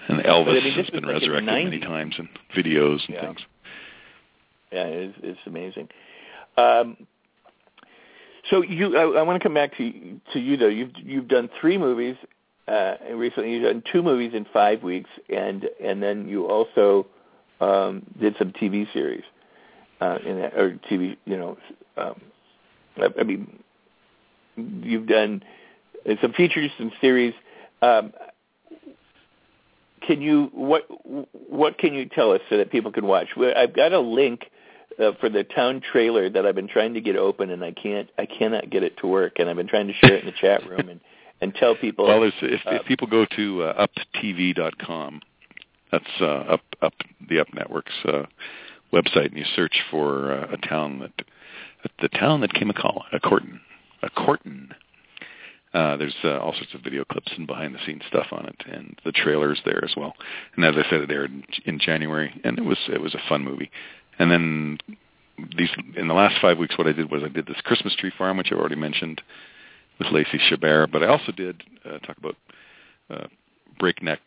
And 0.08 0.20
Elvis 0.20 0.46
But, 0.46 0.56
I 0.56 0.60
mean, 0.60 0.72
has 0.74 0.90
been 0.90 1.04
like 1.04 1.14
resurrected 1.14 1.46
many 1.64 1.80
times 1.80 2.14
in 2.18 2.28
videos 2.56 3.04
and 3.06 3.14
Yeah. 3.14 3.20
things. 3.26 3.40
Yeah, 4.72 4.84
it's, 4.84 5.18
it's 5.22 5.40
amazing. 5.46 5.88
Um, 6.56 6.96
so 8.50 8.62
you, 8.62 8.96
I, 8.96 9.20
I 9.20 9.22
want 9.22 9.40
to 9.40 9.44
come 9.44 9.54
back 9.54 9.76
to 9.76 10.20
to 10.32 10.38
you 10.38 10.56
though. 10.56 10.68
You've 10.68 10.92
you've 10.96 11.28
done 11.28 11.48
three 11.60 11.78
movies 11.78 12.16
uh, 12.68 12.96
recently. 13.12 13.52
You've 13.52 13.64
done 13.64 13.82
two 13.92 14.02
movies 14.02 14.32
in 14.34 14.46
five 14.52 14.82
weeks, 14.82 15.10
and 15.28 15.68
and 15.82 16.02
then 16.02 16.28
you 16.28 16.46
also 16.46 17.06
um, 17.60 18.04
did 18.20 18.36
some 18.38 18.52
TV 18.52 18.92
series 18.92 19.24
uh, 20.00 20.18
in 20.24 20.38
that, 20.38 20.54
or 20.54 20.78
TV. 20.90 21.16
You 21.24 21.36
know, 21.36 21.58
um, 21.96 22.20
I, 22.98 23.08
I 23.20 23.22
mean, 23.24 23.62
you've 24.56 25.06
done 25.06 25.42
uh, 26.08 26.14
some 26.20 26.32
features, 26.32 26.70
some 26.78 26.92
series. 27.00 27.34
Um, 27.82 28.12
can 30.06 30.22
you 30.22 30.50
what 30.52 30.82
what 31.50 31.78
can 31.78 31.94
you 31.94 32.06
tell 32.06 32.32
us 32.32 32.40
so 32.48 32.56
that 32.58 32.70
people 32.70 32.92
can 32.92 33.06
watch? 33.06 33.28
I've 33.36 33.74
got 33.74 33.92
a 33.92 33.98
link 33.98 34.50
uh, 34.98 35.12
for 35.20 35.28
the 35.28 35.44
town 35.44 35.80
trailer 35.80 36.30
that 36.30 36.46
I've 36.46 36.54
been 36.54 36.68
trying 36.68 36.94
to 36.94 37.00
get 37.00 37.16
open, 37.16 37.50
and 37.50 37.64
I 37.64 37.72
can't 37.72 38.08
I 38.18 38.26
cannot 38.26 38.70
get 38.70 38.82
it 38.82 38.96
to 38.98 39.06
work, 39.06 39.34
and 39.38 39.48
I've 39.48 39.56
been 39.56 39.68
trying 39.68 39.88
to 39.88 39.94
share 39.94 40.14
it 40.14 40.20
in 40.20 40.26
the 40.26 40.32
chat 40.40 40.68
room 40.68 40.88
and 40.88 41.00
and 41.40 41.54
tell 41.54 41.74
people. 41.74 42.06
Well, 42.06 42.22
if, 42.22 42.34
uh, 42.66 42.74
if 42.74 42.86
people 42.86 43.06
go 43.06 43.26
to 43.36 43.62
uh, 43.62 43.86
uptv.com, 44.14 45.20
that's 45.92 46.04
uh, 46.20 46.24
up 46.24 46.62
up 46.82 46.94
the 47.28 47.40
Up 47.40 47.48
Network's 47.52 47.92
uh, 48.04 48.24
website, 48.92 49.26
and 49.26 49.38
you 49.38 49.44
search 49.54 49.82
for 49.90 50.32
uh, 50.32 50.52
a 50.52 50.66
town 50.66 51.00
that 51.00 51.26
the 52.00 52.08
town 52.08 52.40
that 52.40 52.52
came 52.52 52.70
a 52.70 52.74
call, 52.74 53.04
a 53.12 53.20
Corton, 53.20 53.60
Corton. 54.10 54.74
Uh, 55.74 55.96
there's 55.96 56.16
uh, 56.24 56.38
all 56.38 56.54
sorts 56.54 56.72
of 56.74 56.80
video 56.80 57.04
clips 57.04 57.30
and 57.36 57.46
behind-the-scenes 57.46 58.02
stuff 58.08 58.28
on 58.32 58.46
it, 58.46 58.56
and 58.66 58.98
the 59.04 59.12
trailer's 59.12 59.60
there 59.64 59.84
as 59.84 59.92
well. 59.96 60.14
And 60.54 60.64
as 60.64 60.74
I 60.74 60.88
said, 60.88 61.02
it 61.02 61.10
aired 61.10 61.30
in, 61.30 61.44
in 61.66 61.78
January, 61.78 62.32
and 62.44 62.58
it 62.58 62.64
was 62.64 62.78
it 62.88 63.00
was 63.00 63.14
a 63.14 63.28
fun 63.28 63.44
movie. 63.44 63.70
And 64.18 64.30
then 64.30 64.78
these 65.56 65.68
in 65.96 66.08
the 66.08 66.14
last 66.14 66.40
five 66.40 66.56
weeks, 66.56 66.78
what 66.78 66.86
I 66.86 66.92
did 66.92 67.10
was 67.10 67.22
I 67.22 67.28
did 67.28 67.46
this 67.46 67.60
Christmas 67.62 67.94
Tree 67.96 68.12
Farm, 68.16 68.38
which 68.38 68.48
I've 68.50 68.58
already 68.58 68.76
mentioned, 68.76 69.20
with 69.98 70.08
Lacey 70.12 70.38
Chabert, 70.50 70.90
but 70.90 71.02
I 71.02 71.08
also 71.08 71.32
did 71.32 71.62
uh, 71.84 71.98
talk 71.98 72.16
about 72.16 72.36
uh, 73.10 73.26
breakneck 73.78 74.20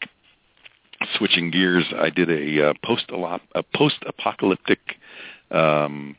switching 1.17 1.49
gears. 1.49 1.86
I 1.97 2.09
did 2.09 2.30
a 2.30 2.69
uh, 2.69 2.73
post 2.84 3.05
a 3.55 3.63
post-apocalyptic 3.75 4.80
um, 5.51 6.15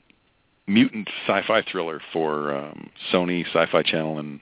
mutant 0.70 1.08
sci-fi 1.26 1.62
thriller 1.70 2.00
for 2.12 2.54
um, 2.54 2.90
Sony 3.12 3.44
Sci-Fi 3.46 3.82
Channel 3.82 4.18
and 4.18 4.40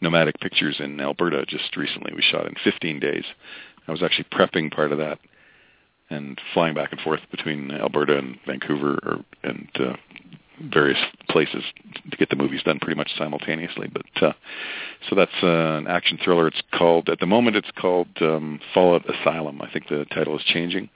Nomadic 0.00 0.38
Pictures 0.40 0.76
in 0.78 1.00
Alberta 1.00 1.44
just 1.46 1.76
recently. 1.76 2.12
We 2.14 2.22
shot 2.22 2.46
in 2.46 2.54
15 2.62 3.00
days. 3.00 3.24
I 3.88 3.92
was 3.92 4.02
actually 4.02 4.26
prepping 4.32 4.72
part 4.74 4.92
of 4.92 4.98
that 4.98 5.18
and 6.10 6.40
flying 6.54 6.74
back 6.74 6.92
and 6.92 7.00
forth 7.00 7.20
between 7.30 7.70
Alberta 7.70 8.18
and 8.18 8.36
Vancouver 8.46 8.98
or, 9.02 9.18
and 9.42 9.68
uh, 9.76 9.94
various 10.60 10.98
places 11.28 11.62
to 12.10 12.16
get 12.16 12.28
the 12.28 12.36
movies 12.36 12.62
done 12.62 12.78
pretty 12.78 12.96
much 12.96 13.10
simultaneously. 13.16 13.88
But 13.92 14.22
uh, 14.22 14.32
so 15.08 15.16
that's 15.16 15.30
uh, 15.42 15.78
an 15.78 15.86
action 15.86 16.18
thriller. 16.22 16.48
It's 16.48 16.62
called 16.74 17.08
at 17.08 17.20
the 17.20 17.26
moment 17.26 17.56
it's 17.56 17.70
called 17.80 18.08
um, 18.20 18.60
Fallout 18.74 19.04
Asylum. 19.08 19.62
I 19.62 19.70
think 19.72 19.88
the 19.88 20.04
title 20.06 20.36
is 20.36 20.44
changing, 20.44 20.90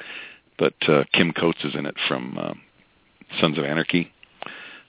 but 0.58 0.74
uh, 0.88 1.04
Kim 1.12 1.32
Coates 1.32 1.64
is 1.64 1.74
in 1.74 1.86
it 1.86 1.96
from 2.08 2.36
uh, 2.38 2.54
Sons 3.40 3.56
of 3.58 3.64
Anarchy. 3.64 4.10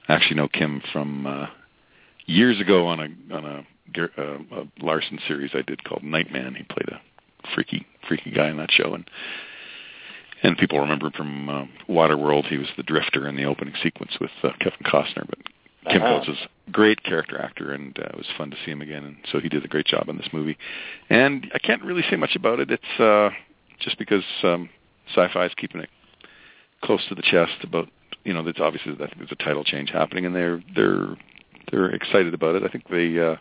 Actually 0.08 0.36
know 0.36 0.47
Kim 0.47 0.82
from 0.91 1.26
uh, 1.26 1.47
years 2.26 2.60
ago 2.60 2.88
on 2.88 2.99
a 2.99 3.36
on 3.36 3.45
a, 3.45 3.66
uh, 4.18 4.38
a 4.62 4.84
Larson 4.84 5.20
series 5.28 5.51
I 5.53 5.62
did 5.62 5.84
called 5.84 6.03
Nightman. 6.03 6.56
He 6.56 6.64
played 6.64 6.89
a 6.89 7.01
freaky 7.53 7.86
freaky 8.08 8.32
guy 8.32 8.49
in 8.49 8.58
that 8.58 8.72
show 8.72 8.93
and 8.93 9.10
and 10.43 10.58
people 10.58 10.80
remember 10.80 11.08
him 11.08 11.14
from 11.14 11.49
uh, 11.49 11.66
Waterworld. 11.89 12.45
He 12.47 12.58
was 12.58 12.68
the 12.78 12.84
drifter 12.84 13.28
in 13.28 13.36
the 13.36 13.45
opening 13.45 13.74
sequence 13.82 14.12
with 14.20 14.32
uh, 14.43 14.49
Kevin 14.60 14.80
Costner. 14.86 15.26
But 15.28 15.39
Kim 15.91 16.01
Uh-huh. 16.01 16.20
Coates 16.20 16.28
is 16.30 16.45
a 16.68 16.72
great 16.72 17.03
character 17.03 17.39
actor, 17.41 17.72
and 17.72 17.97
uh, 17.97 18.10
it 18.10 18.18
was 18.18 18.28
fun 18.38 18.51
to 18.51 18.58
see 18.64 18.72
him 18.72 18.82
again. 18.82 19.06
And 19.06 19.18
so 19.32 19.39
he 19.39 19.49
did 19.49 19.64
a 19.66 19.68
great 19.68 19.88
job 19.88 20.08
in 20.10 20.18
this 20.18 20.30
movie. 20.34 20.58
And 21.10 21.49
I 21.56 21.60
can't 21.60 21.84
really 21.84 22.03
say 22.10 22.16
much 22.16 22.36
about 22.36 22.60
it. 22.60 22.70
It's 22.70 22.99
uh, 22.99 23.30
just 23.80 23.97
because 23.97 24.24
um, 24.43 24.70
sci-fi 25.16 25.45
is 25.45 25.53
keeping 25.58 25.82
it 25.82 25.89
close 26.84 27.01
to 27.10 27.16
the 27.16 27.22
chest 27.24 27.64
about 27.64 27.88
you 28.26 28.34
know. 28.34 28.43
That's 28.43 28.59
obviously 28.59 28.93
I 28.93 28.97
think 28.97 29.17
there's 29.17 29.32
a 29.32 29.43
title 29.43 29.63
change 29.63 29.89
happening, 29.89 30.26
and 30.26 30.36
they're 30.36 30.61
they're 30.76 31.15
they're 31.71 31.89
excited 31.91 32.34
about 32.34 32.55
it. 32.55 32.63
I 32.63 32.67
think 32.67 32.89
the 32.89 33.32
uh, 33.32 33.38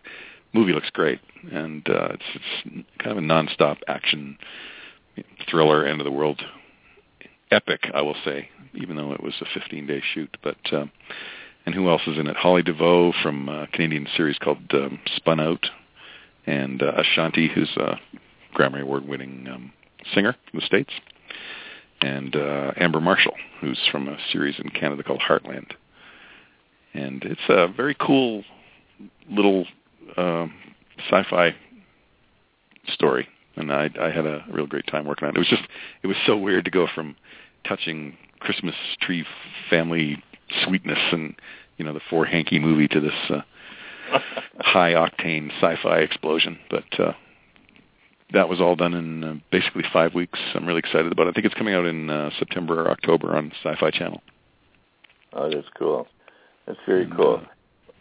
movie 0.52 0.72
looks 0.72 0.90
great, 0.90 1.20
and 1.50 1.86
uh, 1.88 2.10
it's 2.12 2.22
it's 2.34 2.86
kind 2.98 3.10
of 3.10 3.18
a 3.18 3.26
nonstop 3.26 3.78
action 3.88 4.38
thriller, 5.50 5.84
end 5.84 6.00
of 6.00 6.04
the 6.04 6.10
world 6.12 6.40
epic, 7.50 7.88
I 7.94 8.02
will 8.02 8.16
say, 8.24 8.48
even 8.74 8.96
though 8.96 9.12
it 9.12 9.22
was 9.22 9.34
a 9.40 9.58
15-day 9.58 10.02
shoot. 10.12 10.36
But 10.42 10.56
um, 10.72 10.90
and 11.66 11.74
who 11.74 11.88
else 11.88 12.02
is 12.06 12.18
in 12.18 12.26
it? 12.26 12.36
Holly 12.36 12.62
Deveaux 12.62 13.12
from 13.22 13.48
a 13.48 13.66
Canadian 13.68 14.06
series 14.16 14.38
called 14.38 14.58
um, 14.72 14.98
Spun 15.16 15.40
Out, 15.40 15.66
and 16.46 16.82
uh, 16.82 16.92
Ashanti, 16.96 17.48
who's 17.48 17.70
a 17.76 17.98
Grammy 18.54 18.82
Award-winning 18.82 19.46
um, 19.50 19.72
singer 20.14 20.36
from 20.50 20.60
the 20.60 20.66
states, 20.66 20.92
and 22.04 22.36
uh, 22.36 22.72
Amber 22.76 23.00
Marshall, 23.00 23.34
who's 23.60 23.80
from 23.90 24.08
a 24.08 24.18
series 24.30 24.56
in 24.58 24.68
Canada 24.68 25.02
called 25.02 25.22
Heartland. 25.26 25.72
And 26.92 27.24
it's 27.24 27.40
a 27.48 27.66
very 27.66 27.96
cool 27.98 28.44
little 29.30 29.64
uh, 30.16 30.46
sci-fi 31.08 31.54
story, 32.88 33.26
and 33.56 33.72
I, 33.72 33.88
I 33.98 34.10
had 34.10 34.26
a 34.26 34.44
real 34.50 34.66
great 34.66 34.86
time 34.86 35.06
working 35.06 35.26
on 35.26 35.34
it. 35.34 35.36
It 35.36 35.40
was 35.40 35.48
just, 35.48 35.62
it 36.02 36.06
was 36.06 36.16
so 36.26 36.36
weird 36.36 36.66
to 36.66 36.70
go 36.70 36.86
from 36.94 37.16
touching 37.66 38.18
Christmas 38.38 38.74
tree 39.00 39.24
family 39.70 40.22
sweetness 40.66 40.98
and 41.10 41.34
you 41.78 41.84
know 41.84 41.94
the 41.94 42.00
four 42.10 42.26
hanky 42.26 42.58
movie 42.58 42.86
to 42.86 43.00
this 43.00 43.14
uh, 43.30 43.40
high 44.58 44.92
octane 44.92 45.50
sci-fi 45.58 46.00
explosion. 46.00 46.58
But 46.68 47.00
uh, 47.00 47.12
that 48.32 48.48
was 48.48 48.60
all 48.60 48.76
done 48.76 48.94
in 48.94 49.24
uh, 49.24 49.34
basically 49.50 49.84
five 49.92 50.14
weeks. 50.14 50.38
I'm 50.54 50.66
really 50.66 50.78
excited 50.78 51.12
about 51.12 51.26
it. 51.26 51.30
I 51.30 51.32
think 51.32 51.46
it's 51.46 51.54
coming 51.54 51.74
out 51.74 51.86
in 51.86 52.10
uh, 52.10 52.30
September 52.38 52.82
or 52.82 52.90
October 52.90 53.36
on 53.36 53.52
Sci-Fi 53.62 53.90
Channel. 53.90 54.22
Oh, 55.32 55.50
that's 55.50 55.68
cool. 55.78 56.06
That's 56.66 56.78
very 56.86 57.04
and, 57.04 57.16
cool. 57.16 57.40
Uh, 57.42 57.48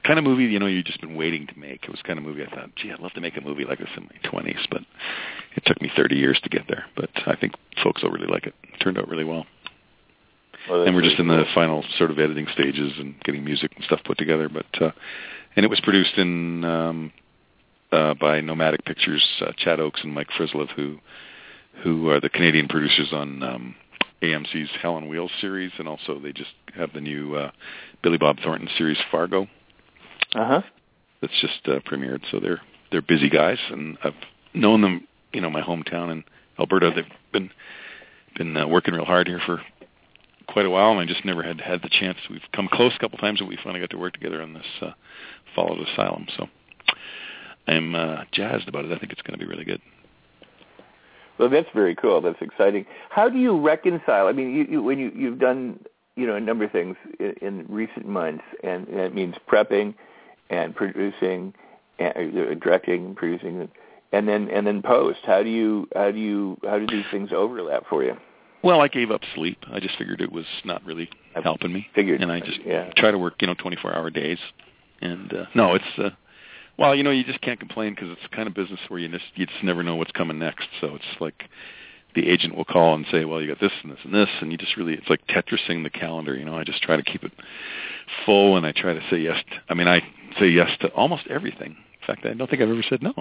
kind 0.05 0.19
of 0.19 0.25
movie, 0.25 0.45
you 0.45 0.59
know, 0.59 0.65
you've 0.65 0.85
just 0.85 1.01
been 1.01 1.15
waiting 1.15 1.47
to 1.47 1.57
make. 1.57 1.83
It 1.83 1.89
was 1.89 2.01
kind 2.03 2.19
of 2.19 2.25
movie 2.25 2.43
I 2.43 2.49
thought, 2.53 2.75
gee, 2.75 2.91
I'd 2.91 2.99
love 2.99 3.13
to 3.13 3.21
make 3.21 3.37
a 3.37 3.41
movie 3.41 3.65
like 3.65 3.79
this 3.79 3.89
in 3.95 4.03
my 4.03 4.29
20s, 4.29 4.65
but 4.69 4.81
it 5.55 5.63
took 5.65 5.81
me 5.81 5.91
30 5.95 6.15
years 6.15 6.39
to 6.43 6.49
get 6.49 6.63
there. 6.67 6.85
But 6.95 7.09
I 7.25 7.35
think 7.35 7.53
folks 7.81 8.03
will 8.03 8.11
really 8.11 8.27
like 8.27 8.47
it. 8.47 8.53
it 8.63 8.77
turned 8.83 8.97
out 8.97 9.07
really 9.07 9.23
well. 9.23 9.45
well 10.69 10.83
and 10.83 10.95
we're 10.95 11.03
just 11.03 11.19
in 11.19 11.27
the 11.27 11.45
final 11.53 11.83
sort 11.97 12.11
of 12.11 12.19
editing 12.19 12.47
stages 12.53 12.93
and 12.97 13.15
getting 13.23 13.43
music 13.43 13.71
and 13.75 13.83
stuff 13.85 14.01
put 14.05 14.17
together. 14.17 14.49
But 14.49 14.81
uh, 14.81 14.91
and 15.55 15.65
it 15.65 15.69
was 15.69 15.79
produced 15.81 16.17
in 16.17 16.65
um, 16.65 17.11
uh, 17.93 18.13
by 18.15 18.41
Nomadic 18.41 18.83
Pictures, 18.85 19.25
uh, 19.41 19.51
Chad 19.57 19.79
Oakes 19.79 20.01
and 20.03 20.13
Mike 20.13 20.29
Frislev, 20.37 20.69
who 20.71 20.97
who 21.83 22.09
are 22.09 22.19
the 22.19 22.29
Canadian 22.29 22.67
producers 22.67 23.09
on 23.11 23.41
um, 23.41 23.75
AMC's 24.21 24.69
Hell 24.81 24.95
on 24.95 25.07
Wheels 25.07 25.31
series, 25.41 25.71
and 25.77 25.87
also 25.87 26.19
they 26.19 26.31
just 26.31 26.51
have 26.75 26.93
the 26.93 27.01
new 27.01 27.35
uh, 27.35 27.51
Billy 28.01 28.17
Bob 28.17 28.37
Thornton 28.43 28.69
series 28.77 28.97
Fargo. 29.11 29.43
Uh 30.35 30.47
huh. 30.47 30.61
That's 31.21 31.39
just 31.41 31.67
uh, 31.67 31.79
premiered, 31.79 32.21
so 32.31 32.39
they're 32.39 32.61
they're 32.91 33.01
busy 33.01 33.29
guys, 33.29 33.57
and 33.69 33.97
I've 34.03 34.13
known 34.53 34.81
them, 34.81 35.07
you 35.33 35.41
know, 35.41 35.49
my 35.49 35.61
hometown 35.61 36.11
in 36.11 36.23
Alberta. 36.59 36.91
They've 36.95 37.05
been 37.31 37.51
been 38.35 38.57
uh, 38.57 38.67
working 38.67 38.93
real 38.93 39.05
hard 39.05 39.27
here 39.27 39.41
for 39.45 39.61
quite 40.47 40.65
a 40.65 40.69
while, 40.69 40.91
and 40.91 40.99
I 40.99 41.05
just 41.05 41.25
never 41.25 41.43
had 41.43 41.61
had 41.61 41.81
the 41.81 41.89
chance. 41.89 42.17
We've 42.29 42.41
come 42.53 42.67
close 42.71 42.93
a 42.95 42.99
couple 42.99 43.17
times, 43.19 43.39
but 43.39 43.47
we 43.47 43.57
finally 43.57 43.79
got 43.79 43.91
to 43.91 43.97
work 43.97 44.13
together 44.13 44.41
on 44.41 44.53
this 44.53 44.65
uh, 44.81 44.91
Fall 45.55 45.73
of 45.73 45.79
Asylum. 45.87 46.27
So 46.37 46.47
I'm 47.67 47.95
uh, 47.95 48.23
jazzed 48.31 48.67
about 48.67 48.85
it. 48.85 48.91
I 48.91 48.99
think 48.99 49.11
it's 49.11 49.21
going 49.21 49.37
to 49.39 49.43
be 49.43 49.49
really 49.49 49.65
good. 49.65 49.81
Well, 51.37 51.49
that's 51.49 51.69
very 51.73 51.95
cool. 51.95 52.21
That's 52.21 52.41
exciting. 52.41 52.85
How 53.09 53.29
do 53.29 53.37
you 53.37 53.59
reconcile? 53.59 54.27
I 54.27 54.33
mean, 54.33 54.53
you, 54.53 54.65
you, 54.69 54.83
when 54.83 54.99
you 54.99 55.11
you've 55.15 55.39
done 55.39 55.79
you 56.15 56.27
know 56.27 56.35
a 56.35 56.39
number 56.39 56.65
of 56.65 56.71
things 56.71 56.95
in, 57.19 57.33
in 57.41 57.65
recent 57.67 58.07
months, 58.07 58.43
and, 58.63 58.87
and 58.87 58.99
it 58.99 59.15
means 59.15 59.35
prepping 59.47 59.95
and 60.49 60.75
producing, 60.75 61.53
and, 61.99 62.37
uh, 62.37 62.53
directing, 62.55 63.15
producing, 63.15 63.67
and 64.11 64.27
then 64.27 64.49
and 64.49 64.67
then 64.67 64.81
post. 64.81 65.19
How 65.25 65.41
do 65.41 65.49
you 65.49 65.87
how 65.95 66.11
do 66.11 66.19
you 66.19 66.57
how 66.63 66.77
do 66.77 66.85
these 66.87 67.05
things 67.11 67.31
overlap 67.33 67.83
for 67.89 68.03
you? 68.03 68.15
Well, 68.63 68.79
I 68.79 68.87
gave 68.87 69.11
up 69.11 69.21
sleep. 69.35 69.57
I 69.73 69.79
just 69.81 69.97
figured 69.97 70.21
it 70.21 70.31
was 70.31 70.45
not 70.63 70.85
really 70.85 71.09
helping 71.43 71.73
me. 71.73 71.87
Figured, 71.93 72.21
and 72.21 72.31
I 72.31 72.39
just 72.39 72.59
yeah. 72.65 72.89
try 72.95 73.11
to 73.11 73.17
work, 73.17 73.33
you 73.41 73.47
know, 73.47 73.55
24-hour 73.55 74.09
days. 74.09 74.37
And 75.01 75.33
uh, 75.33 75.45
no, 75.53 75.75
it's 75.75 75.83
uh, 75.97 76.11
well, 76.77 76.95
you 76.95 77.03
know, 77.03 77.11
you 77.11 77.23
just 77.23 77.41
can't 77.41 77.59
complain 77.59 77.93
because 77.93 78.09
it's 78.09 78.21
the 78.23 78.35
kind 78.35 78.47
of 78.47 78.53
business 78.53 78.79
where 78.87 78.99
you 78.99 79.07
just 79.07 79.25
you 79.35 79.45
just 79.45 79.63
never 79.63 79.83
know 79.83 79.95
what's 79.95 80.11
coming 80.11 80.39
next. 80.39 80.67
So 80.81 80.95
it's 80.95 81.21
like 81.21 81.43
the 82.15 82.29
agent 82.29 82.55
will 82.55 82.65
call 82.65 82.95
and 82.95 83.05
say, 83.11 83.25
"Well, 83.25 83.41
you 83.41 83.47
got 83.47 83.59
this 83.59 83.71
and 83.83 83.91
this 83.91 83.99
and 84.03 84.13
this," 84.13 84.29
and 84.41 84.51
you 84.51 84.57
just 84.57 84.77
really 84.77 84.93
it's 84.93 85.09
like 85.09 85.25
Tetrising 85.27 85.83
the 85.83 85.89
calendar. 85.89 86.35
You 86.35 86.45
know, 86.45 86.57
I 86.57 86.63
just 86.63 86.81
try 86.81 86.95
to 86.95 87.03
keep 87.03 87.23
it 87.23 87.31
full, 88.25 88.57
and 88.57 88.65
I 88.65 88.71
try 88.71 88.93
to 88.93 89.01
say 89.09 89.17
yes. 89.17 89.43
To, 89.51 89.61
I 89.69 89.73
mean, 89.73 89.87
I 89.87 90.01
say 90.39 90.47
yes 90.47 90.69
to 90.81 90.87
almost 90.89 91.27
everything. 91.27 91.75
In 92.01 92.07
fact, 92.07 92.25
I 92.25 92.33
don't 92.33 92.49
think 92.49 92.61
I've 92.61 92.69
ever 92.69 92.83
said 92.87 93.01
no 93.01 93.13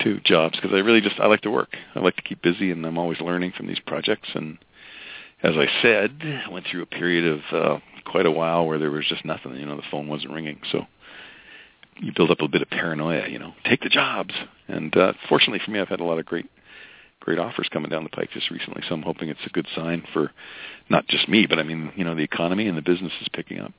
to 0.00 0.20
jobs 0.20 0.56
because 0.56 0.72
I 0.72 0.78
really 0.78 1.00
just 1.00 1.20
I 1.20 1.26
like 1.26 1.42
to 1.42 1.50
work. 1.50 1.76
I 1.94 2.00
like 2.00 2.16
to 2.16 2.22
keep 2.22 2.40
busy, 2.42 2.70
and 2.70 2.84
I'm 2.86 2.98
always 2.98 3.20
learning 3.20 3.52
from 3.56 3.66
these 3.66 3.80
projects. 3.80 4.28
And 4.34 4.58
as 5.42 5.54
I 5.56 5.66
said, 5.82 6.22
I 6.46 6.50
went 6.50 6.66
through 6.70 6.82
a 6.82 6.86
period 6.86 7.26
of 7.26 7.40
uh, 7.52 7.78
quite 8.04 8.26
a 8.26 8.30
while 8.30 8.66
where 8.66 8.78
there 8.78 8.90
was 8.90 9.06
just 9.06 9.24
nothing. 9.24 9.54
You 9.56 9.66
know, 9.66 9.76
the 9.76 9.82
phone 9.90 10.08
wasn't 10.08 10.32
ringing, 10.32 10.60
so 10.70 10.86
you 11.98 12.12
build 12.14 12.30
up 12.30 12.40
a 12.40 12.48
bit 12.48 12.62
of 12.62 12.70
paranoia. 12.70 13.28
You 13.28 13.38
know, 13.38 13.54
take 13.64 13.82
the 13.82 13.88
jobs. 13.88 14.34
And 14.68 14.96
uh, 14.96 15.12
fortunately 15.28 15.60
for 15.64 15.70
me, 15.70 15.80
I've 15.80 15.88
had 15.88 16.00
a 16.00 16.04
lot 16.04 16.18
of 16.18 16.26
great 16.26 16.50
great 17.20 17.38
offers 17.38 17.68
coming 17.72 17.90
down 17.90 18.04
the 18.04 18.10
pike 18.10 18.30
just 18.32 18.50
recently. 18.50 18.82
So 18.88 18.94
I'm 18.94 19.02
hoping 19.02 19.28
it's 19.28 19.40
a 19.44 19.50
good 19.50 19.66
sign 19.74 20.04
for 20.12 20.30
not 20.88 21.08
just 21.08 21.28
me, 21.28 21.46
but 21.48 21.58
I 21.58 21.64
mean, 21.64 21.90
you 21.96 22.04
know, 22.04 22.14
the 22.14 22.22
economy 22.22 22.68
and 22.68 22.78
the 22.78 22.82
business 22.82 23.12
is 23.20 23.28
picking 23.32 23.58
up. 23.58 23.72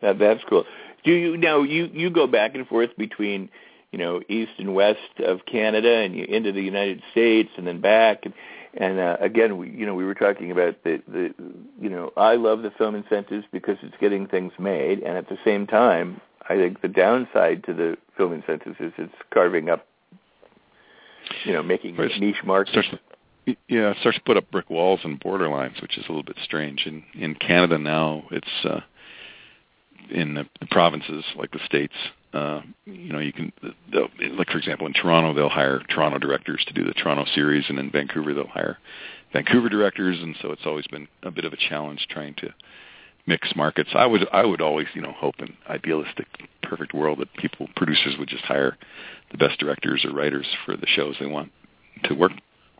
That 0.00 0.18
that's 0.18 0.42
cool. 0.48 0.64
Do 1.04 1.12
you 1.12 1.36
now 1.36 1.62
you 1.62 1.88
you 1.92 2.10
go 2.10 2.26
back 2.26 2.54
and 2.54 2.66
forth 2.66 2.90
between 2.96 3.48
you 3.92 3.98
know 3.98 4.20
east 4.28 4.52
and 4.58 4.74
west 4.74 4.98
of 5.24 5.40
Canada 5.46 5.98
and 5.98 6.16
you 6.16 6.24
into 6.24 6.52
the 6.52 6.62
United 6.62 7.02
States 7.12 7.50
and 7.56 7.66
then 7.66 7.80
back 7.80 8.24
and 8.24 8.34
and 8.74 8.98
uh, 8.98 9.16
again 9.20 9.58
we 9.58 9.70
you 9.70 9.86
know 9.86 9.94
we 9.94 10.04
were 10.04 10.14
talking 10.14 10.50
about 10.50 10.82
the 10.82 11.02
the 11.06 11.34
you 11.80 11.90
know 11.90 12.12
I 12.16 12.36
love 12.36 12.62
the 12.62 12.70
film 12.72 12.94
incentives 12.94 13.44
because 13.52 13.76
it's 13.82 13.96
getting 14.00 14.26
things 14.26 14.52
made 14.58 15.00
and 15.00 15.16
at 15.16 15.28
the 15.28 15.38
same 15.44 15.66
time 15.66 16.20
I 16.48 16.56
think 16.56 16.80
the 16.80 16.88
downside 16.88 17.64
to 17.64 17.74
the 17.74 17.96
film 18.16 18.32
incentives 18.32 18.76
is 18.80 18.92
it's 18.98 19.14
carving 19.32 19.68
up, 19.68 19.86
you 21.44 21.52
know, 21.52 21.62
making 21.62 21.96
right. 21.96 22.10
niche 22.18 22.42
markets. 22.44 22.88
Yeah, 23.46 23.90
it 23.90 23.96
starts 24.00 24.18
to 24.18 24.24
put 24.24 24.36
up 24.36 24.50
brick 24.50 24.70
walls 24.70 25.00
and 25.02 25.18
border 25.18 25.48
lines, 25.48 25.80
which 25.82 25.98
is 25.98 26.04
a 26.06 26.08
little 26.08 26.22
bit 26.22 26.36
strange. 26.44 26.86
In 26.86 27.02
in 27.14 27.34
Canada 27.34 27.78
now, 27.78 28.24
it's 28.30 28.64
uh, 28.64 28.80
in 30.10 30.34
the, 30.34 30.46
the 30.60 30.66
provinces 30.66 31.24
like 31.36 31.50
the 31.50 31.60
states. 31.64 31.94
Uh, 32.32 32.62
you 32.86 33.12
know, 33.12 33.18
you 33.18 33.32
can 33.32 33.52
like 34.36 34.48
for 34.48 34.58
example 34.58 34.86
in 34.86 34.92
Toronto 34.92 35.34
they'll 35.34 35.48
hire 35.48 35.80
Toronto 35.88 36.18
directors 36.18 36.64
to 36.66 36.72
do 36.72 36.84
the 36.84 36.94
Toronto 36.94 37.24
series, 37.34 37.64
and 37.68 37.78
in 37.78 37.90
Vancouver 37.90 38.32
they'll 38.32 38.46
hire 38.46 38.78
Vancouver 39.32 39.68
directors, 39.68 40.18
and 40.20 40.36
so 40.40 40.52
it's 40.52 40.66
always 40.66 40.86
been 40.86 41.08
a 41.22 41.30
bit 41.30 41.44
of 41.44 41.52
a 41.52 41.56
challenge 41.56 42.06
trying 42.10 42.34
to 42.34 42.54
mixed 43.26 43.56
markets. 43.56 43.90
I 43.94 44.06
would 44.06 44.26
I 44.32 44.44
would 44.44 44.60
always 44.60 44.86
you 44.94 45.02
know 45.02 45.12
hope 45.12 45.36
in 45.38 45.54
idealistic 45.68 46.26
perfect 46.62 46.94
world 46.94 47.18
that 47.18 47.32
people 47.34 47.68
producers 47.76 48.16
would 48.18 48.28
just 48.28 48.44
hire 48.44 48.76
the 49.30 49.38
best 49.38 49.58
directors 49.60 50.04
or 50.04 50.12
writers 50.12 50.46
for 50.64 50.76
the 50.76 50.86
shows 50.86 51.16
they 51.20 51.26
want 51.26 51.52
to 52.04 52.14
work 52.14 52.32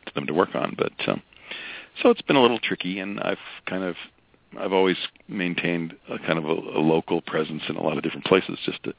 to 0.06 0.14
them 0.14 0.26
to 0.26 0.34
work 0.34 0.54
on. 0.54 0.74
But 0.76 0.92
um, 1.08 1.22
so 2.02 2.10
it's 2.10 2.22
been 2.22 2.36
a 2.36 2.42
little 2.42 2.58
tricky, 2.58 2.98
and 2.98 3.20
I've 3.20 3.38
kind 3.66 3.84
of 3.84 3.96
I've 4.58 4.72
always 4.72 4.96
maintained 5.28 5.94
a 6.08 6.18
kind 6.18 6.38
of 6.38 6.44
a, 6.44 6.52
a 6.52 6.80
local 6.80 7.20
presence 7.20 7.62
in 7.68 7.76
a 7.76 7.82
lot 7.82 7.96
of 7.96 8.02
different 8.02 8.26
places 8.26 8.58
just 8.64 8.82
to 8.84 8.94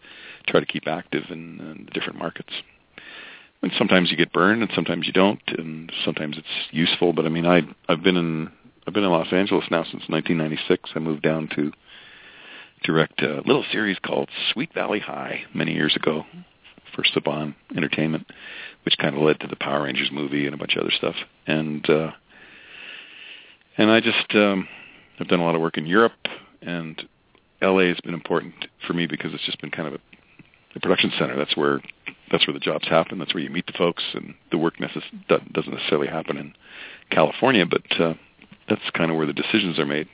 try 0.47 0.59
to 0.59 0.65
keep 0.65 0.87
active 0.87 1.23
in, 1.29 1.59
in 1.59 1.89
different 1.93 2.17
markets. 2.19 2.53
And 3.61 3.71
sometimes 3.77 4.11
you 4.11 4.17
get 4.17 4.33
burned, 4.33 4.61
and 4.61 4.71
sometimes 4.75 5.07
you 5.07 5.13
don't, 5.13 5.41
and 5.57 5.91
sometimes 6.03 6.37
it's 6.37 6.47
useful. 6.71 7.13
But 7.13 7.25
I 7.25 7.29
mean, 7.29 7.45
I 7.45 7.61
I've 7.87 8.03
been 8.03 8.17
in 8.17 8.51
I've 8.85 8.93
been 8.93 9.03
in 9.03 9.11
Los 9.11 9.31
Angeles 9.31 9.65
now 9.71 9.83
since 9.83 10.03
1996. 10.09 10.91
I 10.95 10.99
moved 10.99 11.21
down 11.21 11.49
to 11.55 11.71
direct 12.83 13.21
a 13.21 13.41
little 13.45 13.63
series 13.71 13.97
called 13.99 14.29
Sweet 14.51 14.73
Valley 14.73 14.99
High 14.99 15.43
many 15.53 15.73
years 15.73 15.95
ago 15.95 16.25
for 16.93 17.03
Saban 17.03 17.55
Entertainment, 17.75 18.27
which 18.83 18.97
kind 18.97 19.15
of 19.15 19.21
led 19.21 19.39
to 19.39 19.47
the 19.47 19.55
Power 19.55 19.83
Rangers 19.83 20.09
movie 20.11 20.45
and 20.45 20.53
a 20.53 20.57
bunch 20.57 20.75
of 20.75 20.81
other 20.81 20.91
stuff. 20.91 21.15
And 21.47 21.89
uh, 21.89 22.11
and 23.77 23.89
I 23.89 24.01
just 24.01 24.35
um, 24.35 24.67
I've 25.19 25.29
done 25.29 25.39
a 25.39 25.45
lot 25.45 25.55
of 25.55 25.61
work 25.61 25.77
in 25.77 25.85
Europe, 25.85 26.27
and 26.61 27.01
LA 27.61 27.85
has 27.85 27.99
been 28.03 28.13
important 28.13 28.53
for 28.85 28.93
me 28.93 29.07
because 29.07 29.33
it's 29.33 29.45
just 29.45 29.61
been 29.61 29.71
kind 29.71 29.87
of 29.87 29.93
a, 29.93 29.99
a 30.75 30.79
production 30.81 31.11
center. 31.17 31.37
That's 31.37 31.55
where 31.55 31.81
that's 32.31 32.45
where 32.45 32.53
the 32.53 32.59
jobs 32.59 32.87
happen. 32.87 33.17
That's 33.17 33.33
where 33.33 33.43
you 33.43 33.49
meet 33.49 33.65
the 33.65 33.73
folks, 33.77 34.03
and 34.13 34.33
the 34.51 34.57
work 34.57 34.75
necess- 34.77 35.27
doesn't 35.29 35.73
necessarily 35.73 36.07
happen 36.07 36.35
in 36.35 36.53
California, 37.11 37.65
but 37.65 38.01
uh, 38.01 38.13
that's 38.69 38.89
kind 38.93 39.11
of 39.11 39.17
where 39.17 39.25
the 39.25 39.33
decisions 39.33 39.79
are 39.79 39.85
made. 39.85 40.07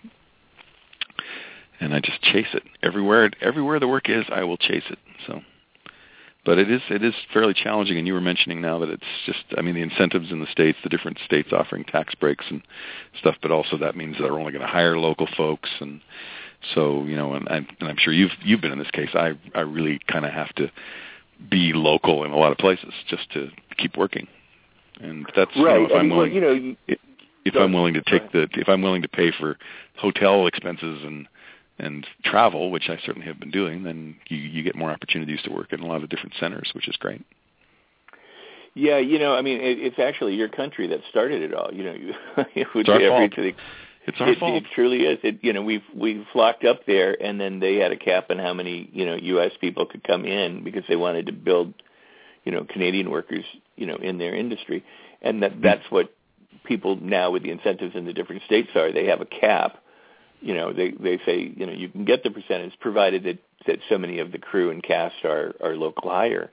And 1.80 1.94
I 1.94 2.00
just 2.00 2.22
chase 2.22 2.48
it 2.54 2.64
everywhere. 2.84 3.32
Everywhere 3.42 3.80
the 3.80 3.88
work 3.88 4.10
is, 4.10 4.26
I 4.30 4.44
will 4.44 4.58
chase 4.58 4.84
it. 4.90 5.00
So, 5.26 5.42
but 6.46 6.58
it 6.58 6.70
is 6.70 6.82
it 6.90 7.04
is 7.04 7.14
fairly 7.32 7.54
challenging. 7.54 7.98
And 7.98 8.06
you 8.06 8.14
were 8.14 8.22
mentioning 8.22 8.62
now 8.62 8.80
that 8.80 8.90
it's 8.90 9.04
just 9.26 9.44
I 9.58 9.62
mean 9.62 9.76
the 9.76 9.82
incentives 9.82 10.32
in 10.32 10.40
the 10.40 10.52
states, 10.52 10.78
the 10.84 10.90
different 10.90 11.20
states 11.26 11.50
offering 11.54 11.86
tax 11.86 12.16
breaks 12.16 12.46
and 12.50 12.62
stuff, 13.18 13.36
but 13.42 13.52
also 13.52 13.78
that 13.78 13.96
means 13.96 14.18
they're 14.20 14.38
only 14.38 14.52
going 14.52 14.66
to 14.66 14.68
hire 14.68 14.98
local 14.98 15.28
folks 15.38 15.70
and 15.80 16.02
So 16.74 17.04
you 17.06 17.16
know, 17.16 17.34
and, 17.34 17.48
I, 17.48 17.58
and 17.58 17.90
I'm 17.90 17.98
sure 17.98 18.14
you've 18.14 18.32
you've 18.44 18.62
been 18.62 18.72
in 18.72 18.80
this 18.80 18.92
case. 18.92 19.10
I 19.14 19.34
I 19.56 19.62
really 19.62 20.00
kind 20.12 20.26
of 20.26 20.34
have 20.34 20.54
to 20.56 20.70
be 21.50 21.72
local 21.74 22.26
in 22.26 22.32
a 22.32 22.38
lot 22.38 22.52
of 22.52 22.58
places 22.58 22.94
just 23.08 23.32
to 23.32 23.50
keep 23.78 23.96
working, 23.96 24.28
and 25.00 25.26
that's 25.36 25.52
right. 25.56 25.82
You 25.82 25.88
know, 25.88 25.96
if 25.96 26.00
I'm 26.00 26.10
willing, 26.10 26.34
you 26.34 26.42
know, 26.42 26.52
you, 26.52 26.76
if 27.46 27.54
Go 27.54 27.64
I'm 27.64 27.74
willing 27.74 27.94
to 27.96 28.02
take 28.04 28.32
the 28.32 28.48
if 28.54 28.68
I'm 28.70 28.82
willing 28.82 29.02
to 29.04 29.08
pay 29.10 29.32
for 29.40 29.58
hotel 29.98 30.48
expenses 30.48 31.04
and 31.04 31.28
and 31.80 32.06
travel, 32.26 32.72
which 32.72 32.90
I 32.90 32.98
certainly 33.06 33.28
have 33.28 33.40
been 33.40 33.52
doing, 33.52 33.84
then 33.84 34.18
you 34.28 34.38
you 34.38 34.64
get 34.64 34.76
more 34.76 34.92
opportunities 34.92 35.42
to 35.44 35.52
work 35.52 35.74
in 35.74 35.80
a 35.82 35.88
lot 35.88 36.04
of 36.04 36.10
different 36.10 36.36
centers, 36.40 36.72
which 36.74 36.88
is 36.88 36.98
great. 36.98 37.24
yeah, 38.76 38.98
you 39.00 39.20
know, 39.20 39.36
I 39.36 39.42
mean, 39.42 39.60
it, 39.62 39.80
it's 39.80 40.00
actually 40.00 40.36
your 40.36 40.50
country 40.50 40.88
that 40.88 41.00
started 41.10 41.42
it 41.42 41.54
all. 41.54 41.74
You 41.74 41.84
know, 41.84 41.94
you, 41.94 42.14
it 42.56 42.68
would 42.76 42.88
It's 42.88 42.90
our 42.90 43.00
be 43.00 43.06
every 43.06 43.30
fault. 43.30 43.34
the 43.36 43.56
It's 44.06 44.20
our 44.22 44.30
it, 44.30 44.40
fault. 44.40 44.64
It 44.64 44.66
truly 44.74 45.00
is. 45.06 45.20
It 45.24 45.40
you 45.42 45.54
know 45.54 45.62
we've 45.64 45.84
we 45.96 46.26
flocked 46.34 46.66
up 46.66 46.86
there, 46.86 47.18
and 47.22 47.40
then 47.40 47.60
they 47.60 47.76
had 47.78 47.92
a 47.92 47.98
cap 47.98 48.28
on 48.30 48.40
how 48.40 48.54
many 48.54 48.90
you 48.94 49.06
know 49.06 49.16
U.S. 49.16 49.52
people 49.60 49.86
could 49.86 50.04
come 50.04 50.26
in 50.26 50.64
because 50.64 50.84
they 50.90 50.96
wanted 50.96 51.28
to 51.28 51.34
build 51.34 51.74
you 52.46 52.52
know 52.52 52.66
Canadian 52.70 53.10
workers 53.10 53.46
you 53.76 53.86
know 53.86 53.96
in 53.98 54.18
their 54.18 54.36
industry, 54.36 54.84
and 55.22 55.44
that 55.44 55.62
that's 55.62 55.86
what 55.90 56.14
people 56.70 56.96
now 57.02 57.32
with 57.32 57.44
the 57.44 57.50
incentives 57.52 57.96
in 57.96 58.06
the 58.06 58.14
different 58.14 58.44
states 58.44 58.70
are. 58.76 58.94
They 58.94 59.08
have 59.08 59.20
a 59.20 59.26
cap. 59.26 59.80
You 60.40 60.54
know, 60.54 60.72
they 60.72 60.92
they 60.92 61.20
say 61.26 61.52
you 61.58 61.66
know 61.66 61.74
you 61.74 61.90
can 61.90 62.06
get 62.06 62.24
the 62.24 62.32
percentage 62.32 62.72
provided 62.80 63.26
that 63.26 63.40
that 63.68 63.80
so 63.90 63.98
many 63.98 64.20
of 64.20 64.32
the 64.32 64.38
crew 64.38 64.72
and 64.72 64.82
cast 64.82 65.26
are 65.26 65.54
are 65.62 65.76
local 65.76 66.10
hire. 66.10 66.50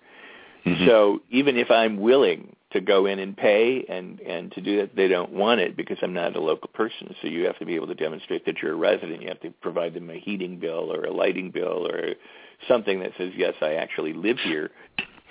Mhm. 0.64 0.86
So 0.88 1.22
even 1.30 1.56
if 1.56 1.70
I'm 1.70 2.00
willing 2.00 2.56
to 2.72 2.80
go 2.80 3.06
in 3.06 3.20
and 3.20 3.36
pay 3.36 3.84
and 3.88 4.18
and 4.20 4.50
to 4.52 4.60
do 4.60 4.78
that, 4.78 4.96
they 4.96 5.06
don't 5.06 5.30
want 5.30 5.60
it 5.60 5.76
because 5.76 5.98
I'm 6.02 6.14
not 6.14 6.34
a 6.34 6.40
local 6.40 6.68
person. 6.74 7.14
So 7.22 7.28
you 7.28 7.44
have 7.46 7.58
to 7.60 7.64
be 7.64 7.76
able 7.76 7.86
to 7.86 7.94
demonstrate 7.94 8.44
that 8.46 8.60
you're 8.60 8.72
a 8.72 8.76
resident. 8.76 9.22
You 9.22 9.28
have 9.28 9.40
to 9.42 9.52
provide 9.62 9.94
them 9.94 10.10
a 10.10 10.18
heating 10.18 10.58
bill 10.58 10.92
or 10.92 11.04
a 11.04 11.12
lighting 11.12 11.50
bill 11.50 11.86
or 11.86 12.14
something 12.66 12.98
that 13.00 13.12
says 13.16 13.32
yes, 13.36 13.54
I 13.62 13.74
actually 13.74 14.14
live 14.14 14.38
here. 14.40 14.72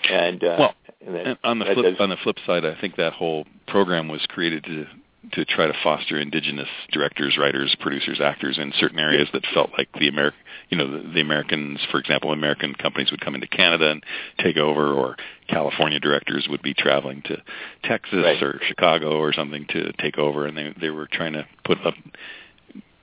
And 0.09 0.43
uh, 0.43 0.55
Well, 0.59 0.75
and 1.05 1.15
that, 1.15 1.27
And 1.27 1.37
on 1.43 1.59
the 1.59 1.65
flip 1.65 1.85
does- 1.85 1.99
on 1.99 2.09
the 2.09 2.17
flip 2.17 2.37
side, 2.45 2.65
I 2.65 2.75
think 2.75 2.95
that 2.97 3.13
whole 3.13 3.45
program 3.67 4.07
was 4.07 4.25
created 4.27 4.63
to 4.65 4.87
to 5.31 5.43
try 5.43 5.65
to 5.65 5.73
foster 5.81 6.19
indigenous 6.19 6.67
directors, 6.91 7.35
writers, 7.35 7.73
producers, 7.79 8.21
actors 8.21 8.59
in 8.59 8.71
certain 8.73 8.99
areas 8.99 9.27
that 9.33 9.43
felt 9.55 9.71
like 9.75 9.89
the 9.93 10.07
American, 10.07 10.39
you 10.69 10.77
know, 10.77 10.85
the, 10.85 11.13
the 11.15 11.19
Americans, 11.19 11.79
for 11.89 11.99
example, 11.99 12.31
American 12.31 12.75
companies 12.75 13.09
would 13.09 13.19
come 13.21 13.33
into 13.33 13.47
Canada 13.47 13.89
and 13.89 14.03
take 14.37 14.55
over, 14.57 14.93
or 14.93 15.17
California 15.47 15.99
directors 15.99 16.47
would 16.47 16.61
be 16.61 16.75
traveling 16.75 17.23
to 17.23 17.41
Texas 17.83 18.23
Right. 18.23 18.41
or 18.43 18.61
Chicago 18.67 19.17
or 19.17 19.33
something 19.33 19.65
to 19.69 19.91
take 19.93 20.19
over, 20.19 20.45
and 20.45 20.55
they 20.55 20.73
they 20.79 20.91
were 20.91 21.07
trying 21.11 21.33
to 21.33 21.47
put 21.63 21.83
up 21.83 21.95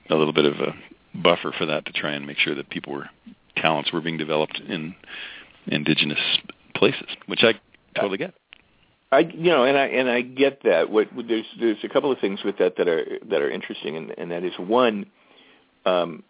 a 0.09 0.15
little 0.15 0.33
bit 0.33 0.45
of 0.45 0.61
a 0.61 0.73
buffer 1.13 1.51
for 1.51 1.65
that 1.65 1.85
to 1.87 1.91
try 1.91 2.13
and 2.13 2.25
make 2.25 2.37
sure 2.37 2.55
that 2.55 2.69
people 2.69 2.93
were 2.93 3.09
talents 3.57 3.91
were 3.91 4.01
being 4.01 4.17
developed 4.17 4.59
in 4.61 4.95
indigenous 5.67 6.19
places, 6.73 7.07
which 7.27 7.43
I 7.43 7.55
totally 7.93 8.17
get. 8.17 8.33
I 9.11 9.19
you 9.19 9.51
know, 9.51 9.63
and 9.63 9.77
I 9.77 9.85
and 9.87 10.09
I 10.09 10.21
get 10.21 10.63
that. 10.63 10.89
What 10.89 11.09
there's 11.15 11.45
there's 11.59 11.77
a 11.83 11.89
couple 11.89 12.11
of 12.11 12.19
things 12.19 12.43
with 12.43 12.57
that 12.57 12.77
that 12.77 12.87
are 12.87 13.19
that 13.29 13.41
are 13.41 13.49
interesting, 13.49 13.95
and, 13.95 14.13
and 14.17 14.31
that 14.31 14.43
is 14.43 14.53
one. 14.57 15.05
Um, 15.85 16.23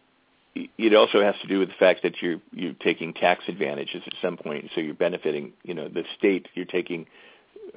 it 0.56 0.94
also 0.94 1.22
has 1.22 1.36
to 1.42 1.48
do 1.48 1.60
with 1.60 1.70
the 1.70 1.76
fact 1.76 2.04
that 2.04 2.22
you're 2.22 2.40
you're 2.52 2.74
taking 2.74 3.14
tax 3.14 3.44
advantages 3.48 4.04
at 4.06 4.14
some 4.22 4.38
point, 4.38 4.70
so 4.76 4.82
you're 4.82 4.94
benefiting. 4.94 5.54
You 5.64 5.74
know, 5.74 5.88
the 5.88 6.04
state 6.18 6.48
you're 6.56 6.66
taking 6.66 7.08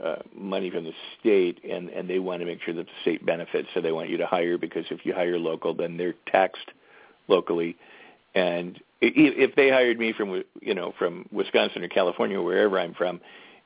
uh, 0.03 0.17
money 0.35 0.71
from 0.71 0.85
the 0.85 0.93
state, 1.21 1.61
and 1.65 1.89
and 1.89 2.11
they 2.11 2.19
want 2.19 2.41
to 2.41 2.47
make 2.47 2.61
sure 2.63 2.75
that 2.75 2.87
the 2.87 2.93
state 3.03 3.25
benefits. 3.25 3.69
So 3.75 3.81
they 3.81 3.93
want 3.93 4.11
you 4.11 4.19
to 4.19 4.27
hire 4.27 4.59
because 4.59 4.85
if 4.91 5.07
you 5.07 5.15
hire 5.15 5.39
local, 5.39 5.73
then 5.73 5.97
they're 5.97 6.15
taxed 6.27 6.71
locally. 7.29 7.77
And 8.35 8.79
if 9.01 9.55
they 9.55 9.71
hired 9.71 9.99
me 9.99 10.13
from 10.13 10.43
you 10.61 10.75
know 10.75 10.93
from 10.99 11.27
Wisconsin 11.33 11.85
or 11.85 11.89
California, 11.89 12.39
or 12.39 12.43
wherever 12.43 12.79
I'm 12.79 12.93
from, 12.93 13.21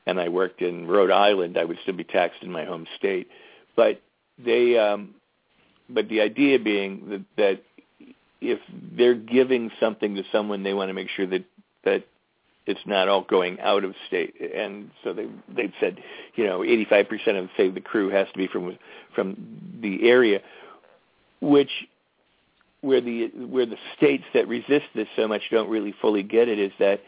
and 0.05 0.19
I 0.19 0.29
worked 0.29 0.61
in 0.61 0.87
Rhode 0.87 1.11
Island, 1.11 1.57
I 1.57 1.65
would 1.65 1.77
still 1.83 1.95
be 1.95 2.03
taxed 2.03 2.41
in 2.41 2.51
my 2.51 2.65
home 2.65 2.87
state. 2.97 3.27
But 3.75 4.01
they, 4.43 4.77
um, 4.77 5.15
but 5.89 6.09
the 6.09 6.21
idea 6.21 6.59
being 6.59 7.09
that, 7.09 7.23
that 7.37 7.63
if 8.41 8.59
they're 8.97 9.13
giving 9.13 9.71
something 9.79 10.15
to 10.15 10.23
someone, 10.31 10.63
they 10.63 10.73
want 10.73 10.89
to 10.89 10.93
make 10.93 11.09
sure 11.09 11.27
that 11.27 11.45
that 11.83 12.05
it's 12.65 12.81
not 12.85 13.07
all 13.07 13.23
going 13.23 13.59
out 13.59 13.83
of 13.83 13.95
state. 14.07 14.35
And 14.55 14.91
so 15.03 15.13
they 15.13 15.27
they've 15.53 15.73
said, 15.79 15.99
you 16.35 16.45
know, 16.45 16.59
85% 16.59 17.39
of 17.39 17.49
say 17.57 17.69
the 17.69 17.81
crew 17.81 18.09
has 18.09 18.27
to 18.31 18.37
be 18.37 18.47
from 18.47 18.77
from 19.15 19.79
the 19.81 20.09
area, 20.09 20.41
which 21.41 21.71
where 22.81 23.01
the 23.01 23.27
where 23.35 23.65
the 23.65 23.77
states 23.95 24.23
that 24.33 24.47
resist 24.47 24.85
this 24.95 25.07
so 25.15 25.27
much 25.27 25.43
don't 25.51 25.69
really 25.69 25.93
fully 26.01 26.23
get 26.23 26.49
it 26.49 26.59
is 26.59 26.71
that 26.79 27.01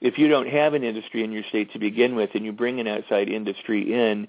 if 0.00 0.18
you 0.18 0.28
don't 0.28 0.48
have 0.48 0.74
an 0.74 0.82
industry 0.82 1.22
in 1.24 1.32
your 1.32 1.42
state 1.48 1.72
to 1.72 1.78
begin 1.78 2.14
with 2.14 2.30
and 2.34 2.44
you 2.44 2.52
bring 2.52 2.80
an 2.80 2.86
outside 2.86 3.28
industry 3.28 3.92
in, 3.92 4.26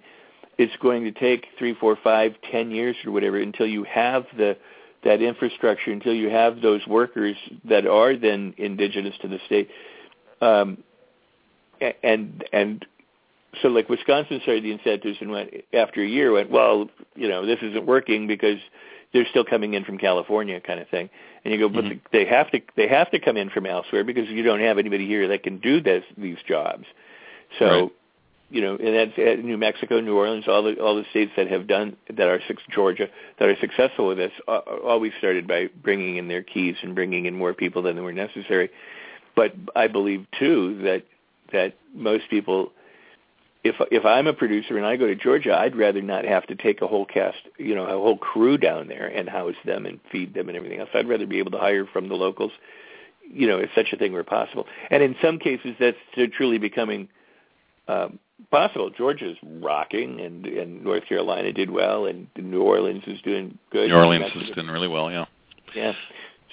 it's 0.58 0.76
going 0.82 1.04
to 1.06 1.12
take 1.12 1.48
three, 1.58 1.74
four, 1.74 1.98
five, 2.04 2.34
ten 2.52 2.72
years 2.72 2.96
or 3.06 3.12
whatever 3.12 3.38
until 3.38 3.66
you 3.66 3.84
have 3.84 4.26
the 4.38 4.58
that 5.04 5.22
infrastructure, 5.22 5.92
until 5.92 6.14
you 6.14 6.30
have 6.30 6.62
those 6.62 6.86
workers 6.86 7.36
that 7.66 7.88
are 7.88 8.16
then 8.16 8.54
indigenous 8.58 9.16
to 9.20 9.28
the 9.28 9.40
state. 9.48 9.70
Um, 10.42 10.84
and 12.04 12.44
and 12.54 12.86
so 13.62 13.68
like 13.68 13.90
Wisconsin 13.90 14.40
started 14.44 14.64
the 14.64 14.72
incentives 14.72 15.18
and 15.20 15.32
went 15.32 15.50
after 15.74 16.04
a 16.04 16.08
year 16.08 16.32
went, 16.32 16.52
well, 16.52 16.90
you 17.16 17.28
know, 17.28 17.46
this 17.46 17.60
isn't 17.62 17.86
working 17.86 18.28
because 18.28 18.60
they're 19.14 19.26
still 19.30 19.44
coming 19.44 19.74
in 19.74 19.84
from 19.84 19.98
California 19.98 20.60
kind 20.62 20.80
of 20.80 20.88
thing. 20.90 21.10
And 21.44 21.54
you 21.54 21.60
go, 21.60 21.70
but 21.70 21.86
Mhm. 21.86 22.00
they 22.12 22.26
have 22.26 22.52
to 22.52 22.62
they 22.76 22.88
have 22.88 23.10
to 23.12 23.20
come 23.20 23.38
in 23.38 23.50
from 23.50 23.66
elsewhere 23.66 24.04
because 24.04 24.30
you 24.30 24.44
don't 24.44 24.60
have 24.60 24.78
anybody 24.78 25.08
here 25.08 25.28
that 25.30 25.44
can 25.44 25.58
do 25.58 25.82
this 25.82 26.04
these 26.18 26.38
jobs. 26.48 26.86
So, 27.58 27.66
Right. 27.68 27.92
you 28.52 28.62
know, 28.62 28.76
and 28.76 28.96
that's 28.96 29.18
uh, 29.18 29.42
New 29.42 29.58
Mexico, 29.58 30.00
New 30.02 30.16
Orleans, 30.18 30.48
all 30.48 30.62
the 30.62 30.80
all 30.80 30.96
the 30.96 31.06
states 31.10 31.32
that 31.38 31.48
have 31.50 31.66
done 31.68 31.98
that 32.10 32.28
are 32.28 32.40
six 32.48 32.62
Georgia 32.70 33.10
that 33.40 33.50
are 33.50 33.56
successful 33.58 34.08
with 34.08 34.18
this 34.18 34.34
always 34.48 35.14
started 35.18 35.48
by 35.48 35.70
bringing 35.82 36.18
in 36.18 36.28
their 36.28 36.44
keys 36.44 36.76
and 36.84 36.94
bringing 36.94 37.26
in 37.26 37.36
more 37.36 37.54
people 37.54 37.82
than 37.82 38.02
were 38.04 38.14
necessary. 38.14 38.70
But 39.36 39.56
I 39.76 39.88
believe 39.88 40.28
too 40.38 40.78
that 40.84 41.04
that 41.52 41.74
most 41.96 42.30
people 42.30 42.72
if 43.64 43.76
if 43.92 44.06
I'm 44.06 44.28
a 44.28 44.34
producer 44.34 44.78
and 44.78 44.86
I 44.86 44.96
go 44.98 45.08
to 45.08 45.16
Georgia, 45.16 45.56
I'd 45.58 45.76
rather 45.76 46.02
not 46.02 46.26
have 46.26 46.48
to 46.48 46.56
take 46.56 46.82
a 46.82 46.88
whole 46.88 47.06
cast, 47.06 47.38
you 47.58 47.76
know, 47.76 47.86
a 47.86 47.92
whole 47.92 48.18
crew 48.18 48.58
down 48.58 48.88
there 48.88 49.08
and 49.08 49.30
house 49.30 49.56
them 49.66 49.86
and 49.86 50.00
feed 50.12 50.34
them 50.34 50.48
and 50.50 50.58
everything 50.58 50.80
else. 50.80 50.90
I'd 50.94 51.08
rather 51.08 51.28
be 51.28 51.40
able 51.40 51.52
to 51.52 51.60
hire 51.60 51.86
from 51.86 52.10
the 52.10 52.16
locals, 52.16 52.52
you 53.30 53.48
know, 53.48 53.60
if 53.60 53.70
such 53.76 53.94
a 53.94 53.98
thing 53.98 54.14
were 54.14 54.24
possible. 54.24 54.66
And 54.90 55.04
in 55.04 55.16
some 55.22 55.38
cases, 55.38 55.76
that's 55.80 55.98
truly 56.34 56.58
becoming 56.58 57.08
um, 57.88 58.20
possible. 58.50 58.90
Georgia's 58.90 59.38
rocking, 59.44 60.20
and 60.20 60.46
and 60.46 60.84
North 60.84 61.06
Carolina 61.06 61.54
did 61.54 61.70
well, 61.70 62.06
and 62.06 62.28
New 62.36 62.64
Orleans 62.64 63.04
is 63.06 63.22
doing 63.22 63.58
good. 63.72 63.90
New 63.90 63.96
Orleans 63.96 64.32
is 64.36 64.50
doing 64.56 64.68
really 64.68 64.88
well, 64.88 65.12
yeah. 65.12 65.26
yeah. 65.76 65.94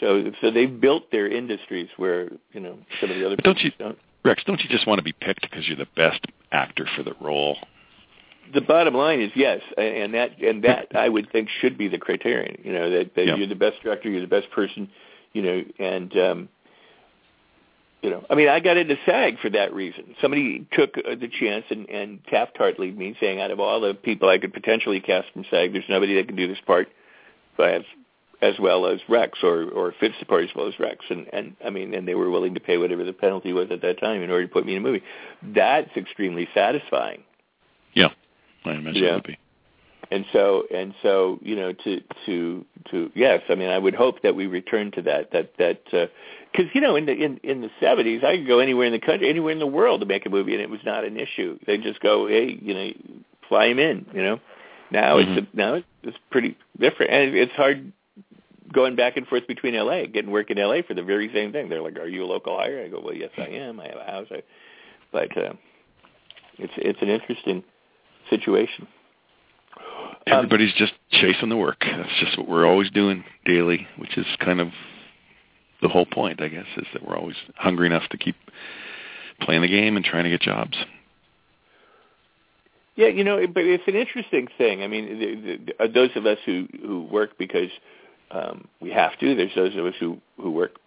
So 0.00 0.30
so 0.40 0.50
they've 0.50 0.80
built 0.80 1.10
their 1.10 1.26
industries 1.26 1.88
where 1.96 2.28
you 2.52 2.60
know 2.60 2.78
some 3.00 3.10
of 3.10 3.16
the 3.16 3.24
other 3.24 3.36
But 3.36 3.44
don't 3.44 3.60
you- 3.60 3.72
don't. 3.78 3.98
Rex, 4.24 4.42
don't 4.44 4.60
you 4.60 4.68
just 4.68 4.86
want 4.86 4.98
to 4.98 5.04
be 5.04 5.12
picked 5.12 5.42
because 5.42 5.66
you're 5.66 5.76
the 5.76 5.88
best 5.96 6.24
actor 6.52 6.86
for 6.96 7.02
the 7.02 7.14
role? 7.20 7.56
the 8.52 8.60
bottom 8.60 8.94
line 8.94 9.20
is 9.20 9.30
yes, 9.34 9.60
and 9.76 10.14
that 10.14 10.40
and 10.40 10.64
that 10.64 10.88
I 10.94 11.08
would 11.08 11.30
think 11.30 11.48
should 11.60 11.76
be 11.76 11.88
the 11.88 11.98
criterion. 11.98 12.60
You 12.64 12.72
know 12.72 12.90
that, 12.90 13.14
that 13.14 13.26
Yeah. 13.26 13.36
you're 13.36 13.46
the 13.46 13.54
best 13.54 13.82
director, 13.82 14.08
you're 14.08 14.20
the 14.20 14.26
best 14.26 14.50
person. 14.50 14.88
You 15.32 15.42
know, 15.42 15.64
and 15.78 16.16
um, 16.16 16.48
you 18.02 18.10
know, 18.10 18.24
I 18.30 18.34
mean, 18.34 18.48
I 18.48 18.60
got 18.60 18.76
into 18.76 18.96
SAG 19.04 19.40
for 19.40 19.50
that 19.50 19.74
reason. 19.74 20.14
Somebody 20.20 20.66
took 20.72 20.96
uh, 20.96 21.14
the 21.14 21.28
chance 21.28 21.64
and 21.70 21.88
and 21.90 22.24
Taft-Hartley 22.26 22.90
me, 22.92 23.16
saying 23.20 23.40
out 23.40 23.50
of 23.50 23.60
all 23.60 23.80
the 23.80 23.94
people 23.94 24.28
I 24.28 24.38
could 24.38 24.54
potentially 24.54 25.00
cast 25.00 25.30
from 25.32 25.44
SAG, 25.50 25.72
there's 25.72 25.84
nobody 25.88 26.14
that 26.16 26.26
can 26.26 26.36
do 26.36 26.48
this 26.48 26.60
part, 26.66 26.88
as 27.58 27.82
as 28.40 28.54
well 28.58 28.86
as 28.86 29.00
Rex 29.08 29.38
or 29.42 29.64
or 29.70 29.92
fits 29.98 30.14
the 30.20 30.26
part 30.26 30.44
as 30.44 30.50
well 30.54 30.68
as 30.68 30.78
Rex. 30.78 31.04
And 31.10 31.26
and 31.32 31.56
I 31.64 31.70
mean, 31.70 31.94
and 31.94 32.06
they 32.06 32.14
were 32.14 32.30
willing 32.30 32.54
to 32.54 32.60
pay 32.60 32.78
whatever 32.78 33.04
the 33.04 33.12
penalty 33.12 33.52
was 33.52 33.70
at 33.70 33.82
that 33.82 33.98
time 34.00 34.22
in 34.22 34.30
order 34.30 34.46
to 34.46 34.52
put 34.52 34.64
me 34.66 34.72
in 34.74 34.78
a 34.78 34.80
movie. 34.82 35.02
That's 35.42 35.90
extremely 35.96 36.48
satisfying. 36.54 37.22
Yeah, 37.94 38.08
I 38.64 38.72
imagine 38.72 39.02
Yeah. 39.02 39.10
it 39.10 39.14
would 39.14 39.24
be. 39.24 39.38
and 40.10 40.24
so 40.32 40.64
and 40.74 40.94
so 41.02 41.38
you 41.42 41.56
know 41.56 41.72
to 41.72 42.00
to 42.26 42.64
to 42.90 43.10
yes 43.14 43.42
i 43.50 43.54
mean 43.54 43.68
i 43.68 43.76
would 43.76 43.94
hope 43.94 44.22
that 44.22 44.34
we 44.34 44.46
return 44.46 44.90
to 44.92 45.02
that 45.02 45.30
that 45.32 45.52
that 45.58 45.82
because 46.50 46.66
you 46.74 46.80
know 46.80 46.96
in 46.96 47.04
the 47.06 47.12
in 47.12 47.38
in 47.42 47.60
the 47.60 47.70
seventies 47.80 48.22
i 48.24 48.36
could 48.36 48.46
go 48.46 48.58
anywhere 48.60 48.86
in 48.86 48.92
the 48.92 49.00
country 49.00 49.28
anywhere 49.28 49.52
in 49.52 49.58
the 49.58 49.66
world 49.66 50.00
to 50.00 50.06
make 50.06 50.24
a 50.24 50.30
movie 50.30 50.52
and 50.54 50.62
it 50.62 50.70
was 50.70 50.80
not 50.84 51.04
an 51.04 51.18
issue 51.18 51.58
they 51.66 51.76
just 51.76 52.00
go 52.00 52.26
hey 52.26 52.58
you 52.62 52.72
know 52.72 52.90
fly 53.48 53.66
him 53.66 53.78
in 53.78 54.06
you 54.14 54.22
know 54.22 54.40
now 54.90 55.16
Mhm. 55.18 55.36
it's 55.36 55.46
a, 55.52 55.56
now 55.56 55.74
it's, 55.74 55.86
it's 56.04 56.16
pretty 56.30 56.56
different 56.80 57.10
and 57.12 57.34
it's 57.34 57.52
hard 57.52 57.92
going 58.72 58.96
back 58.96 59.16
and 59.16 59.26
forth 59.26 59.46
between 59.46 59.74
la 59.74 60.04
getting 60.06 60.30
work 60.30 60.50
in 60.50 60.58
la 60.58 60.80
for 60.86 60.94
the 60.94 61.02
very 61.02 61.30
same 61.32 61.52
thing 61.52 61.68
they're 61.68 61.82
like 61.82 61.98
are 61.98 62.08
you 62.08 62.24
a 62.24 62.26
local 62.26 62.56
hire 62.56 62.82
i 62.84 62.88
go 62.88 63.00
well 63.00 63.14
yes 63.14 63.30
i 63.38 63.46
am 63.46 63.80
i 63.80 63.86
have 63.86 63.96
a 63.96 64.10
house 64.10 64.26
I, 64.30 64.42
but 65.12 65.36
uh 65.36 65.52
it's 66.58 66.72
it's 66.76 67.00
an 67.02 67.08
interesting 67.08 67.64
situation 68.30 68.86
Um, 70.26 70.34
Everybody's 70.34 70.74
just 70.74 70.92
chasing 71.10 71.48
the 71.48 71.56
work. 71.56 71.80
That's 71.80 72.20
just 72.20 72.36
what 72.38 72.48
we're 72.48 72.66
always 72.66 72.90
doing 72.90 73.24
daily, 73.46 73.86
which 73.96 74.18
is 74.18 74.26
kind 74.40 74.60
of 74.60 74.68
the 75.80 75.88
whole 75.88 76.06
point, 76.06 76.42
I 76.42 76.48
guess, 76.48 76.66
is 76.76 76.86
that 76.92 77.06
we're 77.06 77.16
always 77.16 77.36
hungry 77.56 77.86
enough 77.86 78.08
to 78.10 78.18
keep 78.18 78.36
playing 79.40 79.62
the 79.62 79.68
game 79.68 79.96
and 79.96 80.04
trying 80.04 80.24
to 80.24 80.30
get 80.30 80.40
jobs. 80.40 80.76
Yeah, 82.96 83.06
you 83.06 83.22
know, 83.22 83.46
but 83.46 83.62
it's 83.62 83.84
an 83.86 83.94
interesting 83.94 84.48
thing. 84.58 84.82
I 84.82 84.88
mean, 84.88 85.18
the, 85.20 85.56
the, 85.78 85.88
those 85.88 86.10
of 86.16 86.26
us 86.26 86.38
who 86.44 86.66
who 86.82 87.04
work 87.04 87.38
because 87.38 87.70
um, 88.30 88.68
we 88.80 88.90
have 88.90 89.18
to. 89.18 89.34
There's 89.34 89.54
those 89.54 89.76
of 89.76 89.86
us 89.86 89.94
who 89.98 90.18
who 90.40 90.50
work 90.50 90.78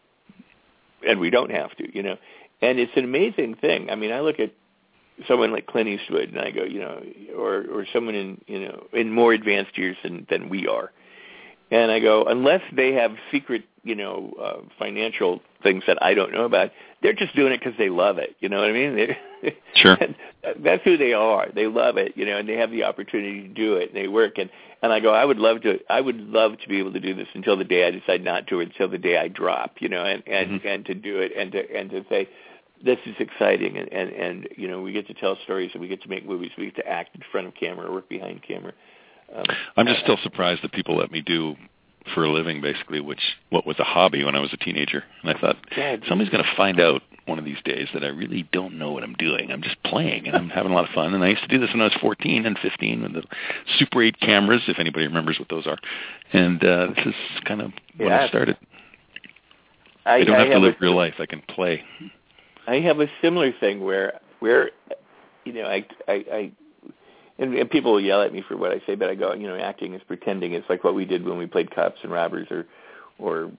and 1.07 1.19
we 1.19 1.29
don't 1.29 1.51
have 1.51 1.75
to. 1.77 1.95
You 1.95 2.03
know, 2.03 2.17
and 2.61 2.79
it's 2.79 2.91
an 2.95 3.03
amazing 3.03 3.55
thing. 3.55 3.89
I 3.89 3.95
mean, 3.95 4.11
I 4.11 4.21
look 4.21 4.39
at 4.39 4.51
someone 5.27 5.51
like 5.51 5.67
Clint 5.67 5.89
Eastwood, 5.89 6.29
and 6.29 6.39
I 6.39 6.51
go, 6.51 6.63
you 6.63 6.79
know, 6.79 7.01
or 7.37 7.65
or 7.71 7.85
someone 7.93 8.15
in 8.15 8.41
you 8.47 8.59
know 8.67 8.87
in 8.93 9.11
more 9.11 9.33
advanced 9.33 9.77
years 9.77 9.97
than 10.03 10.25
than 10.29 10.49
we 10.49 10.67
are, 10.67 10.91
and 11.69 11.91
I 11.91 11.99
go, 11.99 12.25
unless 12.25 12.61
they 12.75 12.93
have 12.93 13.15
secret, 13.31 13.63
you 13.83 13.95
know, 13.95 14.33
uh, 14.41 14.61
financial 14.77 15.41
things 15.61 15.83
that 15.87 16.01
I 16.01 16.13
don't 16.13 16.31
know 16.31 16.45
about, 16.45 16.71
they're 17.01 17.13
just 17.13 17.35
doing 17.35 17.53
it 17.53 17.59
because 17.59 17.77
they 17.77 17.89
love 17.89 18.17
it. 18.17 18.35
You 18.39 18.49
know 18.49 18.59
what 18.59 18.69
I 18.69 18.73
mean? 18.73 18.95
They're, 18.95 19.17
sure. 19.75 19.97
that's 20.59 20.83
who 20.83 20.97
they 20.97 21.13
are. 21.13 21.47
They 21.53 21.67
love 21.67 21.97
it, 21.97 22.13
you 22.15 22.25
know, 22.25 22.37
and 22.37 22.47
they 22.47 22.57
have 22.57 22.71
the 22.71 22.83
opportunity 22.83 23.41
to 23.41 23.47
do 23.47 23.75
it, 23.75 23.89
and 23.89 23.97
they 23.97 24.07
work. 24.07 24.37
And 24.37 24.49
and 24.83 24.91
I 24.91 24.99
go, 24.99 25.13
I 25.13 25.23
would 25.23 25.37
love 25.37 25.61
to, 25.61 25.79
I 25.89 26.01
would 26.01 26.17
love 26.17 26.57
to 26.59 26.67
be 26.67 26.79
able 26.79 26.93
to 26.93 26.99
do 26.99 27.13
this 27.13 27.27
until 27.33 27.55
the 27.55 27.63
day 27.63 27.87
I 27.87 27.91
decide 27.91 28.23
not 28.23 28.47
to, 28.47 28.59
or 28.59 28.61
until 28.63 28.89
the 28.89 28.97
day 28.97 29.17
I 29.17 29.27
drop, 29.27 29.75
you 29.79 29.89
know, 29.89 30.03
and 30.03 30.23
and 30.27 30.59
mm-hmm. 30.59 30.67
and 30.67 30.85
to 30.85 30.95
do 30.95 31.19
it, 31.19 31.31
and 31.37 31.51
to 31.51 31.75
and 31.75 31.89
to 31.91 32.05
say, 32.09 32.27
this 32.83 32.97
is 33.05 33.15
exciting 33.19 33.77
and, 33.77 33.91
and 33.91 34.09
and 34.11 34.47
you 34.57 34.67
know 34.67 34.81
we 34.81 34.91
get 34.91 35.07
to 35.07 35.13
tell 35.13 35.37
stories 35.43 35.71
and 35.73 35.81
we 35.81 35.87
get 35.87 36.01
to 36.01 36.09
make 36.09 36.25
movies 36.25 36.51
we 36.57 36.65
get 36.65 36.75
to 36.75 36.87
act 36.87 37.15
in 37.15 37.21
front 37.31 37.47
of 37.47 37.53
camera 37.55 37.87
or 37.87 37.93
work 37.93 38.09
behind 38.09 38.41
camera 38.43 38.73
um, 39.35 39.43
i'm 39.77 39.85
just 39.85 40.01
still 40.01 40.17
surprised 40.23 40.63
that 40.63 40.71
people 40.71 40.97
let 40.97 41.11
me 41.11 41.21
do 41.21 41.55
for 42.13 42.23
a 42.23 42.31
living 42.31 42.61
basically 42.61 42.99
which 42.99 43.21
what 43.49 43.65
was 43.65 43.79
a 43.79 43.83
hobby 43.83 44.23
when 44.23 44.35
i 44.35 44.39
was 44.39 44.53
a 44.53 44.57
teenager. 44.57 45.03
And 45.21 45.35
i 45.35 45.39
thought 45.39 45.57
yeah, 45.75 45.97
somebody's 46.07 46.31
going 46.31 46.43
to 46.43 46.55
find 46.55 46.79
out 46.79 47.01
one 47.25 47.39
of 47.39 47.45
these 47.45 47.61
days 47.63 47.87
that 47.93 48.03
i 48.03 48.07
really 48.07 48.47
don't 48.51 48.77
know 48.77 48.91
what 48.91 49.03
i'm 49.03 49.13
doing. 49.13 49.51
I'm 49.51 49.61
just 49.61 49.81
playing 49.83 50.27
and 50.27 50.35
i'm 50.35 50.49
having 50.57 50.71
a 50.71 50.75
lot 50.75 50.87
of 50.87 50.93
fun. 50.93 51.13
And 51.13 51.23
i 51.23 51.29
used 51.29 51.43
to 51.43 51.47
do 51.47 51.59
this 51.59 51.69
when 51.71 51.81
i 51.81 51.85
was 51.85 51.97
14 52.01 52.45
and 52.45 52.57
15 52.59 53.03
with 53.03 53.13
the 53.13 53.23
super 53.77 54.01
8 54.01 54.19
cameras 54.19 54.61
if 54.67 54.79
anybody 54.79 55.07
remembers 55.07 55.39
what 55.39 55.49
those 55.49 55.67
are. 55.67 55.77
And 56.33 56.63
uh 56.63 56.87
this 56.95 57.05
is 57.05 57.15
kind 57.45 57.61
of 57.61 57.71
when 57.97 58.09
yeah. 58.09 58.25
i 58.25 58.27
started. 58.27 58.57
I, 60.05 60.15
I 60.15 60.23
don't 60.23 60.39
have 60.39 60.47
I 60.47 60.53
to 60.53 60.59
live 60.59 60.75
real 60.79 60.95
life. 60.95 61.15
I 61.19 61.27
can 61.27 61.41
play. 61.47 61.83
I 62.67 62.79
have 62.79 62.99
a 62.99 63.07
similar 63.21 63.51
thing 63.51 63.83
where 63.83 64.19
where 64.39 64.71
you 65.45 65.53
know 65.53 65.65
I 65.65 65.85
I, 66.07 66.25
I 66.31 66.51
and, 67.41 67.55
and 67.55 67.69
people 67.69 67.93
will 67.93 68.01
yell 68.01 68.21
at 68.21 68.31
me 68.31 68.43
for 68.47 68.55
what 68.55 68.71
I 68.71 68.81
say, 68.85 68.93
but 68.93 69.09
I 69.09 69.15
go, 69.15 69.33
you 69.33 69.47
know, 69.47 69.57
acting 69.57 69.95
is 69.95 70.01
pretending. 70.07 70.53
It's 70.53 70.69
like 70.69 70.83
what 70.83 70.93
we 70.93 71.05
did 71.05 71.25
when 71.25 71.37
we 71.37 71.47
played 71.47 71.73
cops 71.73 71.99
and 72.03 72.11
robbers, 72.11 72.47
or 72.51 72.67
or 73.17 73.51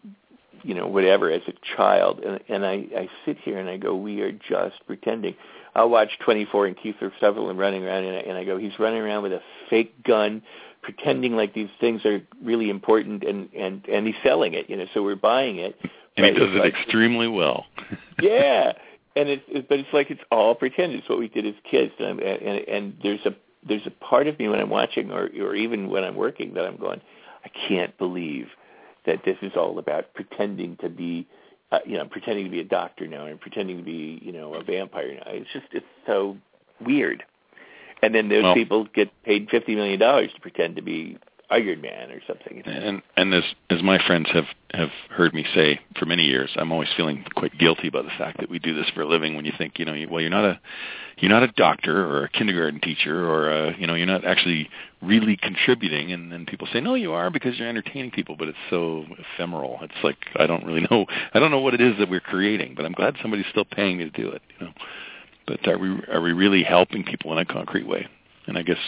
you 0.62 0.74
know 0.74 0.86
whatever 0.86 1.30
as 1.30 1.42
a 1.48 1.52
child. 1.76 2.20
And 2.20 2.40
and 2.48 2.64
I 2.64 2.86
I 2.96 3.08
sit 3.26 3.38
here 3.38 3.58
and 3.58 3.68
I 3.68 3.76
go, 3.78 3.96
we 3.96 4.20
are 4.20 4.30
just 4.30 4.86
pretending. 4.86 5.34
I'll 5.74 5.90
watch 5.90 6.10
24 6.24 6.66
and 6.66 6.76
Kiefer 6.76 7.10
Sutherland 7.18 7.58
running 7.58 7.82
around, 7.82 8.04
and 8.04 8.16
I, 8.16 8.20
and 8.20 8.38
I 8.38 8.44
go, 8.44 8.56
he's 8.56 8.78
running 8.78 9.00
around 9.00 9.24
with 9.24 9.32
a 9.32 9.40
fake 9.68 10.04
gun, 10.04 10.42
pretending 10.82 11.34
like 11.34 11.52
these 11.52 11.70
things 11.80 12.04
are 12.04 12.20
really 12.40 12.70
important, 12.70 13.24
and 13.24 13.52
and 13.52 13.84
and 13.88 14.06
he's 14.06 14.16
selling 14.22 14.54
it. 14.54 14.70
You 14.70 14.76
know, 14.76 14.86
so 14.94 15.02
we're 15.02 15.16
buying 15.16 15.58
it. 15.58 15.76
And 16.16 16.26
he 16.26 16.32
does 16.32 16.54
it 16.54 16.58
like, 16.58 16.74
extremely 16.74 17.26
well. 17.26 17.64
yeah, 18.20 18.74
and 19.16 19.28
it's 19.28 19.42
it, 19.48 19.68
but 19.68 19.80
it's 19.80 19.92
like 19.92 20.10
it's 20.10 20.20
all 20.30 20.54
pretend. 20.54 20.92
It's 20.92 21.08
what 21.08 21.18
we 21.18 21.28
did 21.28 21.46
as 21.46 21.54
kids, 21.68 21.92
and, 21.98 22.20
and 22.20 22.68
and 22.68 22.96
there's 23.02 23.24
a 23.24 23.34
there's 23.66 23.86
a 23.86 23.90
part 23.90 24.26
of 24.26 24.38
me 24.38 24.48
when 24.48 24.60
I'm 24.60 24.70
watching, 24.70 25.10
or 25.10 25.28
or 25.40 25.54
even 25.54 25.88
when 25.88 26.04
I'm 26.04 26.16
working, 26.16 26.54
that 26.54 26.64
I'm 26.64 26.76
going, 26.76 27.00
I 27.44 27.50
can't 27.68 27.96
believe 27.98 28.48
that 29.06 29.24
this 29.24 29.36
is 29.42 29.52
all 29.56 29.78
about 29.78 30.14
pretending 30.14 30.76
to 30.78 30.88
be, 30.88 31.26
uh, 31.70 31.78
you 31.84 31.96
know, 31.96 32.06
pretending 32.06 32.44
to 32.44 32.50
be 32.50 32.60
a 32.60 32.64
doctor 32.64 33.06
now 33.06 33.26
and 33.26 33.40
pretending 33.40 33.78
to 33.78 33.82
be, 33.82 34.20
you 34.22 34.32
know, 34.32 34.54
a 34.54 34.62
vampire 34.62 35.14
now. 35.14 35.22
It's 35.26 35.50
just 35.52 35.66
it's 35.72 35.86
so 36.06 36.36
weird. 36.80 37.24
And 38.02 38.14
then 38.14 38.28
those 38.28 38.42
well, 38.42 38.54
people 38.54 38.88
get 38.94 39.10
paid 39.22 39.48
fifty 39.50 39.74
million 39.74 39.98
dollars 39.98 40.30
to 40.34 40.40
pretend 40.40 40.76
to 40.76 40.82
be 40.82 41.18
Man 41.60 42.10
or 42.10 42.20
something. 42.26 42.62
And 42.64 43.02
and 43.16 43.34
as 43.34 43.44
as 43.70 43.82
my 43.82 43.98
friends 44.04 44.28
have 44.32 44.46
have 44.72 44.90
heard 45.10 45.34
me 45.34 45.44
say 45.54 45.80
for 45.98 46.06
many 46.06 46.24
years, 46.24 46.50
I'm 46.56 46.72
always 46.72 46.88
feeling 46.96 47.24
quite 47.34 47.56
guilty 47.58 47.88
about 47.88 48.04
the 48.04 48.12
fact 48.16 48.38
that 48.40 48.48
we 48.48 48.58
do 48.58 48.74
this 48.74 48.88
for 48.94 49.02
a 49.02 49.06
living. 49.06 49.36
When 49.36 49.44
you 49.44 49.52
think, 49.56 49.78
you 49.78 49.84
know, 49.84 49.94
well, 50.10 50.20
you're 50.20 50.30
not 50.30 50.44
a 50.44 50.60
you're 51.18 51.30
not 51.30 51.42
a 51.42 51.48
doctor 51.48 52.06
or 52.06 52.24
a 52.24 52.28
kindergarten 52.28 52.80
teacher 52.80 53.28
or 53.28 53.50
a, 53.50 53.76
you 53.78 53.86
know, 53.86 53.94
you're 53.94 54.06
not 54.06 54.24
actually 54.24 54.70
really 55.02 55.36
contributing. 55.36 56.10
And 56.10 56.32
then 56.32 56.46
people 56.46 56.66
say, 56.72 56.80
no, 56.80 56.94
you 56.94 57.12
are 57.12 57.30
because 57.30 57.58
you're 57.58 57.68
entertaining 57.68 58.10
people. 58.10 58.36
But 58.36 58.48
it's 58.48 58.58
so 58.70 59.04
ephemeral. 59.18 59.78
It's 59.82 60.02
like 60.02 60.16
I 60.36 60.46
don't 60.46 60.64
really 60.64 60.86
know. 60.90 61.06
I 61.34 61.38
don't 61.38 61.50
know 61.50 61.60
what 61.60 61.74
it 61.74 61.80
is 61.80 61.98
that 61.98 62.08
we're 62.08 62.20
creating. 62.20 62.74
But 62.74 62.86
I'm 62.86 62.92
glad 62.92 63.16
somebody's 63.20 63.46
still 63.50 63.66
paying 63.66 63.98
me 63.98 64.04
to 64.04 64.10
do 64.10 64.30
it. 64.30 64.42
You 64.58 64.66
know. 64.66 64.72
But 65.46 65.66
are 65.68 65.78
we 65.78 66.00
are 66.10 66.20
we 66.20 66.32
really 66.32 66.62
helping 66.62 67.04
people 67.04 67.32
in 67.32 67.38
a 67.38 67.44
concrete 67.44 67.86
way? 67.86 68.08
And 68.46 68.58
I 68.58 68.62
guess 68.62 68.78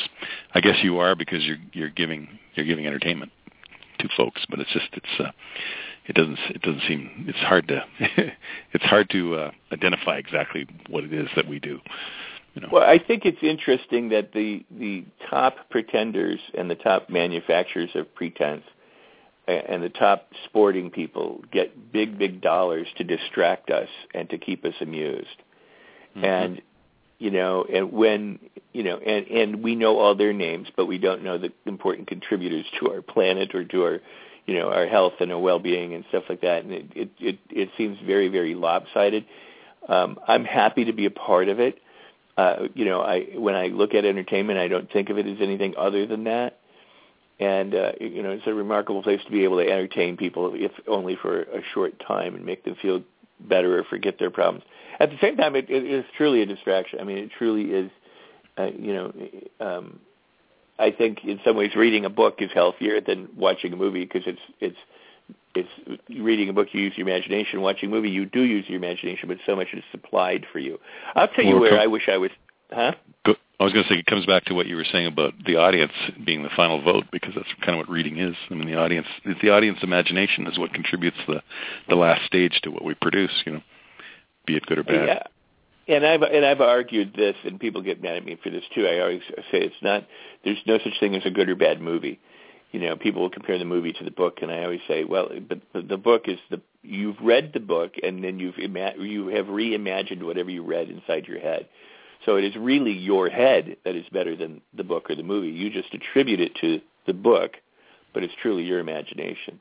I 0.55 0.61
guess 0.61 0.77
you 0.83 0.99
are 0.99 1.15
because 1.15 1.45
you're 1.45 1.59
you're 1.73 1.91
giving 1.91 2.39
you're 2.55 2.67
giving 2.67 2.87
entertainment 2.87 3.33
to 4.01 4.09
folks, 4.17 4.45
but 4.49 4.59
it's 4.59 4.73
just 4.73 4.89
it's 4.93 5.21
uh, 5.21 5.31
it 6.07 6.15
doesn't 6.15 6.39
it 6.51 6.63
doesn't 6.63 6.83
seem 6.87 7.27
it's 7.29 7.39
hard 7.39 7.69
to 7.69 7.85
it's 8.73 8.85
hard 8.85 9.11
to 9.11 9.35
uh, 9.37 9.51
identify 9.73 10.17
exactly 10.17 10.67
what 10.89 11.05
it 11.05 11.13
is 11.13 11.29
that 11.37 11.49
we 11.49 11.59
do. 11.59 11.81
You 12.55 12.63
know. 12.63 12.69
Well, 12.71 12.89
I 12.89 12.99
think 12.99 13.25
it's 13.25 13.43
interesting 13.43 14.11
that 14.11 14.33
the 14.33 14.65
the 14.71 15.05
top 15.29 15.71
pretenders 15.71 16.41
and 16.57 16.71
the 16.71 16.77
top 16.77 17.11
manufacturers 17.11 17.91
of 17.95 18.15
pretense 18.15 18.65
and 19.47 19.83
the 19.83 19.91
top 19.91 20.31
sporting 20.45 20.91
people 20.91 21.43
get 21.53 21.93
big 21.93 22.19
big 22.19 22.41
dollars 22.41 22.87
to 22.97 23.05
distract 23.05 23.71
us 23.71 23.89
and 24.15 24.31
to 24.31 24.39
keep 24.39 24.65
us 24.65 24.75
amused. 24.81 25.43
Mm-hmm. 26.17 26.25
And 26.25 26.63
you 27.25 27.31
know, 27.31 27.65
and 27.65 27.91
when 27.91 28.39
you 28.75 28.83
know, 28.83 28.99
and 28.99 29.27
and 29.29 29.63
we 29.63 29.77
know 29.77 29.99
all 29.99 30.15
their 30.15 30.35
names, 30.35 30.69
but 30.77 30.85
we 30.85 30.99
don't 30.99 31.23
know 31.23 31.39
the 31.39 31.51
important 31.65 32.07
contributors 32.07 32.67
to 32.79 32.91
our 32.91 33.01
planet 33.01 33.55
or 33.55 33.65
to 33.65 33.83
our, 33.83 34.01
you 34.45 34.55
know, 34.55 34.71
our 34.71 34.87
health 34.87 35.15
and 35.21 35.33
our 35.33 35.39
well-being 35.39 35.95
and 35.95 36.05
stuff 36.11 36.25
like 36.29 36.43
that. 36.43 36.65
And 36.65 36.73
it 36.75 36.87
it 36.95 37.11
it, 37.19 37.39
it 37.49 37.69
seems 37.79 37.97
very 38.05 38.29
very 38.29 38.55
lopsided. 38.55 39.25
Um, 39.89 40.19
I'm 40.29 40.45
happy 40.45 40.85
to 40.85 40.93
be 40.93 41.07
a 41.07 41.11
part 41.11 41.49
of 41.49 41.61
it. 41.61 41.79
Uh, 42.37 42.69
you 42.75 42.85
know, 42.85 43.01
I 43.01 43.21
when 43.37 43.55
I 43.55 43.69
look 43.69 43.95
at 43.95 44.05
entertainment, 44.05 44.59
I 44.59 44.69
don't 44.69 44.93
think 44.93 45.09
of 45.09 45.17
it 45.17 45.27
as 45.27 45.39
anything 45.41 45.77
other 45.79 46.07
than 46.07 46.25
that. 46.25 46.59
And 47.41 47.75
uh, 47.75 47.93
you 47.99 48.23
know, 48.23 48.33
it's 48.33 48.47
a 48.47 48.53
remarkable 48.53 49.03
place 49.03 49.21
to 49.25 49.33
be 49.33 49.45
able 49.45 49.65
to 49.65 49.71
entertain 49.71 50.19
people, 50.19 50.53
if 50.55 50.73
only 50.87 51.17
for 51.17 51.41
a 51.41 51.63
short 51.73 51.95
time, 52.07 52.35
and 52.35 52.45
make 52.45 52.65
them 52.65 52.77
feel 52.83 53.03
better 53.41 53.79
or 53.79 53.85
forget 53.85 54.19
their 54.19 54.31
problems 54.31 54.65
at 55.01 55.11
the 55.11 55.17
same 55.21 55.37
time, 55.37 55.57
it, 55.57 55.69
it 55.69 55.85
is 55.85 56.05
truly 56.17 56.43
a 56.43 56.47
distraction. 56.47 57.01
I 57.01 57.05
mean, 57.05 57.19
it 57.19 57.31
truly 57.37 57.73
is. 57.73 57.91
Uh, 58.57 58.71
you 58.79 58.95
know, 58.95 59.13
um, 59.59 59.99
I 60.79 60.93
think 60.93 61.25
in 61.25 61.41
some 61.45 61.57
ways 61.57 61.75
reading 61.75 62.05
a 62.05 62.11
book 62.11 62.37
is 62.39 62.51
healthier 62.55 63.01
than 63.01 63.29
watching 63.37 63.73
a 63.73 63.77
movie 63.77 64.05
because 64.05 64.23
it's 64.27 64.41
it's 64.61 64.77
it's 65.57 65.69
reading 66.09 66.49
a 66.49 66.53
book 66.53 66.69
you 66.73 66.81
use 66.81 66.93
your 66.97 67.09
imagination. 67.09 67.63
Watching 67.63 67.91
a 67.91 67.93
movie 67.93 68.11
you 68.11 68.27
do 68.27 68.43
use 68.43 68.67
your 68.69 68.77
imagination, 68.77 69.29
but 69.29 69.39
so 69.45 69.57
much 69.57 69.69
is 69.73 69.83
supplied 69.91 70.47
for 70.53 70.61
you. 70.61 70.79
I'll 71.17 71.29
tell 71.29 71.45
you 71.45 71.59
where 71.59 71.81
I 71.81 71.87
wish 71.87 72.09
I 72.09 72.17
was. 72.17 72.31
Huh? 72.75 72.93
I 73.61 73.63
was 73.63 73.73
going 73.73 73.85
to 73.85 73.89
say 73.89 73.99
it 74.01 74.07
comes 74.07 74.27
back 74.27 74.47
to 74.47 74.55
what 74.55 74.67
you 74.67 74.75
were 74.75 74.85
saying 74.91 75.07
about 75.07 75.33
the 75.47 75.57
audience 75.57 75.93
being 76.27 76.43
the 76.43 76.51
final 76.57 76.83
vote 76.83 77.05
because 77.13 77.35
that's 77.37 77.49
kind 77.61 77.79
of 77.79 77.87
what 77.87 77.89
reading 77.89 78.19
is. 78.19 78.35
I 78.51 78.55
mean, 78.55 78.67
the 78.67 78.75
audience, 78.75 79.07
it's 79.25 79.41
the 79.41 79.51
audience 79.51 79.79
imagination 79.81 80.47
is 80.49 80.59
what 80.59 80.75
contributes 80.75 81.17
the 81.29 81.41
the 81.89 81.95
last 81.95 82.27
stage 82.27 82.61
to 82.65 82.71
what 82.71 82.85
we 82.85 82.95
produce. 82.95 83.31
You 83.47 83.53
know 83.53 83.63
be 84.47 84.57
it 84.57 84.67
good 84.67 84.79
or 84.79 84.85
bad. 84.85 85.07
Yeah. 85.87 85.97
And 85.97 86.07
I've 86.07 86.23
and 86.23 86.47
I've 86.47 86.63
argued 86.63 87.15
this, 87.15 87.37
and 87.45 87.61
people 87.61 87.83
get 87.83 88.03
mad 88.03 88.17
at 88.17 88.25
me 88.25 88.39
for 88.43 88.49
this 88.49 88.65
too. 88.75 88.87
I 88.87 89.01
always 89.01 89.21
say 89.51 89.59
it's 89.59 89.75
not. 89.83 90.07
There's 90.43 90.59
no 90.67 90.79
such 90.79 90.99
thing 90.99 91.15
as 91.15 91.27
a 91.27 91.31
good 91.31 91.49
or 91.49 91.57
bad 91.57 91.81
movie. 91.81 92.19
You 92.73 92.81
know, 92.81 92.97
people 92.97 93.23
will 93.23 93.31
compare 93.31 93.59
the 93.59 93.67
movie 93.67 93.93
to 93.93 94.05
the 94.05 94.11
book, 94.11 94.39
and 94.41 94.51
I 94.51 94.65
always 94.65 94.81
say, 94.89 95.05
well, 95.05 95.29
but 95.47 95.61
the 95.75 95.99
book 95.99 96.23
is 96.27 96.39
the 96.51 96.61
you've 96.83 97.21
read 97.21 97.53
the 97.53 97.61
book, 97.61 97.93
and 98.03 98.25
then 98.25 98.39
you've 98.39 98.59
ima- 98.59 98.95
you 98.99 99.29
have 99.29 99.47
reimagined 99.47 100.23
whatever 100.23 100.51
you 100.51 100.65
read 100.65 100.89
inside 100.89 101.27
your 101.27 101.39
head. 101.39 101.69
So 102.25 102.37
it 102.37 102.45
is 102.45 102.57
really 102.57 102.93
your 102.93 103.29
head 103.29 103.77
that 103.85 103.97
is 103.97 104.07
better 104.13 104.37
than 104.37 104.63
the 104.75 104.85
book 104.85 105.11
or 105.11 105.15
the 105.15 105.23
movie. 105.23 105.49
You 105.49 105.71
just 105.71 105.93
attribute 105.93 106.41
it 106.41 106.55
to 106.61 106.81
the 107.07 107.13
book, 107.13 107.53
but 108.13 108.23
it's 108.23 108.33
truly 108.41 108.65
your 108.65 108.79
imagination. 108.79 109.61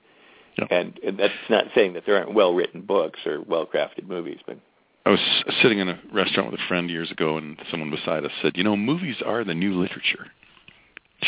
Yep. 0.57 0.67
And, 0.71 0.99
and 1.05 1.19
that's 1.19 1.33
not 1.49 1.65
saying 1.75 1.93
that 1.93 2.03
there 2.05 2.17
aren't 2.17 2.33
well-written 2.33 2.81
books 2.81 3.19
or 3.25 3.41
well-crafted 3.41 4.07
movies, 4.07 4.39
but 4.45 4.57
I 5.05 5.09
was 5.09 5.19
sitting 5.61 5.79
in 5.79 5.89
a 5.89 5.99
restaurant 6.13 6.51
with 6.51 6.61
a 6.61 6.67
friend 6.67 6.89
years 6.89 7.11
ago, 7.11 7.37
and 7.37 7.57
someone 7.69 7.91
beside 7.91 8.23
us 8.23 8.31
said, 8.41 8.55
"You 8.55 8.63
know, 8.63 8.77
movies 8.77 9.21
are 9.25 9.43
the 9.43 9.53
new 9.53 9.73
literature." 9.73 10.27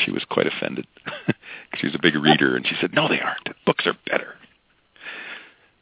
She 0.06 0.12
was 0.12 0.24
quite 0.30 0.48
offended. 0.48 0.88
she 1.76 1.88
was 1.88 1.96
a 1.96 2.02
big 2.02 2.16
reader, 2.16 2.56
and 2.56 2.66
she 2.66 2.76
said, 2.80 2.94
"No, 2.94 3.10
they 3.10 3.20
aren't. 3.20 3.50
Books 3.66 3.86
are 3.86 3.98
better. 4.10 4.36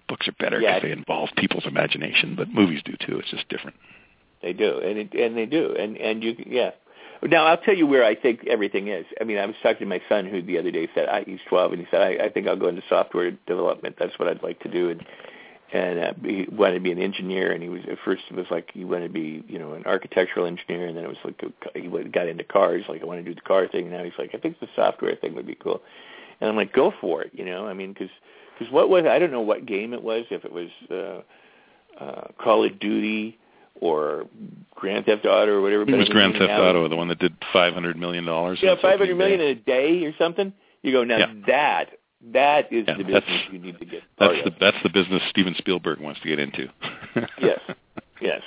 Books 0.07 0.27
are 0.27 0.33
better 0.33 0.59
because 0.59 0.73
yeah. 0.75 0.79
they 0.79 0.91
involve 0.91 1.29
people's 1.37 1.67
imagination, 1.67 2.35
but 2.35 2.49
movies 2.49 2.81
do 2.83 2.93
too. 2.93 3.19
It's 3.19 3.29
just 3.29 3.47
different." 3.49 3.75
They 4.43 4.53
do, 4.53 4.79
and 4.79 4.99
it, 4.99 5.13
and 5.13 5.37
they 5.37 5.45
do, 5.45 5.73
and 5.79 5.97
and 5.97 6.21
you, 6.21 6.35
yeah. 6.45 6.71
Now 7.23 7.45
I'll 7.45 7.57
tell 7.57 7.75
you 7.75 7.87
where 7.87 8.03
I 8.03 8.13
think 8.13 8.45
everything 8.45 8.89
is. 8.89 9.05
I 9.19 9.23
mean, 9.23 9.37
I 9.37 9.45
was 9.45 9.55
talking 9.63 9.79
to 9.79 9.85
my 9.85 10.01
son 10.09 10.25
who 10.25 10.41
the 10.41 10.59
other 10.59 10.71
day 10.71 10.89
said 10.93 11.07
I, 11.07 11.23
he's 11.23 11.39
12, 11.47 11.71
and 11.71 11.81
he 11.81 11.87
said 11.89 12.01
I, 12.01 12.25
I 12.25 12.29
think 12.29 12.47
I'll 12.47 12.57
go 12.57 12.67
into 12.67 12.81
software 12.89 13.31
development. 13.47 13.95
That's 13.97 14.19
what 14.19 14.27
I'd 14.27 14.43
like 14.43 14.59
to 14.59 14.69
do, 14.69 14.89
and 14.89 15.05
and 15.71 15.99
uh, 15.99 16.13
he 16.21 16.45
wanted 16.51 16.75
to 16.75 16.79
be 16.81 16.91
an 16.91 16.99
engineer. 16.99 17.53
And 17.53 17.63
he 17.63 17.69
was 17.69 17.81
at 17.89 17.97
first 18.03 18.23
it 18.29 18.35
was 18.35 18.45
like 18.51 18.69
he 18.73 18.83
wanted 18.83 19.07
to 19.07 19.13
be 19.13 19.43
you 19.47 19.57
know 19.57 19.73
an 19.73 19.85
architectural 19.85 20.45
engineer, 20.45 20.87
and 20.87 20.97
then 20.97 21.05
it 21.05 21.07
was 21.07 21.17
like 21.23 21.41
he 21.73 21.87
got 22.09 22.27
into 22.27 22.43
cars. 22.43 22.83
Like 22.89 23.01
I 23.01 23.05
want 23.05 23.23
to 23.23 23.23
do 23.23 23.33
the 23.33 23.41
car 23.41 23.69
thing. 23.69 23.85
And 23.85 23.93
now 23.93 24.03
he's 24.03 24.13
like 24.19 24.31
I 24.35 24.37
think 24.37 24.59
the 24.59 24.67
software 24.75 25.15
thing 25.15 25.33
would 25.35 25.47
be 25.47 25.55
cool. 25.55 25.81
And 26.41 26.49
I'm 26.49 26.57
like 26.57 26.73
go 26.73 26.93
for 26.99 27.21
it, 27.21 27.31
you 27.33 27.45
know. 27.45 27.65
I 27.65 27.73
mean 27.73 27.93
because 27.93 28.09
because 28.59 28.71
what 28.73 28.89
was 28.89 29.05
I 29.05 29.17
don't 29.17 29.31
know 29.31 29.41
what 29.41 29.65
game 29.65 29.93
it 29.93 30.03
was 30.03 30.25
if 30.29 30.43
it 30.43 30.51
was 30.51 30.69
uh, 30.91 32.03
uh, 32.03 32.27
Call 32.37 32.65
of 32.65 32.79
Duty 32.79 33.37
or 33.81 34.25
Grand 34.75 35.05
Theft 35.05 35.25
Auto 35.25 35.51
or 35.53 35.61
whatever. 35.61 35.83
It 35.83 35.95
was 35.97 36.09
Grand 36.09 36.33
Theft 36.33 36.51
Auto, 36.51 36.87
the 36.87 36.95
one 36.95 37.07
that 37.09 37.19
did 37.19 37.33
five 37.51 37.73
hundred 37.73 37.97
million 37.97 38.25
dollars. 38.25 38.59
Yeah, 38.61 38.75
five 38.81 38.99
hundred 38.99 39.17
million 39.17 39.39
in 39.41 39.47
a 39.47 39.55
day 39.55 40.03
or 40.05 40.13
something. 40.17 40.53
You 40.81 40.91
go 40.91 41.03
now 41.03 41.17
Yeah. 41.17 41.33
that 41.47 41.89
that 42.31 42.71
is 42.71 42.85
Yeah, 42.87 42.97
the 42.97 43.03
business 43.03 43.41
you 43.51 43.59
need 43.59 43.79
to 43.79 43.85
get. 43.85 44.01
That's 44.19 44.33
the 44.43 44.47
of. 44.47 44.53
that's 44.59 44.77
the 44.83 44.89
business 44.89 45.21
Steven 45.29 45.55
Spielberg 45.57 45.99
wants 45.99 46.21
to 46.21 46.27
get 46.27 46.39
into. 46.39 46.67
yes, 47.41 47.59
yes. 48.21 48.41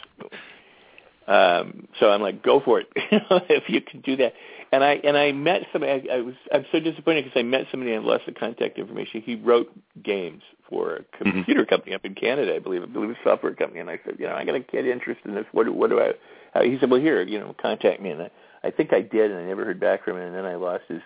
Um, 1.26 1.88
so 1.98 2.10
I'm 2.10 2.22
like, 2.22 2.42
go 2.42 2.60
for 2.60 2.80
it 2.80 2.86
if 2.96 3.64
you 3.68 3.80
can 3.80 4.00
do 4.00 4.16
that. 4.16 4.32
And 4.76 4.84
I 4.84 5.00
and 5.04 5.16
I 5.16 5.32
met 5.32 5.62
somebody. 5.72 6.10
I, 6.10 6.16
I 6.16 6.20
was 6.20 6.34
I'm 6.52 6.66
so 6.70 6.78
disappointed 6.80 7.24
because 7.24 7.40
I 7.40 7.42
met 7.44 7.62
somebody 7.70 7.94
and 7.94 8.04
lost 8.04 8.26
the 8.26 8.32
contact 8.32 8.78
information. 8.78 9.22
He 9.22 9.34
wrote 9.36 9.72
games 10.04 10.42
for 10.68 10.96
a 10.96 10.98
Mm-hmm. 10.98 11.38
computer 11.38 11.64
company 11.64 11.94
up 11.94 12.04
in 12.04 12.14
Canada, 12.14 12.54
I 12.54 12.58
believe. 12.58 12.82
I 12.82 12.86
believe 12.86 13.08
a 13.08 13.16
software 13.24 13.54
company. 13.54 13.80
And 13.80 13.88
I 13.88 13.98
said, 14.04 14.16
you 14.18 14.26
know, 14.26 14.34
I 14.34 14.44
got 14.44 14.52
to 14.52 14.60
get 14.60 14.86
interested 14.86 15.24
in 15.24 15.34
this. 15.34 15.46
What 15.52 15.64
do 15.64 15.72
what 15.72 15.88
do 15.88 15.98
I? 16.00 16.12
How, 16.52 16.62
he 16.62 16.76
said, 16.78 16.90
well, 16.90 17.00
here, 17.00 17.22
you 17.22 17.38
know, 17.38 17.54
contact 17.58 18.02
me. 18.02 18.10
And 18.10 18.24
I, 18.24 18.30
I 18.64 18.70
think 18.70 18.92
I 18.92 19.00
did, 19.00 19.30
and 19.30 19.40
I 19.40 19.44
never 19.46 19.64
heard 19.64 19.80
back 19.80 20.04
from 20.04 20.18
him. 20.18 20.24
And 20.24 20.34
then 20.34 20.44
I 20.44 20.56
lost 20.56 20.82
his 20.88 21.00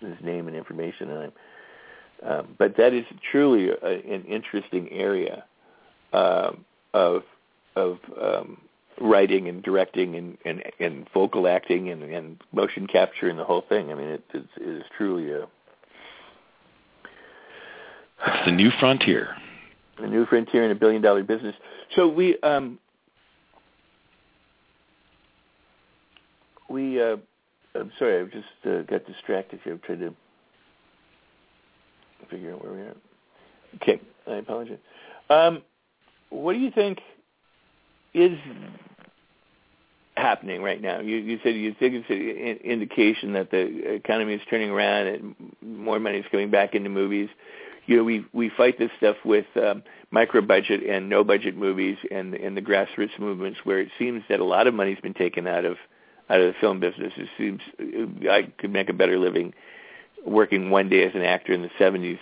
his 0.00 0.16
name 0.22 0.46
and 0.46 0.54
information. 0.54 1.10
And 1.10 1.32
I, 2.22 2.26
um, 2.28 2.54
but 2.58 2.76
that 2.76 2.92
is 2.92 3.06
truly 3.32 3.70
a, 3.70 3.86
an 3.86 4.24
interesting 4.26 4.90
area 4.92 5.44
um 6.12 6.66
of 6.92 7.22
of 7.74 7.98
um, 8.20 8.60
writing 9.00 9.48
and 9.48 9.62
directing 9.62 10.16
and, 10.16 10.38
and, 10.44 10.62
and 10.78 11.08
vocal 11.12 11.48
acting 11.48 11.90
and, 11.90 12.02
and 12.02 12.40
motion 12.52 12.86
capture 12.86 13.28
and 13.28 13.38
the 13.38 13.44
whole 13.44 13.64
thing. 13.68 13.90
I 13.90 13.94
mean, 13.94 14.08
it, 14.08 14.24
it's, 14.32 14.48
it 14.56 14.68
is 14.68 14.82
truly 14.96 15.30
a, 15.32 15.42
it's 18.26 18.46
the 18.46 18.52
new 18.52 18.70
frontier. 18.78 19.36
a 19.98 20.06
new 20.06 20.24
frontier 20.26 20.64
in 20.64 20.70
a 20.70 20.74
billion 20.74 21.02
dollar 21.02 21.22
business. 21.22 21.54
So 21.94 22.08
we 22.08 22.38
um, 22.40 22.78
we 26.68 27.00
uh, 27.02 27.16
I'm 27.74 27.90
sorry, 27.98 28.20
I 28.20 28.24
just 28.24 28.46
uh, 28.66 28.82
got 28.82 29.06
distracted 29.06 29.60
here. 29.64 29.74
I'm 29.74 29.80
trying 29.80 30.00
to 30.00 30.14
figure 32.30 32.52
out 32.52 32.64
where 32.64 32.72
we 32.72 32.80
are. 32.80 32.94
Okay, 33.76 34.00
I 34.26 34.36
apologize. 34.36 34.78
Um, 35.28 35.62
what 36.30 36.52
do 36.52 36.58
you 36.58 36.70
think 36.70 37.00
is 38.14 38.38
happening 40.16 40.62
right 40.62 40.80
now? 40.80 41.00
You, 41.00 41.16
you 41.16 41.38
said 41.42 41.54
you 41.54 41.74
think 41.78 41.94
it's 41.94 42.10
an 42.10 42.70
indication 42.70 43.32
that 43.34 43.50
the 43.50 43.94
economy 43.94 44.34
is 44.34 44.40
turning 44.48 44.70
around 44.70 45.06
and 45.08 45.34
more 45.60 45.98
money 45.98 46.18
is 46.18 46.26
coming 46.30 46.50
back 46.50 46.74
into 46.74 46.88
movies. 46.88 47.28
You 47.86 47.98
know, 47.98 48.04
we 48.04 48.24
we 48.32 48.50
fight 48.56 48.78
this 48.78 48.90
stuff 48.96 49.16
with 49.24 49.44
um, 49.56 49.82
micro 50.10 50.40
budget 50.40 50.82
and 50.88 51.08
no 51.08 51.22
budget 51.22 51.56
movies 51.56 51.98
and 52.10 52.34
and 52.34 52.56
the 52.56 52.62
grassroots 52.62 53.18
movements, 53.18 53.60
where 53.64 53.78
it 53.80 53.88
seems 53.98 54.22
that 54.30 54.40
a 54.40 54.44
lot 54.44 54.66
of 54.66 54.72
money's 54.72 55.00
been 55.00 55.12
taken 55.14 55.46
out 55.46 55.66
of 55.66 55.76
out 56.30 56.40
of 56.40 56.46
the 56.46 56.58
film 56.60 56.80
business. 56.80 57.12
It 57.16 57.28
seems 57.36 57.60
I 58.30 58.50
could 58.56 58.70
make 58.70 58.88
a 58.88 58.94
better 58.94 59.18
living 59.18 59.52
working 60.24 60.70
one 60.70 60.88
day 60.88 61.04
as 61.04 61.14
an 61.14 61.22
actor 61.22 61.52
in 61.52 61.62
the 61.62 61.68
70s 61.78 62.18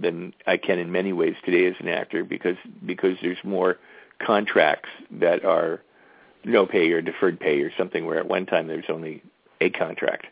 than 0.00 0.32
I 0.46 0.56
can 0.56 0.78
in 0.78 0.90
many 0.90 1.12
ways 1.12 1.34
today 1.44 1.66
as 1.66 1.74
an 1.80 1.88
actor 1.88 2.24
because 2.24 2.56
because 2.86 3.16
there's 3.20 3.38
more 3.44 3.78
contracts 4.24 4.88
that 5.10 5.44
are 5.44 5.82
no 6.44 6.66
pay 6.66 6.90
or 6.90 7.00
deferred 7.00 7.38
pay 7.38 7.60
or 7.62 7.70
something 7.76 8.04
where 8.04 8.18
at 8.18 8.26
one 8.26 8.46
time 8.46 8.66
there's 8.66 8.86
only 8.88 9.22
a 9.60 9.70
contract. 9.70 10.26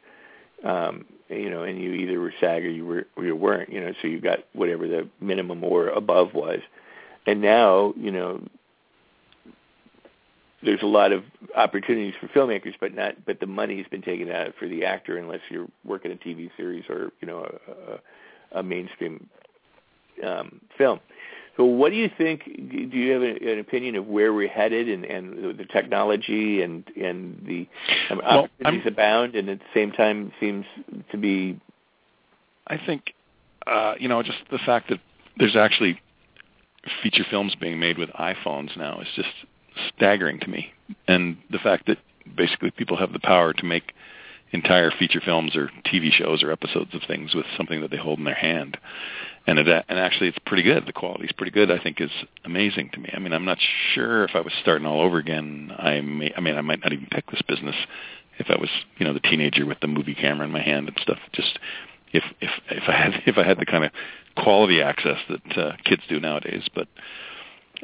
Um, 0.64 1.06
you 1.28 1.48
know, 1.48 1.62
and 1.62 1.80
you 1.80 1.92
either 1.92 2.18
were 2.18 2.34
SAG 2.40 2.64
or 2.64 2.70
you 2.70 2.84
were 2.84 3.06
or 3.16 3.24
you 3.24 3.36
weren't, 3.36 3.72
you 3.72 3.80
know, 3.80 3.92
so 4.02 4.08
you 4.08 4.20
got 4.20 4.40
whatever 4.52 4.88
the 4.88 5.08
minimum 5.20 5.62
or 5.62 5.88
above 5.88 6.34
was. 6.34 6.60
And 7.26 7.40
now, 7.40 7.94
you 7.96 8.10
know, 8.10 8.42
there's 10.62 10.82
a 10.82 10.86
lot 10.86 11.12
of 11.12 11.22
opportunities 11.56 12.14
for 12.20 12.26
filmmakers, 12.28 12.74
but 12.80 12.94
not. 12.94 13.24
But 13.24 13.40
the 13.40 13.46
money's 13.46 13.86
been 13.88 14.02
taken 14.02 14.30
out 14.30 14.54
for 14.58 14.68
the 14.68 14.84
actor 14.84 15.16
unless 15.16 15.40
you're 15.48 15.68
working 15.84 16.12
a 16.12 16.16
TV 16.16 16.50
series 16.56 16.84
or 16.88 17.12
you 17.20 17.28
know 17.28 17.46
a, 17.68 18.56
a, 18.56 18.60
a 18.60 18.62
mainstream 18.62 19.28
um, 20.26 20.60
film. 20.76 21.00
So, 21.60 21.66
what 21.66 21.90
do 21.90 21.96
you 21.96 22.08
think? 22.16 22.44
Do 22.46 22.96
you 22.96 23.12
have 23.12 23.20
an 23.20 23.58
opinion 23.58 23.94
of 23.96 24.06
where 24.06 24.32
we're 24.32 24.48
headed 24.48 24.88
and, 24.88 25.04
and 25.04 25.58
the 25.58 25.66
technology 25.66 26.62
and 26.62 26.84
and 26.96 27.44
the 27.46 27.68
um, 28.08 28.22
Well, 28.24 28.38
opportunities 28.44 28.80
I'm- 28.86 28.92
abound, 28.94 29.34
and 29.34 29.50
at 29.50 29.58
the 29.58 29.66
same 29.74 29.92
time 29.92 30.32
seems 30.40 30.64
to 31.10 31.18
be 31.18 31.60
I 32.66 32.78
think, 32.78 33.12
uh, 33.66 33.94
you 33.98 34.08
know, 34.08 34.22
just 34.22 34.38
the 34.50 34.58
fact 34.64 34.88
that 34.88 35.00
there's 35.36 35.54
actually 35.54 36.00
feature 37.02 37.24
films 37.28 37.54
being 37.60 37.78
made 37.78 37.98
with 37.98 38.08
iPhones 38.10 38.74
now 38.74 39.00
is 39.02 39.08
just 39.14 39.28
staggering 39.94 40.40
to 40.40 40.48
me. 40.48 40.72
And 41.08 41.36
the 41.50 41.58
fact 41.58 41.88
that 41.88 41.98
basically 42.34 42.70
people 42.70 42.96
have 42.96 43.12
the 43.12 43.18
power 43.18 43.52
to 43.52 43.64
make 43.66 43.92
entire 44.52 44.90
feature 44.90 45.20
films 45.20 45.54
or 45.54 45.70
TV 45.84 46.10
shows 46.10 46.42
or 46.42 46.50
episodes 46.52 46.94
of 46.94 47.02
things 47.06 47.34
with 47.34 47.44
something 47.56 47.82
that 47.82 47.90
they 47.90 47.96
hold 47.96 48.18
in 48.18 48.24
their 48.24 48.34
hand. 48.34 48.78
And 49.50 49.58
it, 49.58 49.84
and 49.88 49.98
actually 49.98 50.28
it's 50.28 50.38
pretty 50.46 50.62
good. 50.62 50.86
The 50.86 50.92
quality's 50.92 51.32
pretty 51.32 51.50
good. 51.50 51.72
I 51.72 51.82
think 51.82 52.00
is 52.00 52.10
amazing 52.44 52.90
to 52.92 53.00
me. 53.00 53.10
I 53.12 53.18
mean, 53.18 53.32
I'm 53.32 53.44
not 53.44 53.58
sure 53.92 54.22
if 54.22 54.36
I 54.36 54.40
was 54.40 54.52
starting 54.62 54.86
all 54.86 55.00
over 55.00 55.18
again, 55.18 55.72
I 55.76 56.00
may 56.00 56.32
I 56.36 56.40
mean, 56.40 56.56
I 56.56 56.60
might 56.60 56.80
not 56.80 56.92
even 56.92 57.08
pick 57.10 57.28
this 57.32 57.42
business 57.42 57.74
if 58.38 58.48
I 58.48 58.56
was, 58.56 58.70
you 58.98 59.06
know, 59.06 59.12
the 59.12 59.18
teenager 59.18 59.66
with 59.66 59.80
the 59.80 59.88
movie 59.88 60.14
camera 60.14 60.46
in 60.46 60.52
my 60.52 60.62
hand 60.62 60.86
and 60.86 60.96
stuff. 61.02 61.18
Just 61.32 61.58
if 62.12 62.22
if 62.40 62.50
if 62.70 62.84
I 62.86 62.92
had 62.92 63.22
if 63.26 63.38
I 63.38 63.42
had 63.42 63.58
the 63.58 63.66
kind 63.66 63.84
of 63.84 63.90
quality 64.36 64.80
access 64.80 65.18
that 65.28 65.58
uh, 65.58 65.72
kids 65.84 66.02
do 66.08 66.20
nowadays. 66.20 66.68
But 66.72 66.86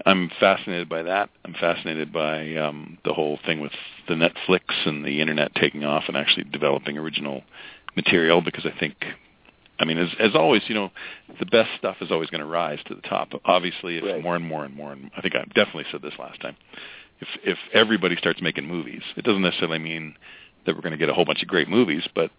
I'm 0.05 0.31
fascinated 0.39 0.89
by 0.89 1.03
that. 1.03 1.31
I'm 1.45 1.55
fascinated 1.55 2.13
by 2.13 2.55
um, 2.55 2.99
the 3.05 3.13
whole 3.13 3.41
thing 3.45 3.59
with 3.59 3.73
the 4.07 4.15
Netflix 4.15 4.61
and 4.85 5.05
the 5.05 5.21
internet 5.21 5.53
taking 5.57 5.85
off 5.85 6.05
and 6.07 6.17
actually 6.17 6.45
developing 6.45 6.97
original 6.97 7.43
material 7.97 8.41
because 8.41 8.65
I 8.65 8.79
think. 8.79 8.95
I 9.79 9.85
mean, 9.85 9.99
as 9.99 10.09
as 10.19 10.35
always, 10.35 10.63
you 10.69 10.75
know, 10.75 10.91
the 11.39 11.47
best 11.47 11.71
stuff 11.79 11.97
is 12.01 12.11
always 12.11 12.31
going 12.31 12.41
to 12.41 12.47
rise 12.47 12.79
to 12.87 12.95
the 12.95 13.03
top. 13.03 13.29
Obviously, 13.45 13.99
if 13.99 14.05
Right. 14.05 14.23
more 14.23 14.37
and 14.37 14.45
more 14.45 14.65
and 14.65 14.75
more, 14.75 14.93
and 14.93 15.11
I 15.17 15.21
think 15.21 15.35
I 15.35 15.45
definitely 15.55 15.85
said 15.91 16.03
this 16.03 16.15
last 16.19 16.41
time. 16.41 16.57
If 17.21 17.29
if 17.45 17.59
everybody 17.73 18.17
starts 18.17 18.41
making 18.41 18.67
movies, 18.67 19.03
it 19.17 19.25
doesn't 19.25 19.43
necessarily 19.43 19.79
mean 19.79 20.15
that 20.65 20.75
we're 20.75 20.83
going 20.83 20.93
to 20.93 20.99
get 20.99 21.09
a 21.09 21.15
whole 21.15 21.25
bunch 21.25 21.43
of 21.43 21.49
great 21.49 21.69
movies, 21.69 22.07
but 22.15 22.31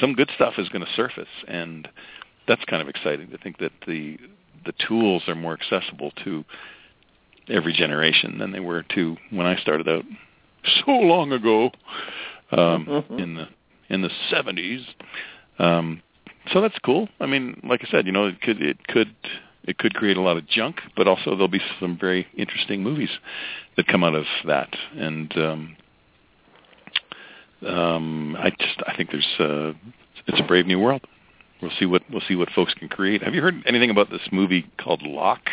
some 0.00 0.12
good 0.14 0.30
stuff 0.34 0.54
is 0.58 0.68
going 0.68 0.84
to 0.84 0.92
surface, 0.92 1.28
and 1.48 1.88
that's 2.46 2.64
kind 2.66 2.82
of 2.82 2.88
exciting 2.88 3.30
to 3.30 3.38
think 3.38 3.58
that 3.58 3.72
the 3.86 4.18
the 4.64 4.72
tools 4.88 5.22
are 5.28 5.34
more 5.36 5.52
accessible 5.54 6.10
to 6.24 6.44
every 7.48 7.72
generation 7.72 8.38
than 8.38 8.50
they 8.50 8.60
were 8.60 8.82
to 8.82 9.16
when 9.30 9.46
I 9.46 9.56
started 9.56 9.88
out 9.88 10.04
so 10.84 10.90
long 10.92 11.32
ago 11.32 11.70
um, 12.50 12.86
Mhm. 12.86 13.18
in 13.20 13.34
the 13.34 13.48
in 13.88 14.02
the 14.02 14.10
seventies. 14.30 14.84
Um, 15.58 16.02
so 16.52 16.60
that's 16.60 16.78
cool. 16.84 17.08
I 17.20 17.26
mean, 17.26 17.60
like 17.64 17.82
I 17.86 17.90
said, 17.90 18.06
you 18.06 18.12
know, 18.12 18.26
it 18.26 18.40
could 18.40 18.62
it 18.62 18.86
could 18.86 19.14
it 19.64 19.78
could 19.78 19.94
create 19.94 20.16
a 20.16 20.20
lot 20.20 20.36
of 20.36 20.46
junk, 20.46 20.80
but 20.96 21.08
also 21.08 21.30
there'll 21.30 21.48
be 21.48 21.60
some 21.80 21.98
very 21.98 22.26
interesting 22.36 22.82
movies 22.82 23.10
that 23.76 23.86
come 23.86 24.04
out 24.04 24.14
of 24.14 24.24
that. 24.46 24.74
And 24.96 25.36
um, 25.36 25.76
um, 27.66 28.36
I 28.38 28.50
just 28.50 28.82
I 28.86 28.96
think 28.96 29.10
there's 29.10 29.26
uh, 29.38 29.72
it's 30.26 30.40
a 30.40 30.44
brave 30.44 30.66
new 30.66 30.78
world. 30.78 31.02
We'll 31.60 31.72
see 31.78 31.86
what 31.86 32.02
we'll 32.10 32.22
see 32.28 32.36
what 32.36 32.50
folks 32.50 32.74
can 32.74 32.88
create. 32.88 33.22
Have 33.22 33.34
you 33.34 33.42
heard 33.42 33.62
anything 33.66 33.90
about 33.90 34.10
this 34.10 34.28
movie 34.30 34.70
called 34.78 35.02
Locke? 35.02 35.48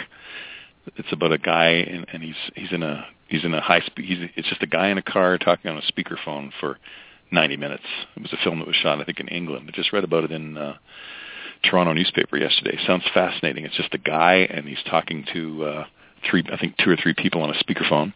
It's 0.97 1.11
about 1.13 1.31
a 1.31 1.37
guy 1.37 1.69
and, 1.69 2.05
and 2.11 2.21
he's 2.21 2.35
he's 2.55 2.71
in 2.71 2.83
a 2.83 3.07
he's 3.27 3.43
in 3.45 3.53
a 3.53 3.61
high 3.61 3.79
speed. 3.81 4.05
He's 4.05 4.29
it's 4.35 4.49
just 4.49 4.61
a 4.61 4.67
guy 4.67 4.89
in 4.89 4.97
a 4.97 5.01
car 5.01 5.37
talking 5.37 5.71
on 5.71 5.77
a 5.77 5.81
speakerphone 5.81 6.51
for 6.59 6.77
90 7.33 7.57
minutes. 7.57 7.83
It 8.15 8.21
was 8.21 8.33
a 8.33 8.43
film 8.43 8.59
that 8.59 8.67
was 8.67 8.75
shot 8.75 9.01
I 9.01 9.03
think 9.03 9.19
in 9.19 9.27
England. 9.27 9.69
I 9.71 9.75
just 9.75 9.91
read 9.93 10.03
about 10.03 10.23
it 10.23 10.31
in 10.31 10.57
uh, 10.57 10.77
Toronto 11.63 11.93
newspaper 11.93 12.37
yesterday. 12.37 12.77
Sounds 12.85 13.03
fascinating. 13.13 13.65
It's 13.65 13.77
just 13.77 13.93
a 13.93 13.97
guy 13.97 14.47
and 14.49 14.67
he's 14.67 14.83
talking 14.89 15.25
to 15.33 15.65
uh, 15.65 15.85
three 16.29 16.43
I 16.51 16.57
think 16.57 16.77
two 16.77 16.89
or 16.89 16.95
three 16.95 17.13
people 17.13 17.41
on 17.41 17.49
a 17.49 17.63
speakerphone 17.63 18.13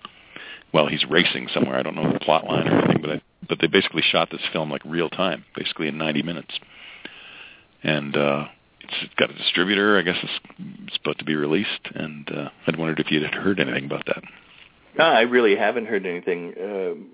while 0.72 0.88
he's 0.88 1.06
racing 1.10 1.50
somewhere. 1.54 1.78
I 1.78 1.84
don't 1.84 1.96
know 1.96 2.12
the 2.12 2.20
plot 2.20 2.46
line 2.46 2.68
or 2.68 2.80
anything, 2.80 3.02
but 3.02 3.12
I, 3.12 3.22
but 3.48 3.60
they 3.62 3.68
basically 3.68 4.02
shot 4.02 4.30
this 4.32 4.42
film 4.52 4.70
like 4.70 4.82
real 4.86 5.10
time, 5.10 5.46
basically 5.56 5.88
in 5.88 5.98
90 5.98 6.24
minutes. 6.24 6.60
And 7.84 8.16
uh, 8.18 8.46
it's 8.82 9.14
got 9.16 9.30
a 9.30 9.34
distributor. 9.34 9.98
I 9.98 10.02
guess 10.02 10.18
it's, 10.22 10.40
it's 10.86 10.98
about 10.98 11.20
to 11.20 11.26
be 11.26 11.36
released, 11.36 11.88
and 11.94 12.30
uh, 12.30 12.50
I'd 12.66 12.78
wondered 12.78 13.00
if 13.00 13.12
you 13.12 13.24
had 13.24 13.34
heard 13.34 13.60
anything 13.60 13.86
about 13.86 14.06
that. 14.08 14.24
No, 14.98 15.06
I 15.06 15.22
really 15.22 15.56
haven't 15.56 15.86
heard 15.86 16.06
anything. 16.06 16.54
Um, 16.62 17.08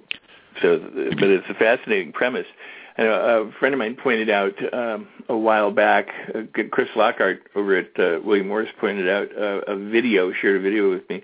so, 0.61 0.79
but 0.79 1.29
it's 1.29 1.49
a 1.49 1.53
fascinating 1.55 2.11
premise. 2.11 2.47
And 2.95 3.07
a, 3.07 3.11
a 3.11 3.51
friend 3.59 3.73
of 3.73 3.79
mine 3.79 3.97
pointed 4.01 4.29
out 4.29 4.53
um, 4.73 5.07
a 5.29 5.37
while 5.37 5.71
back, 5.71 6.07
uh, 6.35 6.41
Chris 6.71 6.89
Lockhart 6.95 7.41
over 7.55 7.77
at 7.77 7.99
uh, 7.99 8.19
William 8.23 8.47
Morris 8.47 8.69
pointed 8.79 9.09
out 9.09 9.29
uh, 9.35 9.61
a 9.67 9.75
video, 9.75 10.31
shared 10.31 10.57
a 10.57 10.63
video 10.63 10.91
with 10.91 11.09
me 11.09 11.23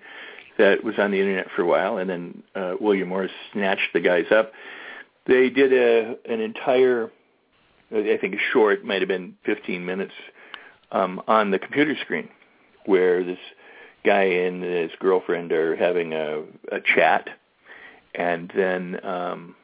that 0.58 0.84
was 0.84 0.96
on 0.98 1.12
the 1.12 1.20
internet 1.20 1.48
for 1.56 1.62
a 1.62 1.66
while, 1.66 1.98
and 1.98 2.10
then 2.10 2.44
uh, 2.56 2.74
William 2.80 3.10
Morris 3.10 3.32
snatched 3.54 3.94
the 3.94 4.02
guys 4.02 4.26
up. 4.32 4.52
They 5.26 5.50
did 5.50 5.72
a 5.74 6.16
an 6.32 6.42
entire, 6.42 7.12
I 7.92 8.18
think 8.20 8.36
a 8.36 8.52
short, 8.52 8.84
might 8.84 9.02
have 9.02 9.08
been 9.08 9.36
15 9.46 9.86
minutes, 9.86 10.14
um, 10.92 11.22
on 11.28 11.52
the 11.52 11.60
computer 11.60 11.96
screen, 12.02 12.30
where 12.86 13.24
this 13.24 13.40
guy 14.06 14.24
and 14.24 14.64
his 14.64 14.92
girlfriend 15.00 15.52
are 15.52 15.76
having 15.76 16.14
a, 16.14 16.44
a 16.72 16.80
chat, 16.96 17.30
and 18.16 18.52
then 18.56 19.00
um, 19.06 19.56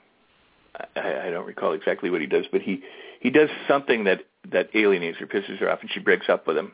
I, 0.95 1.27
I 1.27 1.29
don't 1.29 1.45
recall 1.45 1.73
exactly 1.73 2.09
what 2.09 2.21
he 2.21 2.27
does, 2.27 2.45
but 2.51 2.61
he 2.61 2.83
he 3.19 3.29
does 3.29 3.49
something 3.67 4.03
that 4.05 4.25
that 4.51 4.69
alienates 4.73 5.17
her, 5.19 5.25
pisses 5.25 5.57
her 5.59 5.69
off, 5.69 5.81
and 5.81 5.89
she 5.91 5.99
breaks 5.99 6.29
up 6.29 6.47
with 6.47 6.57
him, 6.57 6.73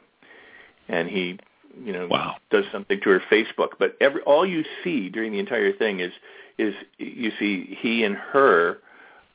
and 0.87 1.09
he 1.09 1.39
you 1.83 1.93
know 1.93 2.07
wow. 2.07 2.35
does 2.49 2.65
something 2.71 2.99
to 3.01 3.09
her 3.09 3.21
Facebook. 3.31 3.71
But 3.79 3.95
every 4.01 4.21
all 4.21 4.45
you 4.45 4.63
see 4.83 5.09
during 5.09 5.31
the 5.31 5.39
entire 5.39 5.73
thing 5.73 5.99
is 5.99 6.11
is 6.57 6.73
you 6.97 7.31
see 7.39 7.77
he 7.79 8.03
and 8.03 8.15
her. 8.15 8.77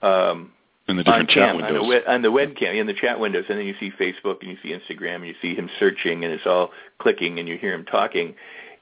Um, 0.02 0.52
in 0.88 0.96
the 0.96 1.02
different 1.02 1.30
chat 1.30 1.48
cam, 1.48 1.56
windows. 1.56 1.82
On 1.82 1.88
the, 1.90 2.12
on 2.12 2.22
the 2.22 2.28
webcam, 2.28 2.78
in 2.78 2.86
the 2.86 2.94
chat 2.94 3.18
windows, 3.18 3.44
and 3.48 3.58
then 3.58 3.66
you 3.66 3.74
see 3.80 3.90
Facebook 3.98 4.40
and 4.42 4.50
you 4.50 4.56
see 4.62 4.72
Instagram 4.72 5.16
and 5.16 5.26
you 5.26 5.34
see 5.42 5.52
him 5.52 5.68
searching 5.80 6.22
and 6.22 6.32
it's 6.32 6.46
all 6.46 6.70
clicking 7.00 7.40
and 7.40 7.48
you 7.48 7.56
hear 7.56 7.74
him 7.74 7.84
talking, 7.84 8.36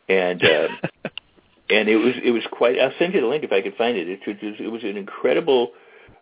and 0.08 0.44
uh, 0.44 0.68
and 1.70 1.88
it 1.88 1.96
was 1.96 2.14
it 2.22 2.30
was 2.30 2.42
quite. 2.50 2.78
I'll 2.78 2.92
send 2.98 3.14
you 3.14 3.20
the 3.20 3.26
link 3.26 3.44
if 3.44 3.52
I 3.52 3.62
could 3.62 3.76
find 3.76 3.96
it. 3.96 4.08
It, 4.08 4.20
it 4.26 4.42
was 4.42 4.54
it 4.58 4.68
was 4.68 4.82
an 4.82 4.96
incredible 4.96 5.72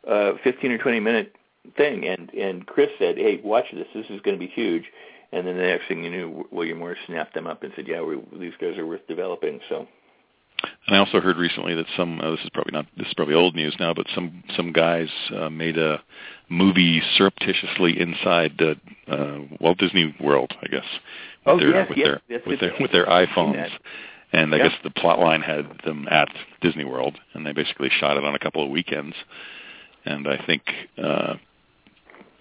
uh, 0.09 0.33
15 0.43 0.73
or 0.73 0.79
20 0.79 1.01
minute 1.01 1.35
thing, 1.77 2.07
and 2.07 2.31
and 2.31 2.67
Chris 2.67 2.91
said, 2.99 3.17
"Hey, 3.17 3.41
watch 3.43 3.67
this. 3.73 3.87
This 3.95 4.07
is 4.11 4.21
going 4.21 4.37
to 4.37 4.41
be 4.41 4.51
huge." 4.53 4.85
And 5.33 5.47
then 5.47 5.57
the 5.57 5.63
next 5.63 5.89
thing 5.89 6.05
you 6.05 6.11
knew, 6.11 6.47
William 6.51 6.79
Morris 6.79 6.99
snapped 7.07 7.35
them 7.35 7.47
up 7.47 7.63
and 7.63 7.73
said, 7.75 7.89
"Yeah, 7.89 8.03
we, 8.03 8.21
these 8.39 8.53
guys 8.61 8.79
are 8.79 8.87
worth 8.87 9.07
developing." 9.09 9.61
So. 9.69 9.87
And 10.87 10.95
I 10.95 11.01
also 11.01 11.21
heard 11.21 11.39
recently 11.39 11.75
that 11.75 11.87
some 11.97 12.21
uh, 12.21 12.31
this 12.33 12.41
is 12.41 12.51
probably 12.51 12.73
not 12.73 12.87
this 12.97 13.09
is 13.09 13.15
probably 13.15 13.35
old 13.35 13.57
news 13.57 13.75
now, 13.81 13.95
but 13.95 14.07
some 14.15 14.45
some 14.57 14.73
guys 14.73 15.09
uh, 15.35 15.51
made 15.51 15.77
a 15.77 16.01
movie 16.49 17.03
surreptitiously 17.17 18.01
inside 18.01 18.53
the 18.59 18.77
uh, 19.09 19.39
Walt 19.61 19.79
Disney 19.79 20.15
World, 20.21 20.53
I 20.63 20.67
guess. 20.69 20.85
With 21.45 21.55
oh 21.55 21.59
their, 21.59 21.71
yes, 21.71 21.89
with 21.89 21.99
yes, 21.99 22.07
their 22.07 22.21
yes, 22.29 22.41
with 22.47 22.61
their 22.61 22.75
with 22.79 22.93
their 22.93 23.07
iPhones. 23.07 23.71
And 24.33 24.55
I 24.55 24.59
Yeah. 24.59 24.69
guess 24.69 24.79
the 24.83 24.91
plot 24.91 25.19
line 25.19 25.43
had 25.43 25.67
them 25.85 26.09
at 26.11 26.29
Disney 26.63 26.85
World, 26.85 27.19
and 27.35 27.47
they 27.47 27.53
basically 27.53 27.91
shot 27.91 28.17
it 28.17 28.25
on 28.25 28.35
a 28.35 28.39
couple 28.39 28.63
of 28.65 28.71
weekends. 28.71 29.15
And 30.05 30.27
I 30.27 30.37
think 30.39 30.63
uh, 30.97 31.35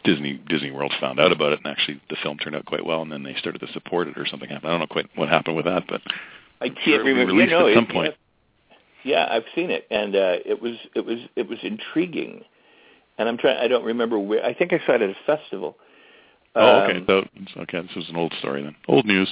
Disney 0.03 0.33
Disney 0.47 0.71
World 0.71 0.93
found 0.99 1.19
out 1.19 1.31
about 1.31 1.53
it, 1.53 1.59
and 1.63 1.67
actually 1.67 1.99
the 2.09 2.15
film 2.23 2.37
turned 2.37 2.55
out 2.55 2.65
quite 2.65 2.85
well. 2.85 3.01
And 3.01 3.11
then 3.11 3.23
they 3.23 3.35
started 3.35 3.59
to 3.59 3.71
support 3.73 4.07
it, 4.07 4.17
or 4.17 4.25
something 4.25 4.49
happened. 4.49 4.69
I 4.69 4.71
don't 4.71 4.79
know 4.79 4.87
quite 4.87 5.09
what 5.15 5.29
happened 5.29 5.55
with 5.57 5.65
that, 5.65 5.83
but 5.87 6.01
I 6.61 6.69
can't 6.69 6.79
sure 6.83 7.03
remember. 7.03 7.33
released 7.33 7.51
you 7.51 7.57
know, 7.59 7.67
at 7.67 7.75
some 7.75 7.85
it- 7.85 7.89
point. 7.91 8.15
Yeah, 9.03 9.27
I've 9.31 9.45
seen 9.55 9.71
it, 9.71 9.87
and 9.89 10.15
uh, 10.15 10.37
it 10.45 10.61
was 10.61 10.75
it 10.95 11.05
was 11.05 11.19
it 11.35 11.49
was 11.49 11.57
intriguing. 11.63 12.43
And 13.17 13.27
I'm 13.27 13.37
trying. 13.37 13.57
I 13.57 13.67
don't 13.67 13.83
remember 13.83 14.17
where. 14.17 14.43
I 14.45 14.53
think 14.53 14.73
I 14.73 14.79
saw 14.85 14.93
it 14.93 15.01
at 15.01 15.09
a 15.09 15.15
festival. 15.25 15.75
Oh, 16.55 16.79
okay, 16.83 16.97
Um, 16.97 17.05
so, 17.53 17.61
okay, 17.61 17.81
this 17.81 17.95
was 17.95 18.09
an 18.09 18.15
old 18.15 18.33
story 18.39 18.63
then, 18.63 18.75
old 18.87 19.05
news. 19.05 19.29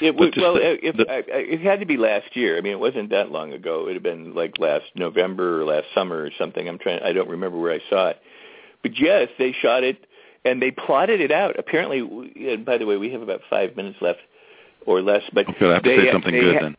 It 0.00 0.14
was 0.16 0.32
well. 0.36 0.54
the- 0.54 0.84
if 0.86 0.96
the- 0.96 1.10
I, 1.10 1.22
it 1.26 1.60
had 1.60 1.80
to 1.80 1.86
be 1.86 1.96
last 1.96 2.34
year. 2.36 2.58
I 2.58 2.60
mean, 2.60 2.72
it 2.72 2.80
wasn't 2.80 3.10
that 3.10 3.30
long 3.30 3.52
ago. 3.52 3.88
It 3.88 3.94
had 3.94 4.02
been 4.02 4.34
like 4.34 4.58
last 4.58 4.86
November 4.94 5.60
or 5.60 5.64
last 5.64 5.86
summer 5.94 6.22
or 6.22 6.30
something. 6.38 6.68
I'm 6.68 6.78
trying. 6.78 7.02
I 7.02 7.12
don't 7.12 7.28
remember 7.28 7.58
where 7.58 7.72
I 7.72 7.80
saw 7.88 8.08
it. 8.08 8.18
But 8.82 8.98
yes, 8.98 9.28
they 9.38 9.52
shot 9.52 9.84
it 9.84 10.06
and 10.44 10.60
they 10.60 10.70
plotted 10.70 11.20
it 11.20 11.30
out. 11.30 11.58
Apparently, 11.58 12.00
and 12.50 12.64
by 12.64 12.78
the 12.78 12.86
way, 12.86 12.96
we 12.96 13.10
have 13.12 13.22
about 13.22 13.42
five 13.48 13.76
minutes 13.76 13.98
left 14.00 14.20
or 14.86 15.02
less. 15.02 15.22
But 15.32 15.48
Okay, 15.48 15.66
I 15.66 15.74
have 15.74 15.82
to 15.82 15.88
they, 15.88 15.96
say 16.06 16.12
something 16.12 16.32
good 16.34 16.54
ha- 16.56 16.62
then. 16.62 16.76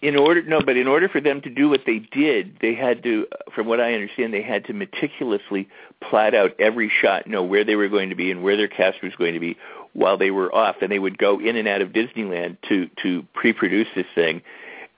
In 0.00 0.16
order 0.16 0.42
no 0.42 0.60
but 0.60 0.76
in 0.76 0.86
order 0.86 1.08
for 1.08 1.20
them 1.20 1.40
to 1.40 1.50
do 1.50 1.68
what 1.68 1.80
they 1.86 1.98
did 2.12 2.56
they 2.60 2.74
had 2.74 3.02
to 3.02 3.26
from 3.54 3.66
what 3.66 3.80
i 3.80 3.92
understand 3.94 4.32
they 4.32 4.42
had 4.42 4.64
to 4.64 4.72
meticulously 4.72 5.68
plot 6.00 6.34
out 6.34 6.52
every 6.60 6.88
shot 7.00 7.26
know 7.26 7.42
where 7.42 7.64
they 7.64 7.74
were 7.76 7.88
going 7.88 8.08
to 8.10 8.14
be 8.14 8.30
and 8.30 8.42
where 8.42 8.56
their 8.56 8.68
cast 8.68 9.02
was 9.02 9.12
going 9.16 9.34
to 9.34 9.40
be 9.40 9.56
while 9.94 10.16
they 10.18 10.30
were 10.30 10.54
off. 10.54 10.76
And 10.80 10.92
they 10.92 10.98
would 10.98 11.18
go 11.18 11.40
in 11.40 11.56
and 11.56 11.66
out 11.66 11.80
of 11.80 11.88
disneyland 11.90 12.56
to 12.68 12.88
to 13.02 13.24
pre-produce 13.34 13.88
this 13.96 14.06
thing. 14.14 14.42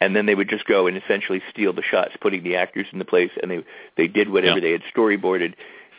And 0.00 0.14
then 0.16 0.26
they 0.26 0.34
would 0.34 0.48
just 0.48 0.66
go 0.66 0.86
and 0.86 0.96
essentially 0.96 1.42
steal 1.50 1.72
the 1.72 1.82
shots 1.82 2.12
putting 2.20 2.42
the 2.42 2.56
actors 2.56 2.86
into 2.92 3.04
place. 3.04 3.30
And 3.40 3.50
they 3.50 3.64
they 3.96 4.08
did 4.08 4.30
whatever 4.30 4.56
Yeah. 4.56 4.60
they 4.60 4.72
had 4.72 4.82
storyboarded 4.94 5.54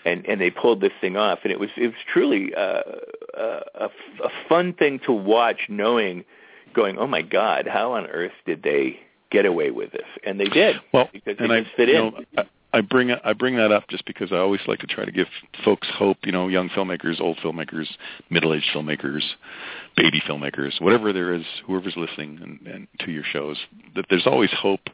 and 0.06 0.26
and 0.28 0.40
they 0.40 0.52
pulled 0.52 0.82
this 0.82 0.92
thing 1.02 1.18
off. 1.18 1.40
And 1.44 1.52
it 1.52 1.60
was 1.60 1.70
it 1.78 1.88
was 1.88 1.96
truly 2.12 2.54
uh, 2.54 2.82
a, 3.34 3.62
a, 3.76 3.86
a 4.26 4.30
fun 4.48 4.74
thing 4.74 5.00
to 5.06 5.12
watch 5.12 5.62
knowing 5.70 6.26
going, 6.74 6.98
oh 6.98 7.08
my 7.08 7.22
God, 7.22 7.68
how 7.68 7.94
on 7.94 8.08
earth 8.08 8.32
did 8.46 8.64
they 8.64 9.00
get 9.32 9.46
away 9.46 9.72
with 9.72 9.92
this? 9.92 10.08
And 10.26 10.40
they 10.40 10.46
did. 10.46 10.76
Well, 10.94 11.10
because 11.12 11.38
and 11.40 11.50
they 11.50 11.60
I, 11.60 11.68
fit 11.76 11.90
in. 11.90 11.96
know, 11.96 12.20
I, 12.38 12.46
I 12.74 12.82
bring 12.82 13.12
I 13.12 13.34
bring 13.34 13.58
that 13.58 13.72
up 13.72 13.90
just 13.90 14.06
because 14.06 14.32
I 14.32 14.38
always 14.38 14.62
like 14.68 14.80
to 14.80 14.88
try 14.88 15.04
to 15.04 15.12
give 15.12 15.28
folks 15.66 15.88
hope. 15.94 16.18
You 16.24 16.32
know, 16.32 16.48
young 16.48 16.70
filmmakers, 16.70 17.20
old 17.20 17.38
filmmakers, 17.38 17.88
middle-aged 18.30 18.68
filmmakers, 18.74 19.22
baby 19.98 20.22
filmmakers, 20.28 20.80
whatever 20.80 21.12
there 21.12 21.34
is, 21.34 21.44
whoever's 21.66 21.98
listening 21.98 22.40
and, 22.42 22.74
and 22.74 22.88
to 23.00 23.12
your 23.12 23.24
shows, 23.24 23.58
that 23.96 24.06
there's 24.10 24.26
always 24.26 24.52
hope, 24.58 24.90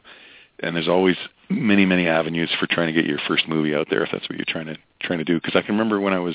and 0.60 0.74
there's 0.74 0.88
always 0.88 1.16
many 1.50 1.86
many 1.86 2.08
avenues 2.08 2.50
for 2.58 2.66
trying 2.66 2.92
to 2.92 2.92
get 2.92 3.08
your 3.08 3.20
first 3.28 3.48
movie 3.48 3.74
out 3.74 3.86
there 3.90 4.02
if 4.02 4.10
that's 4.10 4.28
what 4.28 4.36
you're 4.36 4.44
trying 4.48 4.66
to 4.66 4.76
trying 5.00 5.18
to 5.18 5.24
do. 5.24 5.40
Because 5.40 5.54
I 5.54 5.62
can 5.62 5.76
remember 5.76 6.00
when 6.00 6.12
I 6.12 6.18
was 6.18 6.34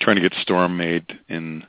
trying 0.00 0.16
to 0.16 0.22
get 0.22 0.34
Storm 0.40 0.76
made 0.76 1.18
in 1.28 1.64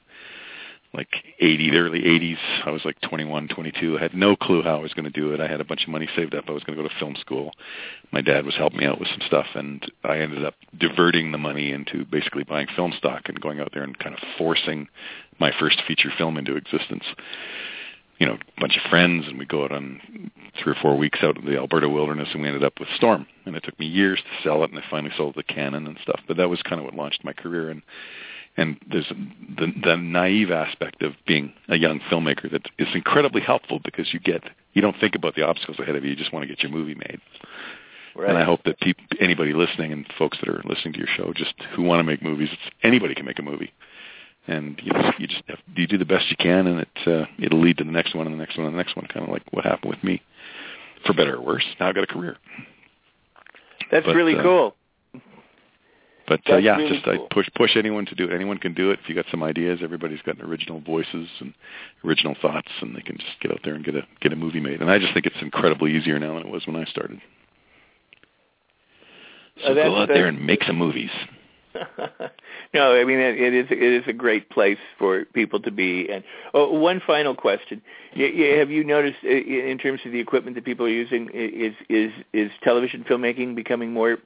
like 0.93 1.09
80, 1.39 1.71
the 1.71 1.77
early 1.77 2.01
80s. 2.01 2.37
I 2.65 2.71
was 2.71 2.83
like 2.85 2.99
21, 3.01 3.49
22. 3.49 3.97
I 3.97 4.01
had 4.01 4.13
no 4.13 4.35
clue 4.35 4.63
how 4.63 4.77
I 4.77 4.81
was 4.81 4.93
going 4.93 5.05
to 5.05 5.11
do 5.11 5.33
it. 5.33 5.41
I 5.41 5.47
had 5.47 5.61
a 5.61 5.65
bunch 5.65 5.83
of 5.83 5.89
money 5.89 6.07
saved 6.15 6.33
up. 6.33 6.45
I 6.47 6.53
was 6.53 6.63
going 6.63 6.77
to 6.77 6.83
go 6.83 6.87
to 6.87 6.95
film 6.99 7.15
school. 7.19 7.51
My 8.11 8.21
dad 8.21 8.45
was 8.45 8.55
helping 8.55 8.79
me 8.79 8.85
out 8.85 8.99
with 8.99 9.09
some 9.09 9.21
stuff, 9.27 9.47
and 9.53 9.85
I 10.03 10.19
ended 10.19 10.45
up 10.45 10.55
diverting 10.77 11.31
the 11.31 11.37
money 11.37 11.71
into 11.71 12.05
basically 12.05 12.43
buying 12.43 12.67
film 12.75 12.93
stock 12.97 13.23
and 13.25 13.39
going 13.39 13.59
out 13.59 13.71
there 13.73 13.83
and 13.83 13.97
kind 13.99 14.15
of 14.15 14.21
forcing 14.37 14.87
my 15.39 15.51
first 15.59 15.81
feature 15.87 16.11
film 16.17 16.37
into 16.37 16.55
existence. 16.55 17.03
You 18.19 18.25
know, 18.25 18.33
a 18.33 18.61
bunch 18.61 18.77
of 18.77 18.89
friends, 18.89 19.25
and 19.27 19.37
we 19.37 19.45
go 19.45 19.65
out 19.65 19.71
on 19.71 20.31
three 20.63 20.73
or 20.73 20.77
four 20.81 20.97
weeks 20.97 21.19
out 21.21 21.37
in 21.37 21.45
the 21.45 21.57
Alberta 21.57 21.87
wilderness, 21.87 22.29
and 22.33 22.41
we 22.41 22.47
ended 22.47 22.63
up 22.63 22.79
with 22.79 22.89
Storm. 22.95 23.27
And 23.45 23.55
it 23.55 23.63
took 23.63 23.79
me 23.79 23.85
years 23.85 24.19
to 24.19 24.43
sell 24.43 24.63
it, 24.63 24.71
and 24.71 24.79
I 24.79 24.83
finally 24.89 25.13
sold 25.15 25.35
the 25.35 25.43
Cannon 25.43 25.85
and 25.85 25.99
stuff. 26.01 26.21
But 26.27 26.37
that 26.37 26.49
was 26.49 26.61
kind 26.63 26.79
of 26.79 26.85
what 26.85 26.95
launched 26.95 27.23
my 27.23 27.33
career. 27.33 27.69
And 27.69 27.83
and 28.57 28.77
there's 28.91 29.07
the, 29.57 29.71
the 29.83 29.95
naive 29.95 30.51
aspect 30.51 31.03
of 31.03 31.13
being 31.27 31.53
a 31.69 31.77
young 31.77 31.99
filmmaker 32.11 32.51
that 32.51 32.63
is 32.79 32.87
incredibly 32.93 33.41
helpful 33.41 33.79
because 33.83 34.13
you 34.13 34.19
get 34.19 34.43
you 34.73 34.81
don't 34.81 34.99
think 34.99 35.15
about 35.15 35.35
the 35.35 35.43
obstacles 35.43 35.79
ahead 35.79 35.95
of 35.95 36.03
you. 36.03 36.11
You 36.11 36.15
just 36.15 36.33
want 36.33 36.43
to 36.43 36.47
get 36.47 36.61
your 36.61 36.71
movie 36.71 36.95
made. 36.95 37.19
right. 38.15 38.29
And 38.29 38.37
I 38.37 38.43
hope 38.43 38.63
that 38.65 38.79
peop 38.79 38.97
anybody 39.19 39.53
listening 39.53 39.91
and 39.91 40.05
folks 40.17 40.37
that 40.39 40.49
are 40.49 40.61
listening 40.65 40.93
to 40.93 40.99
your 40.99 41.07
show, 41.07 41.33
just 41.35 41.53
who 41.75 41.83
want 41.83 41.99
to 41.99 42.03
make 42.03 42.21
movies, 42.21 42.49
it's, 42.51 42.75
anybody 42.83 43.15
can 43.15 43.25
make 43.25 43.39
a 43.39 43.43
movie. 43.43 43.71
And 44.47 44.79
you 44.83 44.91
know, 44.91 45.11
you 45.19 45.27
just 45.27 45.43
have, 45.47 45.59
you 45.75 45.87
do 45.87 45.97
the 45.97 46.05
best 46.05 46.29
you 46.29 46.37
can, 46.37 46.67
and 46.67 46.79
it 46.79 47.07
uh, 47.07 47.25
it'll 47.39 47.61
lead 47.61 47.77
to 47.77 47.83
the 47.83 47.91
next 47.91 48.15
one 48.15 48.25
and 48.25 48.33
the 48.33 48.39
next 48.39 48.57
one 48.57 48.65
and 48.65 48.73
the 48.73 48.77
next 48.77 48.95
one. 48.95 49.05
Kind 49.07 49.25
of 49.25 49.31
like 49.31 49.43
what 49.51 49.65
happened 49.65 49.91
with 49.91 50.03
me, 50.03 50.21
for 51.05 51.13
better 51.13 51.35
or 51.35 51.41
worse. 51.41 51.65
Now 51.79 51.89
I've 51.89 51.95
got 51.95 52.05
a 52.05 52.07
career. 52.07 52.37
That's 53.91 54.05
but, 54.05 54.15
really 54.15 54.35
uh, 54.35 54.41
cool. 54.41 54.75
But 56.27 56.41
uh, 56.49 56.57
yeah, 56.57 56.75
really 56.77 56.89
just 56.91 57.05
cool. 57.05 57.27
I 57.31 57.33
push 57.33 57.47
push 57.55 57.77
anyone 57.77 58.05
to 58.07 58.15
do 58.15 58.25
it. 58.25 58.33
Anyone 58.33 58.57
can 58.57 58.73
do 58.73 58.91
it. 58.91 58.99
If 59.01 59.07
you 59.09 59.15
got 59.15 59.25
some 59.31 59.43
ideas, 59.43 59.79
everybody's 59.81 60.21
got 60.23 60.39
original 60.41 60.81
voices 60.81 61.27
and 61.39 61.53
original 62.03 62.35
thoughts, 62.41 62.67
and 62.81 62.95
they 62.95 63.01
can 63.01 63.17
just 63.17 63.39
get 63.41 63.51
out 63.51 63.59
there 63.63 63.75
and 63.75 63.83
get 63.85 63.95
a 63.95 64.01
get 64.19 64.33
a 64.33 64.35
movie 64.35 64.59
made. 64.59 64.81
And 64.81 64.91
I 64.91 64.99
just 64.99 65.13
think 65.13 65.25
it's 65.25 65.41
incredibly 65.41 65.95
easier 65.95 66.19
now 66.19 66.33
than 66.33 66.45
it 66.45 66.51
was 66.51 66.67
when 66.67 66.75
I 66.75 66.83
started. 66.85 67.21
So 69.63 69.71
Uh, 69.71 69.73
go 69.73 69.95
out 69.97 70.09
there 70.09 70.27
and 70.27 70.45
make 70.45 70.63
some 70.63 70.77
movies. 70.77 71.09
no, 72.73 72.99
I 72.99 73.03
mean 73.05 73.19
it, 73.19 73.39
it 73.39 73.53
is 73.53 73.67
it 73.69 73.77
is 73.81 74.03
a 74.07 74.13
great 74.13 74.49
place 74.49 74.79
for 74.97 75.25
people 75.25 75.59
to 75.61 75.71
be. 75.71 76.09
And 76.11 76.23
oh, 76.53 76.73
one 76.79 77.01
final 77.05 77.35
question: 77.35 77.81
Have 78.13 78.71
you 78.71 78.83
noticed, 78.83 79.17
uh, 79.23 79.29
in 79.29 79.77
terms 79.77 80.01
of 80.05 80.11
the 80.11 80.19
equipment 80.19 80.55
that 80.55 80.65
people 80.65 80.85
are 80.87 80.89
using, 80.89 81.29
i- 81.33 81.37
is 81.37 81.73
is 81.89 82.11
is 82.33 82.51
television 82.63 83.03
filmmaking 83.03 83.55
becoming 83.55 83.93
more 83.93 84.17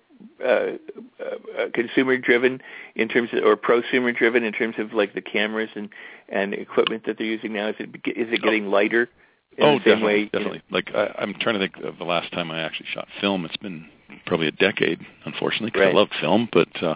uh, 0.44 0.78
uh, 1.24 1.66
consumer 1.74 2.18
driven 2.18 2.62
in 2.96 3.08
terms 3.08 3.30
of, 3.34 3.44
or 3.44 3.56
prosumer 3.56 4.16
driven 4.16 4.44
in 4.44 4.54
terms 4.54 4.76
of 4.78 4.94
like 4.94 5.14
the 5.14 5.22
cameras 5.22 5.70
and 5.76 5.90
and 6.30 6.54
equipment 6.54 7.06
that 7.06 7.18
they're 7.18 7.28
using 7.28 7.54
now? 7.54 7.70
Is 7.70 7.76
it 7.80 7.90
is 8.18 8.32
it 8.32 8.42
getting 8.42 8.68
lighter? 8.68 9.10
In 9.58 9.66
oh, 9.66 9.80
the 9.80 9.84
same 9.84 10.00
definitely, 10.00 10.06
way, 10.06 10.20
you 10.20 10.24
know? 10.24 10.30
definitely. 10.32 10.62
Like 10.72 10.92
I, 10.96 11.16
I'm 11.20 11.34
trying 11.40 11.60
to 11.60 11.60
think 11.60 11.86
of 11.86 11.98
the 11.98 12.06
last 12.06 12.32
time 12.32 12.52
I 12.52 12.62
actually 12.62 12.88
shot 12.94 13.08
film. 13.20 13.44
It's 13.44 13.58
been 13.58 13.86
probably 14.26 14.48
a 14.48 14.52
decade, 14.52 15.00
unfortunately, 15.26 15.72
because 15.72 15.82
Right. 15.82 15.94
I 15.94 15.98
love 15.98 16.08
film. 16.22 16.48
But 16.54 16.82
uh, 16.82 16.96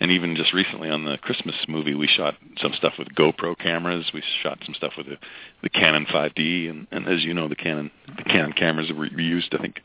and 0.00 0.10
even 0.12 0.36
just 0.36 0.52
recently 0.52 0.90
on 0.90 1.04
the 1.04 1.18
Christmas 1.18 1.56
movie, 1.66 1.94
we 1.94 2.06
shot 2.06 2.36
some 2.58 2.72
stuff 2.74 2.94
with 2.98 3.08
GoPro 3.14 3.58
cameras. 3.58 4.10
We 4.14 4.22
shot 4.42 4.58
some 4.64 4.74
stuff 4.74 4.92
with 4.96 5.06
the, 5.06 5.16
the 5.62 5.68
Canon 5.68 6.06
5D, 6.06 6.70
and, 6.70 6.86
and 6.92 7.08
as 7.08 7.24
you 7.24 7.34
know, 7.34 7.48
the 7.48 7.56
Canon 7.56 7.90
the 8.16 8.22
Canon 8.24 8.52
cameras 8.52 8.92
were 8.92 9.06
used, 9.06 9.54
I 9.54 9.58
think, 9.58 9.80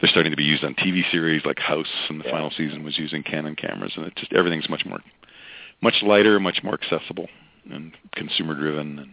they're 0.00 0.10
starting 0.10 0.30
to 0.32 0.36
be 0.36 0.44
used 0.44 0.64
on 0.64 0.74
TV 0.74 1.02
series 1.10 1.44
like 1.44 1.58
House, 1.58 1.86
and 2.08 2.20
the 2.20 2.24
Yeah. 2.24 2.30
final 2.32 2.50
season 2.50 2.84
was 2.84 2.98
using 2.98 3.22
Canon 3.22 3.56
cameras, 3.56 3.92
and 3.96 4.06
it 4.06 4.14
just 4.16 4.32
everything's 4.32 4.68
much 4.68 4.84
more, 4.86 5.00
much 5.80 6.02
lighter, 6.02 6.38
much 6.40 6.62
more 6.62 6.74
accessible, 6.74 7.28
and 7.70 7.92
consumer 8.14 8.54
driven, 8.54 8.98
and 8.98 9.10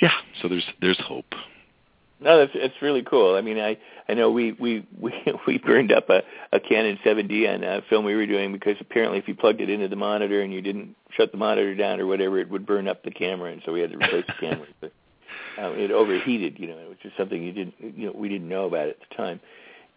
yeah. 0.00 0.12
So 0.40 0.48
there's 0.48 0.66
there's 0.80 0.98
hope. 1.00 1.34
No, 2.20 2.38
that's 2.38 2.52
it's 2.54 2.80
really 2.80 3.02
cool. 3.02 3.34
I 3.34 3.40
mean, 3.40 3.58
I 3.58 3.76
I 4.08 4.14
know 4.14 4.30
we 4.30 4.52
we 4.52 4.86
we 5.00 5.12
we 5.46 5.58
burned 5.58 5.92
up 5.92 6.08
a 6.10 6.22
a 6.52 6.60
Canon 6.60 6.98
7D 7.04 7.52
on 7.52 7.64
a 7.64 7.82
film 7.88 8.04
we 8.04 8.14
were 8.14 8.26
doing 8.26 8.52
because 8.52 8.76
apparently 8.80 9.18
if 9.18 9.26
you 9.28 9.34
plugged 9.34 9.60
it 9.60 9.70
into 9.70 9.88
the 9.88 9.96
monitor 9.96 10.40
and 10.42 10.52
you 10.52 10.60
didn't 10.60 10.94
shut 11.16 11.32
the 11.32 11.38
monitor 11.38 11.74
down 11.74 12.00
or 12.00 12.06
whatever, 12.06 12.38
it 12.38 12.48
would 12.48 12.66
burn 12.66 12.86
up 12.86 13.02
the 13.02 13.10
camera, 13.10 13.50
and 13.50 13.62
so 13.64 13.72
we 13.72 13.80
had 13.80 13.90
to 13.90 13.96
replace 13.96 14.26
the 14.26 14.32
camera. 14.40 14.66
But, 14.80 14.92
um, 15.58 15.78
it 15.78 15.90
overheated, 15.90 16.58
you 16.58 16.68
know, 16.68 16.76
which 16.88 17.04
is 17.04 17.12
something 17.16 17.42
you 17.42 17.52
didn't 17.52 17.74
you 17.80 18.06
know 18.06 18.12
we 18.12 18.28
didn't 18.28 18.48
know 18.48 18.66
about 18.66 18.88
at 18.88 18.96
the 19.00 19.14
time, 19.14 19.40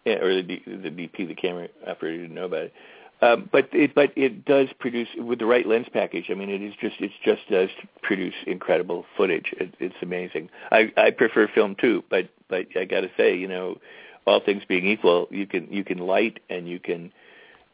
Eh, 0.05 0.17
or 0.19 0.41
the 0.41 0.61
the 0.65 0.89
DP, 0.89 1.27
the 1.27 1.33
camera 1.33 1.67
operator 1.87 2.21
didn't 2.21 2.35
know 2.35 2.45
about 2.45 2.63
it. 2.63 2.73
Um, 3.21 3.49
but 3.51 3.69
it 3.71 3.95
but 3.95 4.11
it 4.15 4.45
does 4.45 4.67
produce 4.79 5.07
with 5.17 5.39
the 5.39 5.45
right 5.45 5.65
lens 5.65 5.87
package. 5.91 6.25
I 6.29 6.35
mean, 6.35 6.49
it 6.49 6.61
is 6.61 6.73
just 6.79 6.99
it 6.99 7.11
just 7.23 7.41
does 7.49 7.69
produce 8.03 8.35
incredible 8.45 9.05
footage. 9.17 9.53
It, 9.57 9.73
it's 9.79 9.95
amazing. 10.01 10.49
I 10.71 10.91
I 10.95 11.11
prefer 11.11 11.47
film 11.47 11.75
too, 11.75 12.03
but 12.09 12.29
but 12.49 12.67
I 12.75 12.85
got 12.85 13.01
to 13.01 13.09
say, 13.17 13.35
you 13.35 13.47
know, 13.47 13.79
all 14.27 14.41
things 14.41 14.63
being 14.67 14.85
equal, 14.85 15.27
you 15.31 15.47
can 15.47 15.71
you 15.71 15.83
can 15.83 15.97
light 15.97 16.39
and 16.49 16.67
you 16.67 16.79
can 16.79 17.11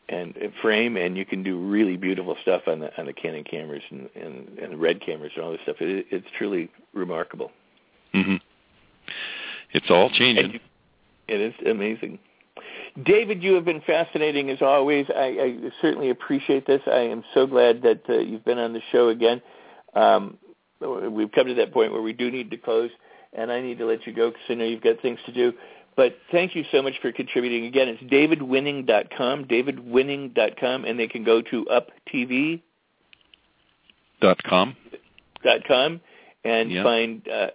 and 0.10 0.36
frame 0.62 0.98
and 0.98 1.18
you 1.18 1.26
can 1.26 1.44
do 1.44 1.58
really 1.58 1.96
beautiful 1.96 2.36
stuff 2.42 2.64
on 2.68 2.80
the 2.80 2.98
on 3.00 3.06
the 3.06 3.14
Canon 3.14 3.44
cameras 3.44 3.84
and 3.90 4.10
and, 4.16 4.60
and 4.60 4.74
the 4.74 4.78
red 4.78 5.02
cameras 5.02 5.32
and 5.36 5.44
all 5.46 5.52
this 5.52 5.62
stuff. 5.64 5.78
It, 5.80 6.06
it's 6.12 6.28
truly 6.38 6.70
remarkable. 6.94 7.52
hmm 8.14 8.36
It's 9.72 9.90
all 9.90 10.10
changing. 10.10 10.54
you, 10.54 10.60
it 11.28 11.40
is 11.40 11.54
amazing. 11.66 12.20
David, 13.04 13.42
you 13.42 13.54
have 13.54 13.64
been 13.64 13.82
fascinating 13.82 14.50
as 14.50 14.62
always. 14.62 15.06
I, 15.10 15.22
I 15.22 15.70
certainly 15.82 16.10
appreciate 16.10 16.68
this. 16.68 16.82
I 16.88 17.00
am 17.00 17.24
so 17.34 17.48
glad 17.48 17.82
that 17.84 18.02
uh, 18.10 18.18
you've 18.18 18.44
been 18.44 18.58
on 18.58 18.74
the 18.74 18.82
show 18.92 19.08
again. 19.10 19.42
Um, 19.96 20.38
we've 20.82 21.32
come 21.32 21.48
to 21.48 21.54
that 21.56 21.72
point 21.72 21.94
where 21.94 22.02
we 22.02 22.12
do 22.12 22.30
need 22.30 22.52
to 22.52 22.58
close, 22.58 22.90
and 23.34 23.52
I 23.52 23.62
need 23.62 23.78
to 23.78 23.86
let 23.86 24.06
you 24.06 24.14
go 24.14 24.30
because 24.30 24.44
I 24.50 24.56
know 24.56 24.66
you've 24.66 24.82
got 24.84 25.02
things 25.02 25.20
to 25.26 25.32
do. 25.32 25.54
But 25.96 26.16
thank 26.32 26.56
you 26.56 26.64
so 26.72 26.82
much 26.82 26.94
for 27.02 27.12
contributing. 27.12 27.66
Again, 27.66 27.88
it's 27.90 28.02
davidwinning.com, 28.04 29.46
davidwinning.com, 29.46 30.86
and 30.86 31.00
they 31.00 31.08
can 31.08 31.24
go 31.24 31.42
to 31.42 31.66
uptv.com 31.66 32.62
Dot 35.44 35.64
com. 35.68 36.02
and 36.44 36.72
Yeah. 36.72 36.84
find 36.84 37.28
uh, 37.28 37.48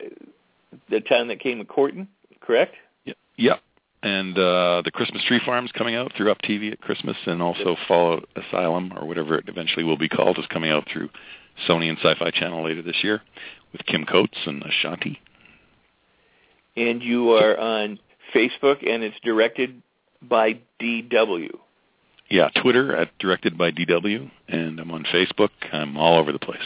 the 0.91 1.01
town 1.01 1.29
that 1.29 1.39
came 1.41 1.61
a 1.61 1.65
courting, 1.65 2.09
correct? 2.41 2.75
Yep. 3.05 3.17
Yep. 3.37 3.61
And 4.03 4.37
uh, 4.39 4.83
the 4.85 4.91
Christmas 4.93 5.23
Tree 5.25 5.41
Farm's 5.45 5.73
coming 5.73 5.95
out 5.95 6.13
through 6.17 6.33
UpTV 6.33 6.73
at 6.73 6.81
Christmas, 6.81 7.17
and 7.27 7.41
also 7.41 7.77
Fallout 7.89 8.29
Asylum, 8.37 8.93
or 8.97 9.07
whatever 9.07 9.39
it 9.39 9.49
eventually 9.49 9.85
will 9.85 9.97
be 9.97 10.09
called, 10.09 10.39
is 10.39 10.47
coming 10.47 10.71
out 10.71 10.87
through 10.93 11.09
Sony 11.69 11.89
and 11.89 11.99
Sci-Fi 11.99 12.31
Channel 12.33 12.63
later 12.65 12.83
this 12.83 13.03
year 13.03 13.23
with 13.73 13.85
Kim 13.87 14.05
Coates 14.05 14.37
and 14.47 14.63
Ashanti. 14.63 15.21
and 16.77 17.03
you 17.03 17.31
are 17.33 17.57
on 17.59 17.99
Facebook, 18.35 18.89
and 18.89 19.03
it's 19.03 19.17
directed 19.23 19.83
by 20.23 20.59
DW. 20.81 21.51
Yeah, 22.29 22.49
Twitter 22.61 22.95
at 22.97 23.17
directed 23.19 23.57
by 23.57 23.71
DW, 23.71 24.31
and 24.49 24.81
I'm 24.81 24.91
on 24.91 25.05
Facebook. 25.05 25.51
I'm 25.73 25.97
all 25.97 26.19
over 26.19 26.33
the 26.33 26.39
place. 26.39 26.59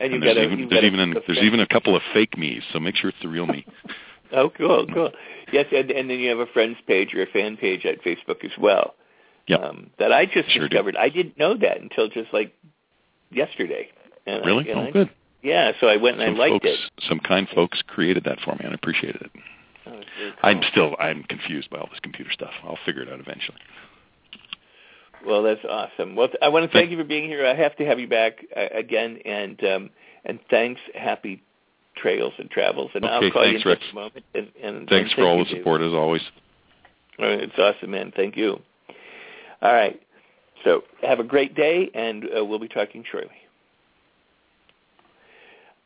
And 0.00 0.12
you've 0.14 0.22
And 0.22 0.36
there's 0.36 0.36
a, 0.38 0.52
even 0.52 0.68
there's 0.70 0.84
even 0.84 1.00
an, 1.00 1.14
there's 1.26 1.38
even 1.38 1.60
a 1.60 1.66
couple 1.66 1.94
of 1.94 2.02
fake 2.14 2.36
me's, 2.38 2.62
so 2.72 2.80
make 2.80 2.96
sure 2.96 3.10
it's 3.10 3.18
the 3.22 3.28
real 3.28 3.46
me. 3.46 3.66
oh, 4.32 4.50
cool, 4.56 4.86
cool. 4.92 5.10
Yes, 5.52 5.66
and, 5.72 5.90
and 5.90 6.08
then 6.08 6.18
you 6.18 6.30
have 6.30 6.38
a 6.38 6.46
friends 6.46 6.78
page 6.86 7.12
or 7.14 7.22
a 7.22 7.26
fan 7.26 7.56
page 7.58 7.84
at 7.84 8.02
Facebook 8.02 8.44
as 8.44 8.50
well. 8.58 8.94
Yep. 9.48 9.60
Um, 9.60 9.90
that 9.98 10.12
I 10.12 10.24
just 10.24 10.50
Sure 10.50 10.62
do. 10.62 10.68
discovered. 10.68 10.96
I 10.96 11.08
didn't 11.10 11.38
know 11.38 11.54
that 11.58 11.80
until 11.80 12.08
just 12.08 12.32
like 12.32 12.54
yesterday. 13.30 13.88
And 14.26 14.42
I- 14.42 14.46
really? 14.46 14.70
and 14.70 14.80
oh, 14.80 14.82
I- 14.84 14.90
good. 14.90 15.10
Yeah, 15.42 15.72
so 15.80 15.88
I 15.88 15.96
went 15.96 16.20
and 16.20 16.36
Some 16.36 16.40
I 16.40 16.48
liked 16.48 16.64
folks, 16.64 16.78
it. 16.96 17.04
some 17.08 17.18
kind 17.18 17.48
folks 17.52 17.82
created 17.88 18.24
that 18.24 18.38
for 18.44 18.52
me, 18.52 18.60
and 18.62 18.70
I 18.70 18.74
appreciated 18.74 19.22
it. 19.22 19.30
Oh, 19.86 19.90
it's 19.94 20.06
very 20.16 20.30
cool. 20.30 20.30
I'm 20.42 20.60
still 20.70 20.96
I'm 20.98 21.22
confused 21.24 21.70
by 21.70 21.78
all 21.78 21.88
this 21.90 22.00
computer 22.00 22.30
stuff. 22.32 22.52
I'll 22.64 22.78
figure 22.84 23.02
it 23.02 23.08
out 23.08 23.20
eventually. 23.20 23.58
Well, 25.26 25.42
that's 25.42 25.64
awesome. 25.68 26.16
Well, 26.16 26.28
I 26.40 26.48
want 26.48 26.70
to 26.70 26.76
thank 26.76 26.90
you 26.90 26.96
for 26.96 27.04
being 27.04 27.28
here. 27.28 27.46
I 27.46 27.54
have 27.54 27.76
to 27.76 27.84
have 27.86 28.00
you 28.00 28.08
back 28.08 28.44
uh, 28.56 28.66
again, 28.76 29.18
and 29.24 29.64
um, 29.64 29.90
and 30.24 30.40
thanks. 30.50 30.80
Happy 30.94 31.42
trails 31.96 32.32
and 32.38 32.50
travels, 32.50 32.90
and 32.94 33.04
Okay, 33.04 33.14
I'll 33.14 33.30
call 33.30 33.42
thanks, 33.44 33.64
you 33.64 33.70
in 33.70 33.76
Rex. 33.76 33.82
a 33.92 33.94
moment. 33.94 34.24
And, 34.34 34.48
and 34.62 34.88
Thanks 34.88 35.10
and 35.10 35.16
for 35.18 35.28
all 35.28 35.38
the 35.38 35.50
support 35.50 35.80
as 35.80 35.92
always. 35.92 36.22
All 37.18 37.26
right, 37.26 37.40
it's 37.40 37.58
awesome, 37.58 37.90
man. 37.90 38.12
Thank 38.16 38.36
you. 38.36 38.58
All 39.60 39.72
right. 39.72 40.00
So 40.64 40.82
have 41.02 41.20
a 41.20 41.24
great 41.24 41.54
day, 41.54 41.90
and 41.94 42.24
uh, 42.36 42.44
we'll 42.44 42.58
be 42.58 42.68
talking 42.68 43.04
shortly. 43.10 43.30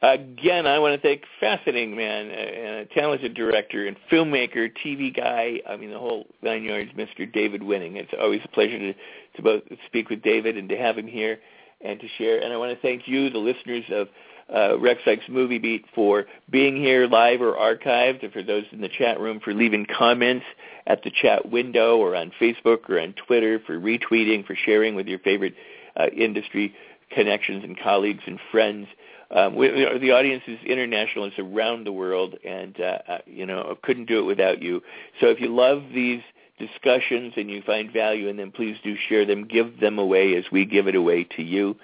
Again, 0.02 0.66
I 0.66 0.78
want 0.78 1.01
to 1.01 1.09
thank 1.09 1.23
fascinating 1.40 1.97
man, 1.97 2.31
uh, 2.31 2.82
a 2.82 2.85
talented 2.94 3.32
director 3.32 3.86
and 3.86 3.97
filmmaker, 4.12 4.70
TV 4.85 5.14
guy. 5.14 5.62
I 5.66 5.77
mean, 5.77 5.90
the 5.90 5.98
whole 5.98 6.27
nine 6.43 6.64
yards, 6.64 6.90
Mr. 6.93 7.31
David 7.31 7.62
Winning. 7.62 7.97
It's 7.97 8.12
always 8.20 8.43
a 8.44 8.48
pleasure 8.48 8.78
to 8.78 8.93
to 8.93 9.43
both 9.43 9.62
speak 9.86 10.10
with 10.10 10.23
David 10.23 10.59
and 10.59 10.68
to 10.68 10.77
have 10.77 10.98
him 10.98 11.06
here 11.06 11.39
and 11.81 11.98
to 12.01 12.09
share. 12.18 12.43
And 12.43 12.52
I 12.52 12.56
want 12.59 12.74
to 12.74 12.82
thank 12.82 13.09
you, 13.09 13.31
the 13.31 13.39
listeners 13.39 13.85
of 13.90 14.09
uh, 14.55 14.78
Rex 14.78 15.01
Sikes 15.05 15.24
Movie 15.28 15.59
Beat, 15.59 15.86
for 15.94 16.27
being 16.51 16.77
here 16.77 17.06
live 17.06 17.40
or 17.40 17.55
archived, 17.55 18.23
and 18.23 18.32
for 18.32 18.43
those 18.43 18.64
in 18.73 18.82
the 18.82 18.89
chat 18.89 19.18
room 19.18 19.40
for 19.40 19.55
leaving 19.55 19.86
comments 19.86 20.44
at 20.86 21.02
the 21.05 21.10
chat 21.10 21.51
window 21.51 21.97
or 21.97 22.14
on 22.14 22.32
Facebook 22.40 22.89
or 22.90 23.01
on 23.01 23.14
Twitter, 23.14 23.60
for 23.66 23.78
retweeting, 23.78 24.47
for 24.47 24.55
sharing 24.55 24.94
with 24.94 25.06
your 25.06 25.18
favorite 25.20 25.55
uh, 25.97 26.06
industry 26.09 26.74
connections 27.10 27.64
and 27.64 27.78
colleagues 27.78 28.23
and 28.27 28.39
friends. 28.52 28.86
Um, 29.30 29.56
we, 29.56 29.68
the 29.68 30.12
audience 30.12 30.44
is 30.46 30.58
international; 30.64 31.24
it's 31.24 31.38
around 31.38 31.84
the 31.84 31.92
world, 31.92 32.36
and 32.44 32.78
uh, 32.80 32.98
uh, 33.08 33.18
you 33.26 33.46
know, 33.46 33.76
couldn't 33.82 34.06
do 34.06 34.20
it 34.20 34.24
without 34.24 34.62
you. 34.62 34.82
So, 35.20 35.26
if 35.28 35.40
you 35.40 35.54
love 35.54 35.82
these 35.92 36.22
discussions 36.58 37.34
and 37.36 37.50
you 37.50 37.62
find 37.62 37.92
value 37.92 38.28
in 38.28 38.36
them, 38.36 38.52
please 38.52 38.76
do 38.84 38.96
share 39.08 39.26
them. 39.26 39.46
Give 39.46 39.80
them 39.80 39.98
away 39.98 40.36
as 40.36 40.44
we 40.52 40.64
give 40.64 40.86
it 40.86 40.94
away 40.94 41.24
to 41.36 41.42
you, 41.42 41.76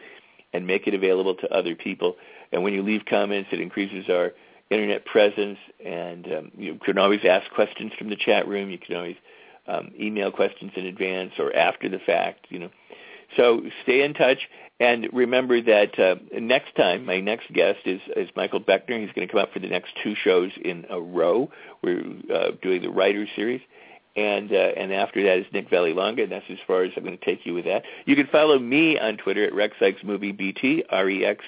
and 0.53 0.67
make 0.67 0.87
it 0.87 0.95
available 0.95 1.35
to 1.37 1.53
other 1.53 1.75
people. 1.75 2.17
And 2.53 2.63
when 2.63 2.75
you 2.75 2.83
leave 2.83 3.05
comments, 3.07 3.49
it 3.53 3.61
increases 3.61 4.09
our 4.09 4.33
internet 4.71 5.05
presence. 5.05 5.59
And 5.85 6.27
um, 6.27 6.53
you 6.57 6.79
can 6.85 6.99
always 6.99 7.21
ask 7.25 7.51
questions 7.51 7.93
from 7.99 8.11
the 8.11 8.17
chat 8.17 8.47
room. 8.47 8.71
You 8.71 8.79
can 8.79 8.97
always 8.97 9.17
um, 9.67 9.93
email 9.99 10.31
questions 10.31 10.73
in 10.77 10.87
advance 10.87 11.33
or 11.39 11.55
after 11.55 11.89
the 11.89 11.99
fact. 11.99 12.47
You 12.51 12.61
know, 12.61 12.71
so 13.37 13.63
stay 13.83 14.03
in 14.03 14.15
touch. 14.15 14.39
And 14.81 15.09
remember 15.13 15.61
that 15.63 15.99
uh, 15.99 16.17
next 16.41 16.75
time, 16.75 17.07
my 17.07 17.21
next 17.21 17.53
guest 17.53 17.81
is, 17.85 18.01
is 18.17 18.29
Michael 18.35 18.61
Beckner. 18.61 19.01
He's 19.01 19.13
going 19.13 19.29
to 19.29 19.33
come 19.33 19.41
up 19.41 19.53
for 19.53 19.61
the 19.61 19.69
next 19.69 19.93
two 20.03 20.15
shows 20.17 20.51
in 20.65 20.87
a 20.91 21.01
row. 21.01 21.51
We're 21.83 22.03
uh, 22.35 22.51
doing 22.61 22.83
the 22.83 22.91
Writer 22.91 23.27
Series. 23.37 23.61
And 24.17 24.53
uh, 24.53 24.73
and 24.77 24.93
after 24.93 25.23
that 25.23 25.39
is 25.39 25.47
Nick 25.55 25.71
Vallelonga, 25.71 26.25
and 26.25 26.33
that's 26.33 26.45
as 26.51 26.59
far 26.67 26.83
as 26.83 26.93
I'm 26.97 27.05
going 27.05 27.17
to 27.17 27.25
take 27.25 27.47
you 27.47 27.55
with 27.55 27.65
that. 27.65 27.85
You 28.05 28.15
can 28.15 28.27
follow 28.27 28.59
me 28.59 28.99
on 28.99 29.17
Twitter 29.17 29.45
at 29.45 29.55
Rex 29.55 29.75
Sikes 29.79 30.03
Movie 30.05 30.33
BT, 30.33 30.85
R-E-X 30.91 31.43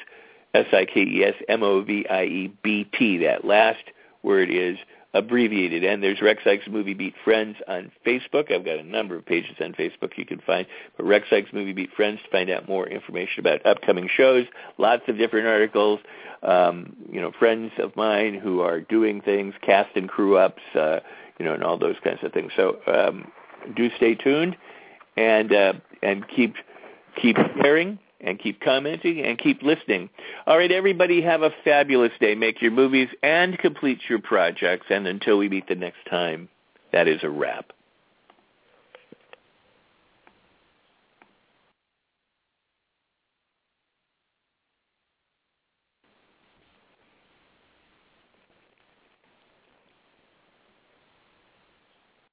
S-I-K-E-S 0.55 1.35
M-O-V-I-E-B-T. 1.49 3.19
That 3.19 3.45
last 3.45 3.83
word 4.23 4.49
is 4.51 4.79
abbreviated. 5.15 5.85
And 5.85 6.03
there's 6.03 6.21
Rex 6.21 6.43
Movie 6.69 6.93
Beat 6.93 7.15
Friends 7.25 7.57
on 7.67 7.91
Facebook. 8.07 8.53
I've 8.53 8.65
got 8.65 8.79
a 8.79 8.83
number 8.83 9.17
of 9.17 9.25
pages 9.25 9.57
on 9.61 9.73
Facebook 9.73 10.17
you 10.17 10.27
can 10.27 10.41
find. 10.41 10.67
But 10.97 11.07
Rex 11.07 11.27
Movie 11.53 11.73
Beat 11.73 11.91
Friends 11.95 12.21
to 12.25 12.31
find 12.31 12.51
out 12.51 12.69
more 12.69 12.87
information 12.87 13.41
about 13.41 13.65
upcoming 13.65 14.09
shows, 14.15 14.47
lots 14.77 15.03
of 15.09 15.17
different 15.17 15.47
articles, 15.47 16.01
um, 16.43 16.95
you 17.11 17.21
know, 17.21 17.33
friends 17.39 17.73
of 17.79 17.97
mine 17.97 18.35
who 18.35 18.61
are 18.61 18.81
doing 18.81 19.21
things, 19.23 19.55
cast 19.63 19.97
and 19.97 20.09
crew 20.09 20.37
ups, 20.37 20.63
uh, 20.75 21.01
you 21.39 21.45
know, 21.45 21.55
and 21.55 21.63
all 21.63 21.79
those 21.79 21.97
kinds 22.05 22.19
of 22.23 22.33
things. 22.33 22.53
So 22.57 22.79
um, 22.87 23.31
do 23.75 23.89
stay 23.97 24.15
tuned 24.15 24.57
and 25.17 25.53
uh, 25.53 25.73
and 26.03 26.27
keep 26.29 26.55
keep 27.21 27.37
sharing 27.63 27.99
and 28.25 28.39
keep 28.39 28.61
commenting 28.61 29.21
and 29.25 29.39
keep 29.39 29.63
listening. 29.63 30.11
All 30.47 30.59
right, 30.59 30.73
everybody, 30.73 31.23
have 31.23 31.43
a 31.43 31.51
fabulous 31.65 32.13
day. 32.21 32.35
Make 32.35 32.63
your 32.63 32.71
movies 32.71 33.09
and 33.23 33.59
complete 33.59 34.01
your 34.09 34.21
projects. 34.21 34.87
And 34.91 35.07
until 35.07 35.39
we 35.39 35.49
meet 35.49 35.69
the 35.69 35.75
next 35.75 36.07
time, 36.09 36.49
that 36.93 37.09
is 37.09 37.23
a 37.23 37.31
wrap. 37.31 37.73